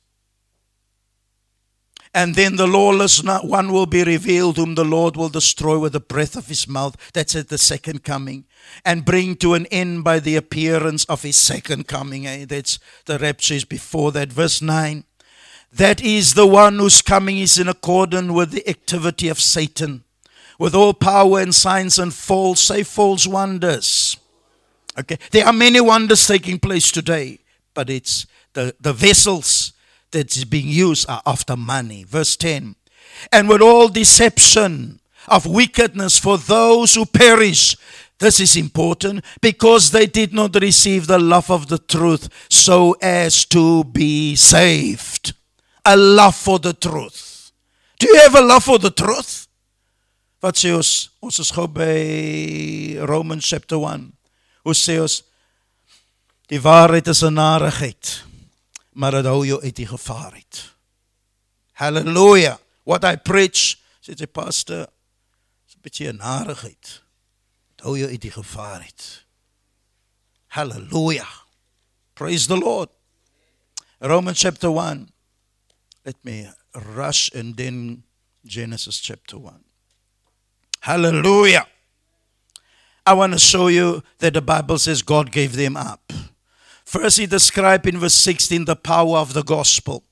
And 2.17 2.37
then 2.37 2.55
the 2.55 2.69
lawless 2.69 3.25
one 3.25 3.73
will 3.73 3.87
be 3.87 4.05
revealed, 4.05 4.57
whom 4.57 4.77
the 4.77 4.85
Lord 4.85 5.17
will 5.17 5.29
destroy 5.29 5.79
with 5.79 5.95
the 5.95 6.01
breath 6.01 6.37
of 6.37 6.47
his 6.47 6.69
mouth. 6.69 6.97
That's 7.13 7.35
at 7.35 7.49
the 7.49 7.59
second 7.59 8.05
coming. 8.05 8.45
And 8.85 9.05
bring 9.05 9.35
to 9.37 9.55
an 9.55 9.67
end 9.67 10.05
by 10.05 10.21
the 10.21 10.37
appearance 10.37 11.05
of 11.07 11.23
his 11.23 11.37
second 11.37 11.89
coming. 11.89 12.25
Eh? 12.25 12.45
That's 12.45 12.79
the 13.07 13.19
rapture 13.19 13.55
is 13.55 13.65
before 13.65 14.13
that. 14.13 14.33
Verse 14.33 14.63
9. 14.63 15.03
That 15.73 16.01
is 16.01 16.35
the 16.35 16.47
one 16.47 16.79
whose 16.79 17.03
coming 17.03 17.39
is 17.39 17.59
in 17.59 17.67
accordance 17.67 18.31
with 18.31 18.53
the 18.53 18.69
activity 18.69 19.29
of 19.29 19.41
Satan 19.41 20.04
with 20.59 20.75
all 20.75 20.95
power 20.95 21.41
and 21.41 21.55
signs 21.55 21.99
and 21.99 22.13
false, 22.13 22.61
say 22.61 22.83
false 22.83 23.27
wonders. 23.27 24.17
Okay, 24.99 25.19
there 25.33 25.47
are 25.47 25.53
many 25.53 25.81
wonders 25.81 26.27
taking 26.27 26.59
place 26.59 26.93
today, 26.93 27.41
but 27.75 27.91
it's 27.91 28.27
the, 28.53 28.75
the 28.81 28.93
vessels 28.93 29.73
that 30.13 30.37
is 30.37 30.45
being 30.45 30.69
used 30.69 31.09
are 31.09 31.23
after 31.27 31.57
money. 31.57 32.05
Verse 32.05 32.37
10 32.37 32.77
And 33.33 33.49
with 33.49 33.61
all 33.61 33.89
deception 33.89 35.01
of 35.29 35.47
wickedness 35.47 36.19
for 36.19 36.39
those 36.39 36.95
who 36.95 37.07
perish. 37.07 37.77
This 38.19 38.41
is 38.41 38.57
important 38.57 39.25
because 39.41 39.91
they 39.91 40.07
did 40.07 40.33
not 40.33 40.55
receive 40.61 41.07
the 41.07 41.19
love 41.19 41.51
of 41.51 41.69
the 41.69 41.79
truth 41.79 42.29
so 42.49 42.97
as 43.03 43.45
to 43.47 43.85
be 43.85 44.37
saved. 44.37 45.35
A 45.85 45.97
love 45.97 46.37
for 46.37 46.59
the 46.59 46.73
truth. 46.73 47.53
Do 47.99 48.09
you 48.09 48.21
have 48.21 48.35
a 48.35 48.41
love 48.41 48.65
for 48.65 48.79
the 48.79 48.91
truth? 48.91 49.49
Wat 50.45 50.59
sê 50.61 50.75
ons? 50.77 50.91
Ons 51.25 51.39
is 51.41 51.51
gou 51.57 51.65
by 51.73 52.99
Romans 53.09 53.47
chapter 53.49 53.81
1. 53.81 54.11
Hoe 54.69 54.75
sê 54.77 54.99
ons 55.01 55.23
die 56.53 56.61
waarheid 56.61 57.09
is 57.09 57.23
'n 57.25 57.33
narigheid, 57.33 58.25
maar 58.93 59.13
dit 59.17 59.25
hou 59.25 59.47
jou 59.47 59.61
uit 59.63 59.77
die 59.77 59.87
gevaar 59.87 60.33
uit. 60.33 60.75
Hallelujah. 61.73 62.59
What 62.85 63.05
I 63.05 63.17
preach, 63.17 63.81
sê 64.05 64.13
die 64.15 64.27
pastor, 64.27 64.87
is 65.67 65.77
'n 65.77 65.81
bietjie 65.81 66.13
'n 66.13 66.17
narigheid. 66.17 67.03
Dit 67.77 67.81
hou 67.81 67.97
jou 67.99 68.11
uit 68.11 68.21
die 68.21 68.31
gevaar 68.31 68.81
uit. 68.81 69.25
Hallelujah. 70.49 71.33
Praise 72.15 72.47
the 72.47 72.57
Lord. 72.57 72.91
Romans 73.99 74.41
chapter 74.41 74.69
1. 74.69 75.09
Let 76.05 76.17
me 76.23 76.53
rush 76.73 77.31
and 77.35 77.57
then 77.57 78.05
Genesis 78.45 79.01
chapter 79.01 79.39
1. 79.39 79.64
Hallelujah. 80.85 81.67
I 83.07 83.15
want 83.15 83.33
to 83.33 83.39
show 83.39 83.69
you 83.69 84.03
that 84.19 84.35
the 84.35 84.43
Bible 84.43 84.77
says 84.77 85.01
God 85.01 85.33
gave 85.33 85.57
them 85.57 85.79
up. 85.79 86.13
First, 86.85 87.17
he 87.19 87.25
described 87.25 87.87
in 87.87 87.97
verse 87.97 88.13
16 88.13 88.67
the 88.67 88.77
power 88.77 89.17
of 89.17 89.33
the 89.33 89.43
gospel. 89.43 90.05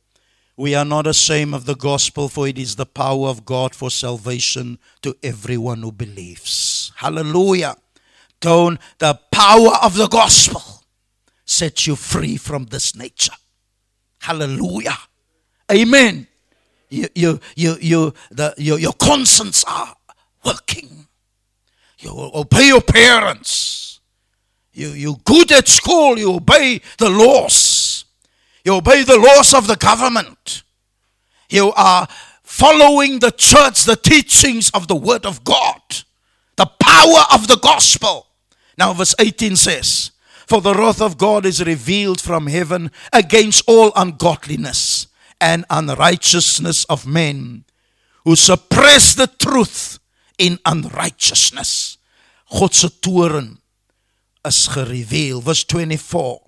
We 0.57 0.75
are 0.75 0.87
not 0.87 1.07
ashamed 1.07 1.53
of 1.53 1.67
the 1.67 1.77
gospel, 1.77 2.31
for 2.31 2.49
it 2.49 2.57
is 2.57 2.77
the 2.77 2.87
power 2.87 3.29
of 3.29 3.45
God 3.45 3.75
for 3.75 3.91
salvation 3.91 4.79
to 5.03 5.15
everyone 5.23 5.83
who 5.83 5.93
believes. 5.93 6.91
Hallelujah. 6.97 7.77
Don't 8.41 8.81
the 8.97 9.21
power 9.31 9.73
of 9.83 9.95
the 9.95 10.09
gospel 10.09 10.63
set 11.45 11.87
you 11.87 11.97
free 11.97 12.39
from 12.39 12.65
this 12.65 12.97
nature. 12.97 13.35
Hallelujah. 14.21 14.97
Amen. 15.71 16.29
You, 16.89 17.09
you, 17.15 17.41
you, 17.57 17.77
you, 17.79 18.15
the, 18.31 18.55
your, 18.57 18.79
your 18.79 18.95
conscience 18.95 19.65
are 19.65 19.97
working. 20.45 21.07
You 21.99 22.11
obey 22.35 22.69
your 22.69 22.81
parents. 22.81 24.01
You, 24.73 24.89
you're 24.89 25.21
good 25.25 25.53
at 25.53 25.69
school. 25.69 26.19
You 26.19 26.35
obey 26.35 26.81
the 26.99 27.11
laws. 27.11 28.05
You 28.65 28.75
obey 28.75 29.03
the 29.03 29.19
laws 29.19 29.55
of 29.55 29.67
the 29.67 29.77
government. 29.77 30.63
You 31.49 31.73
are 31.73 32.09
following 32.43 33.19
the 33.19 33.31
church, 33.31 33.85
the 33.85 33.97
teachings 33.97 34.71
of 34.71 34.89
the 34.89 34.97
Word 34.97 35.27
of 35.27 35.45
God, 35.45 35.81
the 36.57 36.71
power 36.81 37.25
of 37.33 37.49
the 37.49 37.59
gospel. 37.63 38.27
Now, 38.79 38.93
verse 38.95 39.15
18 39.19 39.57
says, 39.57 40.13
For 40.47 40.61
the 40.61 40.75
wrath 40.75 41.01
of 41.01 41.19
God 41.19 41.45
is 41.45 41.65
revealed 41.65 42.21
from 42.21 42.47
heaven 42.47 42.91
against 43.13 43.65
all 43.67 43.93
ungodliness 43.95 45.09
and 45.41 45.65
unrighteousness 45.71 46.85
of 46.85 47.07
men 47.07 47.65
who 48.25 48.37
suppress 48.37 49.15
the 49.15 49.27
truth 49.27 49.99
en 50.43 50.59
unrighteousness. 50.65 51.99
God 52.51 52.75
se 52.75 52.89
toorn 53.01 53.61
is 54.45 54.69
gereveal. 54.69 55.41
Verse 55.41 55.65
24. 55.65 56.41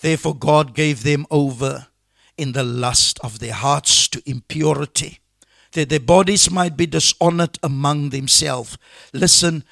Therefore 0.00 0.34
God 0.34 0.74
gave 0.74 1.02
them 1.02 1.26
over 1.30 1.88
in 2.36 2.52
the 2.52 2.62
lust 2.62 3.18
of 3.22 3.40
their 3.40 3.52
hearts 3.52 4.08
to 4.08 4.22
impurity, 4.24 5.18
that 5.72 5.88
their 5.88 6.00
bodies 6.00 6.50
might 6.50 6.76
be 6.76 6.86
dishonored 6.86 7.58
among 7.62 8.10
themselves. 8.10 8.78
Listen, 9.12 9.64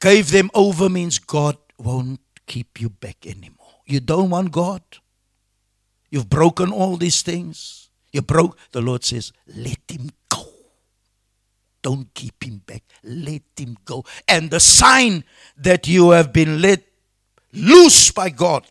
gave 0.00 0.30
them 0.30 0.50
over 0.54 0.88
means 0.88 1.18
God 1.18 1.56
won't 1.76 2.20
keep 2.46 2.80
you 2.80 2.88
back 2.88 3.26
anymore. 3.26 3.82
You 3.84 4.00
don't 4.00 4.30
want 4.30 4.52
God. 4.52 4.82
You've 6.10 6.30
broken 6.30 6.70
all 6.70 6.96
these 6.96 7.22
things. 7.22 7.90
You 8.12 8.22
broke. 8.22 8.56
The 8.70 8.80
Lord 8.80 9.02
says, 9.02 9.32
let 9.48 9.80
him. 9.88 10.10
Don't 11.84 12.14
keep 12.14 12.42
him 12.42 12.62
back. 12.64 12.82
Let 13.02 13.42
him 13.58 13.76
go. 13.84 14.06
And 14.26 14.50
the 14.50 14.58
sign 14.58 15.22
that 15.58 15.86
you 15.86 16.12
have 16.12 16.32
been 16.32 16.62
let 16.62 16.82
loose 17.52 18.10
by 18.10 18.30
God. 18.30 18.66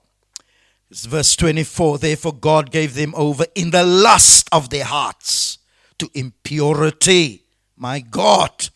Is 0.90 1.06
verse 1.06 1.35
24 1.35 1.99
Therefore, 1.99 2.34
God 2.34 2.72
gave 2.72 2.95
them 2.95 3.14
over 3.15 3.45
in 3.53 3.69
the 3.69 3.84
lust 3.84 4.49
of 4.52 4.72
their 4.72 4.85
hearts 4.85 5.60
to 5.99 6.10
impurity. 6.15 7.44
My 7.77 7.99
God. 7.99 8.69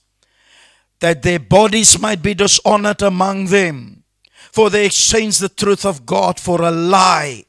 That 1.00 1.24
their 1.24 1.40
bodies 1.40 2.00
might 2.00 2.22
be 2.22 2.36
dishonored 2.36 3.02
among 3.02 3.46
them. 3.46 4.04
For 4.52 4.70
they 4.70 4.86
exchanged 4.86 5.42
the 5.42 5.50
truth 5.50 5.84
of 5.84 6.06
God 6.06 6.40
for 6.40 6.62
a 6.62 6.70
lie 6.70 7.47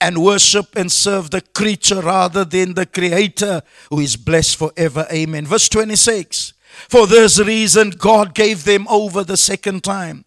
and 0.00 0.22
worship 0.22 0.76
and 0.76 0.90
serve 0.90 1.30
the 1.30 1.40
creature 1.40 2.00
rather 2.00 2.44
than 2.44 2.74
the 2.74 2.86
creator 2.86 3.62
who 3.90 4.00
is 4.00 4.16
blessed 4.16 4.56
forever. 4.56 5.06
Amen. 5.12 5.46
Verse 5.46 5.68
26. 5.68 6.52
For 6.88 7.06
this 7.06 7.38
reason, 7.40 7.90
God 7.90 8.34
gave 8.34 8.64
them 8.64 8.86
over 8.88 9.24
the 9.24 9.36
second 9.36 9.82
time 9.82 10.24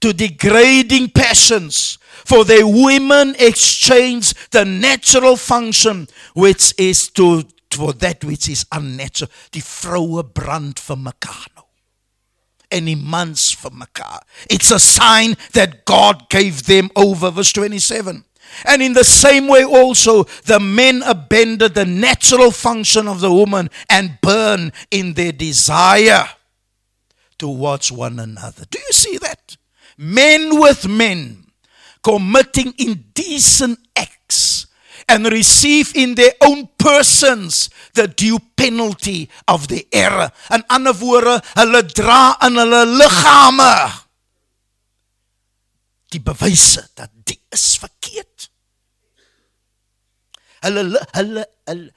to 0.00 0.12
degrading 0.12 1.10
passions. 1.10 1.98
For 2.24 2.44
their 2.44 2.66
women 2.66 3.34
exchange 3.38 4.34
the 4.50 4.64
natural 4.64 5.36
function, 5.36 6.08
which 6.34 6.74
is 6.78 7.08
to 7.10 7.44
for 7.70 7.92
that 7.94 8.24
which 8.24 8.48
is 8.48 8.64
unnatural. 8.70 9.30
Die 9.50 9.60
vroue 9.60 10.22
brand 10.22 10.78
vir 10.78 10.96
mekaar 10.96 11.48
nou. 11.56 11.64
En 12.70 12.86
die 12.86 12.96
mans. 12.96 13.56
It's 14.48 14.70
a 14.70 14.78
sign 14.78 15.36
that 15.52 15.84
God 15.84 16.28
gave 16.30 16.64
them 16.64 16.90
over. 16.94 17.30
Verse 17.30 17.52
27. 17.52 18.24
And 18.64 18.82
in 18.82 18.92
the 18.92 19.04
same 19.04 19.48
way, 19.48 19.64
also, 19.64 20.24
the 20.44 20.60
men 20.60 21.02
abandon 21.02 21.72
the 21.72 21.84
natural 21.84 22.50
function 22.50 23.08
of 23.08 23.20
the 23.20 23.32
woman 23.32 23.70
and 23.88 24.18
burn 24.20 24.72
in 24.90 25.14
their 25.14 25.32
desire 25.32 26.28
towards 27.38 27.90
one 27.90 28.18
another. 28.18 28.64
Do 28.70 28.78
you 28.78 28.92
see 28.92 29.18
that? 29.18 29.56
Men 29.96 30.60
with 30.60 30.88
men 30.88 31.46
committing 32.02 32.74
indecent 32.78 33.78
acts 33.96 34.66
and 35.08 35.26
receive 35.26 35.94
in 35.94 36.14
their 36.14 36.32
own 36.40 36.68
persons 36.78 37.70
the 37.94 38.08
due 38.08 38.38
penalty 38.56 39.28
of 39.48 39.68
the 39.68 39.86
error. 39.92 40.30
In 40.52 40.64
ander 40.70 40.92
woorde, 40.92 41.40
hulle 41.56 41.82
dra 41.94 42.36
in 42.42 42.56
hulle 42.56 42.84
liggame 42.98 44.04
die 46.14 46.22
bewyse 46.22 46.88
dat 46.94 47.10
die 47.26 47.40
is 47.54 47.74
verkeerd. 47.82 48.33
Hulle 50.64 50.84
hulle, 51.14 51.44
hulle 51.68 51.90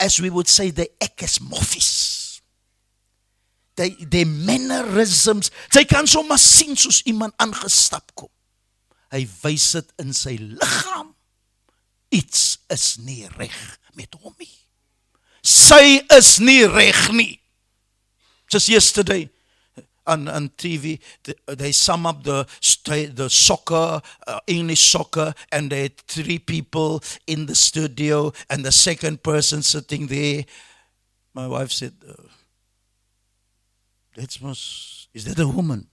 as 0.00 0.20
we 0.20 0.30
would 0.30 0.48
say 0.48 0.70
they 0.70 0.88
act 1.00 1.22
as 1.22 1.38
moffies. 1.40 2.40
They 3.76 3.90
they 3.90 4.24
mannerisms. 4.24 5.50
Jy 5.74 5.84
kan 5.86 6.06
sommer 6.06 6.38
sien 6.38 6.76
soos 6.78 7.02
iemand 7.06 7.34
aangestap 7.38 8.10
kom. 8.18 8.30
Hy 9.14 9.22
wys 9.42 9.70
dit 9.78 9.92
in 10.02 10.14
sy 10.16 10.36
liggaam. 10.38 11.14
Iets 12.14 12.58
is 12.72 12.86
nie 13.04 13.28
reg 13.36 13.56
met 13.98 14.14
hom 14.18 14.34
nie. 14.40 14.54
Sy 15.42 16.00
is 16.16 16.38
nie 16.42 16.64
reg 16.66 16.98
nie. 17.14 17.36
Just 18.50 18.70
yesterday 18.72 19.28
on, 20.08 20.28
on 20.28 20.48
TV, 20.50 20.98
they 21.46 21.72
sum 21.72 22.06
up 22.06 22.24
the 22.24 22.46
the 23.14 23.28
soccer, 23.30 24.00
uh, 24.26 24.40
English 24.46 24.90
soccer, 24.90 25.34
and 25.52 25.70
there 25.70 25.84
are 25.84 25.94
three 26.06 26.38
people 26.38 27.02
in 27.26 27.46
the 27.46 27.54
studio, 27.54 28.32
and 28.50 28.64
the 28.64 28.72
second 28.72 29.22
person 29.22 29.62
sitting 29.62 30.06
there. 30.08 30.44
My 31.34 31.46
wife 31.46 31.70
said, 31.70 31.92
uh, 32.08 32.14
"That 34.16 34.42
must 34.42 35.08
is 35.14 35.24
that 35.24 35.38
a 35.38 35.46
woman?" 35.46 35.88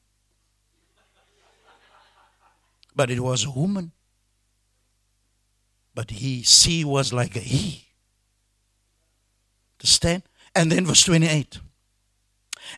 But 2.95 3.11
it 3.11 3.19
was 3.19 3.43
a 3.45 3.51
woman. 3.51 3.91
But 5.93 6.11
he, 6.11 6.43
she 6.43 6.83
was 6.83 7.13
like 7.13 7.35
a 7.35 7.39
he. 7.39 7.87
Understand? 9.79 10.23
And 10.53 10.71
then 10.71 10.85
verse 10.85 11.03
28. 11.03 11.59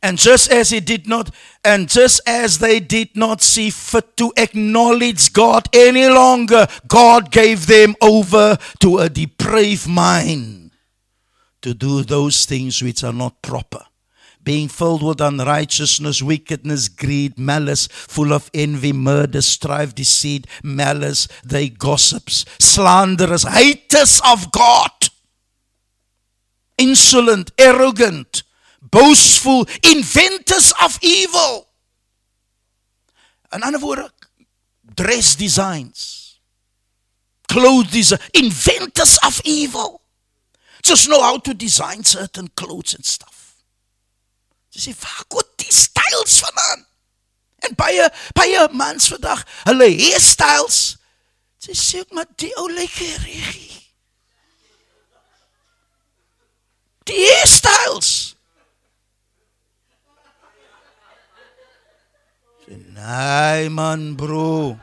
And 0.01 0.17
just 0.17 0.51
as 0.51 0.69
he 0.69 0.79
did 0.79 1.07
not, 1.07 1.33
and 1.63 1.89
just 1.89 2.21
as 2.27 2.59
they 2.59 2.79
did 2.79 3.15
not 3.15 3.41
see 3.41 3.69
fit 3.69 4.15
to 4.17 4.31
acknowledge 4.37 5.33
God 5.33 5.67
any 5.73 6.07
longer, 6.07 6.67
God 6.87 7.31
gave 7.31 7.67
them 7.67 7.95
over 8.01 8.57
to 8.79 8.99
a 8.99 9.09
depraved 9.09 9.87
mind 9.87 10.71
to 11.61 11.73
do 11.73 12.03
those 12.03 12.45
things 12.45 12.81
which 12.81 13.03
are 13.03 13.13
not 13.13 13.41
proper. 13.41 13.83
Being 14.43 14.69
filled 14.69 15.03
with 15.03 15.19
unrighteousness, 15.19 16.21
wickedness, 16.21 16.87
greed, 16.87 17.37
malice, 17.37 17.87
full 17.87 18.31
of 18.31 18.49
envy, 18.53 18.93
murder, 18.93 19.41
strife, 19.41 19.93
deceit, 19.93 20.47
malice, 20.63 21.27
they 21.43 21.67
gossips, 21.67 22.45
slanderers, 22.57 23.43
haters 23.43 24.21
of 24.25 24.49
God, 24.53 24.91
insolent, 26.77 27.51
arrogant 27.57 28.43
boastful, 28.81 29.67
inventors 29.81 30.73
of 30.81 30.97
evil. 31.01 31.67
In 33.51 33.63
ander 33.63 33.79
woorde, 33.79 34.11
dress 34.95 35.35
designs, 35.35 36.39
clothes 37.47 37.91
design, 37.91 38.19
inventors 38.33 39.17
of 39.25 39.41
evil. 39.45 40.01
Just 40.81 41.07
know 41.07 41.21
how 41.21 41.37
to 41.37 41.53
design 41.53 42.03
certain 42.03 42.49
clothes 42.55 42.95
and 42.95 43.05
stuff. 43.05 43.55
Jy 44.71 44.79
sê, 44.81 44.95
"Waar 44.99 45.25
kom 45.27 45.43
die 45.55 45.73
styles 45.73 46.39
vandaan?" 46.39 46.85
En 47.59 47.75
baie 47.75 48.09
baie 48.33 48.67
mans 48.71 49.07
vandag, 49.07 49.45
hulle 49.63 49.89
hairstyles. 49.89 50.97
Jy 51.59 51.73
sê, 51.73 52.05
"Maar 52.11 52.25
die 52.35 52.55
ou 52.55 52.71
lyk 52.71 52.93
regtig." 52.93 53.91
Die 57.03 57.25
hairstyles. 57.25 58.36
Nee 62.67 63.69
man 63.69 64.15
bro. 64.15 64.77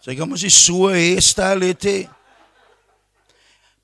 Sy 0.00 0.16
kom 0.16 0.32
mos 0.32 0.44
so 0.52 0.88
hairstyle 0.92 1.72
het. 1.72 2.08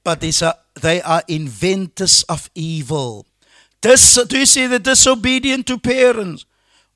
But 0.02 0.20
they 0.20 1.02
are 1.02 1.22
inventors 1.28 2.22
of 2.24 2.48
evil. 2.54 3.26
This, 3.82 4.14
do 4.28 4.38
you 4.38 4.46
see 4.46 4.66
the 4.66 4.78
disobedient 4.78 5.66
to 5.66 5.78
parents? 5.78 6.46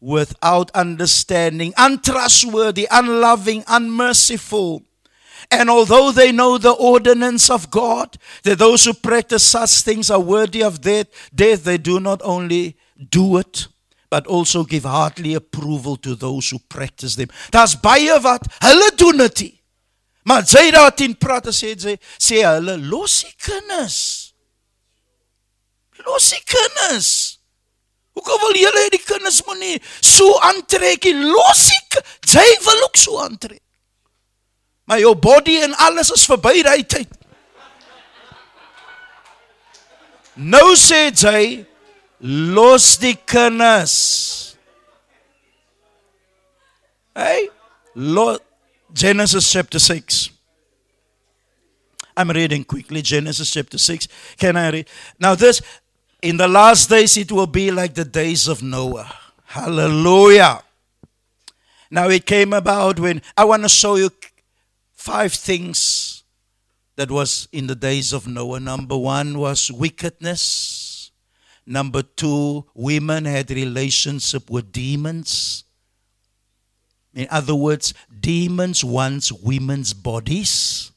Without 0.01 0.70
understanding, 0.72 1.72
untrustworthy, 1.78 2.86
unloving, 2.90 3.64
unmerciful. 3.66 4.82
And 5.51 5.70
although 5.70 6.12
they 6.12 6.31
know 6.31 6.59
the 6.59 6.72
ordinance 6.72 7.48
of 7.48 7.70
God, 7.70 8.18
that 8.43 8.59
those 8.59 8.85
who 8.85 8.93
practice 8.93 9.44
such 9.44 9.81
things 9.81 10.10
are 10.10 10.20
worthy 10.20 10.62
of 10.62 10.82
death, 10.82 11.06
death, 11.35 11.64
they 11.64 11.78
do 11.78 12.01
not 12.01 12.20
only 12.22 12.76
do 13.10 13.39
it, 13.39 13.68
but 14.15 14.28
also 14.28 14.62
give 14.62 14.85
heartily 14.85 15.35
approval 15.35 15.97
to 15.97 16.15
those 16.15 16.49
who 16.51 16.61
practice 16.69 17.16
them. 17.16 17.28
Daar's 17.51 17.74
baie 17.74 18.20
wat 18.23 18.47
hulle 18.62 18.91
doen 18.95 19.24
dit. 19.24 19.41
Maar 20.23 20.45
jy 20.47 20.70
daar 20.70 20.95
teen 20.95 21.16
praat 21.19 21.49
sê 21.51 21.73
jy 21.74 21.97
sê 22.23 22.45
hulle 22.47 22.77
los 22.93 23.16
die 23.24 23.35
kinders. 23.43 23.99
Los 26.07 26.31
die 26.31 26.45
kinders. 26.47 27.11
Hoekom 28.15 28.39
wil 28.47 28.61
julle 28.62 28.86
die 28.95 29.03
kinders 29.03 29.43
moenie 29.49 29.82
so 29.99 30.31
aantrek 30.47 31.11
nie? 31.11 31.27
Los 31.35 31.66
die 31.73 32.07
jy 32.39 32.47
wil 32.70 32.86
ook 32.86 33.03
so 33.03 33.19
aantrek. 33.19 33.65
Maar 34.86 35.03
jou 35.03 35.16
body 35.19 35.59
en 35.66 35.74
alles 35.91 36.15
is 36.15 36.31
verby 36.31 36.62
daai 36.62 36.86
tyd. 36.86 37.11
Nou 40.39 40.69
sê 40.78 41.09
jy 41.11 41.65
los 42.26 42.96
die 42.96 43.16
kinders. 43.26 44.56
Hey, 47.14 47.51
Lord, 47.94 48.40
Genesis 48.92 49.52
chapter 49.52 49.78
6. 49.78 50.30
I'm 52.16 52.30
reading 52.30 52.64
quickly 52.64 53.02
Genesis 53.02 53.51
chapter 53.51 53.76
6. 53.76 54.09
Can 54.38 54.56
I 54.56 54.70
read? 54.70 54.88
Now, 55.20 55.34
this, 55.34 55.60
in 56.22 56.38
the 56.38 56.48
last 56.48 56.88
days, 56.88 57.16
it 57.18 57.30
will 57.30 57.46
be 57.46 57.70
like 57.70 57.92
the 57.92 58.06
days 58.06 58.48
of 58.48 58.62
Noah. 58.62 59.12
Hallelujah. 59.44 60.62
Now, 61.90 62.09
it 62.09 62.24
came 62.24 62.55
about 62.55 62.98
when 62.98 63.20
I 63.36 63.44
want 63.44 63.64
to 63.64 63.68
show 63.68 63.96
you 63.96 64.10
five 64.94 65.34
things 65.34 66.24
that 66.96 67.10
was 67.10 67.48
in 67.52 67.66
the 67.66 67.74
days 67.74 68.14
of 68.14 68.26
Noah. 68.26 68.60
Number 68.60 68.96
one 68.96 69.38
was 69.38 69.70
wickedness. 69.70 70.84
Number 71.66 72.03
two, 72.03 72.66
women 72.74 73.24
had 73.24 73.51
relationship 73.51 74.51
with 74.51 74.73
demons. 74.73 75.65
In 77.15 77.27
other 77.31 77.55
words, 77.55 77.95
demons 78.20 78.85
wants 78.85 79.32
women's 79.32 79.95
bodies 79.95 80.93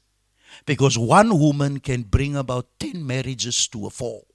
because 0.65 0.97
one 0.97 1.39
woman 1.39 1.79
can 1.79 2.03
bring 2.03 2.35
about 2.35 2.67
10 2.79 3.05
marriages 3.05 3.67
to 3.69 3.87
a 3.87 3.89
fall. 3.89 4.27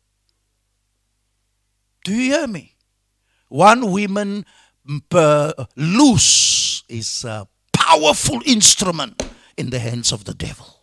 Do 2.04 2.12
you 2.14 2.32
hear 2.32 2.46
me? 2.46 2.76
One 3.48 3.90
woman 3.92 4.46
mm, 4.88 5.02
per 5.08 5.52
loose 5.76 6.82
is 6.88 7.24
a 7.24 7.46
powerful 7.72 8.40
instrument 8.46 9.22
in 9.56 9.70
the 9.70 9.78
hands 9.78 10.10
of 10.12 10.24
the 10.24 10.34
devil. 10.34 10.81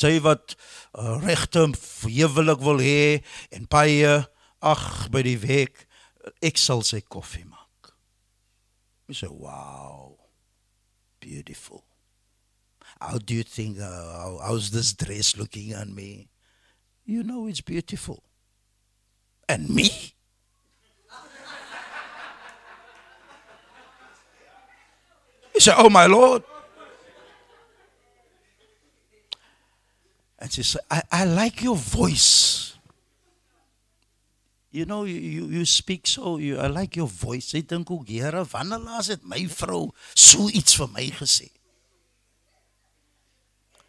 Sy 0.00 0.18
wat 0.24 0.56
uh, 0.98 1.18
regte 1.22 1.68
huwelik 2.02 2.62
wil 2.64 2.82
hê 2.82 3.22
en 3.54 3.68
baie 3.70 4.16
ag 4.64 4.84
by 5.14 5.22
die 5.22 5.38
week 5.38 5.86
ek 6.42 6.58
sal 6.58 6.82
sy 6.86 7.02
koffie 7.04 7.44
maak. 7.46 7.92
Sê 9.12 9.28
wow. 9.28 10.16
Beautiful. 11.20 11.84
How 13.00 13.18
do 13.18 13.34
you 13.34 13.42
think 13.42 13.78
uh, 13.78 13.84
how, 13.84 14.40
how's 14.42 14.70
this 14.70 14.92
dress 14.92 15.36
looking 15.36 15.74
on 15.74 15.94
me? 15.94 16.28
You 17.04 17.22
know 17.22 17.46
it's 17.46 17.60
beautiful. 17.60 18.22
And 19.48 19.68
me? 19.68 19.90
You 25.54 25.60
say, 25.60 25.72
Oh 25.76 25.88
my 25.88 26.06
Lord. 26.06 26.42
And 30.44 30.52
she 30.52 30.62
said, 30.62 30.82
I, 30.90 31.00
I 31.10 31.24
like 31.24 31.62
your 31.62 31.74
voice. 31.74 32.76
You 34.70 34.84
know, 34.84 35.04
you, 35.04 35.46
you, 35.46 35.64
speak 35.64 36.06
so, 36.06 36.36
you, 36.36 36.58
I 36.58 36.66
like 36.66 36.96
your 36.96 37.06
voice. 37.08 37.46
Sy 37.54 37.62
dink 37.64 37.88
ook, 37.88 38.04
Here, 38.04 38.42
wanneer 38.52 38.82
laas 38.84 39.08
het 39.08 39.24
my 39.24 39.40
vrou 39.48 39.86
so 40.12 40.50
iets 40.52 40.76
vir 40.76 40.90
my 40.92 41.06
gesê? 41.16 41.48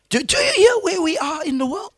Do, 0.07 0.23
do 0.23 0.39
you 0.39 0.53
hear 0.55 0.79
where 0.87 1.01
we 1.03 1.17
are 1.17 1.43
in 1.43 1.57
the 1.59 1.67
world? 1.67 1.91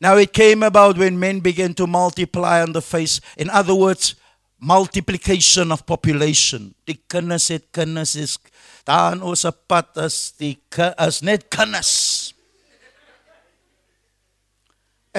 Now 0.00 0.16
it 0.16 0.32
came 0.32 0.64
about 0.66 0.98
when 0.98 1.20
men 1.20 1.38
began 1.38 1.72
to 1.74 1.86
multiply 1.86 2.60
on 2.60 2.72
the 2.72 2.82
face. 2.82 3.20
In 3.36 3.50
other 3.50 3.76
words, 3.76 4.16
multiplication 4.58 5.70
of 5.70 5.86
population. 5.86 6.72
Die 6.90 6.98
kinders 7.06 7.52
het 7.54 7.70
kinders 7.70 8.18
is 8.18 8.34
daar 8.82 9.12
in 9.14 9.22
ons 9.22 9.46
pad 9.70 9.94
as 9.94 10.32
die 10.42 10.56
as 10.98 11.22
net 11.22 11.46
kinders. 11.54 12.31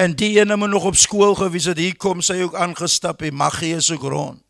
En 0.04 0.12
die 0.16 0.38
ene 0.38 0.56
moet 0.56 0.68
nog 0.68 0.84
op 0.84 0.96
skool 0.96 1.34
gewees 1.34 1.64
het. 1.70 1.80
Hier 1.80 1.96
kom 1.96 2.20
sy 2.20 2.42
ook 2.44 2.56
aangestap 2.60 3.22
en 3.24 3.36
magie 3.40 3.74
is 3.76 3.90
ook 3.92 4.02
rond. 4.12 4.40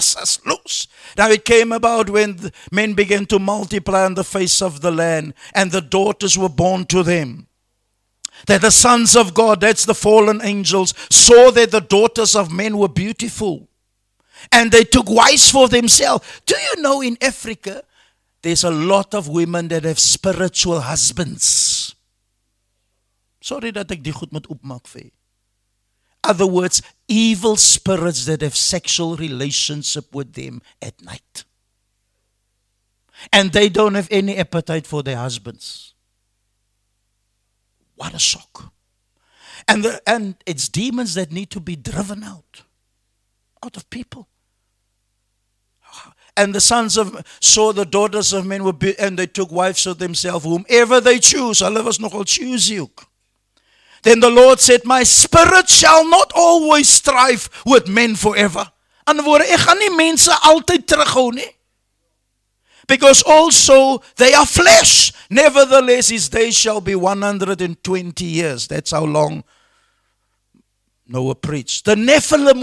Is 0.00 0.38
los. 0.44 0.88
Now 1.16 1.30
it 1.30 1.44
came 1.44 1.74
about 1.74 2.08
when 2.08 2.52
men 2.70 2.94
began 2.94 3.26
to 3.26 3.38
multiply 3.38 4.04
on 4.04 4.14
the 4.14 4.24
face 4.24 4.64
of 4.64 4.80
the 4.80 4.90
land 4.90 5.34
and 5.52 5.70
the 5.72 5.88
daughters 5.88 6.36
were 6.36 6.48
born 6.48 6.86
to 6.86 7.02
them. 7.02 7.46
That 8.46 8.62
the 8.62 8.70
sons 8.70 9.16
of 9.16 9.34
God, 9.34 9.60
that's 9.60 9.84
the 9.84 9.94
fallen 9.94 10.40
angels, 10.42 10.94
saw 11.10 11.50
that 11.50 11.70
the 11.70 11.80
daughters 11.80 12.34
of 12.34 12.50
men 12.50 12.78
were 12.78 12.88
beautiful. 12.88 13.68
And 14.50 14.72
they 14.72 14.84
took 14.84 15.10
wives 15.10 15.50
for 15.50 15.68
themselves. 15.68 16.24
Do 16.46 16.54
you 16.56 16.82
know 16.82 17.02
in 17.02 17.18
Africa, 17.20 17.82
there's 18.40 18.64
a 18.64 18.70
lot 18.70 19.14
of 19.14 19.28
women 19.28 19.68
that 19.68 19.84
have 19.84 19.98
spiritual 19.98 20.80
husbands. 20.80 21.79
Sorry 23.40 23.72
dat 23.72 23.90
ek 23.90 24.04
die 24.04 24.12
goed 24.12 24.32
moet 24.32 24.48
opmaak 24.52 24.88
vir. 24.88 25.10
Other 26.22 26.46
words, 26.46 26.82
evil 27.08 27.56
spirits 27.56 28.26
that 28.26 28.42
have 28.42 28.56
sexual 28.56 29.16
relationship 29.16 30.14
with 30.14 30.34
them 30.34 30.60
at 30.82 31.00
night. 31.02 31.44
And 33.32 33.52
they 33.52 33.68
don't 33.68 33.94
have 33.94 34.08
any 34.10 34.36
appetite 34.36 34.86
for 34.86 35.02
their 35.02 35.16
husbands. 35.16 35.94
What 37.96 38.14
a 38.14 38.18
shock. 38.18 38.72
And 39.68 39.84
the, 39.84 40.02
and 40.06 40.36
it's 40.46 40.68
demons 40.68 41.14
that 41.14 41.32
need 41.32 41.50
to 41.50 41.60
be 41.60 41.76
driven 41.76 42.24
out 42.24 42.64
out 43.62 43.76
of 43.76 43.88
people. 43.90 44.26
And 46.36 46.54
the 46.54 46.60
sons 46.60 46.96
of 46.96 47.26
saw 47.40 47.72
the 47.72 47.84
daughters 47.84 48.32
of 48.32 48.46
men 48.46 48.64
were 48.64 48.72
be, 48.72 48.98
and 48.98 49.18
they 49.18 49.26
took 49.26 49.50
wives 49.50 49.86
of 49.86 49.98
themselves 49.98 50.44
whomever 50.44 51.00
they 51.00 51.18
choose. 51.18 51.60
Hulle 51.60 51.84
was 51.84 51.98
nogal 51.98 52.24
choosy 52.24 52.80
ook. 52.80 53.09
Then 54.02 54.20
the 54.20 54.30
Lord 54.30 54.60
said, 54.60 54.84
My 54.84 55.02
spirit 55.02 55.68
shall 55.68 56.08
not 56.08 56.32
always 56.34 56.88
strive 56.88 57.48
with 57.66 57.88
men 57.88 58.16
forever. 58.16 58.70
Aan 59.06 59.20
ek 59.20 59.60
gaan 59.66 59.78
nie 59.80 59.90
mense 59.90 60.30
altyd 60.46 60.86
terughou 60.86 61.32
nie. 61.34 61.48
Because 62.86 63.22
also 63.22 64.02
they 64.16 64.34
are 64.34 64.46
flesh. 64.46 65.12
Nevertheless, 65.30 66.08
his 66.08 66.28
days 66.28 66.56
shall 66.56 66.80
be 66.80 66.94
120 66.94 68.24
years. 68.24 68.66
That's 68.66 68.90
how 68.90 69.04
long 69.04 69.44
Noah 71.06 71.34
preached. 71.34 71.84
The 71.84 71.94
Nephilim 71.94 72.62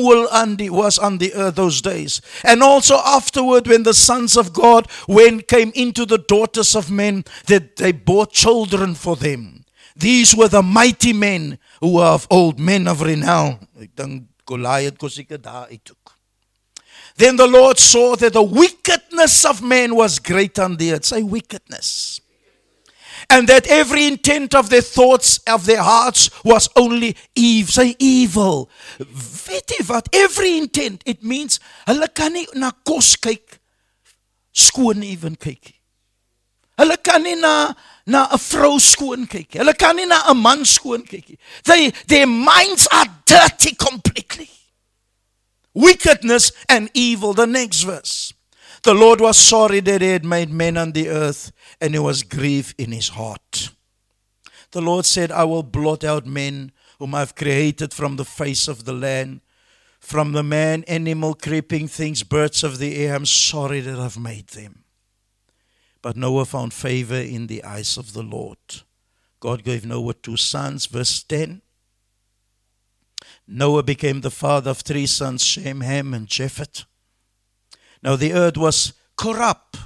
was 0.72 0.97
on 0.99 1.18
the 1.18 1.34
earth 1.34 1.55
those 1.55 1.81
days. 1.81 2.22
And 2.43 2.64
also 2.64 2.97
afterward, 3.05 3.68
when 3.68 3.84
the 3.84 3.93
sons 3.93 4.38
of 4.38 4.53
God 4.53 4.89
when 5.05 5.41
came 5.41 5.72
into 5.76 6.05
the 6.05 6.18
daughters 6.18 6.76
of 6.76 6.89
men, 6.89 7.26
that 7.47 7.76
they 7.76 7.91
bore 7.91 8.26
children 8.26 8.95
for 8.95 9.15
them. 9.15 9.65
These 9.98 10.36
were 10.36 10.48
the 10.48 10.61
mighty 10.61 11.11
men 11.11 11.57
who 11.82 11.95
were 11.95 12.06
of 12.06 12.28
old, 12.30 12.60
men 12.60 12.88
of 12.88 13.02
renown. 13.02 13.68
Goliath. 14.45 14.98
Then 17.15 17.36
the 17.36 17.48
Lord 17.48 17.80
saw 17.80 18.15
that 18.15 18.34
the 18.34 18.44
wickedness 18.44 19.44
of 19.44 19.64
man 19.64 19.95
was 19.95 20.19
great 20.19 20.60
on 20.60 20.78
the 20.78 20.94
earth. 20.94 21.06
Say 21.06 21.24
wickedness. 21.24 22.22
And 23.30 23.48
that 23.48 23.68
every 23.68 24.06
intent 24.06 24.53
of 24.53 24.69
their 24.69 24.82
thoughts, 24.82 25.40
of 25.48 25.65
their 25.65 25.82
hearts, 25.82 26.30
was 26.44 26.69
only 26.76 27.18
evil. 27.36 27.72
Say 27.72 27.95
evil. 27.98 28.69
Weet 28.99 29.90
wat? 29.90 30.07
Every 30.14 30.57
intent. 30.57 31.02
It 31.06 31.24
means 31.24 31.60
hulle 31.88 32.07
kan 32.14 32.34
nie 32.34 32.45
na 32.53 32.72
kos 32.86 33.15
kyk 33.18 33.57
skoon 34.53 35.03
ewen 35.03 35.36
kyk. 35.36 35.74
Hulle 36.78 36.98
kan 37.03 37.24
nie 37.24 37.36
na 37.36 37.74
na 38.08 38.28
'n 38.32 38.40
vrou 38.40 38.80
skoon 38.80 39.28
kyk 39.28 39.54
nie. 39.54 39.60
Hulle 39.62 39.74
kan 39.78 39.96
nie 39.96 40.06
na 40.06 40.24
'n 40.32 40.42
man 40.42 40.66
skoon 40.66 41.04
kyk 41.04 41.30
nie. 41.30 41.38
They 41.64 41.92
their 42.08 42.28
minds 42.28 42.88
are 42.88 43.08
dirty 43.26 43.76
completely. 43.76 44.50
Wickedness 45.74 46.52
and 46.68 46.90
evil. 46.94 47.34
The 47.34 47.46
next 47.46 47.84
verse. 47.84 48.34
The 48.84 48.94
Lord 48.94 49.20
was 49.20 49.38
sorry 49.38 49.82
that 49.82 50.02
he 50.02 50.08
had 50.08 50.24
made 50.24 50.50
men 50.50 50.78
on 50.78 50.94
the 50.94 51.10
earth, 51.10 51.52
and 51.82 51.94
he 51.94 52.00
was 52.00 52.24
grieved 52.24 52.76
in 52.78 52.92
his 52.92 53.10
heart. 53.10 53.72
The 54.72 54.82
Lord 54.82 55.06
said, 55.06 55.32
I 55.32 55.44
will 55.44 55.64
blot 55.64 56.04
out 56.04 56.26
men 56.26 56.72
whom 57.00 57.14
I've 57.14 57.36
created 57.36 57.94
from 57.94 58.16
the 58.16 58.26
face 58.26 58.68
of 58.68 58.86
the 58.86 58.94
land, 58.94 59.42
from 60.00 60.32
the 60.32 60.44
man, 60.44 60.84
animal, 60.88 61.34
creeping 61.34 61.88
things, 61.88 62.24
birds 62.24 62.64
of 62.64 62.78
the 62.78 62.96
air. 62.96 63.16
I'm 63.16 63.26
sorry 63.26 63.82
that 63.82 64.00
I've 64.00 64.18
made 64.20 64.48
them. 64.48 64.84
But 66.02 66.15
Noah 66.15 66.45
found 66.45 66.74
favor 66.74 67.15
in 67.15 67.48
the 67.48 67.64
eyes 67.64 67.98
of 67.98 68.14
the 68.14 68.24
Lord. 68.24 68.57
God 69.40 69.64
gave 69.64 69.86
Noah 69.86 70.14
two 70.14 70.38
sons, 70.38 70.86
verse 70.86 71.24
10. 71.24 71.61
Noah 73.48 73.84
became 73.84 74.22
the 74.22 74.32
father 74.32 74.72
of 74.72 74.80
three 74.80 75.06
sons, 75.06 75.44
Shem, 75.44 75.82
Ham, 75.82 76.14
and 76.14 76.28
Japheth. 76.28 76.86
Now 78.03 78.15
the 78.15 78.34
earth 78.34 78.57
was 78.57 78.94
corrupt. 79.15 79.78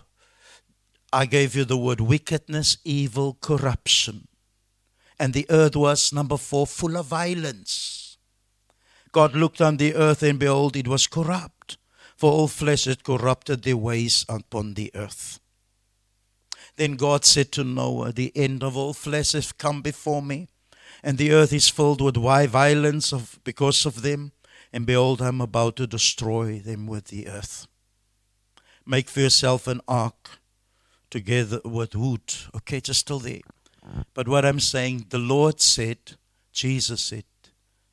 I 1.14 1.26
gave 1.26 1.56
you 1.56 1.66
the 1.66 1.78
word 1.78 2.00
wickedness, 2.00 2.78
evil, 2.86 3.38
corruption. 3.42 4.28
And 5.20 5.34
the 5.34 5.46
earth 5.50 5.76
was, 5.76 6.14
number 6.14 6.38
four, 6.38 6.66
full 6.66 6.98
of 6.98 7.08
violence. 7.08 8.18
God 9.12 9.36
looked 9.36 9.60
on 9.60 9.78
the 9.78 9.94
earth, 9.94 10.24
and 10.24 10.40
behold, 10.40 10.76
it 10.78 10.88
was 10.88 11.08
corrupt, 11.08 11.78
for 12.16 12.32
all 12.32 12.48
flesh 12.48 12.86
had 12.86 13.04
corrupted 13.04 13.64
their 13.64 13.78
ways 13.78 14.26
upon 14.30 14.76
the 14.76 14.90
earth. 14.96 15.41
Then 16.78 16.96
God 16.96 17.26
said 17.26 17.52
to 17.54 17.64
Noah, 17.64 18.12
The 18.12 18.32
end 18.36 18.64
of 18.64 18.78
all 18.78 18.94
flesh 18.94 19.34
has 19.34 19.52
come 19.52 19.82
before 19.82 20.22
me, 20.22 20.48
and 21.04 21.18
the 21.18 21.32
earth 21.32 21.54
is 21.54 21.70
filled 21.70 22.02
with 22.02 22.18
violence 22.18 23.14
of, 23.14 23.40
because 23.44 23.86
of 23.86 24.02
them. 24.02 24.32
And 24.74 24.86
behold, 24.86 25.22
I'm 25.22 25.42
about 25.42 25.76
to 25.78 25.88
destroy 25.88 26.60
them 26.60 26.88
with 26.88 27.08
the 27.08 27.28
earth. 27.28 27.68
Make 28.86 29.10
for 29.10 29.20
yourself 29.20 29.68
an 29.68 29.82
ark 29.88 30.40
together 31.10 31.60
with 31.66 31.96
wood. 31.96 32.34
Okay, 32.56 32.80
just 32.80 33.02
still 33.02 33.20
there. 33.20 33.42
But 34.14 34.28
what 34.28 34.46
I'm 34.46 34.60
saying, 34.60 35.08
the 35.10 35.18
Lord 35.18 35.60
said, 35.60 35.98
Jesus 36.54 37.02
said, 37.02 37.26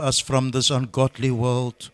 us 0.00 0.18
from 0.24 0.50
this 0.52 0.70
ungodly 0.70 1.30
world. 1.30 1.90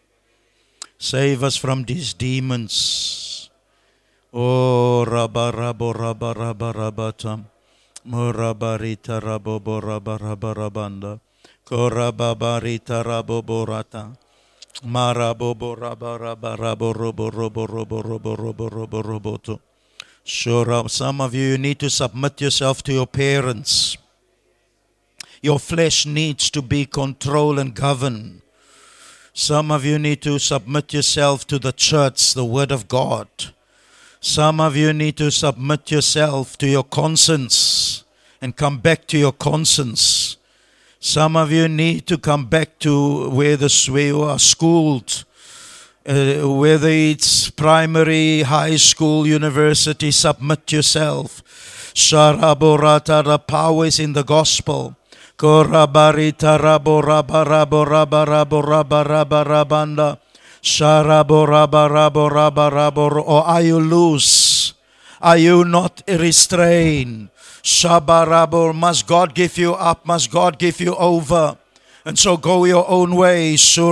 Save 0.96 1.42
us 1.42 1.56
from 1.56 1.82
these 1.82 2.14
demons. 2.14 3.50
Oh, 4.32 5.04
rabba 5.04 5.50
rabbo 5.50 5.92
rabba 5.92 6.32
rabba 6.32 6.72
rabata. 6.72 7.42
Murabarita 8.06 9.18
rabobo 9.20 9.82
rabba 9.82 10.16
rabba 10.22 10.54
rabanda. 10.54 11.18
Korababarita 11.66 13.02
raboborata. 13.02 14.16
Marabobo 14.86 15.74
rabba 15.74 16.18
rabba 16.18 16.54
some 20.88 21.20
of 21.20 21.34
you 21.34 21.58
need 21.58 21.80
to 21.80 21.90
submit 21.90 22.40
yourself 22.40 22.82
to 22.84 22.92
your 22.92 23.06
parents. 23.06 23.98
Your 25.44 25.58
flesh 25.58 26.06
needs 26.06 26.48
to 26.52 26.62
be 26.62 26.86
controlled 26.86 27.58
and 27.58 27.74
governed. 27.74 28.40
Some 29.34 29.70
of 29.70 29.84
you 29.84 29.98
need 29.98 30.22
to 30.22 30.38
submit 30.38 30.94
yourself 30.94 31.46
to 31.48 31.58
the 31.58 31.70
church, 31.70 32.32
the 32.32 32.46
Word 32.46 32.72
of 32.72 32.88
God. 32.88 33.28
Some 34.22 34.58
of 34.58 34.74
you 34.74 34.94
need 34.94 35.18
to 35.18 35.30
submit 35.30 35.90
yourself 35.90 36.56
to 36.56 36.66
your 36.66 36.82
conscience 36.82 38.04
and 38.40 38.56
come 38.56 38.78
back 38.78 39.06
to 39.08 39.18
your 39.18 39.32
conscience. 39.32 40.38
Some 40.98 41.36
of 41.36 41.52
you 41.52 41.68
need 41.68 42.06
to 42.06 42.16
come 42.16 42.46
back 42.46 42.78
to 42.78 43.28
where, 43.28 43.58
the, 43.58 43.68
where 43.92 44.06
you 44.06 44.22
are 44.22 44.38
schooled, 44.38 45.24
uh, 46.06 46.36
whether 46.48 46.88
it's 46.88 47.50
primary, 47.50 48.40
high 48.40 48.76
school, 48.76 49.26
university, 49.26 50.10
submit 50.10 50.72
yourself. 50.72 51.42
Sharaborata, 51.94 53.22
the 53.22 53.38
power 53.38 53.84
is 53.84 54.00
in 54.00 54.14
the 54.14 54.24
gospel. 54.24 54.96
Korabarita 55.36 56.58
rabo 56.62 57.02
raba 57.02 57.42
rabo 57.42 57.82
raba 57.82 58.22
rabo 58.24 58.62
raba 58.62 59.02
raba 59.02 59.42
rabanda. 59.42 60.18
Sharabo 60.62 61.46
raba 61.46 61.90
rabo 61.90 62.30
raba 62.30 62.70
rabo. 62.70 63.10
Or 63.10 63.18
oh, 63.26 63.42
are 63.42 63.62
you 63.62 63.80
loose? 63.80 64.74
Are 65.20 65.36
you 65.36 65.64
not 65.64 66.02
restrained? 66.06 67.30
Shabarabo. 67.62 68.74
Must 68.74 69.06
God 69.06 69.34
give 69.34 69.58
you 69.58 69.74
up? 69.74 70.06
Must 70.06 70.30
God 70.30 70.58
give 70.58 70.80
you 70.80 70.94
over? 70.94 71.58
And 72.06 72.18
so 72.18 72.36
go 72.36 72.66
your 72.66 72.86
own 72.88 73.16
way. 73.16 73.56
Thank 73.56 73.84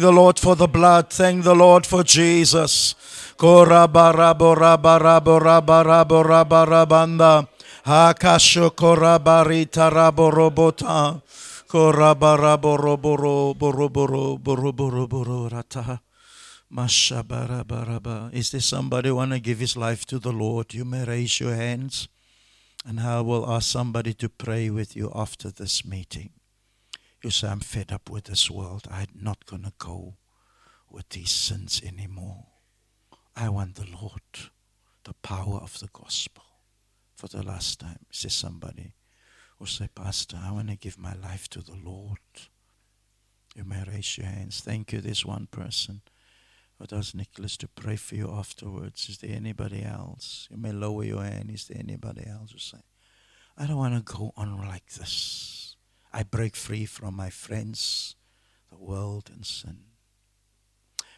the 0.00 0.12
Lord 0.12 0.38
for 0.38 0.54
the 0.54 0.68
blood. 0.68 1.10
Thank 1.10 1.44
the 1.44 1.54
Lord 1.54 1.86
for 1.86 2.04
Jesus. 2.04 2.94
Korabarabo 7.84 8.76
raba 9.06 9.42
rabo 9.42 9.56
raba 9.56 9.60
rabo 9.60 9.60
raba 9.60 9.60
rabanda. 9.60 9.60
Hakasho 9.60 9.60
korabarita 9.80 9.90
rabo 9.90 10.30
robota. 10.30 11.22
Korabarabo 11.68 12.78
boroboro 13.58 14.38
boroboro 14.38 15.08
bororata. 15.08 16.00
Mashabarabaraba. 16.72 18.32
Is 18.32 18.50
there 18.50 18.60
somebody 18.60 19.10
want 19.10 19.32
to 19.32 19.40
give 19.40 19.58
his 19.58 19.76
life 19.76 20.04
to 20.06 20.18
the 20.18 20.32
Lord? 20.32 20.74
You 20.74 20.84
may 20.84 21.04
raise 21.04 21.40
your 21.40 21.54
hands. 21.54 22.08
And 22.86 23.00
I 23.00 23.20
will 23.20 23.50
ask 23.50 23.70
somebody 23.70 24.14
to 24.14 24.28
pray 24.28 24.70
with 24.70 24.96
you 24.96 25.10
after 25.14 25.50
this 25.50 25.84
meeting. 25.84 26.30
You 27.22 27.30
say, 27.30 27.48
I'm 27.48 27.60
fed 27.60 27.92
up 27.92 28.08
with 28.08 28.24
this 28.24 28.50
world. 28.50 28.86
I'm 28.90 29.08
not 29.20 29.44
going 29.46 29.64
to 29.64 29.72
go 29.78 30.16
with 30.88 31.10
these 31.10 31.30
sins 31.32 31.82
anymore. 31.84 32.46
I 33.36 33.48
want 33.50 33.74
the 33.74 33.86
Lord, 34.00 34.22
the 35.04 35.12
power 35.14 35.60
of 35.62 35.78
the 35.80 35.88
gospel. 35.92 36.44
For 37.20 37.28
the 37.28 37.42
last 37.42 37.80
time, 37.80 38.06
there 38.22 38.30
somebody 38.30 38.94
or 39.58 39.66
say, 39.66 39.90
Pastor, 39.94 40.38
I 40.42 40.52
want 40.52 40.70
to 40.70 40.76
give 40.76 40.96
my 40.96 41.12
life 41.12 41.50
to 41.50 41.60
the 41.60 41.76
Lord? 41.84 42.18
You 43.54 43.64
may 43.64 43.84
raise 43.86 44.16
your 44.16 44.26
hands. 44.26 44.62
Thank 44.62 44.90
you. 44.90 45.02
There's 45.02 45.26
one 45.26 45.46
person. 45.50 46.00
What 46.78 46.94
ask 46.94 47.14
Nicholas 47.14 47.58
to 47.58 47.68
pray 47.68 47.96
for 47.96 48.14
you 48.14 48.30
afterwards? 48.32 49.10
Is 49.10 49.18
there 49.18 49.36
anybody 49.36 49.84
else? 49.84 50.48
You 50.50 50.56
may 50.56 50.72
lower 50.72 51.04
your 51.04 51.22
hand. 51.22 51.50
Is 51.50 51.66
there 51.66 51.76
anybody 51.78 52.26
else 52.26 52.52
who 52.52 52.58
say, 52.58 52.78
I 53.58 53.66
don't 53.66 53.76
want 53.76 53.94
to 53.94 54.14
go 54.16 54.32
on 54.34 54.56
like 54.66 54.90
this. 54.94 55.76
I 56.14 56.22
break 56.22 56.56
free 56.56 56.86
from 56.86 57.16
my 57.16 57.28
friends, 57.28 58.16
the 58.70 58.78
world, 58.78 59.30
and 59.30 59.44
sin. 59.44 59.80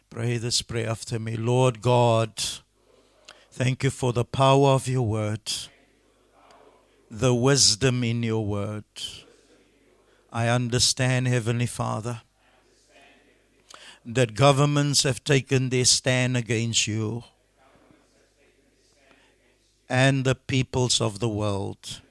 Pray 0.09 0.35
this 0.35 0.61
prayer 0.63 0.89
after 0.89 1.17
me. 1.17 1.37
Lord 1.37 1.81
God, 1.81 2.43
thank 3.49 3.85
you 3.85 3.89
for 3.89 4.11
the 4.11 4.25
power 4.25 4.71
of 4.71 4.89
your 4.89 5.07
word, 5.07 5.49
the 7.15 7.33
wisdom 7.33 8.03
in 8.03 8.23
your 8.23 8.43
word. 8.43 8.85
I 10.31 10.47
understand, 10.47 11.27
Heavenly 11.27 11.67
Father, 11.67 12.21
that 14.03 14.33
governments 14.33 15.03
have 15.03 15.23
taken 15.23 15.69
their 15.69 15.85
stand 15.85 16.35
against 16.35 16.87
you 16.87 17.23
and 19.87 20.25
the 20.25 20.33
peoples 20.33 20.99
of 20.99 21.19
the 21.19 21.29
world. 21.29 22.01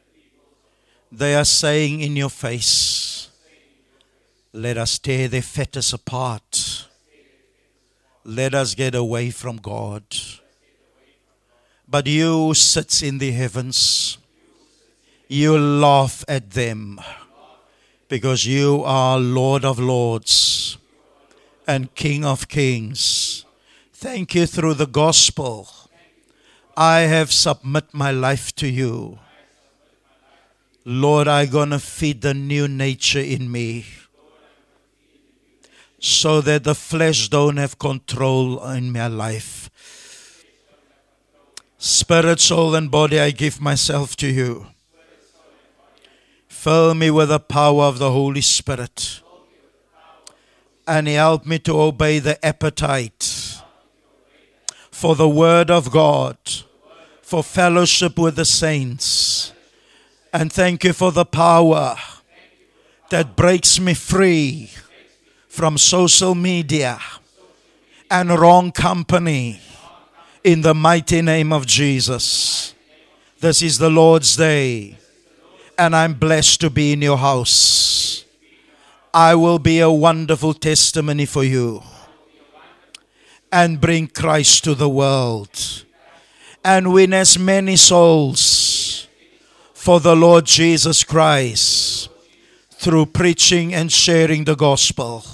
They 1.10 1.34
are 1.34 1.44
saying 1.44 2.00
in 2.00 2.14
your 2.14 2.30
face, 2.30 3.28
let 4.52 4.78
us 4.78 5.00
tear 5.00 5.26
their 5.26 5.42
fetters 5.42 5.92
apart. 5.92 6.86
Let 8.24 8.54
us 8.54 8.76
get 8.76 8.94
away 8.94 9.30
from 9.30 9.56
God. 9.56 10.04
But 11.88 12.06
you 12.06 12.54
sits 12.54 13.02
in 13.02 13.18
the 13.18 13.32
heavens, 13.32 14.16
you 15.32 15.58
laugh 15.58 16.24
at 16.28 16.50
them 16.50 17.00
because 18.08 18.44
you 18.44 18.82
are 18.84 19.18
Lord 19.18 19.64
of 19.64 19.78
Lords 19.78 20.76
and 21.66 21.94
King 21.94 22.22
of 22.22 22.48
Kings. 22.48 23.46
Thank 23.94 24.34
you 24.34 24.44
through 24.44 24.74
the 24.74 24.86
gospel. 24.86 25.68
I 26.76 27.00
have 27.00 27.32
submit 27.32 27.94
my 27.94 28.10
life 28.10 28.54
to 28.56 28.68
you. 28.68 29.20
Lord, 30.84 31.28
going 31.50 31.70
to 31.70 31.78
feed 31.78 32.20
the 32.20 32.34
new 32.34 32.68
nature 32.68 33.20
in 33.20 33.50
me 33.50 33.86
so 35.98 36.42
that 36.42 36.64
the 36.64 36.74
flesh 36.74 37.30
don't 37.30 37.56
have 37.56 37.78
control 37.78 38.62
in 38.64 38.92
my 38.92 39.06
life. 39.06 39.70
Spirit, 41.78 42.40
soul, 42.40 42.74
and 42.74 42.90
body, 42.90 43.18
I 43.18 43.30
give 43.30 43.62
myself 43.62 44.14
to 44.16 44.26
you. 44.26 44.66
Fill 46.62 46.94
me 46.94 47.10
with 47.10 47.30
the 47.30 47.40
power 47.40 47.86
of 47.86 47.98
the 47.98 48.12
Holy 48.12 48.40
Spirit. 48.40 49.20
And 50.86 51.08
help 51.08 51.44
me 51.44 51.58
to 51.58 51.80
obey 51.80 52.20
the 52.20 52.38
appetite 52.46 53.60
for 54.92 55.16
the 55.16 55.28
Word 55.28 55.72
of 55.72 55.90
God, 55.90 56.36
for 57.20 57.42
fellowship 57.42 58.16
with 58.16 58.36
the 58.36 58.44
saints. 58.44 59.52
And 60.32 60.52
thank 60.52 60.84
you 60.84 60.92
for 60.92 61.10
the 61.10 61.24
power 61.24 61.96
that 63.10 63.34
breaks 63.34 63.80
me 63.80 63.94
free 63.94 64.70
from 65.48 65.76
social 65.76 66.36
media 66.36 67.00
and 68.08 68.30
wrong 68.30 68.70
company 68.70 69.60
in 70.44 70.60
the 70.60 70.74
mighty 70.74 71.22
name 71.22 71.52
of 71.52 71.66
Jesus. 71.66 72.72
This 73.40 73.62
is 73.62 73.78
the 73.78 73.90
Lord's 73.90 74.36
day, 74.36 74.96
and 75.78 75.94
I'm 75.96 76.14
blessed 76.14 76.60
to 76.62 76.70
be 76.70 76.92
in 76.92 77.02
your 77.02 77.18
house. 77.18 78.24
I 79.14 79.34
will 79.34 79.58
be 79.58 79.80
a 79.80 79.90
wonderful 79.90 80.54
testimony 80.54 81.26
for 81.26 81.44
you 81.44 81.82
and 83.50 83.80
bring 83.80 84.06
Christ 84.06 84.64
to 84.64 84.74
the 84.74 84.88
world 84.88 85.84
and 86.64 86.92
win 86.92 87.12
as 87.12 87.38
many 87.38 87.76
souls 87.76 89.06
for 89.74 90.00
the 90.00 90.16
Lord 90.16 90.46
Jesus 90.46 91.04
Christ 91.04 92.08
through 92.70 93.06
preaching 93.06 93.74
and 93.74 93.92
sharing 93.92 94.44
the 94.44 94.56
gospel. 94.56 95.24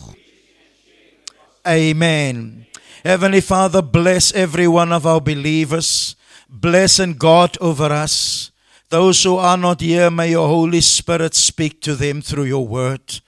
Amen. 1.67 2.67
Heavenly 3.05 3.41
Father, 3.41 3.83
bless 3.83 4.33
every 4.33 4.67
one 4.67 4.93
of 4.93 5.07
our 5.07 5.21
believers. 5.21 6.17
bless 6.49 6.99
and 6.99 7.19
guard 7.19 7.59
over 7.61 7.93
us. 7.93 8.51
Those 8.91 9.23
who 9.23 9.37
are 9.37 9.59
not 9.59 9.83
here, 9.83 10.11
may 10.11 10.31
your 10.31 10.49
Holy 10.49 10.81
Spirit 10.81 11.35
speak 11.35 11.83
to 11.83 11.95
them 11.95 12.23
through 12.23 12.45
your 12.45 12.67
word. 12.67 13.21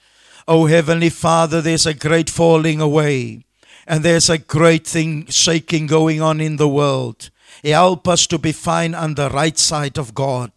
Oh, 0.47 0.65
Heavenly 0.65 1.09
Father, 1.09 1.61
there's 1.61 1.85
a 1.85 1.93
great 1.93 2.31
falling 2.31 2.81
away, 2.81 3.45
and 3.85 4.03
there's 4.03 4.27
a 4.27 4.39
great 4.39 4.87
thing 4.87 5.27
shaking 5.27 5.85
going 5.85 6.19
on 6.19 6.41
in 6.41 6.55
the 6.55 6.67
world. 6.67 7.29
Help 7.63 8.07
us 8.07 8.25
to 8.27 8.39
be 8.39 8.51
fine 8.51 8.95
on 8.95 9.13
the 9.13 9.29
right 9.29 9.57
side 9.57 9.99
of 9.99 10.15
God 10.15 10.51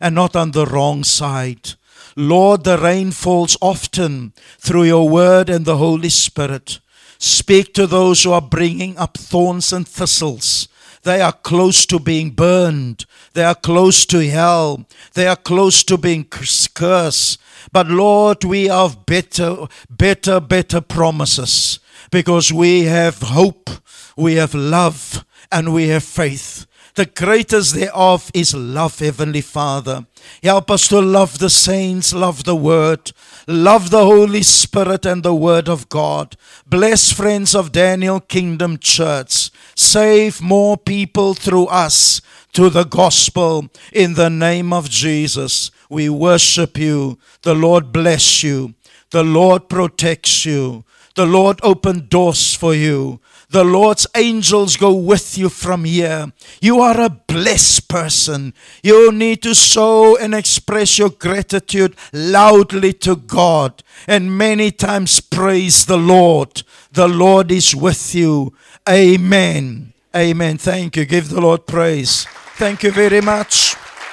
and 0.00 0.14
not 0.14 0.36
on 0.36 0.52
the 0.52 0.66
wrong 0.66 1.02
side. 1.02 1.72
Lord, 2.14 2.62
the 2.62 2.78
rain 2.78 3.10
falls 3.10 3.56
often 3.60 4.34
through 4.60 4.84
your 4.84 5.08
word 5.08 5.50
and 5.50 5.64
the 5.64 5.78
Holy 5.78 6.10
Spirit. 6.10 6.78
Speak 7.18 7.74
to 7.74 7.88
those 7.88 8.22
who 8.22 8.30
are 8.30 8.40
bringing 8.40 8.96
up 8.98 9.18
thorns 9.18 9.72
and 9.72 9.88
thistles. 9.88 10.68
They 11.04 11.20
are 11.20 11.32
close 11.32 11.86
to 11.86 11.98
being 11.98 12.30
burned. 12.30 13.06
They 13.34 13.44
are 13.44 13.54
close 13.54 14.06
to 14.06 14.28
hell. 14.28 14.86
They 15.12 15.26
are 15.26 15.36
close 15.36 15.84
to 15.84 15.96
being 15.96 16.24
cursed. 16.24 17.38
But 17.72 17.88
Lord, 17.88 18.44
we 18.44 18.66
have 18.66 19.06
better, 19.06 19.66
better, 19.90 20.40
better 20.40 20.80
promises 20.80 21.78
because 22.10 22.52
we 22.52 22.84
have 22.84 23.20
hope, 23.20 23.70
we 24.16 24.34
have 24.34 24.54
love, 24.54 25.24
and 25.52 25.74
we 25.74 25.88
have 25.88 26.04
faith. 26.04 26.66
The 26.94 27.06
greatest 27.06 27.74
thereof 27.74 28.30
is 28.32 28.54
love, 28.54 29.00
Heavenly 29.00 29.40
Father. 29.40 30.06
Help 30.42 30.70
us 30.70 30.86
to 30.88 31.00
love 31.00 31.38
the 31.38 31.50
saints, 31.50 32.14
love 32.14 32.44
the 32.44 32.54
Word, 32.54 33.10
love 33.48 33.90
the 33.90 34.04
Holy 34.04 34.44
Spirit 34.44 35.04
and 35.04 35.24
the 35.24 35.34
Word 35.34 35.68
of 35.68 35.88
God. 35.88 36.36
Bless 36.68 37.10
friends 37.10 37.52
of 37.52 37.72
Daniel 37.72 38.20
Kingdom 38.20 38.78
Church. 38.78 39.50
Save 39.76 40.40
more 40.40 40.76
people 40.76 41.34
through 41.34 41.66
us 41.66 42.20
to 42.52 42.70
the 42.70 42.84
gospel 42.84 43.68
in 43.92 44.14
the 44.14 44.30
name 44.30 44.72
of 44.72 44.88
Jesus. 44.88 45.70
We 45.90 46.08
worship 46.08 46.78
you. 46.78 47.18
The 47.42 47.54
Lord 47.54 47.92
bless 47.92 48.42
you. 48.42 48.74
The 49.10 49.24
Lord 49.24 49.68
protects 49.68 50.44
you. 50.44 50.84
The 51.14 51.26
Lord 51.26 51.60
open 51.62 52.08
doors 52.08 52.54
for 52.54 52.74
you. 52.74 53.20
The 53.50 53.64
Lord's 53.64 54.06
angels 54.16 54.76
go 54.76 54.92
with 54.92 55.38
you 55.38 55.48
from 55.48 55.84
here. 55.84 56.32
You 56.60 56.80
are 56.80 57.00
a 57.00 57.10
blessed 57.10 57.88
person. 57.88 58.54
You 58.82 59.12
need 59.12 59.42
to 59.42 59.54
show 59.54 60.16
and 60.16 60.34
express 60.34 60.98
your 60.98 61.10
gratitude 61.10 61.96
loudly 62.12 62.92
to 62.94 63.16
God 63.16 63.82
and 64.06 64.36
many 64.36 64.70
times 64.70 65.20
praise 65.20 65.86
the 65.86 65.98
Lord. 65.98 66.62
The 66.92 67.08
Lord 67.08 67.50
is 67.50 67.74
with 67.74 68.14
you. 68.14 68.54
Amen. 68.88 69.92
Amen. 70.14 70.58
Thank 70.58 70.96
you. 70.96 71.04
Give 71.04 71.28
the 71.28 71.40
Lord 71.40 71.66
praise. 71.66 72.26
Thank 72.56 72.82
you 72.82 72.92
very 72.92 73.20
much. 73.20 73.76